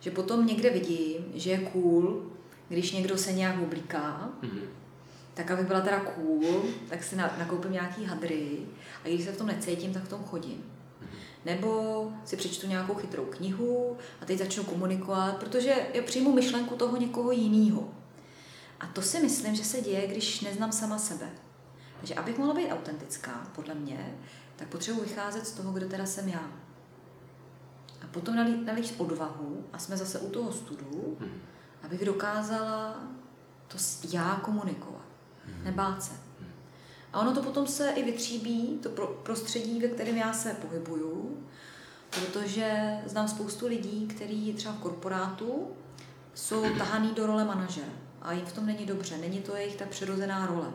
Že 0.00 0.10
potom 0.10 0.46
někde 0.46 0.70
vidím, 0.70 1.32
že 1.34 1.50
je 1.50 1.58
cool, 1.58 2.32
když 2.68 2.92
někdo 2.92 3.18
se 3.18 3.32
nějak 3.32 3.62
oblíká, 3.62 4.30
mm-hmm 4.42 4.85
tak 5.36 5.50
abych 5.50 5.66
byla 5.66 5.80
teda 5.80 6.00
cool, 6.00 6.62
tak 6.88 7.04
si 7.04 7.16
nakoupím 7.16 7.72
nějaký 7.72 8.04
hadry 8.04 8.58
a 9.04 9.08
když 9.08 9.24
se 9.24 9.32
v 9.32 9.36
tom 9.36 9.46
necítím, 9.46 9.92
tak 9.92 10.02
v 10.02 10.08
tom 10.08 10.24
chodím. 10.24 10.64
Nebo 11.44 12.12
si 12.24 12.36
přečtu 12.36 12.66
nějakou 12.66 12.94
chytrou 12.94 13.24
knihu 13.24 13.96
a 14.22 14.24
teď 14.24 14.38
začnu 14.38 14.64
komunikovat, 14.64 15.36
protože 15.36 15.74
já 15.94 16.02
přijmu 16.02 16.32
myšlenku 16.32 16.76
toho 16.76 16.96
někoho 16.96 17.30
jiného. 17.30 17.88
A 18.80 18.86
to 18.86 19.02
si 19.02 19.20
myslím, 19.20 19.54
že 19.54 19.64
se 19.64 19.80
děje, 19.80 20.06
když 20.06 20.40
neznám 20.40 20.72
sama 20.72 20.98
sebe. 20.98 21.30
Takže 21.98 22.14
abych 22.14 22.38
mohla 22.38 22.54
být 22.54 22.70
autentická, 22.72 23.46
podle 23.54 23.74
mě, 23.74 24.18
tak 24.56 24.68
potřebuji 24.68 25.00
vycházet 25.00 25.46
z 25.46 25.52
toho, 25.52 25.72
kdo 25.72 25.88
teda 25.88 26.06
jsem 26.06 26.28
já. 26.28 26.50
A 28.02 28.06
potom 28.10 28.64
nalít 28.64 28.94
odvahu 28.98 29.64
a 29.72 29.78
jsme 29.78 29.96
zase 29.96 30.18
u 30.18 30.30
toho 30.30 30.52
studu, 30.52 31.16
mhm. 31.20 31.40
abych 31.82 32.04
dokázala 32.04 33.00
to 33.68 33.78
já 34.12 34.40
komunikovat 34.42 34.95
nebát 35.66 36.02
se. 36.02 36.12
A 37.12 37.20
ono 37.20 37.34
to 37.34 37.42
potom 37.42 37.66
se 37.66 37.90
i 37.90 38.04
vytříbí, 38.04 38.78
to 38.82 38.88
prostředí, 39.22 39.80
ve 39.80 39.88
kterém 39.88 40.16
já 40.16 40.32
se 40.32 40.50
pohybuju, 40.54 41.46
protože 42.10 42.98
znám 43.06 43.28
spoustu 43.28 43.66
lidí, 43.66 44.06
kteří 44.06 44.54
třeba 44.54 44.74
v 44.74 44.78
korporátu 44.78 45.68
jsou 46.34 46.76
tahaný 46.78 47.10
do 47.14 47.26
role 47.26 47.44
manažera 47.44 47.92
a 48.22 48.32
jim 48.32 48.46
v 48.46 48.52
tom 48.52 48.66
není 48.66 48.86
dobře, 48.86 49.18
není 49.18 49.40
to 49.40 49.56
jejich 49.56 49.76
ta 49.76 49.84
přirozená 49.86 50.46
role. 50.46 50.72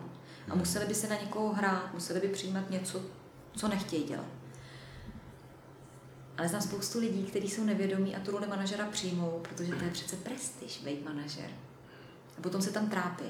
A 0.50 0.56
museli 0.56 0.86
by 0.86 0.94
se 0.94 1.08
na 1.08 1.16
někoho 1.16 1.54
hrát, 1.54 1.94
museli 1.94 2.20
by 2.20 2.28
přijímat 2.28 2.70
něco, 2.70 3.02
co 3.56 3.68
nechtějí 3.68 4.04
dělat. 4.04 4.26
Ale 6.38 6.48
znám 6.48 6.62
spoustu 6.62 7.00
lidí, 7.00 7.24
kteří 7.24 7.50
jsou 7.50 7.64
nevědomí 7.64 8.16
a 8.16 8.20
tu 8.20 8.32
roli 8.32 8.48
manažera 8.48 8.86
přijmou, 8.86 9.40
protože 9.42 9.76
to 9.76 9.84
je 9.84 9.92
přece 9.92 10.16
prestiž, 10.16 10.82
být 10.84 11.06
manažer. 11.06 11.50
A 12.38 12.42
potom 12.42 12.62
se 12.62 12.72
tam 12.72 12.90
trápí 12.90 13.26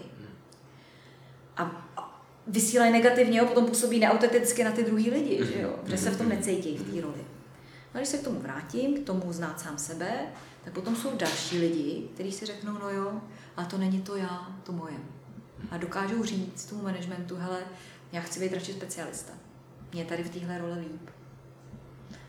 a 1.61 2.21
vysílají 2.47 2.91
negativně, 2.91 3.41
a 3.41 3.45
potom 3.45 3.65
působí 3.65 3.99
neautenticky 3.99 4.63
na 4.63 4.71
ty 4.71 4.83
druhý 4.83 5.09
lidi, 5.09 5.45
že 5.45 5.61
jo? 5.61 5.75
Že 5.85 5.97
se 5.97 6.11
v 6.11 6.17
tom 6.17 6.29
necítí 6.29 6.77
v 6.77 6.93
té 6.93 7.01
roli. 7.01 7.25
No 7.93 7.93
a 7.93 7.97
když 7.97 8.09
se 8.09 8.17
k 8.17 8.23
tomu 8.23 8.39
vrátím, 8.39 9.03
k 9.03 9.05
tomu 9.05 9.33
znát 9.33 9.59
sám 9.59 9.77
sebe, 9.77 10.11
tak 10.63 10.73
potom 10.73 10.95
jsou 10.95 11.17
další 11.17 11.59
lidi, 11.59 12.09
kteří 12.13 12.31
si 12.31 12.45
řeknou, 12.45 12.73
no 12.73 12.89
jo, 12.89 13.21
a 13.57 13.65
to 13.65 13.77
není 13.77 14.01
to 14.01 14.15
já, 14.15 14.47
to 14.63 14.71
moje. 14.71 14.97
A 15.71 15.77
dokážou 15.77 16.23
říct 16.23 16.65
tomu 16.65 16.83
managementu, 16.83 17.35
hele, 17.35 17.59
já 18.11 18.21
chci 18.21 18.39
být 18.39 18.53
radši 18.53 18.73
specialista. 18.73 19.33
Mě 19.93 20.05
tady 20.05 20.23
v 20.23 20.29
téhle 20.29 20.57
roli 20.57 20.79
líp. 20.79 21.09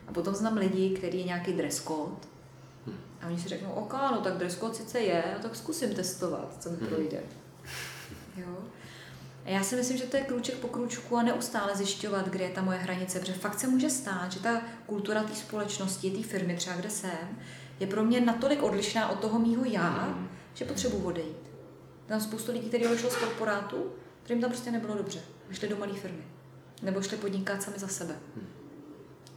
A 0.08 0.12
potom 0.12 0.34
znám 0.34 0.56
lidi, 0.56 0.90
který 0.90 1.18
je 1.18 1.24
nějaký 1.24 1.52
dress 1.52 1.82
code, 1.82 2.32
a 3.22 3.26
oni 3.26 3.38
si 3.38 3.48
řeknou, 3.48 3.70
ok, 3.70 3.92
no 3.92 4.20
tak 4.20 4.34
dress 4.34 4.58
code 4.58 4.74
sice 4.74 5.00
je, 5.00 5.24
tak 5.42 5.56
zkusím 5.56 5.94
testovat, 5.94 6.56
co 6.62 6.70
mi 6.70 6.76
projde. 6.76 7.22
Jo? 8.36 8.58
A 9.44 9.50
já 9.50 9.62
si 9.62 9.76
myslím, 9.76 9.98
že 9.98 10.06
to 10.06 10.16
je 10.16 10.22
krůček 10.22 10.54
po 10.54 10.68
krůčku 10.68 11.16
a 11.16 11.22
neustále 11.22 11.76
zjišťovat, 11.76 12.28
kde 12.28 12.44
je 12.44 12.50
ta 12.50 12.62
moje 12.62 12.78
hranice, 12.78 13.20
protože 13.20 13.32
fakt 13.32 13.60
se 13.60 13.66
může 13.66 13.90
stát, 13.90 14.32
že 14.32 14.40
ta 14.40 14.62
kultura 14.86 15.22
té 15.22 15.34
společnosti, 15.34 16.10
té 16.10 16.22
firmy, 16.22 16.56
třeba 16.56 16.76
kde 16.76 16.90
jsem, 16.90 17.38
je 17.80 17.86
pro 17.86 18.04
mě 18.04 18.20
natolik 18.20 18.62
odlišná 18.62 19.08
od 19.08 19.18
toho 19.20 19.38
mýho 19.38 19.64
já, 19.64 20.06
mm. 20.06 20.28
že 20.54 20.64
potřebuji 20.64 21.02
odejít. 21.04 21.50
Tam 22.06 22.20
spoustu 22.20 22.52
lidí, 22.52 22.68
kteří 22.68 22.86
odešlo 22.86 23.10
z 23.10 23.16
korporátu, 23.16 23.92
kterým 24.22 24.40
tam 24.40 24.50
prostě 24.50 24.70
nebylo 24.70 24.94
dobře. 24.94 25.20
Šli 25.50 25.68
do 25.68 25.76
malé 25.76 25.92
firmy. 25.92 26.24
Nebo 26.82 27.02
šli 27.02 27.16
podnikat 27.16 27.62
sami 27.62 27.78
za 27.78 27.88
sebe. 27.88 28.14
Mm. 28.36 28.46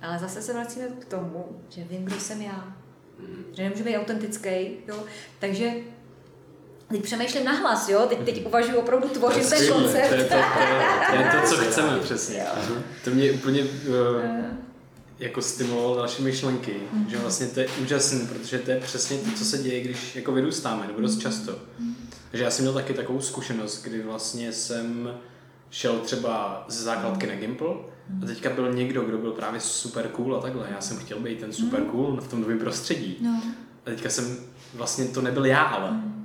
Ale 0.02 0.20
zase 0.20 0.42
se 0.42 0.54
vracíme 0.54 0.88
k 0.88 1.06
tomu, 1.06 1.62
že 1.70 1.84
vím, 1.84 2.06
kdo 2.06 2.20
jsem 2.20 2.42
já. 2.42 2.76
Mm. 3.20 3.46
Že 3.54 3.64
nemůžu 3.64 3.84
být 3.84 3.98
autentický. 3.98 4.50
Jo? 4.88 5.04
Takže 5.40 5.74
Teď 6.96 7.04
přemýšlím 7.04 7.46
nahlas, 7.46 7.90
jo? 7.90 8.06
Teď, 8.10 8.20
teď 8.20 8.46
uvažuji 8.46 8.76
opravdu, 8.78 9.08
tvořit 9.08 9.50
ten 9.50 9.68
koncept. 9.68 10.10
To 10.10 10.16
je 10.16 10.24
to, 10.24 10.30
to, 10.30 10.36
je, 10.36 11.30
to, 11.32 11.38
je 11.38 11.42
to 11.42 11.48
co 11.48 11.56
chceme 11.72 12.00
přesně. 12.00 12.38
Jo. 12.38 12.76
To 13.04 13.10
mě 13.10 13.32
úplně 13.32 13.62
uh, 13.62 13.68
jako 15.20 15.42
stimulovalo 15.42 15.98
další 15.98 16.24
myšlenky, 16.24 16.76
mm. 16.94 17.10
že 17.10 17.18
vlastně 17.18 17.48
to 17.48 17.60
je 17.60 17.68
úžasné, 17.84 18.20
protože 18.26 18.60
to 18.60 18.72
je 18.72 18.80
přesně 18.80 19.18
to, 19.18 19.32
co 19.38 19.46
se 19.46 19.58
děje, 19.58 19.82
když 19.82 20.16
jako 20.16 20.32
vyrůstáme, 20.32 20.88
nebo 20.88 21.02
dost 21.02 21.20
často. 21.20 21.60
Mm. 21.80 21.96
Že 22.34 22.44
já 22.44 22.52
jsem 22.52 22.64
měl 22.66 22.74
taky 22.74 22.94
takovou 22.94 23.22
zkušenost, 23.22 23.84
kdy 23.84 24.02
vlastně 24.02 24.52
jsem 24.52 25.14
šel 25.70 26.00
třeba 26.00 26.66
ze 26.68 26.84
základky 26.84 27.28
na 27.28 27.36
Gimple 27.36 27.74
a 28.24 28.26
teďka 28.26 28.50
byl 28.50 28.74
někdo, 28.74 29.02
kdo 29.02 29.18
byl 29.18 29.32
právě 29.32 29.60
super 29.60 30.08
cool 30.08 30.36
a 30.36 30.42
takhle. 30.42 30.68
Já 30.72 30.82
jsem 30.82 30.98
chtěl 30.98 31.20
být 31.20 31.40
ten 31.40 31.54
super 31.54 31.82
cool 31.82 32.22
v 32.22 32.28
tom 32.28 32.42
novém 32.42 32.60
prostředí. 32.60 33.18
No. 33.22 33.42
A 33.86 33.90
teďka 33.90 34.10
jsem, 34.10 34.38
vlastně 34.74 35.06
to 35.06 35.22
nebyl 35.22 35.46
já, 35.46 35.62
ale. 35.62 35.92
Mm 35.92 36.25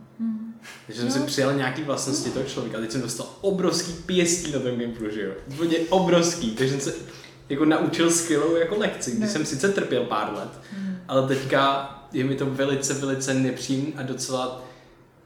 takže 0.86 1.02
jsem 1.02 1.10
si 1.10 1.20
přijal 1.20 1.54
nějaký 1.54 1.82
vlastnosti 1.82 2.30
toho 2.30 2.44
člověka 2.44 2.78
a 2.78 2.80
teď 2.80 2.92
jsem 2.92 3.00
dostal 3.00 3.26
obrovský 3.40 3.92
pěstí 3.92 4.52
na 4.52 4.58
tom 4.58 4.76
Gimplu, 4.76 5.10
že 5.10 5.22
jo. 5.22 5.32
Úplně 5.46 5.78
obrovský, 5.78 6.50
takže 6.50 6.72
jsem 6.72 6.80
se 6.80 6.94
jako 7.48 7.64
naučil 7.64 8.10
skvělou 8.10 8.56
jako 8.56 8.76
lekci, 8.76 9.16
když 9.16 9.30
jsem 9.30 9.46
sice 9.46 9.68
trpěl 9.68 10.04
pár 10.04 10.32
let, 10.34 10.48
hmm. 10.72 10.98
ale 11.08 11.28
teďka 11.28 11.90
je 12.12 12.24
mi 12.24 12.34
to 12.34 12.46
velice, 12.46 12.94
velice 12.94 13.34
nepříjemný 13.34 13.94
a 13.96 14.02
docela, 14.02 14.64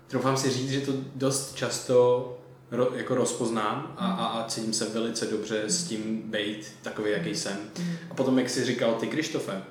troufám 0.07 0.37
si 0.37 0.51
říct, 0.51 0.71
že 0.71 0.81
to 0.81 0.93
dost 1.15 1.55
často 1.55 2.39
ro, 2.71 2.89
jako 2.95 3.15
rozpoznám 3.15 3.95
a, 3.97 4.07
a, 4.07 4.27
a 4.27 4.49
cítím 4.49 4.73
se 4.73 4.89
velice 4.89 5.27
dobře 5.27 5.63
s 5.67 5.85
tím 5.85 6.23
být 6.25 6.73
takový, 6.83 7.11
jaký 7.11 7.35
jsem. 7.35 7.57
Hmm. 7.79 7.97
A 8.11 8.15
potom, 8.15 8.39
jak 8.39 8.51
jsi 8.51 8.65
říkal 8.65 8.95
ty, 8.95 9.07
Krištofe, 9.07 9.63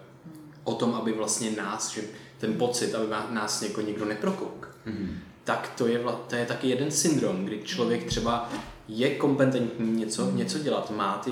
o 0.63 0.73
tom, 0.73 0.93
aby 0.93 1.11
vlastně 1.11 1.51
nás, 1.51 1.91
že 1.91 2.01
ten 2.37 2.53
pocit, 2.53 2.95
aby 2.95 3.05
nás 3.29 3.61
jako 3.61 3.81
někdo 3.81 4.05
neprokouk, 4.05 4.77
mm 4.85 5.19
tak 5.43 5.73
to 5.77 5.87
je, 5.87 5.99
to 6.27 6.35
je 6.35 6.45
taky 6.45 6.69
jeden 6.69 6.91
syndrom, 6.91 7.45
kdy 7.45 7.61
člověk 7.63 8.03
třeba 8.03 8.51
je 8.87 9.15
kompetentní 9.15 9.91
něco, 9.91 10.31
něco 10.31 10.59
dělat, 10.59 10.91
má 10.95 11.21
ty 11.25 11.31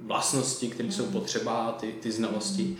vlastnosti, 0.00 0.68
které 0.68 0.92
jsou 0.92 1.04
potřeba, 1.04 1.76
ty, 1.80 1.94
ty 2.00 2.12
znalosti, 2.12 2.76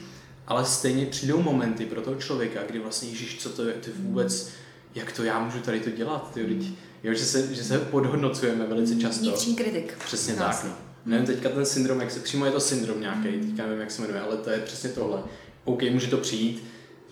ale 0.46 0.64
stejně 0.64 1.06
přijdou 1.06 1.42
momenty 1.42 1.86
pro 1.86 2.00
toho 2.00 2.16
člověka, 2.16 2.60
kdy 2.70 2.78
vlastně, 2.78 3.08
Ježíš, 3.08 3.38
co 3.38 3.50
to 3.50 3.64
je, 3.64 3.74
ty 3.74 3.90
vůbec, 3.96 4.50
jak 4.94 5.12
to 5.12 5.22
já 5.22 5.44
můžu 5.44 5.58
tady 5.58 5.80
to 5.80 5.90
dělat, 5.90 6.30
ty, 6.34 6.44
teď, 6.44 6.66
jo, 7.02 7.14
že, 7.14 7.24
se, 7.24 7.54
že 7.54 7.64
se 7.64 7.78
podhodnocujeme 7.78 8.66
velice 8.66 8.96
často. 8.96 9.24
Vnitřní 9.24 9.56
kritik. 9.56 9.98
Přesně 10.04 10.34
tak, 10.34 10.64
no. 10.64 10.70
Nevím 11.06 11.26
teďka 11.26 11.48
ten 11.48 11.66
syndrom, 11.66 12.00
jak 12.00 12.10
se 12.10 12.20
přímo 12.20 12.46
je 12.46 12.52
to 12.52 12.60
syndrom 12.60 13.00
nějaký, 13.00 13.28
teďka 13.28 13.62
nevím, 13.62 13.80
jak 13.80 13.90
se 13.90 14.02
jmenuje, 14.02 14.20
ale 14.20 14.36
to 14.36 14.50
je 14.50 14.58
přesně 14.58 14.90
tohle. 14.90 15.22
OK, 15.64 15.82
může 15.82 16.06
to 16.06 16.16
přijít, 16.16 16.64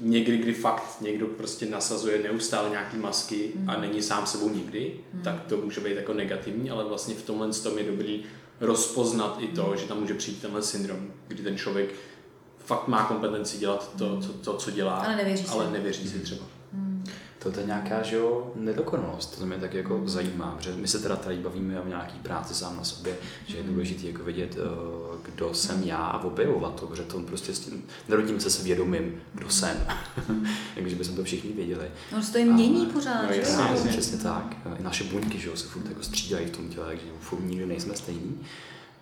někdy, 0.02 0.38
kdy 0.38 0.54
fakt 0.54 1.00
někdo 1.00 1.26
prostě 1.26 1.66
nasazuje 1.66 2.22
neustále 2.22 2.70
nějaký 2.70 2.96
masky 2.96 3.52
mm. 3.54 3.70
a 3.70 3.80
není 3.80 4.02
sám 4.02 4.26
sebou 4.26 4.48
nikdy, 4.48 4.94
mm. 5.14 5.22
tak 5.22 5.44
to 5.48 5.56
může 5.56 5.80
být 5.80 5.96
jako 5.96 6.14
negativní, 6.14 6.70
ale 6.70 6.84
vlastně 6.84 7.14
v 7.14 7.22
tomhle 7.22 7.52
tom 7.52 7.78
je 7.78 7.84
dobrý 7.84 8.22
rozpoznat 8.60 9.36
i 9.40 9.48
to, 9.48 9.66
mm. 9.70 9.76
že 9.76 9.86
tam 9.86 10.00
může 10.00 10.14
přijít 10.14 10.42
tenhle 10.42 10.62
syndrom, 10.62 11.10
kdy 11.28 11.42
ten 11.42 11.56
člověk 11.56 11.94
fakt 12.58 12.88
má 12.88 13.04
kompetenci 13.04 13.58
dělat 13.58 13.90
to, 13.98 14.20
to, 14.20 14.32
to 14.32 14.54
co 14.54 14.70
dělá, 14.70 14.94
ale 14.94 15.16
nevěří, 15.16 15.46
ale 15.48 15.70
nevěří 15.70 16.08
si 16.08 16.18
třeba. 16.18 16.44
To 17.42 17.60
je 17.60 17.66
nějaká 17.66 18.02
že 18.02 18.16
jo, 18.16 18.52
nedokonalost, 18.54 19.38
to 19.38 19.46
mě 19.46 19.58
tak 19.58 19.74
jako 19.74 20.02
zajímá, 20.04 20.54
protože 20.56 20.72
my 20.72 20.88
se 20.88 20.98
teda 20.98 21.16
tady 21.16 21.36
bavíme 21.36 21.80
o 21.80 21.88
nějaký 21.88 22.18
práci 22.18 22.54
sám 22.54 22.76
na 22.76 22.84
sobě, 22.84 23.16
že 23.46 23.56
je 23.56 23.62
důležité 23.62 24.06
jako 24.06 24.24
vědět, 24.24 24.56
eh, 24.58 25.18
kdo 25.22 25.54
jsem 25.54 25.82
já 25.82 25.96
a 25.96 26.24
objevovat 26.24 26.80
to, 26.80 26.86
protože 26.86 27.02
to 27.02 27.20
prostě 27.20 27.54
s 27.54 27.60
tím, 27.60 27.84
nerodím 28.08 28.40
se 28.40 28.50
s 28.50 28.64
vědomím, 28.64 29.20
kdo 29.34 29.50
jsem, 29.50 29.76
takže 30.74 30.96
bychom 30.96 31.16
to 31.16 31.24
všichni 31.24 31.52
věděli. 31.52 31.90
No 32.12 32.22
to 32.32 32.38
je 32.38 32.44
mění 32.44 32.86
a, 32.86 32.92
pořád, 32.92 33.22
no, 33.22 33.32
že 33.32 33.40
jo? 33.40 33.86
Přesně 33.88 34.18
tak. 34.18 34.56
I 34.78 34.82
naše 34.82 35.04
buňky, 35.04 35.38
že 35.38 35.48
jo, 35.48 35.56
se 35.56 35.68
furt 35.68 35.88
jako 35.88 36.02
střídají 36.02 36.46
v 36.46 36.50
tom 36.50 36.68
těle, 36.68 36.86
takže 36.86 37.06
furt 37.20 37.40
nikdy 37.40 37.66
nejsme 37.66 37.94
stejní, 37.94 38.40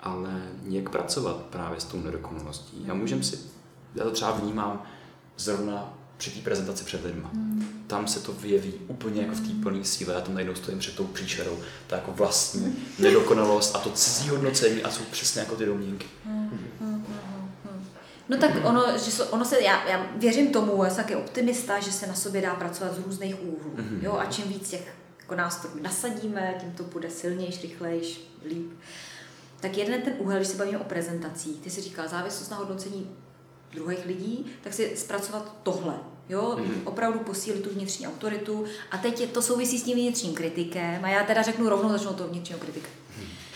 ale 0.00 0.42
nějak 0.62 0.90
pracovat 0.90 1.36
právě 1.36 1.80
s 1.80 1.84
tou 1.84 2.00
nedokonalostí. 2.00 2.86
A 2.90 2.94
můžeme 2.94 3.22
si, 3.22 3.38
já 3.94 4.04
to 4.04 4.10
třeba 4.10 4.30
vnímám 4.30 4.82
zrovna 5.36 5.99
při 6.20 6.30
té 6.30 6.40
prezentaci 6.40 6.84
před 6.84 7.04
lidma. 7.04 7.30
Hmm. 7.34 7.84
Tam 7.86 8.08
se 8.08 8.20
to 8.20 8.32
vyjeví 8.32 8.74
úplně 8.88 9.22
jako 9.22 9.34
v 9.34 9.40
té 9.40 9.62
plné 9.62 9.84
síle, 9.84 10.14
já 10.14 10.20
tam 10.20 10.34
najednou 10.34 10.54
stojím 10.54 10.78
před 10.78 10.96
tou 10.96 11.04
příčerou, 11.04 11.58
ta 11.86 11.96
jako 11.96 12.12
vlastní 12.12 12.76
nedokonalost 12.98 13.76
a 13.76 13.78
to 13.78 13.90
cizí 13.90 14.28
hodnocení 14.28 14.82
a 14.82 14.90
jsou 14.90 15.02
přesně 15.10 15.40
jako 15.40 15.56
ty 15.56 15.66
domínky. 15.66 16.06
Hmm. 16.26 16.58
Hmm. 16.80 17.06
No 18.28 18.36
tak 18.36 18.50
ono, 18.64 18.98
že 18.98 19.24
ono 19.24 19.44
se, 19.44 19.62
já, 19.62 19.88
já 19.88 20.06
věřím 20.16 20.52
tomu, 20.52 20.84
já 20.84 20.90
jsem 20.90 21.04
taky 21.04 21.16
optimista, 21.16 21.80
že 21.80 21.92
se 21.92 22.06
na 22.06 22.14
sobě 22.14 22.42
dá 22.42 22.54
pracovat 22.54 22.94
z 22.94 22.98
různých 22.98 23.42
úhlů. 23.42 23.74
Mm-hmm. 23.76 24.02
Jo, 24.02 24.12
a 24.12 24.26
čím 24.26 24.44
víc 24.44 24.70
těch 24.70 24.94
jako 25.20 25.34
nástrojů 25.34 25.82
nasadíme, 25.82 26.54
tím 26.60 26.72
to 26.72 26.82
bude 26.82 27.10
silnější, 27.10 27.62
rychlejší, 27.62 28.38
líp. 28.48 28.72
Tak 29.60 29.76
jeden 29.76 30.02
ten 30.02 30.14
úhel, 30.18 30.38
když 30.38 30.48
se 30.48 30.56
bavíme 30.56 30.78
o 30.78 30.84
prezentacích, 30.84 31.60
ty 31.60 31.70
si 31.70 31.80
říkal 31.80 32.08
závislost 32.08 32.50
na 32.50 32.56
hodnocení 32.56 33.16
druhých 33.72 34.06
lidí, 34.06 34.46
tak 34.62 34.74
si 34.74 34.96
zpracovat 34.96 35.56
tohle. 35.62 35.94
Jo, 36.28 36.56
mm-hmm. 36.58 36.80
opravdu 36.84 37.18
posílit 37.18 37.62
tu 37.62 37.70
vnitřní 37.70 38.08
autoritu. 38.08 38.64
A 38.90 38.98
teď 38.98 39.20
je, 39.20 39.26
to 39.26 39.42
souvisí 39.42 39.78
s 39.78 39.82
tím 39.82 39.96
vnitřním 39.96 40.34
kritikem. 40.34 41.04
A 41.04 41.08
já 41.08 41.24
teda 41.24 41.42
řeknu 41.42 41.68
rovnou, 41.68 41.88
začnu 41.88 42.12
toho 42.12 42.28
vnitřního 42.28 42.60
kritika. 42.60 42.88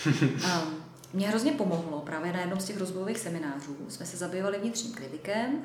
Um, 0.07 0.85
mě 1.13 1.29
hrozně 1.29 1.53
pomohlo 1.53 2.01
právě 2.01 2.33
na 2.33 2.41
jednom 2.41 2.61
z 2.61 2.65
těch 2.65 2.79
rozvojových 2.79 3.19
seminářů. 3.19 3.77
Jsme 3.89 4.07
se 4.07 4.17
zabývali 4.17 4.59
vnitřním 4.59 4.95
kritikem 4.95 5.63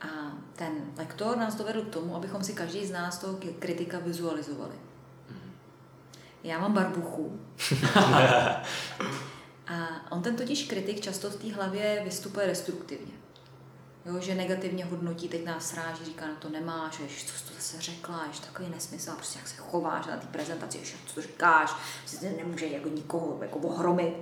a 0.00 0.06
ten 0.56 0.72
lektor 0.96 1.36
nás 1.36 1.54
dovedl 1.54 1.82
k 1.82 1.88
tomu, 1.92 2.16
abychom 2.16 2.44
si 2.44 2.52
každý 2.52 2.86
z 2.86 2.90
nás 2.90 3.18
toho 3.18 3.38
kritika 3.58 3.98
vizualizovali. 3.98 4.74
Mhm. 5.30 5.50
Já 6.44 6.58
mám 6.58 6.72
barbuchu. 6.72 7.40
a 9.66 10.06
on 10.10 10.22
ten 10.22 10.36
totiž 10.36 10.64
kritik 10.66 11.00
často 11.00 11.30
v 11.30 11.36
té 11.36 11.54
hlavě 11.54 12.02
vystupuje 12.04 12.46
destruktivně. 12.46 13.15
Jo, 14.06 14.20
že 14.20 14.34
negativně 14.34 14.84
hodnotí, 14.84 15.28
teď 15.28 15.44
nás 15.44 15.68
sráží, 15.68 16.04
říká, 16.04 16.26
no 16.26 16.34
to 16.38 16.48
nemáš, 16.48 16.98
že 16.98 17.26
co 17.26 17.38
jsi 17.38 17.44
to 17.44 17.54
zase 17.54 17.80
řekla, 17.80 18.28
že 18.32 18.40
takový 18.40 18.68
nesmysl, 18.68 19.12
prostě 19.16 19.38
jak 19.38 19.48
se 19.48 19.56
chováš 19.56 20.06
na 20.06 20.16
té 20.16 20.26
prezentaci, 20.26 20.78
že 20.82 20.94
co 21.06 21.14
to 21.14 21.22
říkáš, 21.22 21.74
že 22.06 22.30
nemůže 22.36 22.66
jako 22.66 22.88
nikoho 22.88 23.38
jako 23.42 23.58
ohromit. 23.58 24.14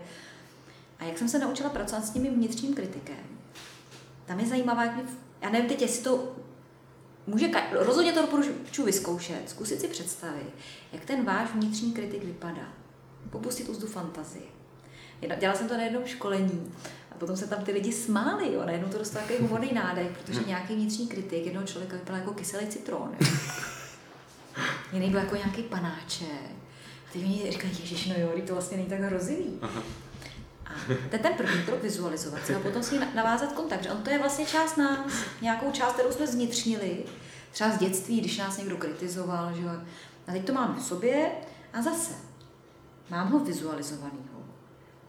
A 0.98 1.05
jak 1.05 1.19
jsem 1.19 1.28
se 1.28 1.39
naučila 1.39 1.70
pracovat 1.70 2.05
s 2.05 2.11
tím 2.11 2.35
vnitřním 2.35 2.74
kritikem, 2.74 3.24
tam 4.27 4.40
je 4.40 4.47
zajímavé, 4.47 4.86
jak 4.86 4.94
mě, 4.94 5.05
já 5.40 5.51
nevím 5.51 5.69
teď, 5.69 5.82
jestli 5.82 6.05
to 6.05 6.36
může, 7.27 7.51
rozhodně 7.73 8.12
to 8.12 8.20
doporučuji 8.23 8.85
vyzkoušet, 8.85 9.51
zkusit 9.51 9.81
si 9.81 9.89
představit, 9.89 10.55
jak 10.93 11.05
ten 11.05 11.24
váš 11.24 11.51
vnitřní 11.51 11.93
kritik 11.93 12.24
vypadá. 12.24 12.73
Popustit 13.31 13.69
úzdu 13.69 13.86
fantazii. 13.86 14.53
Dělala 15.41 15.59
jsem 15.59 15.69
to 15.69 15.77
na 15.77 15.83
jednom 15.83 16.07
školení 16.07 16.73
a 17.13 17.15
potom 17.19 17.37
se 17.37 17.47
tam 17.47 17.65
ty 17.65 17.73
lidi 17.73 17.93
smáli, 17.93 18.53
jo. 18.53 18.63
Najednou 18.67 18.89
to 18.89 18.99
dostalo 18.99 19.27
takový 19.27 19.47
humorný 19.47 19.73
nádech, 19.73 20.09
protože 20.19 20.39
hmm. 20.39 20.49
nějaký 20.49 20.75
vnitřní 20.75 21.09
kritik 21.09 21.47
jednoho 21.47 21.67
člověka 21.67 21.97
vypadal 21.97 22.21
jako 22.21 22.35
kyselý 22.35 22.67
citron. 22.67 23.17
Jiný 24.93 25.11
byl 25.11 25.21
jako 25.21 25.37
nějaký 25.37 25.63
panáček. 25.63 26.29
A 27.09 27.13
teď 27.13 27.23
oni 27.23 27.51
říkají, 27.51 27.77
ježiš, 27.81 28.07
no 28.07 28.15
jo, 28.19 28.33
to 28.47 28.53
vlastně 28.53 28.77
není 28.77 28.89
tak 28.89 29.01
hrozivý. 29.01 29.59
Aha. 29.63 29.83
A 30.67 30.73
to 31.11 31.17
je 31.17 31.19
ten 31.19 31.35
první 31.35 31.63
krok 31.63 31.83
vizualizovat 31.83 32.47
se 32.47 32.57
a 32.57 32.61
potom 32.61 32.83
si 32.83 33.01
navázat 33.15 33.53
kontakt. 33.53 33.83
Že 33.83 33.91
on 33.91 34.03
to 34.03 34.11
je 34.11 34.19
vlastně 34.19 34.47
část 34.47 34.77
nás, 34.77 35.13
nějakou 35.43 35.71
část, 35.71 35.93
kterou 35.93 36.13
jsme 36.13 36.27
zvnitřnili, 36.27 37.05
třeba 37.53 37.71
z 37.71 37.79
dětství, 37.79 38.21
když 38.21 38.39
nás 38.39 38.59
někdo 38.59 38.77
kritizoval. 38.77 39.55
Že? 39.55 39.63
A 40.27 40.33
teď 40.33 40.47
to 40.47 40.53
mám 40.53 40.77
v 40.77 40.83
sobě 40.83 41.31
a 41.73 41.83
zase 41.83 42.15
mám 43.11 43.31
ho 43.33 43.39
vizualizovaný. 43.39 44.19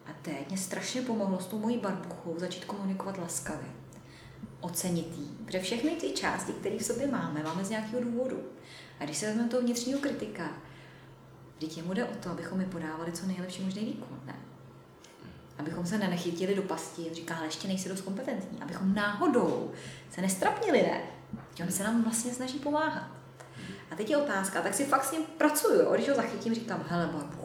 A 0.08 0.10
teď 0.22 0.48
mě 0.50 0.58
strašně 0.58 1.02
pomohlo 1.02 1.40
s 1.40 1.46
tou 1.46 1.60
mojí 1.60 1.78
barbuchou 1.78 2.36
začít 2.38 2.66
komunikovat 2.66 3.18
laskavě. 3.18 3.68
Ocenit 4.62 5.18
jí. 5.18 5.38
Protože 5.46 5.60
všechny 5.60 5.92
ty 5.92 6.12
části, 6.12 6.52
které 6.52 6.78
v 6.78 6.86
sobě 6.86 7.08
máme, 7.08 7.44
máme 7.44 7.66
z 7.66 7.70
nějakého 7.70 8.04
důvodu. 8.04 8.44
A 9.00 9.04
když 9.04 9.18
se 9.18 9.26
vezmeme 9.26 9.50
toho 9.50 9.62
vnitřního 9.62 10.00
kritika, 10.00 10.50
vždyť 11.58 11.78
jemu 11.78 11.94
jde 11.94 12.06
o 12.06 12.16
to, 12.16 12.30
abychom 12.30 12.58
mi 12.58 12.66
podávali 12.66 13.12
co 13.12 13.26
nejlepší 13.28 13.64
možný 13.64 13.86
výkon. 13.86 14.20
Ne? 14.26 14.36
Abychom 15.58 15.86
se 15.86 15.98
nenechytili 15.98 16.56
do 16.56 16.62
pasti, 16.62 17.10
říká, 17.14 17.36
ale 17.36 17.46
ještě 17.46 17.68
nejsi 17.68 17.90
dost 17.90 18.02
kompetentní. 18.02 18.62
Abychom 18.62 18.96
náhodou 18.96 19.72
se 20.12 20.22
nestrapnili, 20.22 20.82
ne? 20.82 21.02
On 21.64 21.72
se 21.72 21.84
nám 21.84 22.04
vlastně 22.04 22.34
snaží 22.34 22.60
pomáhat. 22.60 23.08
A 23.92 23.96
teď 23.96 24.10
je 24.10 24.18
otázka, 24.18 24.62
tak 24.62 24.74
si 24.74 24.86
fakt 24.86 25.06
s 25.06 25.12
ním 25.12 25.24
pracuju. 25.38 25.94
Když 25.94 26.10
ho 26.10 26.16
zachytím, 26.16 26.54
říkám, 26.54 26.86
hele, 26.88 27.06
barbuchu, 27.06 27.45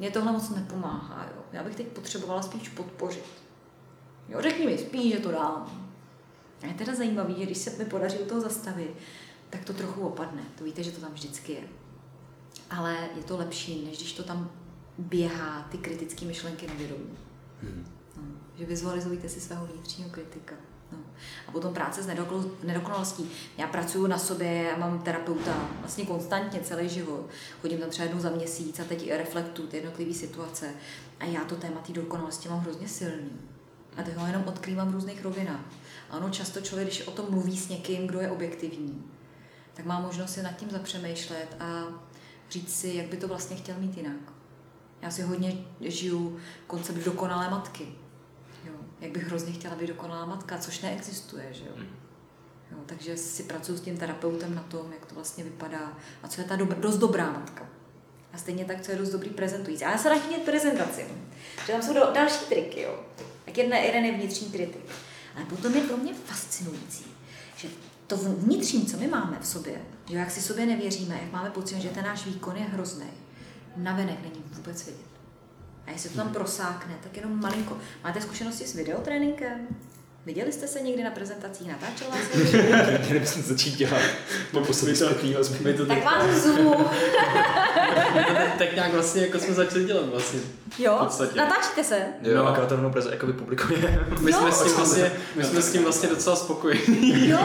mě 0.00 0.10
tohle 0.10 0.32
moc 0.32 0.50
nepomáhá. 0.50 1.24
Jo. 1.24 1.42
Já 1.52 1.64
bych 1.64 1.76
teď 1.76 1.86
potřebovala 1.86 2.42
spíš 2.42 2.68
podpořit. 2.68 3.24
Jo, 4.28 4.42
řekni 4.42 4.66
mi 4.66 4.78
spíš, 4.78 5.12
že 5.12 5.20
to 5.20 5.30
dám. 5.30 5.90
A 6.62 6.66
je 6.66 6.74
teda 6.74 6.94
zajímavý, 6.94 7.34
že 7.38 7.46
když 7.46 7.58
se 7.58 7.70
mi 7.70 7.84
podaří 7.84 8.18
u 8.18 8.24
toho 8.24 8.40
zastavit, 8.40 8.90
tak 9.50 9.64
to 9.64 9.72
trochu 9.72 10.00
opadne. 10.00 10.42
To 10.58 10.64
víte, 10.64 10.82
že 10.82 10.90
to 10.92 11.00
tam 11.00 11.12
vždycky 11.12 11.52
je. 11.52 11.62
Ale 12.70 13.08
je 13.16 13.22
to 13.22 13.36
lepší, 13.36 13.84
než 13.84 13.96
když 13.98 14.12
to 14.12 14.22
tam 14.22 14.50
běhá 14.98 15.62
ty 15.62 15.78
kritické 15.78 16.26
myšlenky 16.26 16.66
na 16.66 16.74
vědomí. 16.74 17.18
Hmm. 17.62 17.86
No, 18.16 18.22
že 18.54 18.66
vizualizujte 18.66 19.28
si 19.28 19.40
svého 19.40 19.66
vnitřního 19.66 20.10
kritika. 20.10 20.54
A 21.48 21.52
potom 21.52 21.74
práce 21.74 22.02
s 22.02 22.06
nedokonalostí. 22.62 23.30
Já 23.58 23.66
pracuji 23.66 24.06
na 24.06 24.18
sobě, 24.18 24.52
já 24.52 24.76
mám 24.76 25.02
terapeuta 25.02 25.68
vlastně 25.80 26.06
konstantně 26.06 26.60
celý 26.60 26.88
život. 26.88 27.26
Chodím 27.62 27.78
tam 27.78 27.90
třeba 27.90 28.04
jednou 28.04 28.20
za 28.20 28.30
měsíc 28.30 28.80
a 28.80 28.84
teď 28.84 29.10
reflektuju 29.12 29.68
ty 29.68 29.76
jednotlivé 29.76 30.14
situace. 30.14 30.70
A 31.20 31.24
já 31.24 31.44
to 31.44 31.56
téma 31.56 31.80
té 31.80 31.92
dokonalosti 31.92 32.48
mám 32.48 32.60
hrozně 32.60 32.88
silný. 32.88 33.30
A 33.96 34.02
teď 34.02 34.16
ho 34.16 34.26
jenom 34.26 34.44
odkrývám 34.46 34.88
v 34.88 34.94
různých 34.94 35.24
rovinách. 35.24 35.64
A 36.10 36.16
ono 36.16 36.30
často 36.30 36.60
člověk, 36.60 36.88
když 36.88 37.06
o 37.06 37.10
tom 37.10 37.26
mluví 37.30 37.58
s 37.58 37.68
někým, 37.68 38.06
kdo 38.06 38.20
je 38.20 38.30
objektivní, 38.30 39.04
tak 39.74 39.84
má 39.84 40.00
možnost 40.00 40.32
si 40.32 40.42
nad 40.42 40.56
tím 40.56 40.70
zapřemýšlet 40.70 41.56
a 41.60 41.84
říct 42.50 42.74
si, 42.74 42.88
jak 42.88 43.06
by 43.06 43.16
to 43.16 43.28
vlastně 43.28 43.56
chtěl 43.56 43.74
mít 43.78 43.96
jinak. 43.96 44.16
Já 45.02 45.10
si 45.10 45.22
hodně 45.22 45.64
žiju 45.80 46.38
koncept 46.66 46.96
dokonalé 46.96 47.50
matky 47.50 47.86
jak 49.00 49.12
bych 49.12 49.26
hrozně 49.26 49.52
chtěla 49.52 49.74
být 49.74 49.86
dokonalá 49.86 50.26
matka, 50.26 50.58
což 50.58 50.80
neexistuje, 50.80 51.48
že 51.50 51.64
jo. 51.64 51.72
Hmm. 51.76 51.88
jo 52.70 52.78
takže 52.86 53.16
si 53.16 53.42
pracuji 53.42 53.76
s 53.76 53.80
tím 53.80 53.98
terapeutem 53.98 54.54
na 54.54 54.62
tom, 54.62 54.92
jak 54.92 55.06
to 55.06 55.14
vlastně 55.14 55.44
vypadá 55.44 55.98
a 56.22 56.28
co 56.28 56.40
je 56.40 56.46
ta 56.46 56.56
dobra, 56.56 56.78
dost 56.78 56.96
dobrá 56.96 57.30
matka. 57.30 57.68
A 58.32 58.38
stejně 58.38 58.64
tak, 58.64 58.80
co 58.80 58.92
je 58.92 58.98
dost 58.98 59.10
dobrý 59.10 59.30
prezentující. 59.30 59.84
A 59.84 59.90
já 59.90 59.98
se 59.98 60.10
nachyně 60.10 60.38
prezentaci, 60.38 61.06
že 61.66 61.72
tam 61.72 61.82
jsou 61.82 61.94
do, 61.94 62.00
další 62.14 62.44
triky, 62.48 62.80
jo. 62.80 63.00
Tak 63.44 63.58
jedna, 63.58 63.76
jeden 63.76 64.04
je 64.04 64.12
vnitřní 64.12 64.50
kritik. 64.50 64.82
Ale 65.36 65.44
potom 65.44 65.74
je 65.74 65.80
pro 65.80 65.96
mě 65.96 66.14
fascinující, 66.14 67.04
že 67.56 67.68
to 68.06 68.16
vnitřní, 68.16 68.86
co 68.86 68.96
my 68.96 69.06
máme 69.06 69.38
v 69.40 69.46
sobě, 69.46 69.82
že 70.10 70.16
jak 70.16 70.30
si 70.30 70.42
sobě 70.42 70.66
nevěříme, 70.66 71.18
jak 71.22 71.32
máme 71.32 71.50
pocit, 71.50 71.80
že 71.80 71.88
ten 71.88 72.04
náš 72.04 72.26
výkon 72.26 72.56
je 72.56 72.62
hrozný, 72.62 73.06
navenek 73.76 74.22
není 74.22 74.44
vůbec 74.52 74.86
vidět. 74.86 75.09
A 75.90 75.92
jestli 75.92 76.10
to 76.10 76.16
tam 76.16 76.32
prosákne, 76.32 76.94
tak 77.02 77.16
jenom 77.16 77.40
malinko. 77.40 77.78
Máte 78.04 78.20
zkušenosti 78.20 78.66
s 78.66 78.74
videotréninkem? 78.74 79.68
Viděli 80.26 80.52
jste 80.52 80.66
se 80.66 80.80
někdy 80.80 81.02
na 81.02 81.10
prezentacích? 81.10 81.68
Natáčela 81.68 82.16
se? 82.32 82.38
Měli 82.98 83.20
bychom 83.20 83.42
začít 83.42 83.76
dělat. 83.76 84.02
Po 84.52 84.60
poslední 84.60 84.98
to 85.76 85.86
Tak 85.86 86.04
vám 86.04 86.34
zvu. 86.34 86.74
tak 88.58 88.74
nějak 88.74 88.92
vlastně 88.92 89.22
jako 89.22 89.38
jsme 89.38 89.54
začali 89.54 89.84
dělat 89.84 90.08
vlastně. 90.08 90.40
Jo, 90.78 91.08
natáčíte 91.36 91.84
se? 91.84 92.06
Jo, 92.22 92.36
no. 92.36 92.46
akorát 92.46 92.66
to 92.66 92.74
rovnou 92.74 92.90
preze, 92.90 93.10
jako 93.10 93.26
publikuje. 93.26 94.06
My 94.20 94.32
jsme, 94.32 94.52
s 94.52 94.62
tím 94.62 94.74
vlastně, 94.74 95.12
my 95.36 95.44
jsme 95.44 95.62
s 95.62 95.72
tím 95.72 95.82
vlastně 95.82 96.08
docela 96.08 96.36
spokojení. 96.36 97.28
Jo, 97.28 97.38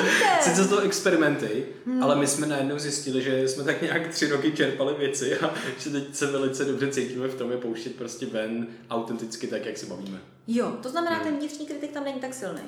víte. 0.00 0.26
Sice 0.40 0.68
to 0.68 0.80
experimenty, 0.80 1.66
hmm. 1.86 2.02
ale 2.02 2.16
my 2.16 2.26
jsme 2.26 2.46
najednou 2.46 2.78
zjistili, 2.78 3.22
že 3.22 3.48
jsme 3.48 3.64
tak 3.64 3.82
nějak 3.82 4.08
tři 4.08 4.28
roky 4.28 4.52
čerpali 4.52 4.94
věci 4.98 5.38
a 5.38 5.50
že 5.78 5.90
teď 5.90 6.14
se 6.14 6.26
velice 6.26 6.64
dobře 6.64 6.88
cítíme 6.88 7.28
v 7.28 7.34
tom 7.34 7.50
je 7.50 7.56
pouštět 7.56 7.96
prostě 7.96 8.26
ven 8.26 8.66
autenticky 8.90 9.46
tak, 9.46 9.66
jak 9.66 9.78
se 9.78 9.86
bavíme. 9.86 10.18
Jo, 10.46 10.72
to 10.82 10.88
znamená, 10.88 11.16
hmm. 11.16 11.24
ten 11.24 11.36
vnitřní 11.36 11.66
kritik 11.66 11.92
tam 11.92 12.04
není 12.04 12.20
tak 12.20 12.34
silný. 12.34 12.62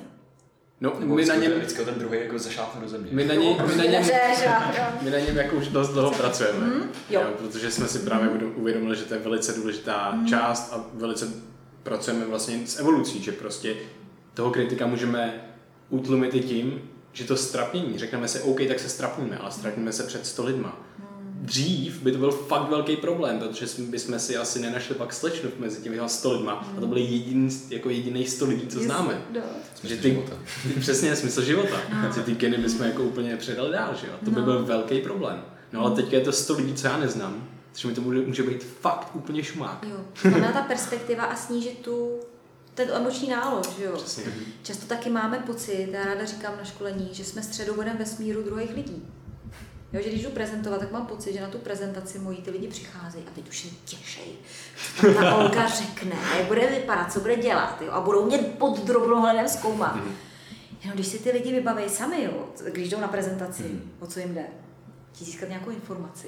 No, 0.81 0.93
my 0.99 1.25
na 1.25 1.35
něm... 1.35 1.51
Vždycky 1.51 1.85
ten 1.85 1.95
druhý 1.95 2.19
jako 2.19 2.39
zašápne 2.39 2.81
do 2.81 2.89
země. 2.89 3.09
My 3.11 3.25
na, 3.25 3.33
něm, 3.33 3.57
my, 3.67 3.77
na 3.77 3.83
něm, 3.83 4.03
my 5.01 5.11
na 5.11 5.19
něm 5.19 5.37
jako 5.37 5.55
už 5.55 5.67
dost 5.67 5.89
dlouho 5.89 6.11
pracujeme, 6.11 6.65
mm, 6.65 6.81
jo. 7.09 7.21
Jo, 7.21 7.27
protože 7.37 7.71
jsme 7.71 7.87
si 7.87 7.99
právě 7.99 8.29
uvědomili, 8.55 8.95
že 8.95 9.03
to 9.03 9.13
je 9.13 9.19
velice 9.19 9.53
důležitá 9.53 10.11
mm. 10.11 10.27
část 10.27 10.73
a 10.73 10.85
velice 10.93 11.27
pracujeme 11.83 12.25
vlastně 12.25 12.67
s 12.67 12.79
evolucí, 12.79 13.23
že 13.23 13.31
prostě 13.31 13.75
toho 14.33 14.51
kritika 14.51 14.87
můžeme 14.87 15.45
utlumit 15.89 16.33
i 16.33 16.39
tím, 16.39 16.89
že 17.13 17.23
to 17.23 17.37
strapnění, 17.37 17.97
řekneme 17.97 18.27
si, 18.27 18.41
OK, 18.41 18.59
tak 18.67 18.79
se 18.79 18.89
strapníme, 18.89 19.37
ale 19.37 19.51
strapníme 19.51 19.91
se 19.91 20.03
před 20.03 20.25
100 20.25 20.45
lidma. 20.45 20.81
Dřív 21.41 22.01
by 22.01 22.11
to 22.11 22.17
byl 22.17 22.31
fakt 22.31 22.69
velký 22.69 22.97
problém, 22.97 23.39
protože 23.39 23.65
bychom 23.79 24.19
si 24.19 24.37
asi 24.37 24.59
nenašli 24.59 24.95
pak 24.95 25.13
slečnu 25.13 25.49
mezi 25.59 25.81
těmi 25.81 25.99
100 26.07 26.33
lidma 26.33 26.73
a 26.77 26.79
to 26.79 26.87
byly 26.87 27.01
jediný, 27.01 27.49
jako 27.69 27.89
jediný 27.89 28.25
100 28.25 28.45
lidí, 28.45 28.67
co 28.67 28.79
známe. 28.79 29.21
Že 29.83 29.97
ty, 29.97 30.23
ty, 30.73 30.79
přesně 30.79 31.15
smysl 31.15 31.41
života. 31.41 31.77
Že 32.15 32.21
ty 32.21 32.35
geny 32.35 32.57
bychom 32.57 32.85
jako 32.85 33.03
úplně 33.03 33.37
předali 33.37 33.71
dál, 33.71 33.95
že 34.01 34.07
jo? 34.07 34.13
To 34.25 34.31
by 34.31 34.39
no. 34.39 34.45
byl 34.45 34.65
velký 34.65 35.01
problém. 35.01 35.41
No 35.73 35.81
ale 35.81 35.95
teďka 35.95 36.17
je 36.17 36.23
to 36.23 36.31
100 36.31 36.53
lidí, 36.53 36.73
co 36.73 36.87
já 36.87 36.97
neznám, 36.97 37.47
takže 37.71 37.87
mi 37.87 37.93
to 37.93 38.01
může, 38.01 38.21
může 38.21 38.43
být 38.43 38.63
fakt 38.63 39.09
úplně 39.13 39.43
šumák. 39.43 39.85
Jo, 39.89 39.97
znamená 40.21 40.51
ta 40.51 40.61
perspektiva 40.61 41.23
a 41.23 41.35
snížit 41.35 41.79
tu 41.79 42.19
ten 42.73 42.89
emoční 42.93 43.29
nálož, 43.29 43.67
jo. 43.79 43.91
Přesně. 43.95 44.23
Často 44.63 44.85
taky 44.85 45.09
máme 45.09 45.39
pocit, 45.39 45.89
já 45.91 46.05
ráda 46.05 46.25
říkám 46.25 46.53
na 46.57 46.63
školení, 46.63 47.09
že 47.11 47.23
jsme 47.23 47.43
středobodem 47.43 47.97
vesmíru 47.97 48.43
druhých 48.43 48.75
lidí. 48.75 49.03
Jo, 49.93 50.01
že 50.03 50.09
když 50.09 50.23
jdu 50.23 50.29
prezentovat, 50.29 50.79
tak 50.79 50.91
mám 50.91 51.05
pocit, 51.05 51.33
že 51.33 51.41
na 51.41 51.47
tu 51.47 51.57
prezentaci 51.57 52.19
moji 52.19 52.37
ty 52.37 52.51
lidi 52.51 52.67
přicházejí 52.67 53.23
a 53.27 53.31
teď 53.35 53.49
už 53.49 53.59
se 53.59 53.67
těšej, 53.85 54.33
co 55.01 55.13
ta 55.13 55.35
Olga 55.35 55.67
řekne, 55.67 56.15
jak 56.37 56.47
bude 56.47 56.67
vypadat, 56.67 57.13
co 57.13 57.19
bude 57.19 57.35
dělat, 57.35 57.81
jo, 57.81 57.91
a 57.91 58.01
budou 58.01 58.25
mě 58.25 58.37
pod 58.37 58.85
drobnohledem 58.85 59.47
zkoumat. 59.47 59.95
Mm. 59.95 60.15
Jenom 60.81 60.95
když 60.95 61.07
si 61.07 61.19
ty 61.19 61.31
lidi 61.31 61.51
vybaví 61.51 61.89
sami, 61.89 62.23
jo, 62.23 62.49
když 62.71 62.89
jdou 62.89 62.99
na 62.99 63.07
prezentaci, 63.07 63.63
mm. 63.63 63.91
o 63.99 64.07
co 64.07 64.19
jim 64.19 64.33
jde, 64.33 64.45
ti 65.11 65.25
získat 65.25 65.49
nějakou 65.49 65.69
informaci, 65.69 66.27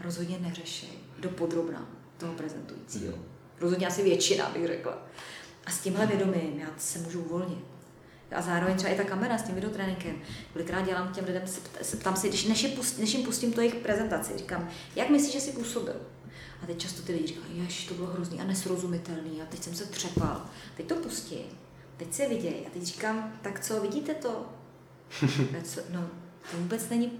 rozhodně 0.00 0.38
neřešej 0.38 0.88
do 1.18 1.28
podrobna 1.28 1.88
toho 2.18 2.32
prezentujícího. 2.32 3.16
Mm. 3.16 3.24
Rozhodně 3.60 3.86
asi 3.86 4.02
většina, 4.02 4.50
bych 4.50 4.66
řekla. 4.66 4.98
A 5.66 5.70
s 5.70 5.78
tímhle 5.78 6.06
vědomím 6.06 6.58
já 6.60 6.68
se 6.78 6.98
můžu 6.98 7.20
uvolnit. 7.20 7.77
A 8.36 8.42
zároveň 8.42 8.76
třeba 8.76 8.92
i 8.92 8.96
ta 8.96 9.04
kamera 9.04 9.38
s 9.38 9.42
tím 9.42 9.54
videotréninkem. 9.54 10.16
Kolikrát 10.52 10.82
dělám 10.82 11.12
těm 11.12 11.24
lidem, 11.24 11.42
se 11.82 11.96
ptám 11.96 12.16
se, 12.16 12.28
když 12.28 12.44
než, 12.44 12.66
pust, 12.66 12.98
než 12.98 13.14
jim 13.14 13.24
pustím 13.24 13.52
to 13.52 13.60
jejich 13.60 13.74
prezentaci, 13.74 14.32
říkám, 14.36 14.68
jak 14.96 15.10
myslíš, 15.10 15.32
že 15.32 15.40
jsi 15.40 15.52
působil? 15.52 15.96
A 16.62 16.66
teď 16.66 16.78
často 16.78 17.02
ty 17.02 17.12
lidi 17.12 17.26
říkají, 17.26 17.58
jež, 17.58 17.86
to 17.86 17.94
bylo 17.94 18.06
hrozný 18.06 18.40
a 18.40 18.44
nesrozumitelný 18.44 19.42
a 19.42 19.44
teď 19.44 19.62
jsem 19.62 19.74
se 19.74 19.84
třepal. 19.86 20.46
Teď 20.76 20.86
to 20.86 20.94
pustím, 20.94 21.46
teď 21.96 22.14
se 22.14 22.28
vidějí 22.28 22.66
a 22.66 22.70
teď 22.70 22.82
říkám, 22.82 23.32
tak 23.42 23.60
co, 23.60 23.80
vidíte 23.80 24.14
to? 24.14 24.46
co, 25.64 25.80
no, 25.90 26.08
to 26.50 26.56
vůbec 26.56 26.88
není 26.88 27.12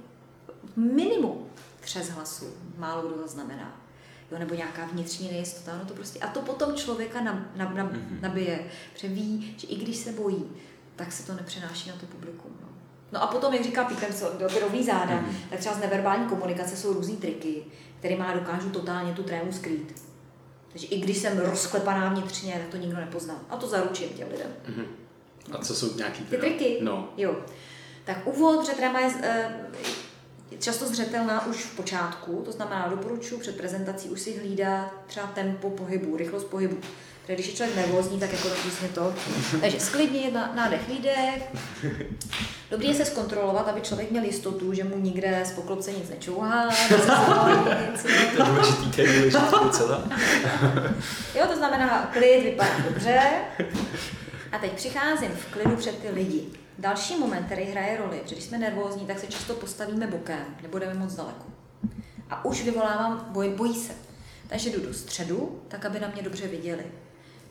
minimum 0.76 1.46
třes 1.80 2.08
hlasu, 2.08 2.46
málo 2.76 3.08
kdo 3.08 3.22
to 3.22 3.28
znamená 3.28 3.88
jo, 4.32 4.38
nebo 4.38 4.54
nějaká 4.54 4.86
vnitřní 4.86 5.30
nejistota, 5.30 5.78
no 5.78 5.84
to 5.84 5.94
prostě, 5.94 6.18
a 6.18 6.26
to 6.26 6.40
potom 6.40 6.74
člověka 6.74 7.20
na, 7.20 7.50
na, 7.56 7.70
na, 7.70 7.84
mm-hmm. 7.84 8.20
nabije, 8.20 8.66
protože 8.92 9.08
ví, 9.08 9.54
že 9.58 9.66
i 9.66 9.76
když 9.76 9.96
se 9.96 10.12
bojí, 10.12 10.44
tak 10.98 11.12
se 11.12 11.26
to 11.26 11.34
nepřenáší 11.34 11.88
na 11.88 11.96
to 11.96 12.06
publikum. 12.06 12.50
No. 12.62 12.68
No 13.12 13.22
a 13.22 13.26
potom, 13.26 13.54
jak 13.54 13.64
říká 13.64 13.90
co 14.14 14.26
ty 14.26 14.60
rovný 14.60 14.84
záda, 14.84 15.14
mm-hmm. 15.14 15.50
tak 15.50 15.58
třeba 15.58 15.74
z 15.74 15.80
neverbální 15.80 16.26
komunikace 16.26 16.76
jsou 16.76 16.92
různý 16.92 17.16
triky, 17.16 17.64
které 17.98 18.16
má 18.16 18.34
dokážu 18.34 18.70
totálně 18.70 19.12
tu 19.12 19.22
trému 19.22 19.52
skrýt. 19.52 20.02
Takže 20.72 20.86
i 20.86 21.00
když 21.00 21.18
jsem 21.18 21.38
rozklepaná 21.38 22.08
vnitřně, 22.08 22.52
tak 22.52 22.68
to 22.68 22.76
nikdo 22.76 22.96
nepozná. 22.96 23.44
A 23.50 23.56
to 23.56 23.66
zaručím 23.66 24.08
těm 24.08 24.28
lidem. 24.30 24.50
Mm-hmm. 24.70 24.86
A 25.52 25.64
co 25.64 25.74
jsou 25.74 25.96
nějaký 25.96 26.24
ty 26.24 26.36
triky? 26.36 26.78
No. 26.82 27.08
Jo. 27.16 27.36
Tak 28.04 28.26
úvod, 28.26 28.60
protože 28.60 28.72
tréma 28.72 29.00
je, 29.00 29.14
eh, 29.22 29.54
často 30.58 30.86
zřetelná 30.86 31.46
už 31.46 31.56
v 31.56 31.76
počátku, 31.76 32.42
to 32.44 32.52
znamená 32.52 32.88
doporučuji 32.88 33.38
před 33.38 33.56
prezentací 33.56 34.08
už 34.08 34.20
si 34.20 34.38
hlídat 34.38 34.92
třeba 35.06 35.26
tempo 35.26 35.70
pohybu, 35.70 36.16
rychlost 36.16 36.44
pohybu. 36.44 36.76
Protože 37.28 37.34
když 37.34 37.46
je 37.46 37.54
člověk 37.54 37.76
nervózní, 37.76 38.18
tak 38.18 38.32
jako 38.32 38.48
přesně 38.48 38.88
to. 38.88 39.14
Takže 39.60 39.80
sklidně, 39.80 40.30
nádech, 40.54 40.88
výdech. 40.88 41.52
Dobrý 42.70 42.88
je 42.88 42.94
se 42.94 43.04
zkontrolovat, 43.04 43.68
aby 43.68 43.80
člověk 43.80 44.10
měl 44.10 44.24
jistotu, 44.24 44.74
že 44.74 44.84
mu 44.84 44.98
nikde 44.98 45.42
z 45.44 45.52
poklopce 45.52 45.92
nic 45.92 46.10
nečouhá. 46.10 46.68
To 48.02 48.08
je 48.08 48.46
důležitý, 48.46 48.90
to 48.90 49.00
je 49.00 49.06
důležitý, 49.06 49.40
Jo, 51.34 51.46
to 51.46 51.56
znamená, 51.56 52.10
klid 52.12 52.42
vypadá 52.42 52.78
dobře. 52.88 53.20
A 54.52 54.58
teď 54.58 54.72
přicházím 54.72 55.30
v 55.30 55.52
klidu 55.52 55.76
před 55.76 55.98
ty 55.98 56.10
lidi. 56.10 56.42
Další 56.78 57.18
moment, 57.18 57.46
který 57.46 57.64
hraje 57.64 57.96
roli, 57.96 58.20
že 58.26 58.34
když 58.34 58.44
jsme 58.44 58.58
nervózní, 58.58 59.06
tak 59.06 59.18
se 59.18 59.26
často 59.26 59.54
postavíme 59.54 60.06
bokem, 60.06 60.44
nebudeme 60.62 60.94
moc 60.94 61.14
daleko. 61.14 61.44
A 62.30 62.44
už 62.44 62.62
vyvolávám, 62.64 63.28
boj, 63.30 63.48
bojí 63.48 63.74
se. 63.74 63.92
Takže 64.48 64.70
jdu 64.70 64.86
do 64.86 64.94
středu, 64.94 65.62
tak 65.68 65.84
aby 65.84 66.00
na 66.00 66.08
mě 66.08 66.22
dobře 66.22 66.48
viděli. 66.48 66.84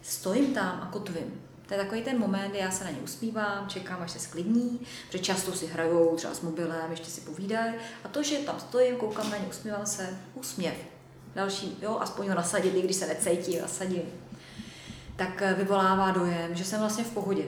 Stojím 0.07 0.53
tam 0.53 0.79
a 0.83 0.89
kotvím. 0.91 1.41
To 1.67 1.73
je 1.73 1.79
takový 1.79 2.01
ten 2.01 2.19
moment, 2.19 2.49
kdy 2.49 2.59
já 2.59 2.71
se 2.71 2.83
na 2.83 2.89
ně 2.89 2.97
usmívám, 2.97 3.69
čekám, 3.69 4.01
až 4.01 4.11
se 4.11 4.19
sklidní, 4.19 4.79
protože 5.05 5.23
často 5.23 5.51
si 5.51 5.67
hrajou 5.67 6.15
třeba 6.15 6.33
s 6.33 6.41
mobilem, 6.41 6.91
ještě 6.91 7.05
si 7.05 7.21
povídají. 7.21 7.73
A 8.03 8.07
to, 8.07 8.23
že 8.23 8.37
tam 8.37 8.59
stojím, 8.59 8.95
koukám 8.95 9.29
na 9.29 9.37
ně, 9.37 9.45
usmívám 9.49 9.85
se, 9.85 10.19
úsměv. 10.33 10.73
Další, 11.35 11.77
jo, 11.81 11.97
aspoň 11.99 12.27
ho 12.27 12.35
nasadit, 12.35 12.75
i 12.75 12.81
když 12.81 12.95
se 12.95 13.07
necítí, 13.07 13.59
nasadím. 13.59 14.01
Tak 15.15 15.41
eh, 15.41 15.53
vyvolává 15.53 16.11
dojem, 16.11 16.55
že 16.55 16.65
jsem 16.65 16.79
vlastně 16.79 17.03
v 17.03 17.11
pohodě. 17.11 17.45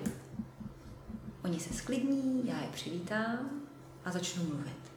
Oni 1.43 1.59
se 1.59 1.73
sklidní, 1.73 2.41
já 2.45 2.61
je 2.61 2.67
přivítám 2.73 3.49
a 4.05 4.11
začnu 4.11 4.43
mluvit. 4.43 4.88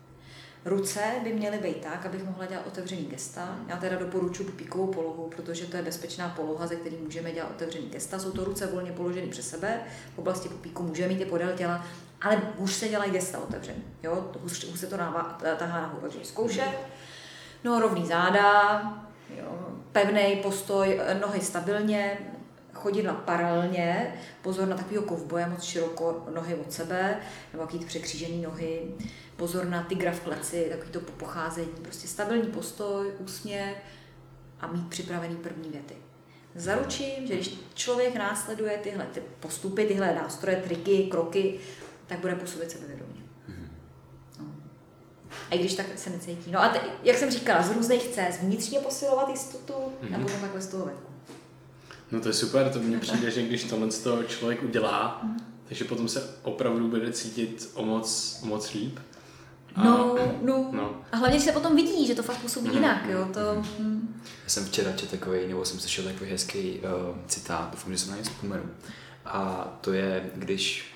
Ruce 0.65 1.01
by 1.23 1.33
měly 1.33 1.59
být 1.59 1.77
tak, 1.77 2.07
abych 2.07 2.25
mohla 2.25 2.47
dělat 2.47 2.67
otevřený 2.67 3.05
gesta. 3.05 3.57
Já 3.69 3.77
teda 3.77 3.97
doporučuji 3.97 4.45
pupíkovou 4.45 4.87
polohu, 4.87 5.31
protože 5.37 5.67
to 5.67 5.77
je 5.77 5.83
bezpečná 5.83 6.29
poloha, 6.29 6.67
ze 6.67 6.77
které 6.77 6.97
můžeme 7.05 7.33
dělat 7.33 7.51
otevřený 7.51 7.89
gesta. 7.89 8.19
Jsou 8.19 8.31
to 8.31 8.45
ruce 8.45 8.67
volně 8.67 8.93
položené 8.93 9.27
přes 9.27 9.49
sebe. 9.49 9.81
V 10.15 10.19
oblasti 10.19 10.49
pupíku 10.49 10.83
můžeme 10.83 11.09
mít 11.09 11.21
je 11.21 11.27
podél 11.27 11.53
těla, 11.53 11.87
ale 12.21 12.43
už 12.57 12.75
se 12.75 12.89
dělají 12.89 13.13
gesta 13.13 13.39
otevřený. 13.39 13.83
Jo? 14.03 14.31
Už, 14.45 14.65
už 14.65 14.81
se 14.81 14.87
to 14.87 14.97
dává, 14.97 15.39
tahá 15.59 15.81
nahoru, 15.81 16.01
takže 16.01 16.19
zkoušet. 16.23 16.79
No, 17.65 17.81
rovný 17.81 18.07
záda, 18.07 18.83
jo, 19.39 19.69
pevný 19.93 20.37
postoj, 20.43 21.01
nohy 21.21 21.41
stabilně, 21.41 22.19
chodidla 22.83 23.15
paralelně, 23.15 24.15
pozor 24.43 24.69
na 24.69 24.77
takového 24.77 25.05
kovboje, 25.05 25.47
moc 25.47 25.63
široko 25.63 26.27
nohy 26.35 26.55
od 26.55 26.73
sebe, 26.73 27.17
nebo 27.53 27.65
takový 27.65 27.85
překřížený 27.85 28.43
nohy, 28.43 28.95
pozor 29.37 29.69
na 29.69 29.83
tygra 29.83 30.13
v 30.13 30.21
kleci, 30.21 30.67
takový 30.71 30.91
to 30.91 31.01
pocházení, 31.01 31.73
prostě 31.83 32.09
stabilní 32.09 32.51
postoj, 32.51 33.13
úsměv 33.19 33.77
a 34.61 34.67
mít 34.67 34.89
připravený 34.89 35.37
první 35.37 35.71
věty. 35.71 35.95
Zaručím, 36.55 37.27
že 37.27 37.35
když 37.35 37.59
člověk 37.75 38.15
následuje 38.15 38.79
tyhle 38.79 39.07
ty 39.07 39.23
postupy, 39.41 39.85
tyhle 39.85 40.15
nástroje, 40.15 40.57
triky, 40.57 41.05
kroky, 41.11 41.61
tak 42.07 42.19
bude 42.19 42.35
působit 42.35 42.71
sebevědomě. 42.71 43.23
No. 44.39 44.45
A 45.51 45.55
i 45.55 45.59
když 45.59 45.75
tak 45.75 45.87
se 45.97 46.11
necítí. 46.11 46.51
No 46.51 46.63
a 46.63 46.69
te, 46.69 46.81
jak 47.03 47.17
jsem 47.19 47.31
říkala, 47.31 47.63
z 47.63 47.71
různých 47.71 48.09
cest, 48.09 48.41
vnitřně 48.41 48.81
posilovat 48.81 49.29
jistotu, 49.29 49.73
mm-hmm. 49.73 50.11
nebo 50.11 50.29
takhle 50.29 50.61
z 50.61 50.67
toho 50.69 50.87
venku. 50.87 51.12
No 52.13 52.21
to 52.21 52.29
je 52.29 52.35
super, 52.35 52.71
to 52.73 52.79
mně 52.79 52.99
přijde, 52.99 53.31
že 53.31 53.43
když 53.43 53.65
tohle 53.65 53.89
toho 53.89 54.23
člověk 54.23 54.63
udělá, 54.63 55.21
mm. 55.23 55.37
takže 55.69 55.85
potom 55.85 56.09
se 56.09 56.37
opravdu 56.43 56.89
bude 56.89 57.13
cítit 57.13 57.71
o 57.75 57.85
moc, 57.85 58.39
o 58.43 58.47
moc 58.47 58.73
líp. 58.73 58.99
A, 59.75 59.85
no, 59.85 60.19
no, 60.43 60.69
no. 60.73 61.03
A 61.13 61.17
hlavně, 61.17 61.39
že 61.39 61.45
se 61.45 61.53
potom 61.53 61.77
vidí, 61.77 62.07
že 62.07 62.15
to 62.15 62.23
fakt 62.23 62.39
působí 62.39 62.69
mm, 62.69 62.75
jinak, 62.75 63.09
jo, 63.09 63.29
to... 63.35 63.63
Mm. 63.79 64.21
Já 64.45 64.49
jsem 64.49 64.65
včera 64.65 64.93
četl 64.93 65.11
takový, 65.11 65.47
nebo 65.49 65.65
jsem 65.65 65.81
slyšel 65.81 66.05
takový 66.05 66.31
hezký 66.31 66.81
uh, 66.81 67.17
citát, 67.27 67.71
doufám, 67.71 67.93
že 67.93 67.99
se 67.99 68.11
na 68.11 68.17
něj 68.17 68.25
vzpomenu. 68.25 68.65
A 69.25 69.69
to 69.81 69.93
je, 69.93 70.31
když 70.35 70.95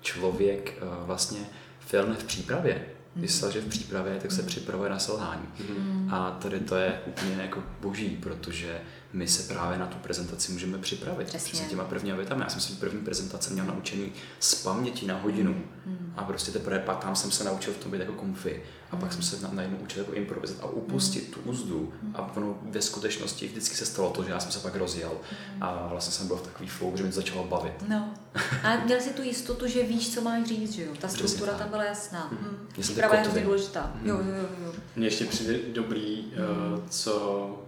člověk 0.00 0.82
uh, 0.82 1.06
vlastně 1.06 1.40
filme 1.80 2.14
v 2.14 2.24
přípravě, 2.24 2.86
když 3.14 3.32
se 3.32 3.60
v 3.60 3.68
přípravě, 3.68 4.18
tak 4.22 4.32
se 4.32 4.42
mm. 4.42 4.48
připravuje 4.48 4.90
na 4.90 4.98
selhání. 4.98 5.48
Mm. 5.78 6.08
A 6.12 6.30
tady 6.30 6.60
to 6.60 6.76
je 6.76 7.00
úplně 7.06 7.34
jako 7.42 7.62
boží, 7.80 8.18
protože 8.22 8.80
my 9.14 9.28
se 9.28 9.52
právě 9.52 9.78
na 9.78 9.86
tu 9.86 9.96
prezentaci 9.96 10.52
můžeme 10.52 10.78
připravit. 10.78 11.26
Přesně. 11.26 11.48
Přesně 11.48 11.68
těma 11.68 11.84
prvníma 11.84 12.16
větami. 12.16 12.42
Já 12.42 12.48
jsem 12.48 12.60
si 12.60 12.72
první 12.72 13.00
prezentace 13.00 13.52
měl 13.52 13.66
naučený 13.66 14.12
z 14.40 14.54
paměti 14.54 15.06
na 15.06 15.18
hodinu. 15.18 15.52
Mm. 15.86 16.14
A 16.16 16.24
prostě 16.24 16.52
teprve 16.52 16.78
pak 16.78 17.04
tam 17.04 17.16
jsem 17.16 17.30
se 17.30 17.44
naučil 17.44 17.72
v 17.72 17.76
tom 17.76 17.92
být 17.92 18.00
jako 18.00 18.12
komfy. 18.12 18.62
A 18.90 18.96
pak 18.96 19.12
jsem 19.12 19.22
se 19.22 19.40
na, 19.40 19.50
najednou 19.52 19.78
učil 19.78 20.02
jako 20.02 20.12
improvizovat 20.12 20.64
a 20.64 20.66
upustit 20.66 21.30
tu 21.30 21.40
úzdu. 21.40 21.92
A 22.14 22.36
ono 22.36 22.58
ve 22.62 22.82
skutečnosti 22.82 23.48
vždycky 23.48 23.76
se 23.76 23.86
stalo 23.86 24.10
to, 24.10 24.24
že 24.24 24.30
já 24.30 24.40
jsem 24.40 24.52
se 24.52 24.58
pak 24.58 24.76
rozjel. 24.76 25.12
A 25.60 25.86
vlastně 25.86 26.12
jsem 26.12 26.26
byl 26.26 26.36
v 26.36 26.42
takový 26.42 26.68
flow, 26.68 26.96
že 26.96 27.02
mě 27.02 27.12
to 27.12 27.20
začalo 27.20 27.44
bavit. 27.44 27.88
No. 27.88 28.14
A 28.62 28.84
měl 28.84 29.00
jsi 29.00 29.10
tu 29.10 29.22
jistotu, 29.22 29.66
že 29.66 29.82
víš, 29.82 30.14
co 30.14 30.20
máš 30.20 30.46
říct, 30.46 30.72
že 30.72 30.84
jo? 30.84 30.92
Ta 31.00 31.08
struktura 31.08 31.52
tam 31.52 31.68
byla 31.68 31.84
jasná. 31.84 32.28
Mm. 32.32 32.66
Příprava 32.80 33.14
je 33.14 33.20
hrozně 33.20 33.40
důležitá. 33.40 33.92
Mm. 33.94 34.08
Jo, 34.08 34.16
jo, 34.16 34.48
jo. 34.64 34.72
Mně 34.96 35.06
ještě 35.06 35.24
přijde 35.24 35.58
dobrý, 35.72 36.24
mm. 36.36 36.72
uh, 36.72 36.80
co 36.88 37.63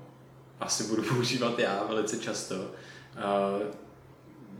asi 0.60 0.84
budu 0.84 1.02
používat 1.14 1.58
já 1.58 1.84
velice 1.88 2.18
často, 2.18 2.70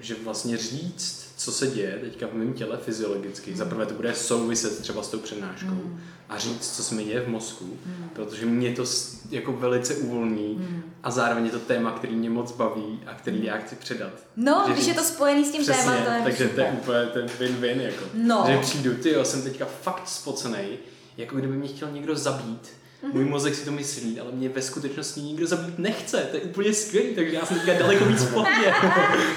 že 0.01 0.15
vlastně 0.25 0.57
říct 0.57 1.27
co 1.37 1.53
se 1.53 1.67
děje 1.67 1.99
teďka 2.01 2.27
v 2.27 2.35
mém 2.35 2.53
těle 2.53 2.77
fyziologicky. 2.77 3.51
Mm. 3.51 3.57
Za 3.57 3.65
prvé 3.65 3.87
to 3.87 3.95
bude 3.95 4.15
souviset 4.15 4.79
třeba 4.79 5.03
s 5.03 5.09
tou 5.09 5.19
přednáškou 5.19 5.67
mm. 5.67 6.01
a 6.29 6.39
říct, 6.39 6.77
co 6.77 6.83
se 6.83 6.95
mi 6.95 7.05
děje 7.05 7.21
v 7.21 7.29
mozku, 7.29 7.65
mm. 7.65 8.09
protože 8.13 8.47
mě 8.47 8.73
to 8.73 8.85
jako 9.31 9.53
velice 9.53 9.95
uvolní 9.95 10.55
mm. 10.55 10.83
a 11.03 11.11
zároveň 11.11 11.45
je 11.45 11.51
to 11.51 11.59
téma, 11.59 11.93
který 11.93 12.15
mě 12.15 12.31
moc 12.31 12.53
baví 12.53 13.01
a 13.07 13.15
který 13.15 13.45
já 13.45 13.57
chci 13.57 13.77
předat. 13.77 14.13
No, 14.37 14.65
že 14.67 14.73
když 14.73 14.85
říct, 14.85 14.95
je 14.95 15.03
to 15.03 15.09
spojený 15.09 15.45
s 15.45 15.53
tím 15.53 15.63
přesně, 15.63 15.83
tématem. 15.85 16.23
Takže 16.25 16.49
to 16.49 16.61
je 16.61 16.73
úplně 16.73 17.07
ten 17.07 17.27
win-win. 17.27 17.81
Jako. 17.81 18.05
No. 18.15 18.45
Že 18.47 18.59
přijdu, 18.59 18.95
ty 18.95 19.11
jo, 19.11 19.25
jsem 19.25 19.43
teďka 19.43 19.65
fakt 19.65 20.09
spocený, 20.09 20.79
jako 21.17 21.37
kdyby 21.37 21.57
mě 21.57 21.69
chtěl 21.69 21.91
někdo 21.91 22.17
zabít 22.17 22.69
můj 23.13 23.25
mozek 23.25 23.55
si 23.55 23.65
to 23.65 23.73
myslí, 23.73 24.21
ale 24.21 24.33
mě 24.33 24.49
ve 24.49 24.63
skutečnosti 24.63 25.21
nikdo 25.21 25.47
zabít 25.47 25.79
nechce. 25.79 26.17
To 26.31 26.37
je 26.37 26.43
úplně 26.43 26.75
skvělé, 26.75 27.09
takže 27.15 27.37
já 27.37 27.47
jsem 27.47 27.59
teďka 27.59 27.79
daleko 27.79 28.05
víc 28.05 28.23
v 28.23 28.35
pohodě. 28.35 28.75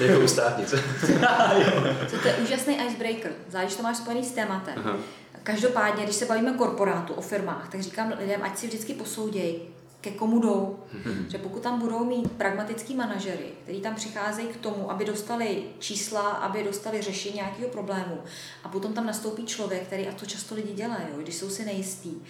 jako 0.00 0.20
u 0.20 0.28
státnice. 0.28 0.82
To 2.22 2.28
je 2.28 2.34
úžasný 2.34 2.78
icebreaker. 2.86 3.32
Záleží, 3.48 3.76
to 3.76 3.82
máš 3.82 3.96
spojený 3.96 4.24
s 4.24 4.30
tématem. 4.30 4.74
Aha. 4.76 4.96
Každopádně, 5.42 6.04
když 6.04 6.16
se 6.16 6.26
bavíme 6.26 6.52
korporátu, 6.52 7.12
o 7.12 7.20
firmách, 7.20 7.68
tak 7.72 7.80
říkám 7.80 8.12
lidem, 8.20 8.42
ať 8.42 8.58
si 8.58 8.66
vždycky 8.66 8.94
posoudějí, 8.94 9.60
ke 10.00 10.10
komu 10.10 10.40
jdou. 10.40 10.78
Hmm. 11.04 11.26
Že 11.30 11.38
pokud 11.38 11.62
tam 11.62 11.80
budou 11.80 12.04
mít 12.04 12.32
pragmatický 12.32 12.94
manažery, 12.94 13.46
kteří 13.62 13.80
tam 13.80 13.94
přicházejí 13.94 14.48
k 14.48 14.56
tomu, 14.56 14.90
aby 14.90 15.04
dostali 15.04 15.62
čísla, 15.78 16.20
aby 16.20 16.64
dostali 16.64 17.02
řešení 17.02 17.34
nějakého 17.34 17.68
problému, 17.68 18.20
a 18.64 18.68
potom 18.68 18.92
tam 18.92 19.06
nastoupí 19.06 19.46
člověk, 19.46 19.82
který, 19.82 20.08
a 20.08 20.12
to 20.12 20.26
často 20.26 20.54
lidi 20.54 20.72
dělají, 20.72 21.04
jo, 21.10 21.22
když 21.22 21.34
jsou 21.34 21.50
si 21.50 21.64
nejistí, 21.64 22.22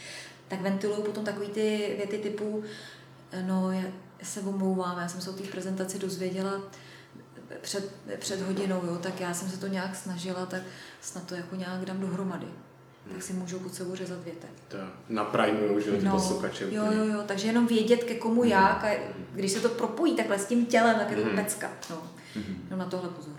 tak 0.50 0.60
ventiluju 0.60 1.02
potom 1.02 1.24
takový 1.24 1.48
ty 1.48 1.94
věty 1.96 2.18
typu, 2.18 2.64
no 3.46 3.72
já 3.72 3.82
se 4.22 4.40
omlouvám, 4.40 4.98
já 4.98 5.08
jsem 5.08 5.20
se 5.20 5.30
o 5.30 5.32
té 5.32 5.42
prezentaci 5.42 5.98
dozvěděla 5.98 6.60
před, 7.60 7.94
před 8.18 8.40
hodinou, 8.40 8.82
jo, 8.86 8.98
tak 9.02 9.20
já 9.20 9.34
jsem 9.34 9.48
se 9.48 9.60
to 9.60 9.66
nějak 9.66 9.96
snažila, 9.96 10.46
tak 10.46 10.62
snad 11.00 11.26
to 11.26 11.34
jako 11.34 11.56
nějak 11.56 11.84
dám 11.84 12.00
dohromady. 12.00 12.46
Hmm. 12.46 13.14
Tak 13.14 13.22
si 13.22 13.32
můžou 13.32 13.58
pod 13.58 13.74
sebou 13.74 13.94
řezat 13.94 14.24
větek. 14.24 14.50
To 14.68 14.76
naprajmujou, 15.08 15.80
že 15.80 16.02
no, 16.02 16.10
posluchače. 16.10 16.64
Jo, 16.70 16.84
jo, 16.92 17.04
jo, 17.04 17.22
takže 17.26 17.46
jenom 17.46 17.66
vědět, 17.66 18.04
ke 18.04 18.14
komu 18.14 18.40
hmm. 18.40 18.50
jak, 18.50 18.84
a 18.84 19.00
když 19.32 19.52
se 19.52 19.60
to 19.60 19.68
propojí 19.68 20.16
takhle 20.16 20.38
s 20.38 20.46
tím 20.46 20.66
tělem, 20.66 20.98
tak 20.98 21.10
je 21.10 21.16
to 21.16 21.24
hmm. 21.24 21.36
pecka. 21.36 21.70
No. 21.90 22.02
Hmm. 22.34 22.68
no 22.70 22.76
na 22.76 22.84
tohle 22.84 23.08
pozor. 23.08 23.34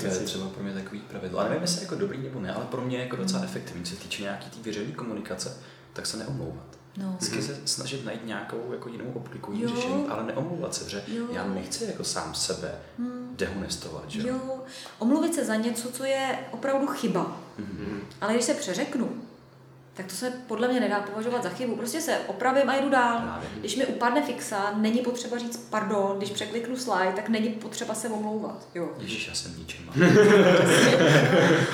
to 0.00 0.06
je 0.06 0.12
třeba 0.12 0.48
pro 0.48 0.62
mě 0.62 0.74
takový 0.74 1.00
pravidlo. 1.00 1.38
A 1.38 1.44
nevím, 1.44 1.62
jestli 1.62 1.82
jako 1.82 1.94
dobrý 1.94 2.18
nebo 2.22 2.40
ne, 2.40 2.54
ale 2.54 2.64
pro 2.64 2.80
mě 2.80 2.98
jako 2.98 3.16
docela 3.16 3.44
efektivní, 3.44 3.84
co 3.84 3.94
se 3.94 4.02
týče 4.02 4.22
nějaký 4.22 4.50
tý 4.50 4.62
veřejné 4.62 4.92
komunikace 4.92 5.56
tak 5.94 6.06
se 6.06 6.16
neomlouvat. 6.16 6.64
No. 6.96 7.16
Vždycky 7.18 7.42
se 7.42 7.58
snažit 7.64 8.04
najít 8.04 8.26
nějakou 8.26 8.72
jako 8.72 8.88
jinou 8.88 9.12
optiku, 9.14 9.52
jiný 9.52 9.74
řešení, 9.74 10.06
ale 10.08 10.24
neomlouvat 10.24 10.74
se, 10.74 10.90
že 10.90 11.02
jo. 11.06 11.26
já 11.32 11.46
nechci 11.46 11.84
jako 11.84 12.04
sám 12.04 12.34
sebe 12.34 12.74
hmm. 12.98 13.34
dehonestovat. 13.36 14.10
Že? 14.10 14.28
Jo, 14.28 14.60
omluvit 14.98 15.34
se 15.34 15.44
za 15.44 15.54
něco, 15.54 15.92
co 15.92 16.04
je 16.04 16.38
opravdu 16.50 16.86
chyba. 16.86 17.40
Mm-hmm. 17.60 18.00
Ale 18.20 18.32
když 18.32 18.44
se 18.44 18.54
přeřeknu, 18.54 19.22
tak 19.94 20.06
to 20.06 20.14
se 20.14 20.32
podle 20.46 20.68
mě 20.68 20.80
nedá 20.80 21.00
považovat 21.00 21.42
za 21.42 21.48
chybu. 21.48 21.76
Prostě 21.76 22.00
se 22.00 22.18
opravím 22.26 22.70
a 22.70 22.76
jdu 22.76 22.88
dál. 22.90 23.20
Právě. 23.20 23.48
Když 23.56 23.76
mi 23.76 23.86
upadne 23.86 24.22
fixa, 24.22 24.72
není 24.76 24.98
potřeba 25.00 25.38
říct 25.38 25.56
pardon, 25.70 26.18
když 26.18 26.30
překliknu 26.30 26.76
slide, 26.76 27.12
tak 27.16 27.28
není 27.28 27.48
potřeba 27.48 27.94
se 27.94 28.08
omlouvat. 28.08 28.68
Jo. 28.74 28.88
Ježíš, 28.98 29.28
já 29.28 29.34
jsem 29.34 29.58
ničím. 29.58 29.90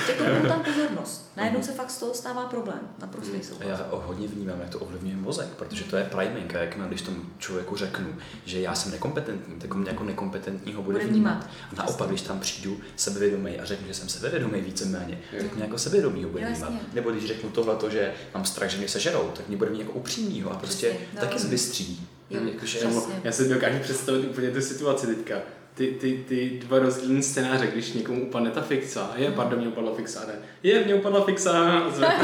Řeknu 0.06 0.48
tam 0.48 0.62
pozornost. 0.64 1.30
Najednou 1.36 1.62
se 1.62 1.72
fakt 1.72 1.90
z 1.90 1.98
toho 1.98 2.14
stává 2.14 2.44
problém. 2.46 2.80
Naprosto 2.98 3.32
hmm. 3.32 3.42
souhlas. 3.42 3.68
Já 3.68 3.86
hodně 3.92 4.28
vnímám, 4.28 4.60
jak 4.60 4.70
to 4.70 4.78
ovlivňuje 4.78 5.16
mozek, 5.16 5.48
protože 5.48 5.84
to 5.84 5.96
je 5.96 6.04
priming. 6.04 6.54
A 6.54 6.58
jak 6.58 6.78
když 6.88 7.02
tomu 7.02 7.16
člověku 7.38 7.76
řeknu, 7.76 8.14
že 8.44 8.60
já 8.60 8.74
jsem 8.74 8.92
nekompetentní, 8.92 9.54
tak 9.60 9.74
on 9.74 9.86
jako 9.86 10.04
nekompetentního 10.04 10.82
bude, 10.82 10.98
bude 10.98 11.10
vnímat. 11.10 11.46
A 11.72 11.74
naopak, 11.74 12.08
když 12.08 12.22
tam 12.22 12.40
přijdu 12.40 12.80
sebevědomý 12.96 13.58
a 13.60 13.64
řeknu, 13.64 13.86
že 13.86 13.94
jsem 13.94 14.08
sebevědomý 14.08 14.60
víceméně, 14.60 15.18
tak 15.38 15.54
mě 15.54 15.64
jako 15.64 15.78
sebevědomý 15.78 16.26
bude 16.26 16.46
vnímat. 16.46 16.72
Nebo 16.92 17.10
když 17.10 17.26
řeknu 17.26 17.50
tohle, 17.50 17.76
že 17.88 18.09
mám 18.34 18.44
strach, 18.44 18.70
že 18.70 18.78
mě 18.78 18.88
sežerou, 18.88 19.30
tak 19.36 19.48
mě 19.48 19.56
bude 19.56 19.70
mít 19.70 19.80
jako 19.80 19.92
upřímního 19.92 20.52
a 20.52 20.56
prostě 20.56 20.96
no. 21.14 21.20
taky 21.20 21.38
zbystří. 21.38 22.06
Jakože... 22.30 22.78
Já 23.24 23.32
si 23.32 23.48
dokážu 23.48 23.78
představit 23.78 24.24
úplně 24.24 24.50
tu 24.50 24.60
situaci 24.60 25.06
teďka. 25.06 25.34
Ty, 25.74 25.86
ty, 25.86 26.24
ty 26.28 26.60
dva 26.64 26.78
rozdílné 26.78 27.22
scénáře, 27.22 27.66
když 27.66 27.92
někomu 27.92 28.26
upadne 28.26 28.50
ta 28.50 28.60
fixa, 28.60 29.10
je, 29.16 29.30
pardon, 29.30 29.58
mě 29.58 29.68
upadla 29.68 29.94
fixa, 29.94 30.20
ne, 30.26 30.34
je, 30.62 30.84
mě 30.84 30.94
upadla 30.94 31.24
fixa, 31.24 31.52
tak 32.00 32.22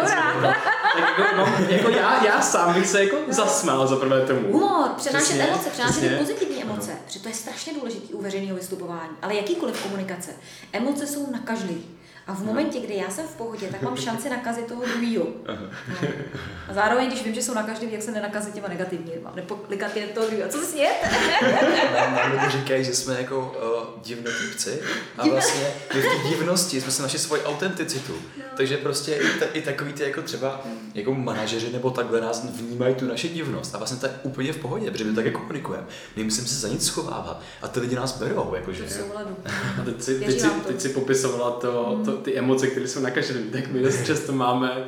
jako, 0.98 1.36
no, 1.36 1.46
jako 1.68 1.88
já, 1.88 2.24
já 2.24 2.40
sám 2.40 2.74
bych 2.74 2.86
se 2.86 3.04
jako 3.04 3.16
zasmál 3.28 3.86
za 3.86 3.96
prvé 3.96 4.26
tomu. 4.26 4.52
Humor, 4.52 4.88
přenášet 4.96 5.40
emoce, 5.40 5.70
přenášet 5.70 6.18
pozitivní 6.18 6.62
emoce, 6.62 6.90
protože 7.06 7.20
to 7.20 7.28
je 7.28 7.34
strašně 7.34 7.74
důležité 7.74 8.14
u 8.14 8.22
veřejného 8.22 8.56
vystupování, 8.56 9.16
ale 9.22 9.34
jakýkoliv 9.34 9.82
komunikace. 9.82 10.30
Emoce 10.72 11.06
jsou 11.06 11.30
na 11.30 11.38
každý. 11.38 11.95
A 12.26 12.34
v 12.34 12.44
momentě, 12.44 12.80
kdy 12.80 12.96
já 12.96 13.10
jsem 13.10 13.26
v 13.26 13.34
pohodě, 13.34 13.66
tak 13.66 13.82
mám 13.82 13.96
šanci 13.96 14.30
nakazit 14.30 14.66
toho 14.66 14.82
druhého. 14.86 15.26
No. 15.48 15.68
A 16.68 16.74
zároveň, 16.74 17.06
když 17.06 17.24
vím, 17.24 17.34
že 17.34 17.42
jsou 17.42 17.54
nakažliví, 17.54 17.92
jak 17.92 18.02
se 18.02 18.10
nenakazit 18.10 18.54
těma 18.54 18.68
negativníma. 18.68 19.32
Nepoklikat 19.34 19.96
je 19.96 20.06
toho 20.06 20.26
druhého. 20.26 20.50
Co 20.50 20.58
se 20.58 20.66
smějete? 20.66 21.08
Nám 21.94 22.32
lidi 22.32 22.50
říkají, 22.50 22.84
že 22.84 22.94
jsme 22.94 23.14
jako 23.18 23.38
uh, 23.38 24.02
divnotýpci 24.02 24.82
a 25.18 25.28
vlastně 25.28 25.66
my 25.94 26.00
v 26.00 26.04
té 26.04 26.28
divnosti 26.28 26.80
jsme 26.80 26.92
se 26.92 27.02
našli 27.02 27.18
svoji 27.18 27.42
autenticitu. 27.42 28.12
No. 28.12 28.44
Takže 28.56 28.76
prostě 28.76 29.14
i, 29.14 29.38
ta, 29.38 29.46
i 29.52 29.62
takový 29.62 29.92
ty 29.92 30.02
jako 30.02 30.22
třeba 30.22 30.60
jako 30.94 31.14
manažeři 31.14 31.72
nebo 31.72 31.90
takhle 31.90 32.20
nás 32.20 32.44
vnímají 32.44 32.94
tu 32.94 33.06
naši 33.08 33.28
divnost. 33.28 33.74
A 33.74 33.78
vlastně 33.78 33.98
to 33.98 34.06
je 34.06 34.12
úplně 34.22 34.52
v 34.52 34.56
pohodě, 34.56 34.90
protože 34.90 35.04
my 35.04 35.14
tak 35.14 35.24
jako 35.24 35.38
komunikujeme. 35.38 35.86
Nemusím 36.16 36.46
se 36.46 36.54
za 36.54 36.68
nic 36.68 36.86
schovávat. 36.86 37.40
A 37.62 37.68
ty 37.68 37.80
lidi 37.80 37.96
nás 37.96 38.18
berou. 38.18 38.54
Jakože, 38.54 38.84
a 39.80 39.84
teď 39.84 40.02
si, 40.02 40.20
teď, 40.20 40.40
si, 40.40 40.48
teď 40.66 40.80
si 40.80 40.88
popisovala 40.88 41.50
to, 41.50 42.00
to, 42.04 42.15
ty 42.16 42.38
emoce, 42.38 42.66
které 42.66 42.88
jsou 42.88 43.00
nakažené, 43.00 43.40
tak 43.52 43.70
my 43.70 43.82
dost 43.82 44.06
často 44.06 44.32
máme 44.32 44.84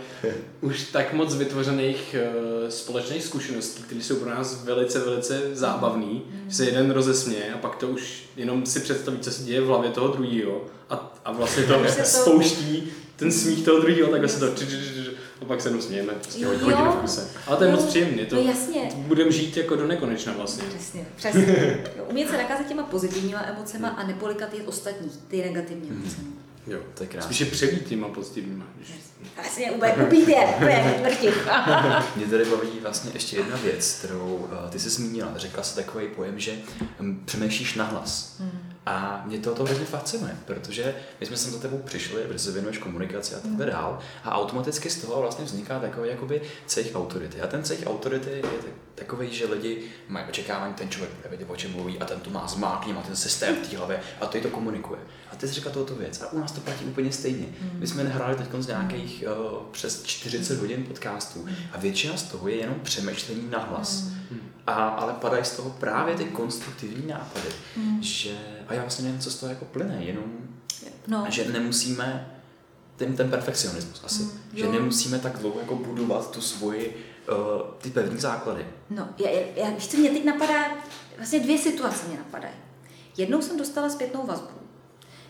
už 0.60 0.82
tak 0.82 1.12
moc 1.12 1.34
vytvořených 1.34 2.16
uh, 2.62 2.68
společných 2.68 3.24
zkušeností, 3.24 3.82
které 3.82 4.00
jsou 4.00 4.16
pro 4.16 4.30
nás 4.30 4.64
velice, 4.64 4.98
velice 4.98 5.40
zábavné, 5.52 6.06
mm. 6.06 6.44
že 6.48 6.56
se 6.56 6.64
jeden 6.64 6.90
rozesměje 6.90 7.52
a 7.54 7.58
pak 7.58 7.76
to 7.76 7.88
už 7.88 8.24
jenom 8.36 8.66
si 8.66 8.80
představí, 8.80 9.18
co 9.18 9.30
se 9.30 9.42
děje 9.42 9.60
v 9.60 9.66
hlavě 9.66 9.90
toho 9.90 10.08
druhého 10.08 10.64
a, 10.90 11.14
a 11.24 11.32
vlastně 11.32 11.62
to 11.62 11.74
spouští 12.04 12.92
ten 13.16 13.32
smích 13.32 13.64
toho 13.64 13.80
druhého, 13.80 14.10
takhle 14.10 14.28
se 14.28 14.40
to 14.40 14.46
a 15.40 15.44
pak 15.44 15.60
se 15.60 15.68
jenom 15.68 15.82
smějeme, 15.82 16.12
prostě 16.12 16.44
jo, 16.44 16.50
hodně 16.62 16.74
v 16.74 16.96
kuse. 17.00 17.30
Ale 17.46 17.56
to 17.56 17.64
je 17.64 17.70
jo, 17.70 17.76
moc 17.76 17.86
příjemné, 17.86 18.24
to, 18.26 18.36
jasně. 18.36 18.90
budeme 18.96 19.32
žít 19.32 19.56
jako 19.56 19.76
do 19.76 19.86
nekonečna 19.86 20.32
vlastně. 20.32 20.64
Přesně, 20.68 21.06
přesně. 21.16 21.84
umět 22.10 22.30
se 22.30 22.36
nakázat 22.36 22.66
těma 22.66 22.82
pozitivníma 22.82 23.42
emocema 23.42 23.88
a 23.88 24.06
nepolikat 24.06 24.54
je 24.54 24.62
ostatní, 24.62 25.10
ty 25.28 25.42
negativní 25.42 25.90
mm. 25.90 25.96
emocemi. 25.96 26.28
Jo, 26.66 26.78
to 26.94 27.02
je 27.02 27.08
krásné. 27.08 27.34
Spíše 27.34 27.44
přebít 27.44 27.88
těma 27.88 28.08
pozitivníma. 28.08 28.64
Vlastně 29.36 29.70
úplně 29.70 29.92
ubít 29.92 30.28
je, 30.28 30.46
úplně 30.56 31.02
Mě 32.16 32.26
tady 32.26 32.44
baví 32.44 32.68
vlastně 32.82 33.10
ještě 33.14 33.36
jedna 33.36 33.56
věc, 33.56 33.98
kterou 33.98 34.34
uh, 34.36 34.70
ty 34.70 34.78
jsi 34.78 34.90
zmínila. 34.90 35.32
Řekla 35.36 35.62
jsi 35.62 35.76
takový 35.76 36.08
pojem, 36.08 36.40
že 36.40 36.52
um, 37.00 37.22
přemýšlíš 37.24 37.74
nahlas. 37.74 38.36
Hmm. 38.38 38.67
A 38.88 39.22
mě 39.26 39.38
to, 39.38 39.54
to 39.54 39.64
hrozně 39.64 39.84
fascinuje, 39.84 40.36
protože 40.44 40.94
my 41.20 41.26
jsme 41.26 41.36
sem 41.36 41.52
za 41.52 41.58
tebou 41.58 41.78
přišli, 41.78 42.22
protože 42.22 42.38
se 42.38 42.52
věnuješ 42.52 42.78
komunikaci 42.78 43.34
a 43.34 43.40
takhle 43.40 43.66
dál 43.66 43.98
a 44.24 44.38
automaticky 44.38 44.90
z 44.90 45.00
toho 45.00 45.20
vlastně 45.20 45.44
vzniká 45.44 45.80
takový 45.80 46.08
jakoby 46.08 46.42
cech 46.66 46.94
autority. 46.94 47.40
A 47.40 47.46
ten 47.46 47.64
cech 47.64 47.86
autority 47.86 48.30
je 48.30 48.42
takový, 48.94 49.34
že 49.34 49.46
lidi 49.46 49.82
mají 50.08 50.26
očekávání, 50.28 50.74
ten 50.74 50.88
člověk 50.88 51.14
bude 51.16 51.28
vědět, 51.28 51.46
o 51.50 51.56
čem 51.56 51.72
mluví 51.72 51.98
a 51.98 52.04
ten 52.04 52.20
to 52.20 52.30
má 52.30 52.46
zmákný, 52.46 52.92
má 52.92 53.02
ten 53.02 53.16
systém 53.16 53.56
v 53.56 53.68
té 53.68 53.76
hlavě 53.76 54.00
a 54.20 54.26
to 54.26 54.40
to 54.40 54.48
komunikuje. 54.48 55.00
A 55.32 55.36
ty 55.36 55.48
jsi 55.48 55.54
říkal 55.54 55.72
toto 55.72 55.94
věc. 55.94 56.22
A 56.22 56.32
u 56.32 56.38
nás 56.38 56.52
to 56.52 56.60
platí 56.60 56.84
úplně 56.84 57.12
stejně. 57.12 57.46
My 57.72 57.86
jsme 57.86 58.04
nahráli 58.04 58.36
teď 58.36 58.48
z 58.58 58.66
nějakých 58.66 59.24
uh, 59.26 59.62
přes 59.70 60.02
40 60.02 60.58
hodin 60.58 60.84
podcastů 60.84 61.46
a 61.72 61.78
většina 61.78 62.16
z 62.16 62.22
toho 62.22 62.48
je 62.48 62.56
jenom 62.56 62.76
přemýšlení 62.82 63.50
na 63.50 63.58
hlas. 63.58 64.04
A, 64.66 64.88
ale 64.88 65.12
padají 65.12 65.44
z 65.44 65.56
toho 65.56 65.70
právě 65.70 66.14
ty 66.14 66.24
konstruktivní 66.24 67.06
nápady, 67.06 67.48
že 68.00 68.57
a 68.68 68.74
já 68.74 68.80
vlastně 68.80 69.04
nevím, 69.04 69.20
co 69.20 69.30
z 69.30 69.36
toho 69.36 69.50
jako 69.50 69.64
plyne, 69.64 69.96
jenom 70.00 70.24
no. 71.06 71.26
že 71.28 71.52
nemusíme 71.52 72.38
ten, 72.96 73.16
ten 73.16 73.30
perfekcionismus 73.30 74.04
asi, 74.04 74.22
mm, 74.22 74.30
že 74.54 74.68
nemusíme 74.68 75.18
tak 75.18 75.38
dlouho 75.38 75.60
jako 75.60 75.74
budovat 75.74 76.30
tu 76.30 76.40
svoji, 76.40 77.06
uh, 77.28 77.62
ty 77.78 77.90
pevné 77.90 78.20
základy. 78.20 78.66
No, 78.90 79.08
já, 79.18 79.30
já, 79.56 79.70
víš, 79.70 79.88
co 79.88 79.96
mě 79.96 80.10
teď 80.10 80.24
napadá, 80.24 80.64
vlastně 81.16 81.40
dvě 81.40 81.58
situace 81.58 82.08
mě 82.08 82.18
napadají. 82.18 82.54
Jednou 83.16 83.42
jsem 83.42 83.58
dostala 83.58 83.90
zpětnou 83.90 84.26
vazbu, 84.26 84.58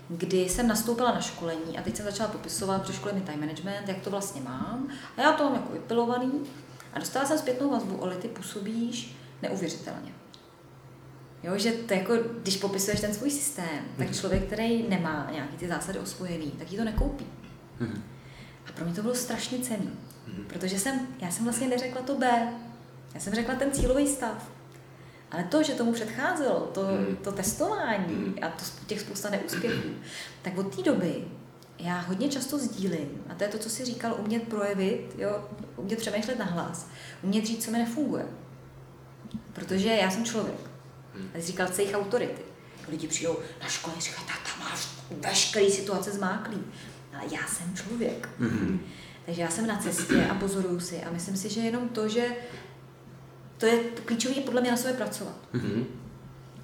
kdy 0.08 0.48
jsem 0.48 0.68
nastoupila 0.68 1.14
na 1.14 1.20
školení 1.20 1.78
a 1.78 1.82
teď 1.82 1.96
jsem 1.96 2.04
začala 2.04 2.28
popisovat, 2.28 2.82
při 2.82 2.92
škole 2.92 3.12
mi 3.12 3.20
time 3.20 3.40
management, 3.40 3.88
jak 3.88 4.00
to 4.00 4.10
vlastně 4.10 4.40
mám. 4.40 4.88
A 5.16 5.20
já 5.20 5.32
to 5.32 5.44
mám 5.44 5.54
jako 5.54 5.72
vypilovaný. 5.72 6.32
A 6.92 6.98
dostala 6.98 7.26
jsem 7.26 7.38
zpětnou 7.38 7.70
vazbu, 7.70 7.96
Oli, 7.96 8.16
ty 8.16 8.28
působíš 8.28 9.16
neuvěřitelně. 9.42 10.12
Jo, 11.42 11.58
že 11.58 11.72
to 11.72 11.94
jako, 11.94 12.14
když 12.42 12.56
popisuješ 12.56 13.00
ten 13.00 13.14
svůj 13.14 13.30
systém, 13.30 13.84
tak 13.96 14.06
mhm. 14.06 14.14
člověk, 14.14 14.46
který 14.46 14.88
nemá 14.88 15.28
nějaký 15.32 15.56
ty 15.56 15.68
zásady 15.68 15.98
osvojený, 15.98 16.50
tak 16.50 16.72
ji 16.72 16.78
to 16.78 16.84
nekoupí. 16.84 17.26
Mm-hmm. 17.80 18.00
A 18.66 18.72
pro 18.72 18.84
mě 18.84 18.94
to 18.94 19.02
bylo 19.02 19.14
strašně 19.14 19.58
cený, 19.58 19.90
mm-hmm. 19.90 20.44
protože 20.46 20.78
jsem, 20.78 21.06
já 21.20 21.30
jsem 21.30 21.44
vlastně 21.44 21.68
neřekla 21.68 22.02
to 22.02 22.14
B, 22.14 22.52
já 23.14 23.20
jsem 23.20 23.34
řekla 23.34 23.54
ten 23.54 23.72
cílový 23.72 24.06
stav. 24.06 24.50
Ale 25.30 25.44
to, 25.44 25.62
že 25.62 25.72
tomu 25.72 25.92
předcházelo, 25.92 26.60
to, 26.60 26.80
mm. 26.82 27.16
to 27.16 27.32
testování 27.32 28.14
mm. 28.14 28.34
a 28.42 28.48
to, 28.48 28.64
těch 28.86 29.00
spousta 29.00 29.30
neúspěchů, 29.30 29.88
tak 30.42 30.58
od 30.58 30.76
té 30.76 30.82
doby 30.82 31.24
já 31.78 32.00
hodně 32.00 32.28
často 32.28 32.58
sdílím, 32.58 33.24
a 33.28 33.34
to 33.34 33.44
je 33.44 33.50
to, 33.50 33.58
co 33.58 33.70
si 33.70 33.84
říkal, 33.84 34.16
umět 34.18 34.42
projevit, 34.42 35.14
jo, 35.18 35.48
umět 35.76 35.98
přemýšlet 35.98 36.38
na 36.38 36.44
hlas, 36.44 36.88
umět 37.22 37.46
říct, 37.46 37.64
co 37.64 37.70
mi 37.70 37.78
nefunguje. 37.78 38.26
Protože 39.52 39.88
já 39.88 40.10
jsem 40.10 40.24
člověk. 40.24 40.67
Hmm. 41.18 41.30
A 41.34 41.40
říkal 41.40 41.68
jejich 41.78 41.94
autority. 41.94 42.42
Lidi 42.88 43.08
přijdou 43.08 43.38
na 43.62 43.68
škole 43.68 43.96
a 43.96 44.00
říkají, 44.00 44.26
ta 44.26 44.64
máš 44.64 44.88
veškerý 45.10 45.70
situace 45.70 46.10
zmáklý. 46.12 46.64
Ale 47.12 47.22
já 47.30 47.46
jsem 47.46 47.76
člověk. 47.76 48.28
Mm-hmm. 48.40 48.78
Takže 49.26 49.42
já 49.42 49.50
jsem 49.50 49.66
na 49.66 49.76
cestě 49.76 50.26
a 50.30 50.34
pozoruju 50.34 50.80
si 50.80 51.02
a 51.02 51.10
myslím 51.10 51.36
si, 51.36 51.48
že 51.50 51.60
jenom 51.60 51.88
to, 51.88 52.08
že 52.08 52.26
to 53.58 53.66
je 53.66 53.78
klíčové 54.04 54.34
podle 54.34 54.60
mě 54.60 54.70
na 54.70 54.76
sobě 54.76 54.92
pracovat. 54.92 55.36
Mm-hmm. 55.54 55.84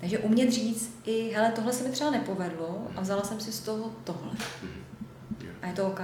Takže 0.00 0.18
umět 0.18 0.52
říct 0.52 1.00
i, 1.04 1.30
hele, 1.30 1.52
tohle 1.52 1.72
se 1.72 1.84
mi 1.84 1.90
třeba 1.90 2.10
nepovedlo 2.10 2.88
a 2.96 3.00
vzala 3.00 3.24
jsem 3.24 3.40
si 3.40 3.52
z 3.52 3.60
toho 3.60 3.92
tohle. 4.04 4.32
Mm-hmm. 4.32 5.48
A 5.62 5.66
je 5.66 5.72
to 5.72 5.86
OK. 5.86 6.00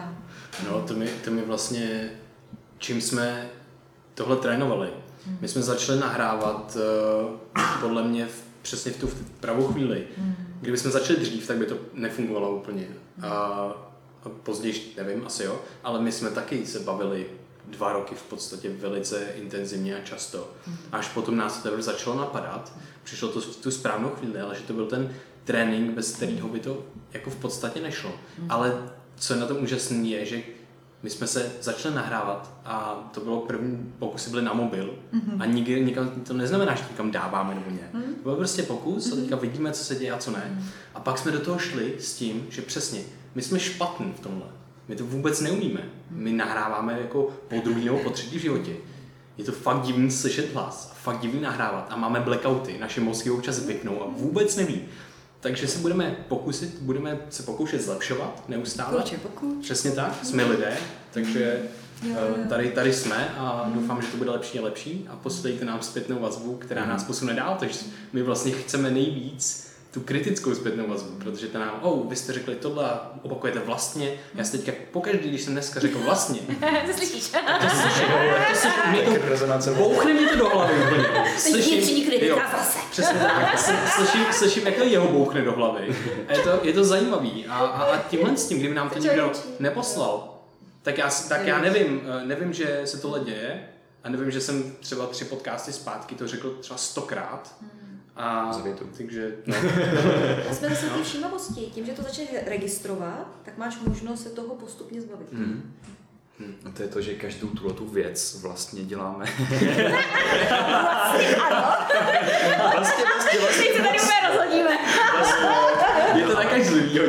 No, 0.65 0.83
to 0.83 0.95
mi, 0.95 1.09
to 1.09 1.31
mi 1.31 1.43
vlastně, 1.43 2.11
čím 2.79 3.01
jsme 3.01 3.49
tohle 4.15 4.37
trénovali. 4.37 4.91
My 5.41 5.49
jsme 5.49 5.63
začali 5.63 6.01
nahrávat 6.01 6.77
uh, 6.77 7.61
podle 7.81 8.03
mě 8.03 8.27
v, 8.27 8.43
přesně 8.63 8.93
v 8.93 8.97
tu 8.97 9.07
v 9.07 9.31
pravou 9.41 9.67
chvíli. 9.67 10.07
Mm-hmm. 10.19 10.35
Kdyby 10.61 10.79
jsme 10.79 10.91
začali 10.91 11.19
dřív, 11.19 11.47
tak 11.47 11.57
by 11.57 11.67
to 11.67 11.77
nefungovalo 11.93 12.57
úplně. 12.57 12.89
A 13.23 13.91
později, 14.43 14.95
nevím, 14.97 15.27
asi 15.27 15.45
jo, 15.45 15.61
ale 15.85 16.01
my 16.01 16.13
jsme 16.13 16.31
taky 16.31 16.67
se 16.67 16.81
bavili 16.81 17.27
dva 17.67 17.93
roky 17.93 18.15
v 18.15 18.23
podstatě 18.23 18.71
velice 18.71 19.27
intenzivně 19.35 19.97
a 19.97 20.05
často. 20.05 20.51
Mhm. 20.67 20.77
Až 20.93 21.09
potom 21.09 21.37
nás 21.37 21.63
to 21.63 21.83
začalo 21.83 22.19
napadat, 22.19 22.73
přišlo 23.03 23.29
to 23.29 23.41
v 23.41 23.57
tu 23.57 23.71
správnou 23.71 24.09
chvíli, 24.09 24.41
ale 24.41 24.55
že 24.55 24.63
to 24.63 24.73
byl 24.73 24.87
ten 24.87 25.15
trénink, 25.45 25.91
bez 25.91 26.13
kterého 26.13 26.49
by 26.49 26.61
to 26.61 26.85
jako 27.13 27.31
v 27.31 27.37
podstatě 27.37 27.81
nešlo. 27.81 28.13
Mhm. 28.39 28.51
Ale 28.51 28.91
co 29.17 29.35
je 29.35 29.41
na 29.41 29.47
tom 29.47 29.63
úžasné 29.63 30.09
je, 30.09 30.27
že 30.27 30.43
my 31.03 31.11
jsme 31.11 31.27
se 31.27 31.53
začali 31.61 31.95
nahrávat 31.95 32.55
a 32.65 33.11
to 33.15 33.21
bylo 33.21 33.41
první 33.41 33.93
pokusy 33.99 34.31
byly 34.31 34.43
na 34.43 34.53
mobil 34.53 34.95
mm-hmm. 35.15 35.43
a 35.43 35.47
nikdy, 35.47 35.85
nikam, 35.85 36.11
to 36.11 36.35
neznamená, 36.35 36.75
že 36.75 36.85
někam 36.91 37.11
dáváme 37.11 37.55
nebo 37.55 37.71
ne. 37.71 37.91
Mm-hmm. 37.95 38.15
To 38.15 38.23
byl 38.23 38.37
prostě 38.37 38.63
pokus 38.63 39.07
mm-hmm. 39.07 39.13
a 39.13 39.21
teďka 39.21 39.37
vidíme, 39.37 39.73
co 39.73 39.85
se 39.85 39.95
děje 39.95 40.13
a 40.13 40.19
co 40.19 40.31
ne. 40.31 40.57
Mm-hmm. 40.57 40.65
A 40.95 41.01
pak 41.01 41.19
jsme 41.19 41.33
do 41.33 41.41
toho 41.41 41.59
šli 41.59 41.95
s 41.99 42.15
tím, 42.15 42.47
že 42.51 42.63
přesně, 42.63 43.01
my 43.35 43.43
jsme 43.43 43.61
špatní 43.61 44.13
v 44.17 44.21
tomhle. 44.21 44.47
My 44.89 44.97
to 44.97 45.05
vůbec 45.05 45.41
neumíme. 45.41 45.81
My 46.11 46.33
nahráváme 46.33 46.99
jako 47.01 47.31
po 47.49 47.57
druhý 47.65 47.85
nebo 47.85 47.99
po 47.99 48.11
třetí 48.11 48.39
v 48.39 48.43
životě. 48.43 48.77
Je 49.39 49.45
to 49.45 49.53
fakt 49.53 49.81
divný 49.81 50.11
slyšet 50.11 50.55
hlas 50.55 50.89
a 50.93 50.95
fakt 50.95 51.21
divný 51.21 51.41
nahrávat 51.41 51.87
a 51.91 51.97
máme 51.97 52.21
blackouty, 52.21 52.79
naše 52.79 53.01
mozky 53.01 53.31
občas 53.31 53.67
vypnou 53.67 54.03
a 54.03 54.07
vůbec 54.17 54.57
neví. 54.57 54.83
Takže 55.41 55.69
se 55.69 55.79
budeme 55.79 56.17
pokusit, 56.29 56.79
budeme 56.81 57.19
se 57.31 57.43
pokoušet 57.43 57.83
zlepšovat 57.83 58.49
neustále. 58.49 59.05
Pokuč, 59.23 59.65
Přesně 59.65 59.91
tak, 59.91 60.25
jsme 60.25 60.45
lidé, 60.45 60.77
takže 61.11 61.63
eh, 62.11 62.49
tady, 62.49 62.71
tady 62.71 62.93
jsme 62.93 63.35
a 63.39 63.71
doufám, 63.75 64.03
že 64.03 64.09
to 64.09 64.17
bude 64.17 64.31
lepší 64.31 64.59
a 64.59 64.63
lepší. 64.63 65.07
A 65.11 65.17
posílejte 65.17 65.65
nám 65.65 65.83
zpětnou 65.83 66.19
vazbu, 66.19 66.57
která 66.57 66.87
nás 66.87 67.05
posune 67.05 67.35
dál, 67.35 67.57
takže 67.61 67.79
my 68.13 68.23
vlastně 68.23 68.53
chceme 68.53 68.91
nejvíc 68.91 69.70
tu 69.91 70.01
kritickou 70.01 70.55
zpětnou 70.55 70.89
vazbu, 70.89 71.19
protože 71.19 71.47
to 71.47 71.59
nám, 71.59 71.79
oh, 71.83 72.07
vy 72.09 72.17
jste 72.17 72.33
řekli 72.33 72.55
tohle 72.55 72.85
a 72.85 73.11
opakujete 73.23 73.59
vlastně. 73.59 74.15
Já 74.35 74.45
si 74.45 74.59
teďka 74.59 74.73
pokaždý, 74.93 75.29
když 75.29 75.43
jsem 75.43 75.53
dneska 75.53 75.81
řekl 75.81 75.99
vlastně. 75.99 76.41
to 76.87 76.93
slyšíš. 76.93 77.31
To 77.61 77.69
slyším, 77.69 78.09
to 78.83 78.91
mě 78.91 79.03
to, 79.65 79.75
bouchne 79.75 80.15
mi 80.15 80.29
to 80.29 80.37
do 80.37 80.49
hlavy 80.49 80.75
úplně. 80.87 81.05
Slyším, 81.39 82.13
jo, 82.23 82.39
zase. 82.57 82.79
Přesně 82.91 83.19
tak, 83.19 83.59
slyším, 83.97 84.25
slyším, 84.33 84.67
jak 84.67 84.77
to 84.77 84.85
jeho 84.85 85.09
bouchne 85.09 85.43
do 85.43 85.53
hlavy. 85.53 85.97
A 86.29 86.33
je 86.33 86.39
to, 86.39 86.61
je 86.63 86.73
to 86.73 86.85
zajímavý 86.85 87.47
a, 87.47 87.57
a, 87.59 87.83
a 87.85 87.99
tímhle 87.99 88.37
s 88.37 88.49
tím, 88.49 88.59
kdyby 88.59 88.75
nám 88.75 88.91
to 88.91 88.99
nikdo 88.99 89.33
neposlal, 89.59 90.39
tak 90.83 90.99
já, 90.99 91.11
tak 91.29 91.47
já 91.47 91.61
nevím, 91.61 92.01
eh, 92.23 92.27
nevím, 92.27 92.53
že 92.53 92.83
se 92.85 92.99
tohle 92.99 93.21
děje 93.21 93.69
a 94.05 94.09
nevím, 94.09 94.31
že 94.31 94.41
jsem 94.41 94.73
třeba 94.81 95.07
tři 95.07 95.25
podcasty 95.25 95.73
zpátky 95.73 96.15
to 96.15 96.29
řekl 96.29 96.51
třeba 96.61 96.77
stokrát. 96.77 97.55
Hmm 97.61 97.90
a 98.21 98.53
za 98.53 98.61
větu. 98.61 98.91
Takže, 98.97 99.33
no. 99.47 99.57
A 100.51 100.55
jsme 100.55 100.69
zase 100.69 100.87
no. 100.97 101.05
všímavosti. 101.05 101.61
Tím, 101.61 101.87
že 101.87 101.93
to 101.93 102.03
začne 102.03 102.25
registrovat, 102.47 103.27
tak 103.45 103.59
máš 103.59 103.81
možnost 103.87 104.23
se 104.23 104.29
toho 104.29 104.55
postupně 104.55 105.01
zbavit. 105.01 105.33
Hmm. 105.33 105.75
Hmm. 106.39 106.55
A 106.65 106.71
to 106.71 106.83
je 106.83 106.89
to, 106.89 107.01
že 107.01 107.15
každou 107.15 107.49
tuhle 107.49 107.73
tu 107.73 107.87
věc 107.87 108.41
vlastně 108.43 108.85
děláme. 108.85 109.25
vlastně 109.49 111.37
ano. 111.37 111.77
vlastně, 112.73 113.05
vlastně, 113.05 113.41
vlastně. 113.41 113.65
Teď 113.65 113.77
se 113.77 113.83
tady 113.83 113.99
úplně 114.01 114.29
rozhodíme. 114.29 114.79
Vlastně, 115.19 115.49
je 116.21 116.27
to 116.27 116.37
tak 116.37 116.53
až 116.53 116.67
zlý 116.67 117.01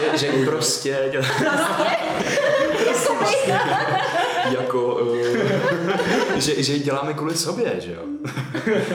že, 0.00 0.18
že 0.18 0.32
prostě... 0.44 1.12
Prostě? 2.84 3.58
jako, 4.50 4.94
uh, 4.94 5.51
že, 6.42 6.62
že 6.62 6.78
děláme 6.78 7.14
kvůli 7.14 7.36
sobě, 7.36 7.80
že 7.80 7.92
jo? 7.92 8.02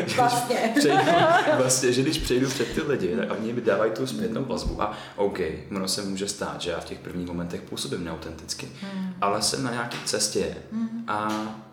Vlastně. 0.15 0.73
přejdu, 0.77 0.97
vlastně, 1.57 1.93
že 1.93 2.01
když 2.01 2.17
přejdu 2.17 2.49
před 2.49 2.67
ty 2.67 2.81
lidi 2.81 3.15
a 3.15 3.33
oni 3.33 3.53
mi 3.53 3.61
dávají 3.61 3.91
tu 3.91 4.07
zpětnou 4.07 4.45
vazbu 4.45 4.81
a 4.81 4.97
OK, 5.15 5.39
ono 5.75 5.87
se 5.87 6.01
může 6.01 6.27
stát, 6.27 6.61
že 6.61 6.71
já 6.71 6.79
v 6.79 6.85
těch 6.85 6.99
prvních 6.99 7.27
momentech 7.27 7.61
působím 7.61 8.03
neautenticky, 8.03 8.69
hmm. 8.81 9.13
ale 9.21 9.41
jsem 9.41 9.63
na 9.63 9.71
nějaké 9.71 9.97
cestě 10.05 10.57
hmm. 10.71 11.03
a, 11.07 11.13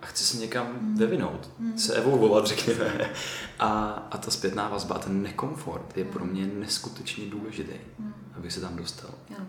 a 0.03 0.07
chci 0.07 0.25
se 0.25 0.37
někam 0.37 0.67
hmm. 0.67 0.97
vyvinout, 0.97 1.51
hmm. 1.61 1.79
se 1.79 1.95
evolvovat, 1.95 2.47
řekněme. 2.47 3.11
A, 3.59 3.69
a 4.11 4.19
ta 4.19 4.31
zpětná 4.31 4.69
vazba, 4.69 4.99
ten 4.99 5.23
nekomfort 5.23 5.97
je 5.97 6.05
pro 6.05 6.25
mě 6.25 6.47
neskutečně 6.47 7.25
důležitý, 7.31 7.77
hmm. 7.99 8.15
abych 8.37 8.53
se 8.53 8.61
tam 8.61 8.77
dostal. 8.77 9.11
Yeah. 9.31 9.43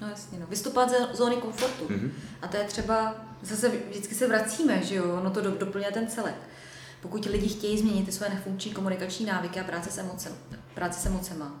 No 0.00 0.08
jasně, 0.08 0.38
no. 0.38 0.46
Vystupovat 0.46 0.90
ze 0.90 0.96
zóny 1.12 1.36
komfortu. 1.36 1.84
Mm-hmm. 1.84 2.10
A 2.42 2.48
to 2.48 2.56
je 2.56 2.64
třeba, 2.64 3.14
zase 3.42 3.72
vždycky 3.90 4.14
se 4.14 4.26
vracíme, 4.26 4.82
že 4.82 4.94
jo, 4.94 5.20
no 5.24 5.30
to 5.30 5.40
doplňuje 5.40 5.92
ten 5.92 6.08
celek. 6.08 6.34
Pokud 7.00 7.24
lidi 7.24 7.48
chtějí 7.48 7.78
změnit 7.78 8.06
ty 8.06 8.12
své 8.12 8.28
nefunkční 8.28 8.72
komunikační 8.72 9.26
návyky 9.26 9.60
a 9.60 9.64
práce 9.64 9.90
s, 9.90 9.98
emocem, 9.98 10.32
práce 10.74 11.00
s 11.00 11.06
emocema, 11.06 11.60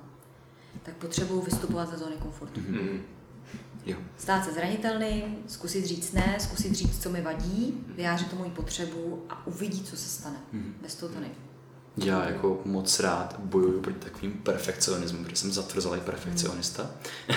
tak 0.82 0.94
potřebují 0.94 1.42
vystupovat 1.44 1.90
ze 1.90 1.98
zóny 1.98 2.16
komfortu. 2.16 2.60
Mm-hmm. 2.60 3.00
Jo. 3.86 3.96
Stát 4.18 4.44
se 4.44 4.52
zranitelným, 4.52 5.38
zkusit 5.46 5.84
říct 5.84 6.12
ne, 6.12 6.36
zkusit 6.38 6.74
říct, 6.74 7.02
co 7.02 7.10
mi 7.10 7.22
vadí, 7.22 7.84
vyjářit 7.96 8.30
to 8.30 8.36
moji 8.36 8.50
potřebu 8.50 9.24
a 9.30 9.46
uvidí, 9.46 9.82
co 9.82 9.96
se 9.96 10.08
stane. 10.08 10.36
Mm-hmm. 10.54 10.72
Bez 10.82 10.94
toho 10.94 11.12
to 11.12 11.20
nejde. 11.20 11.34
Já 11.96 12.24
jako 12.24 12.60
moc 12.64 13.00
rád 13.00 13.40
bojuju 13.40 13.80
proti 13.80 13.98
takovým 13.98 14.32
perfekcionismu, 14.32 15.24
protože 15.24 15.36
jsem 15.36 15.52
zatvrzalý 15.52 16.00
perfekcionista. 16.00 16.90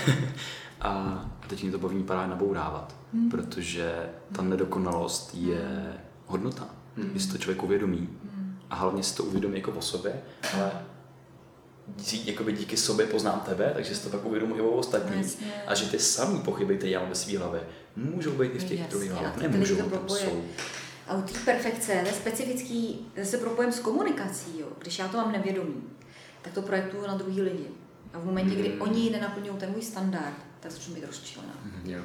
Mm. 0.83 0.87
A 0.89 1.25
teď 1.47 1.63
mě 1.63 1.71
to 1.71 1.77
baví 1.77 2.03
právě 2.03 2.27
nabourávat, 2.27 2.95
hmm. 3.13 3.29
protože 3.29 4.09
ta 4.35 4.41
nedokonalost 4.41 5.31
je 5.33 5.93
hodnota, 6.25 6.69
hmm. 6.97 7.09
když 7.09 7.25
to 7.25 7.37
člověk 7.37 7.63
uvědomí. 7.63 8.09
Hmm. 8.35 8.57
A 8.69 8.75
hlavně 8.75 9.03
si 9.03 9.15
to 9.15 9.23
uvědomí 9.23 9.55
jako 9.55 9.71
o 9.71 9.81
sobě, 9.81 10.21
ale 10.53 10.71
jakoby 12.25 12.53
díky 12.53 12.77
sobě 12.77 13.05
poznám 13.05 13.41
tebe, 13.45 13.71
takže 13.75 13.95
si 13.95 14.03
to 14.03 14.09
pak 14.09 14.25
uvědomuji 14.25 14.57
i 14.57 14.61
o 14.61 14.69
ostatní. 14.69 15.17
Jasně. 15.17 15.53
A 15.67 15.75
že 15.75 15.85
ty 15.85 15.99
samý 15.99 16.39
pochyby, 16.39 16.77
které 16.77 16.91
já 16.91 16.99
mám 16.99 17.09
ve 17.09 17.15
svý 17.15 17.37
hlavě, 17.37 17.61
můžou 17.95 18.31
být 18.31 18.55
i 18.55 18.59
v 18.59 18.63
těch 18.63 18.87
druhých 18.89 19.11
hlavách. 19.11 19.37
Nemůžou, 19.37 19.75
tam 19.75 20.09
jsou. 20.09 20.43
A 21.07 21.15
u 21.15 21.21
té 21.21 21.39
perfekce, 21.45 21.91
je 21.91 22.13
specifický, 22.13 23.07
zase 23.17 23.37
propojem 23.37 23.71
s 23.71 23.79
komunikací, 23.79 24.59
jo. 24.59 24.67
když 24.79 24.99
já 24.99 25.07
to 25.07 25.17
mám 25.17 25.31
nevědomí, 25.31 25.83
tak 26.41 26.53
to 26.53 26.61
projektuju 26.61 27.07
na 27.07 27.17
druhý 27.17 27.41
lidi. 27.41 27.67
A 28.13 28.19
v 28.19 28.25
momentě, 28.25 28.55
kdy 28.55 28.69
hmm. 28.69 28.81
oni 28.81 29.09
nenaplňují 29.09 29.57
ten 29.57 29.71
můj 29.71 29.81
standard, 29.81 30.35
tak 30.59 30.71
začnu 30.71 30.95
být 30.95 31.05
rozčilená. 31.05 31.53
Mm, 31.63 31.89
jo. 31.89 32.01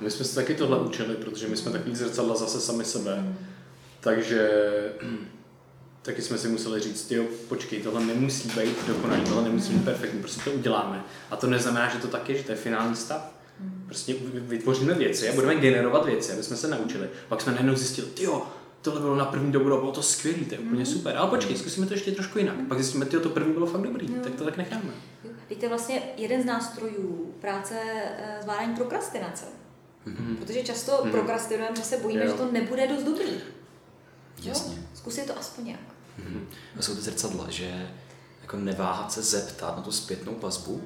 My 0.00 0.10
jsme 0.10 0.24
se 0.24 0.34
taky 0.34 0.54
tohle 0.54 0.80
učili, 0.80 1.14
protože 1.14 1.48
my 1.48 1.56
jsme 1.56 1.72
takový 1.72 1.96
zrcadla 1.96 2.36
zase 2.36 2.60
sami 2.60 2.84
sebe. 2.84 3.36
Takže 4.00 4.50
taky 6.02 6.22
jsme 6.22 6.38
si 6.38 6.48
museli 6.48 6.80
říct, 6.80 7.10
jo, 7.10 7.24
počkej, 7.48 7.82
tohle 7.82 8.04
nemusí 8.04 8.48
být 8.48 8.86
dokonalý, 8.86 9.22
tohle 9.22 9.42
nemusí 9.42 9.72
být 9.72 9.84
perfektní, 9.84 10.20
prostě 10.20 10.40
to 10.44 10.50
uděláme. 10.50 11.04
A 11.30 11.36
to 11.36 11.46
neznamená, 11.46 11.88
že 11.88 11.98
to 11.98 12.08
tak 12.08 12.28
je, 12.28 12.38
že 12.38 12.44
to 12.44 12.52
je 12.52 12.58
finální 12.58 12.96
stav. 12.96 13.32
Prostě 13.86 14.14
vytvoříme 14.32 14.94
věci 14.94 15.28
a 15.28 15.34
budeme 15.34 15.54
generovat 15.54 16.06
věci, 16.06 16.32
aby 16.32 16.42
jsme 16.42 16.56
se 16.56 16.68
naučili. 16.68 17.08
Pak 17.28 17.40
jsme 17.40 17.52
najednou 17.52 17.74
zjistili, 17.74 18.08
jo, 18.20 18.46
tohle 18.82 19.00
bylo 19.00 19.16
na 19.16 19.24
první 19.24 19.52
dobu, 19.52 19.64
bylo 19.64 19.92
to 19.92 20.02
skvělé, 20.02 20.38
to 20.38 20.54
je 20.54 20.60
úplně 20.60 20.86
super. 20.86 21.16
Ale 21.16 21.30
počkej, 21.30 21.56
zkusíme 21.56 21.86
to 21.86 21.94
ještě 21.94 22.12
trošku 22.12 22.38
jinak. 22.38 22.54
Pak 22.68 22.78
zjistíme, 22.78 23.06
že 23.10 23.20
to 23.20 23.28
první 23.28 23.52
bylo 23.52 23.66
fakt 23.66 23.82
dobrý, 23.82 24.08
tak 24.08 24.34
to 24.34 24.44
tak 24.44 24.56
necháme. 24.56 24.90
Víte, 25.50 25.68
vlastně 25.68 26.02
jeden 26.16 26.42
z 26.42 26.44
nástrojů 26.44 27.34
práce 27.40 27.74
eh, 27.84 28.38
zvládání 28.42 28.74
prokrastinace. 28.74 29.44
Mm-hmm. 30.08 30.36
Protože 30.36 30.62
často 30.62 30.92
mm-hmm. 30.92 31.10
prokrastinujeme, 31.10 31.76
že 31.76 31.82
se 31.82 31.96
bojíme, 31.96 32.24
jo. 32.24 32.30
že 32.30 32.36
to 32.36 32.52
nebude 32.52 32.86
dost 32.86 33.02
dobrý. 33.02 33.30
Jasně. 34.42 34.74
Jo? 34.74 34.82
Zkusit 34.94 35.26
to 35.26 35.38
aspoň 35.38 35.64
nějak. 35.64 35.80
Mm-hmm. 36.20 36.40
To 36.76 36.82
jsou 36.82 36.94
ty 36.94 37.00
zrcadla, 37.00 37.46
že 37.48 37.90
jako 38.42 38.56
neváhat 38.56 39.12
se 39.12 39.22
zeptat 39.22 39.76
na 39.76 39.82
tu 39.82 39.92
zpětnou 39.92 40.36
vazbu, 40.40 40.82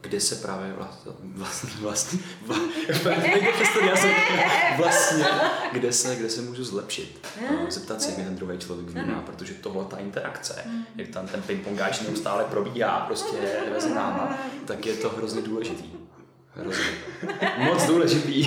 kde 0.00 0.20
se 0.20 0.34
právě 0.34 0.72
vlastně, 0.72 1.12
vlastně, 1.22 1.70
vlastně, 1.80 2.18
vlastně, 2.46 4.14
vlastně 4.78 5.24
kde 5.72 5.92
se, 5.92 6.16
kde 6.16 6.30
se 6.30 6.42
můžu 6.42 6.64
zlepšit. 6.64 7.26
Zeptat 7.68 8.02
se, 8.02 8.08
jak 8.10 8.16
ten 8.16 8.36
druhý 8.36 8.58
člověk 8.58 8.88
vnímá, 8.88 9.22
protože 9.22 9.54
tohle 9.54 9.84
ta 9.84 9.96
interakce, 9.96 10.64
jak 10.96 11.08
tam 11.08 11.28
ten 11.28 11.42
ping-pongáč 11.42 12.02
neustále 12.08 12.44
probíhá 12.44 13.00
prostě 13.00 13.36
mezi 13.72 13.94
náma, 13.94 14.38
tak 14.64 14.86
je 14.86 14.94
to 14.94 15.10
hrozně 15.10 15.42
důležitý. 15.42 15.99
Hrozně. 16.56 16.84
Moc 17.58 17.86
důležitý. 17.86 18.40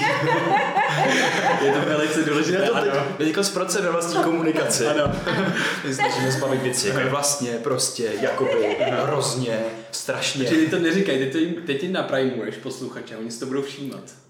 je 1.61 1.71
to 1.73 1.80
velice 1.88 2.23
důležité. 2.23 2.63
Je 2.63 2.69
to 2.69 2.75
teď, 3.17 3.35
teď 3.35 3.45
zpracuje 3.45 3.84
ve 3.84 3.91
vlastní 3.91 4.23
komunikaci. 4.23 4.88
Ano. 4.88 5.15
My 5.88 5.93
snažíme 5.93 6.31
zbavit 6.31 6.61
věci, 6.61 6.88
jako 6.88 7.09
vlastně, 7.09 7.51
prostě, 7.51 8.11
jakoby, 8.21 8.77
hrozně, 8.80 9.59
strašně. 9.91 10.45
Ty 10.45 10.67
to 10.67 10.80
neříkej, 10.80 11.19
ty, 11.19 11.39
ty, 11.39 11.61
teď 11.65 11.81
ti 11.81 11.88
naprajmuješ 11.88 12.55
posluchače, 12.55 13.17
oni 13.17 13.31
si 13.31 13.39
to 13.39 13.45
budou 13.45 13.61
všímat. 13.61 14.22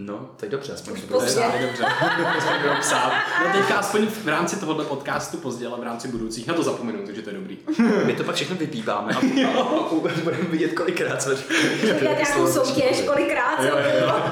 No, 0.00 0.30
to 0.36 0.46
je 0.46 0.50
dobře, 0.50 0.72
aspoň 0.72 1.00
to 1.00 1.06
bude 1.06 1.26
psát. 1.26 1.60
dobře. 1.60 1.84
aspoň 1.84 2.80
psát. 2.80 3.12
No 3.44 3.52
teďka 3.52 3.78
aspoň 3.78 4.06
v 4.06 4.28
rámci 4.28 4.60
tohohle 4.60 4.84
podcastu 4.84 5.36
později, 5.36 5.66
ale 5.66 5.80
v 5.80 5.82
rámci 5.82 6.08
budoucích, 6.08 6.46
na 6.46 6.54
to 6.54 6.62
zapomenu, 6.62 7.06
takže 7.06 7.22
to 7.22 7.30
je 7.30 7.36
dobrý. 7.36 7.58
My 8.04 8.14
to 8.14 8.24
pak 8.24 8.34
všechno 8.34 8.56
vypíváme 8.56 9.14
a, 9.14 9.18
a, 9.18 9.60
a 9.60 9.94
budeme 10.22 10.44
vidět 10.48 10.72
kolikrát 10.72 11.22
jsme 11.22 11.34
Dělat 11.82 12.18
nějakou 12.18 12.46
soutěž, 12.46 13.02
kolikrát 13.02 13.62
jo, 13.62 13.76
jo, 13.76 14.06
jo. 14.06 14.22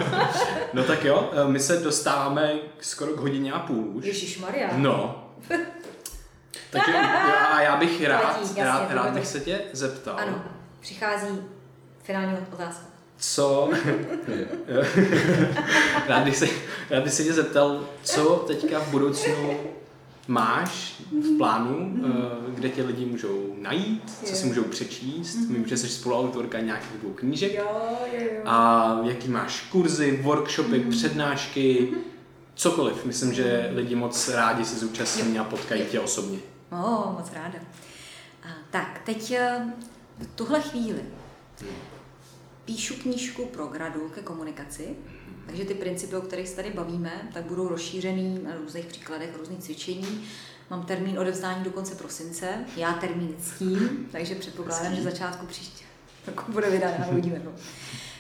No 0.73 0.85
tak 0.85 1.05
jo, 1.05 1.31
eh, 1.33 1.49
my 1.49 1.61
se 1.61 1.77
dostáváme 1.77 2.53
skoro 2.81 3.13
k 3.13 3.19
hodině 3.19 3.53
a 3.53 3.59
půl 3.59 3.97
už. 3.97 4.05
Ježíš 4.05 4.39
Maria. 4.39 4.69
No. 4.77 5.25
Takže 6.71 6.93
já, 6.93 7.63
já 7.63 7.77
bych 7.77 8.05
rád, 8.05 8.37
Platí, 8.39 8.61
rád, 8.61 8.91
rád 8.91 9.11
bych 9.11 9.27
se 9.27 9.41
tě 9.41 9.61
zeptal. 9.73 10.17
Ano, 10.19 10.43
přichází 10.81 11.41
finální 12.03 12.37
otázka 12.53 12.96
co... 13.19 13.71
rád, 16.07 16.25
bych 16.25 16.37
se, 16.37 16.47
rád 16.91 17.05
bych 17.05 17.13
se 17.13 17.25
tě 17.25 17.33
zeptal, 17.33 17.89
co 18.03 18.45
teďka 18.47 18.81
v 18.81 18.91
budoucnu 18.91 19.61
máš 20.29 21.03
v 21.13 21.39
plánu, 21.39 21.95
eh, 21.97 22.11
kde 22.55 22.69
tě 22.69 22.83
lidi 22.83 23.05
můžou 23.05 23.55
najít, 23.61 24.13
co 24.25 24.35
si 24.35 24.47
můžou 24.47 24.63
přečíst. 24.63 25.37
Vím, 25.37 25.67
že 25.67 25.77
jsi 25.77 25.89
spoluautorka 25.89 26.61
nějakých 26.61 26.99
dvou 27.01 27.13
knížek. 27.13 27.63
A 28.45 29.01
jaký 29.05 29.29
máš 29.29 29.61
kurzy, 29.71 30.21
workshopy, 30.23 30.81
přednášky, 30.81 31.93
cokoliv. 32.55 33.05
Myslím, 33.05 33.33
že 33.33 33.71
lidi 33.75 33.95
moc 33.95 34.29
rádi 34.29 34.65
se 34.65 34.77
zúčastní 34.77 35.39
a 35.39 35.45
potkají 35.45 35.85
tě 35.85 36.01
osobně. 36.01 36.39
O, 36.73 37.13
moc 37.19 37.33
ráda. 37.33 37.59
A, 38.45 38.49
tak, 38.71 39.01
teď 39.05 39.31
eh, 39.31 39.73
v 40.19 40.27
tuhle 40.35 40.61
chvíli 40.61 41.03
píšu 42.67 42.95
knížku 42.95 43.47
pro 43.47 43.67
gradu 43.67 44.09
ke 44.15 44.21
komunikaci, 44.21 44.97
takže 45.47 45.65
ty 45.65 45.75
principy, 45.75 46.17
o 46.17 46.21
kterých 46.21 46.49
se 46.49 46.57
tady 46.57 46.71
bavíme, 46.71 47.29
tak 47.35 47.45
budou 47.45 47.69
rozšířený 47.69 48.39
na 48.43 48.57
různých 48.57 48.87
příkladech, 48.87 49.37
různých 49.39 49.59
cvičení. 49.59 50.25
Mám 50.71 50.83
termín 50.83 51.19
odevzdání 51.19 51.65
do 51.65 51.71
konce 51.71 51.95
prosince, 51.95 52.49
já 52.77 52.93
termín 52.93 53.37
ctím, 53.41 54.09
takže 54.13 54.35
předpokládám, 54.35 54.95
že 54.95 55.03
začátku 55.03 55.47
příště 55.47 55.87
roku 56.27 56.53
bude 56.53 56.71
vydaná, 56.71 57.09
uvidíme. 57.09 57.43
No. 57.45 57.53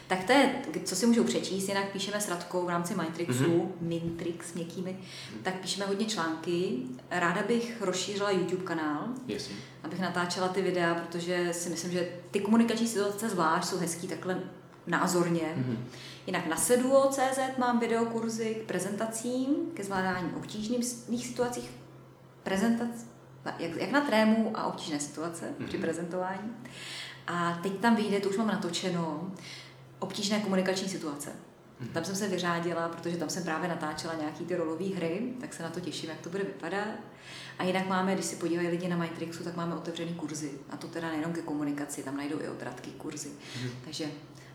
Tak 0.08 0.24
to 0.24 0.32
je, 0.32 0.62
co 0.84 0.96
si 0.96 1.06
můžou 1.06 1.24
přečíst, 1.24 1.68
jinak 1.68 1.92
píšeme 1.92 2.20
s 2.20 2.28
Radkou 2.28 2.66
v 2.66 2.68
rámci 2.68 2.94
Mindtrixu, 2.94 3.44
mm-hmm. 3.44 3.68
Mintrix 3.80 4.54
měkkými, 4.54 4.98
tak 5.42 5.54
píšeme 5.54 5.86
hodně 5.86 6.06
články. 6.06 6.76
Ráda 7.10 7.42
bych 7.42 7.82
rozšířila 7.82 8.30
YouTube 8.30 8.64
kanál, 8.64 9.08
yes. 9.26 9.50
Abych 9.86 10.00
natáčela 10.00 10.48
ty 10.48 10.62
videa, 10.62 10.94
protože 10.94 11.52
si 11.52 11.70
myslím, 11.70 11.92
že 11.92 12.08
ty 12.30 12.40
komunikační 12.40 12.88
situace 12.88 13.28
zvlášť 13.28 13.68
jsou 13.68 13.78
hezký 13.78 14.08
takhle 14.08 14.40
názorně. 14.86 15.54
Mm-hmm. 15.56 15.76
Jinak 16.26 16.46
na 16.46 16.56
seduo.cz 16.56 17.38
mám 17.58 17.80
videokurzy 17.80 18.54
k 18.54 18.66
prezentacím, 18.66 19.46
ke 19.74 19.84
zvládání 19.84 20.32
obtížných 20.36 21.26
situacích, 21.26 21.70
prezentac, 22.42 23.06
jak, 23.58 23.76
jak 23.76 23.90
na 23.90 24.00
trému 24.00 24.52
a 24.54 24.66
obtížné 24.66 25.00
situace 25.00 25.44
mm-hmm. 25.44 25.66
při 25.66 25.78
prezentování. 25.78 26.56
A 27.26 27.58
teď 27.62 27.72
tam 27.72 27.96
vyjde, 27.96 28.20
to 28.20 28.28
už 28.28 28.36
mám 28.36 28.48
natočeno, 28.48 29.30
obtížné 29.98 30.40
komunikační 30.40 30.88
situace. 30.88 31.30
Mm-hmm. 31.30 31.92
Tam 31.92 32.04
jsem 32.04 32.16
se 32.16 32.28
vyřádila, 32.28 32.88
protože 32.88 33.16
tam 33.16 33.28
jsem 33.28 33.42
právě 33.42 33.68
natáčela 33.68 34.14
nějaký 34.14 34.44
ty 34.44 34.56
rolové 34.56 34.86
hry, 34.86 35.32
tak 35.40 35.54
se 35.54 35.62
na 35.62 35.70
to 35.70 35.80
těším, 35.80 36.10
jak 36.10 36.20
to 36.20 36.30
bude 36.30 36.44
vypadat. 36.44 36.94
A 37.58 37.64
jinak 37.64 37.88
máme, 37.88 38.14
když 38.14 38.26
si 38.26 38.36
podívají 38.36 38.68
lidi 38.68 38.88
na 38.88 38.96
Mindtrixu, 38.96 39.44
tak 39.44 39.56
máme 39.56 39.74
otevřený 39.74 40.14
kurzy. 40.14 40.50
A 40.70 40.76
to 40.76 40.86
teda 40.86 41.08
nejenom 41.08 41.32
ke 41.32 41.42
komunikaci, 41.42 42.02
tam 42.02 42.16
najdou 42.16 42.40
i 42.40 42.48
odradky 42.48 42.90
kurzy. 42.90 43.28
Mm-hmm. 43.28 43.70
Takže 43.84 44.06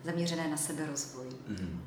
zaměřené 0.03 0.47
na 0.47 0.57
sebe 0.57 0.85
rozvoj. 0.85 1.25
Mm-hmm. 1.25 1.79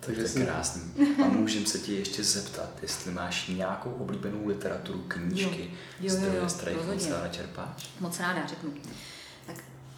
Takže 0.00 0.24
to 0.24 0.38
je 0.38 0.44
krásný. 0.44 0.82
A 1.24 1.28
můžem 1.28 1.66
se 1.66 1.78
ti 1.78 1.94
ještě 1.94 2.24
zeptat, 2.24 2.70
jestli 2.82 3.12
máš 3.12 3.48
nějakou 3.48 3.90
oblíbenou 3.90 4.46
literaturu, 4.46 5.04
knížky, 5.08 5.70
jo, 6.00 6.14
jo, 6.14 6.32
jo, 6.34 6.48
z 6.48 6.86
moc 6.86 7.10
ráda 7.10 7.28
čerpáš? 7.28 7.90
Moc 8.00 8.20
ráda, 8.20 8.46
řeknu. 8.46 8.70
Tak 9.46 9.56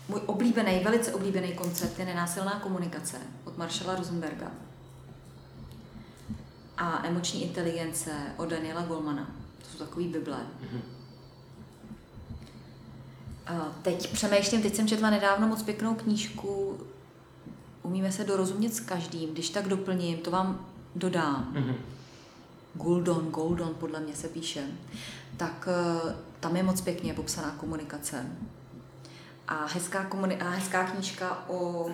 můj 0.08 0.20
oblíbený, 0.26 0.80
velice 0.84 1.14
oblíbený 1.14 1.52
koncept 1.52 1.98
je 1.98 2.04
nenásilná 2.04 2.60
komunikace 2.60 3.16
od 3.44 3.58
Marshalla 3.58 3.94
Rosenberga 3.94 4.50
a 6.76 7.06
emoční 7.06 7.42
inteligence 7.42 8.10
od 8.36 8.48
Daniela 8.48 8.82
Goldmana. 8.82 9.30
To 9.58 9.64
jsou 9.72 9.78
takový 9.78 10.08
bible. 10.08 10.36
Mm-hmm. 10.36 10.80
A 13.46 13.72
teď 13.82 14.12
přemýšlím, 14.12 14.62
teď 14.62 14.74
jsem 14.74 14.88
četla 14.88 15.10
nedávno 15.10 15.48
moc 15.48 15.62
pěknou 15.62 15.94
knížku 15.94 16.78
Umíme 17.88 18.12
se 18.12 18.24
dorozumět 18.24 18.74
s 18.74 18.80
každým, 18.80 19.32
když 19.32 19.50
tak 19.50 19.68
doplním, 19.68 20.18
to 20.18 20.30
vám 20.30 20.66
dodám. 20.94 21.52
Mm-hmm. 21.54 21.74
Guldon, 22.74 23.30
Goldon 23.30 23.74
podle 23.74 24.00
mě 24.00 24.16
se 24.16 24.28
píše. 24.28 24.64
Tak 25.36 25.68
eh, 25.70 26.14
tam 26.40 26.56
je 26.56 26.62
moc 26.62 26.80
pěkně 26.80 27.14
popsaná 27.14 27.50
komunikace 27.50 28.26
a 29.48 29.66
hezká, 29.66 30.08
komuni- 30.10 30.46
a 30.46 30.50
hezká 30.50 30.84
knížka 30.84 31.48
o 31.48 31.90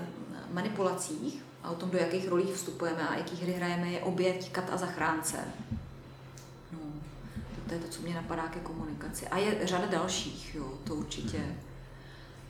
manipulacích 0.53 1.43
a 1.63 1.71
o 1.71 1.75
tom, 1.75 1.91
do 1.91 1.99
jakých 1.99 2.29
rolí 2.29 2.53
vstupujeme 2.53 3.09
a 3.09 3.15
jaký 3.15 3.37
hry 3.37 3.53
hrajeme, 3.53 3.89
je 3.89 4.01
oběť, 4.01 4.53
kat 4.53 4.65
a 4.73 4.77
zachránce. 4.77 5.37
To 7.69 7.75
je 7.75 7.81
to, 7.81 7.89
co 7.89 8.03
mě 8.03 8.15
napadá 8.15 8.43
ke 8.43 8.61
komunikaci. 8.61 9.29
A 9.29 9.39
je 9.39 9.67
řada 9.67 9.87
dalších, 9.87 10.55
jo, 10.55 10.73
to 10.85 10.95
určitě. 10.95 11.57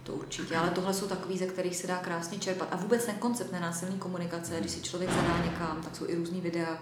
To 0.03 0.12
určitě, 0.12 0.57
ale 0.57 0.70
tohle 0.70 0.95
jsou 0.95 1.07
takový, 1.07 1.39
ze 1.39 1.47
kterých 1.47 1.77
se 1.77 1.86
dá 1.86 1.99
krásně 1.99 2.39
čerpat. 2.39 2.69
A 2.70 2.77
vůbec 2.77 3.05
ten 3.05 3.15
koncept 3.15 3.53
nenásilní 3.53 3.99
komunikace, 3.99 4.61
když 4.61 4.73
si 4.73 4.82
člověk 4.82 5.11
zadá 5.11 5.45
někam, 5.45 5.81
tak 5.85 5.97
jsou 5.97 6.09
i 6.09 6.15
různý 6.15 6.41
videa, 6.41 6.78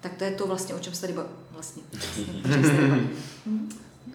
tak 0.00 0.14
to 0.14 0.24
je 0.24 0.30
to 0.30 0.46
vlastně, 0.46 0.74
o 0.74 0.78
čem 0.78 0.94
se 0.94 1.00
tady 1.00 1.12
bavíme. 1.12 1.34
Vlastně, 1.50 1.82
vlastně, 2.44 3.08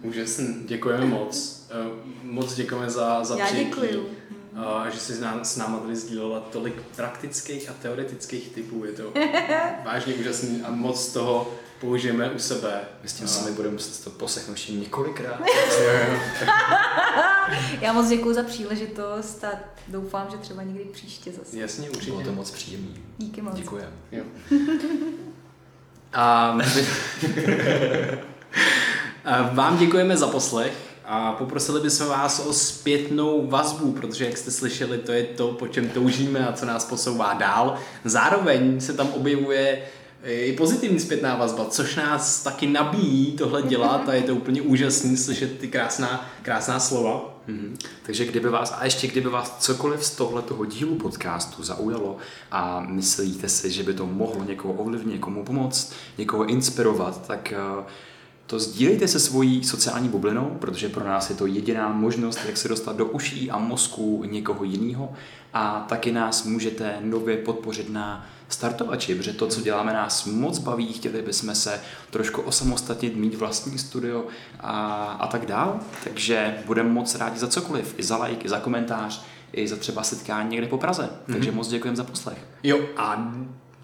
Úžasný, 0.02 0.64
děkujeme 0.66 1.06
moc. 1.06 1.66
Eh, 1.70 1.74
moc 2.22 2.54
děkujeme 2.54 2.90
za, 2.90 3.24
za 3.24 3.36
Já 3.36 3.52
děkuju. 3.52 4.08
Eh, 4.56 4.64
a 4.64 4.90
že 4.90 5.00
jsi 5.00 5.14
s 5.42 5.56
náma 5.56 5.78
tady 5.78 5.96
sdílela 5.96 6.40
tolik 6.40 6.82
praktických 6.96 7.70
a 7.70 7.72
teoretických 7.72 8.48
typů. 8.48 8.84
Je 8.84 8.92
to 8.92 9.12
vážně 9.84 10.14
úžasný 10.14 10.62
a 10.62 10.70
moc 10.70 11.12
toho 11.12 11.54
použijeme 11.80 12.30
u 12.30 12.38
sebe. 12.38 12.80
My 13.02 13.08
s 13.08 13.12
tím 13.12 13.28
sami 13.28 13.52
budeme 13.52 13.72
muset 13.72 14.04
to 14.04 14.10
poslechnout 14.10 14.52
ještě 14.52 14.72
několikrát. 14.72 15.40
Já 17.80 17.92
moc 17.92 18.08
děkuji 18.08 18.34
za 18.34 18.42
příležitost 18.42 19.44
a 19.44 19.50
doufám, 19.88 20.26
že 20.30 20.36
třeba 20.36 20.62
někdy 20.62 20.84
příště 20.84 21.32
zase. 21.32 21.58
Jasně, 21.58 21.90
určitě. 21.90 22.10
Bylo 22.10 22.24
to 22.24 22.32
moc 22.32 22.50
příjemný. 22.50 22.94
Díky 23.18 23.42
moc. 23.42 23.54
Děkujeme. 23.54 23.92
A 26.12 26.58
vám 29.52 29.78
děkujeme 29.78 30.16
za 30.16 30.26
poslech 30.26 30.72
a 31.04 31.32
poprosili 31.32 31.80
bychom 31.80 32.08
vás 32.08 32.46
o 32.46 32.52
zpětnou 32.52 33.46
vazbu, 33.46 33.92
protože 33.92 34.24
jak 34.24 34.36
jste 34.36 34.50
slyšeli, 34.50 34.98
to 34.98 35.12
je 35.12 35.24
to, 35.24 35.48
po 35.48 35.68
čem 35.68 35.88
toužíme 35.88 36.48
a 36.48 36.52
co 36.52 36.66
nás 36.66 36.84
posouvá 36.84 37.34
dál. 37.34 37.74
Zároveň 38.04 38.80
se 38.80 38.92
tam 38.92 39.08
objevuje 39.12 39.82
i 40.24 40.52
pozitivní 40.52 41.00
zpětná 41.00 41.36
vazba, 41.36 41.64
což 41.64 41.96
nás 41.96 42.42
taky 42.42 42.66
nabíjí 42.66 43.32
tohle 43.32 43.62
dělat 43.62 44.08
a 44.08 44.14
je 44.14 44.22
to 44.22 44.34
úplně 44.34 44.62
úžasný 44.62 45.16
slyšet 45.16 45.58
ty 45.58 45.68
krásná, 45.68 46.30
krásná 46.42 46.80
slova. 46.80 47.38
Mm-hmm. 47.48 47.76
Takže 48.02 48.24
kdyby 48.24 48.48
vás, 48.48 48.74
a 48.78 48.84
ještě 48.84 49.06
kdyby 49.06 49.28
vás 49.28 49.56
cokoliv 49.58 50.04
z 50.04 50.16
tohletoho 50.16 50.64
dílu 50.64 50.94
podcastu 50.94 51.62
zaujalo 51.62 52.16
a 52.50 52.80
myslíte 52.80 53.48
si, 53.48 53.70
že 53.70 53.82
by 53.82 53.94
to 53.94 54.06
mohlo 54.06 54.44
někoho 54.44 54.74
ovlivnit, 54.74 55.12
někomu 55.12 55.44
pomoct, 55.44 55.92
někoho 56.18 56.44
inspirovat, 56.44 57.26
tak 57.26 57.54
uh, 57.78 57.84
to 58.46 58.58
sdílejte 58.58 59.08
se 59.08 59.20
svojí 59.20 59.64
sociální 59.64 60.08
bublinou, 60.08 60.56
protože 60.60 60.88
pro 60.88 61.04
nás 61.04 61.30
je 61.30 61.36
to 61.36 61.46
jediná 61.46 61.88
možnost, 61.88 62.40
jak 62.46 62.56
se 62.56 62.68
dostat 62.68 62.96
do 62.96 63.06
uší 63.06 63.50
a 63.50 63.58
mozku 63.58 64.24
někoho 64.26 64.64
jiného 64.64 65.12
a 65.54 65.86
taky 65.88 66.12
nás 66.12 66.44
můžete 66.44 66.98
nově 67.00 67.36
podpořit 67.36 67.90
na 67.90 68.26
startovači, 68.48 69.14
protože 69.14 69.32
to, 69.32 69.46
co 69.46 69.60
děláme, 69.60 69.92
nás 69.92 70.24
moc 70.24 70.58
baví, 70.58 70.92
chtěli 70.92 71.22
bychom 71.22 71.54
se 71.54 71.80
trošku 72.10 72.42
osamostatnit, 72.42 73.16
mít 73.16 73.34
vlastní 73.34 73.78
studio 73.78 74.24
a, 74.60 75.04
a 75.20 75.26
tak 75.26 75.46
dál, 75.46 75.80
takže 76.04 76.54
budeme 76.66 76.88
moc 76.88 77.14
rádi 77.14 77.38
za 77.38 77.48
cokoliv, 77.48 77.94
i 77.98 78.02
za 78.02 78.24
like, 78.24 78.44
i 78.44 78.48
za 78.48 78.60
komentář, 78.60 79.24
i 79.52 79.68
za 79.68 79.76
třeba 79.76 80.02
setkání 80.02 80.50
někde 80.50 80.66
po 80.66 80.78
Praze. 80.78 81.02
Mm-hmm. 81.02 81.32
Takže 81.32 81.52
moc 81.52 81.68
děkujeme 81.68 81.96
za 81.96 82.04
poslech. 82.04 82.38
Jo, 82.62 82.80
a 82.96 83.34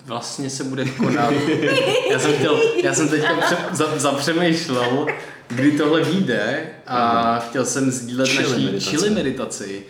vlastně 0.06 0.50
se 0.50 0.64
bude 0.64 0.84
konat. 0.84 1.32
Já 2.10 2.18
jsem, 2.18 2.32
chtěl, 2.32 2.60
já 2.82 2.94
jsem 2.94 3.08
teďka 3.08 3.34
pře, 3.34 3.56
za, 3.72 3.98
zapřemýšlel, 3.98 5.06
kdy 5.48 5.72
tohle 5.72 6.04
vyjde 6.04 6.66
a 6.86 7.38
chtěl 7.38 7.64
jsem 7.64 7.90
sdílet 7.90 8.28
naší 8.36 8.64
meditaci. 8.64 8.90
chili 8.90 9.10
meditaci 9.10 9.84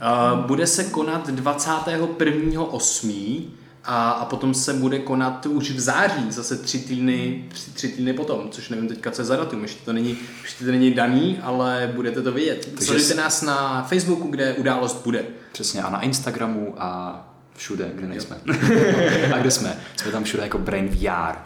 Uh, 0.00 0.46
bude 0.46 0.66
se 0.66 0.84
konat 0.84 1.28
21.8. 1.28 3.42
A, 3.84 4.10
a 4.10 4.24
potom 4.24 4.54
se 4.54 4.74
bude 4.74 4.98
konat 4.98 5.46
už 5.46 5.70
v 5.70 5.80
září, 5.80 6.32
zase 6.32 6.56
tři 6.56 6.78
týdny, 6.78 7.44
tři, 7.52 7.70
tři 7.70 7.88
týdny 7.88 8.12
potom, 8.12 8.48
což 8.50 8.68
nevím 8.68 8.88
teďka, 8.88 9.10
co 9.10 9.22
je 9.22 9.26
za 9.26 9.36
datum, 9.36 9.62
ještě 9.62 9.84
to 9.84 9.92
není, 9.92 10.18
ještě 10.42 10.64
to 10.64 10.70
není 10.70 10.90
daný, 10.94 11.38
ale 11.42 11.92
budete 11.94 12.22
to 12.22 12.32
vidět. 12.32 12.66
Takže 12.66 12.86
Sledujte 12.86 13.14
nás 13.14 13.42
na 13.42 13.82
Facebooku, 13.82 14.28
kde 14.28 14.54
událost 14.54 15.02
bude. 15.04 15.24
Přesně, 15.52 15.82
a 15.82 15.90
na 15.90 16.00
Instagramu 16.00 16.74
a 16.78 17.20
všude, 17.56 17.90
kde 17.94 18.06
nejsme. 18.08 18.36
a 19.34 19.38
kde 19.38 19.50
jsme? 19.50 19.76
Jsme 19.96 20.12
tam 20.12 20.24
všude 20.24 20.42
jako 20.42 20.58
Brain 20.58 20.88
VR. 20.88 21.36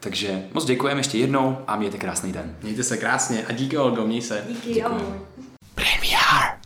Takže 0.00 0.42
moc 0.52 0.64
děkujeme 0.64 1.00
ještě 1.00 1.18
jednou 1.18 1.58
a 1.66 1.76
mějte 1.76 1.98
krásný 1.98 2.32
den. 2.32 2.56
Mějte 2.62 2.82
se 2.82 2.96
krásně 2.96 3.44
a 3.48 3.52
díky 3.52 3.78
Olgo, 3.78 4.06
měj 4.06 4.22
se. 4.22 4.44
Díky, 4.48 4.74
Děkuji. 4.74 4.82
ahoj. 4.82 6.59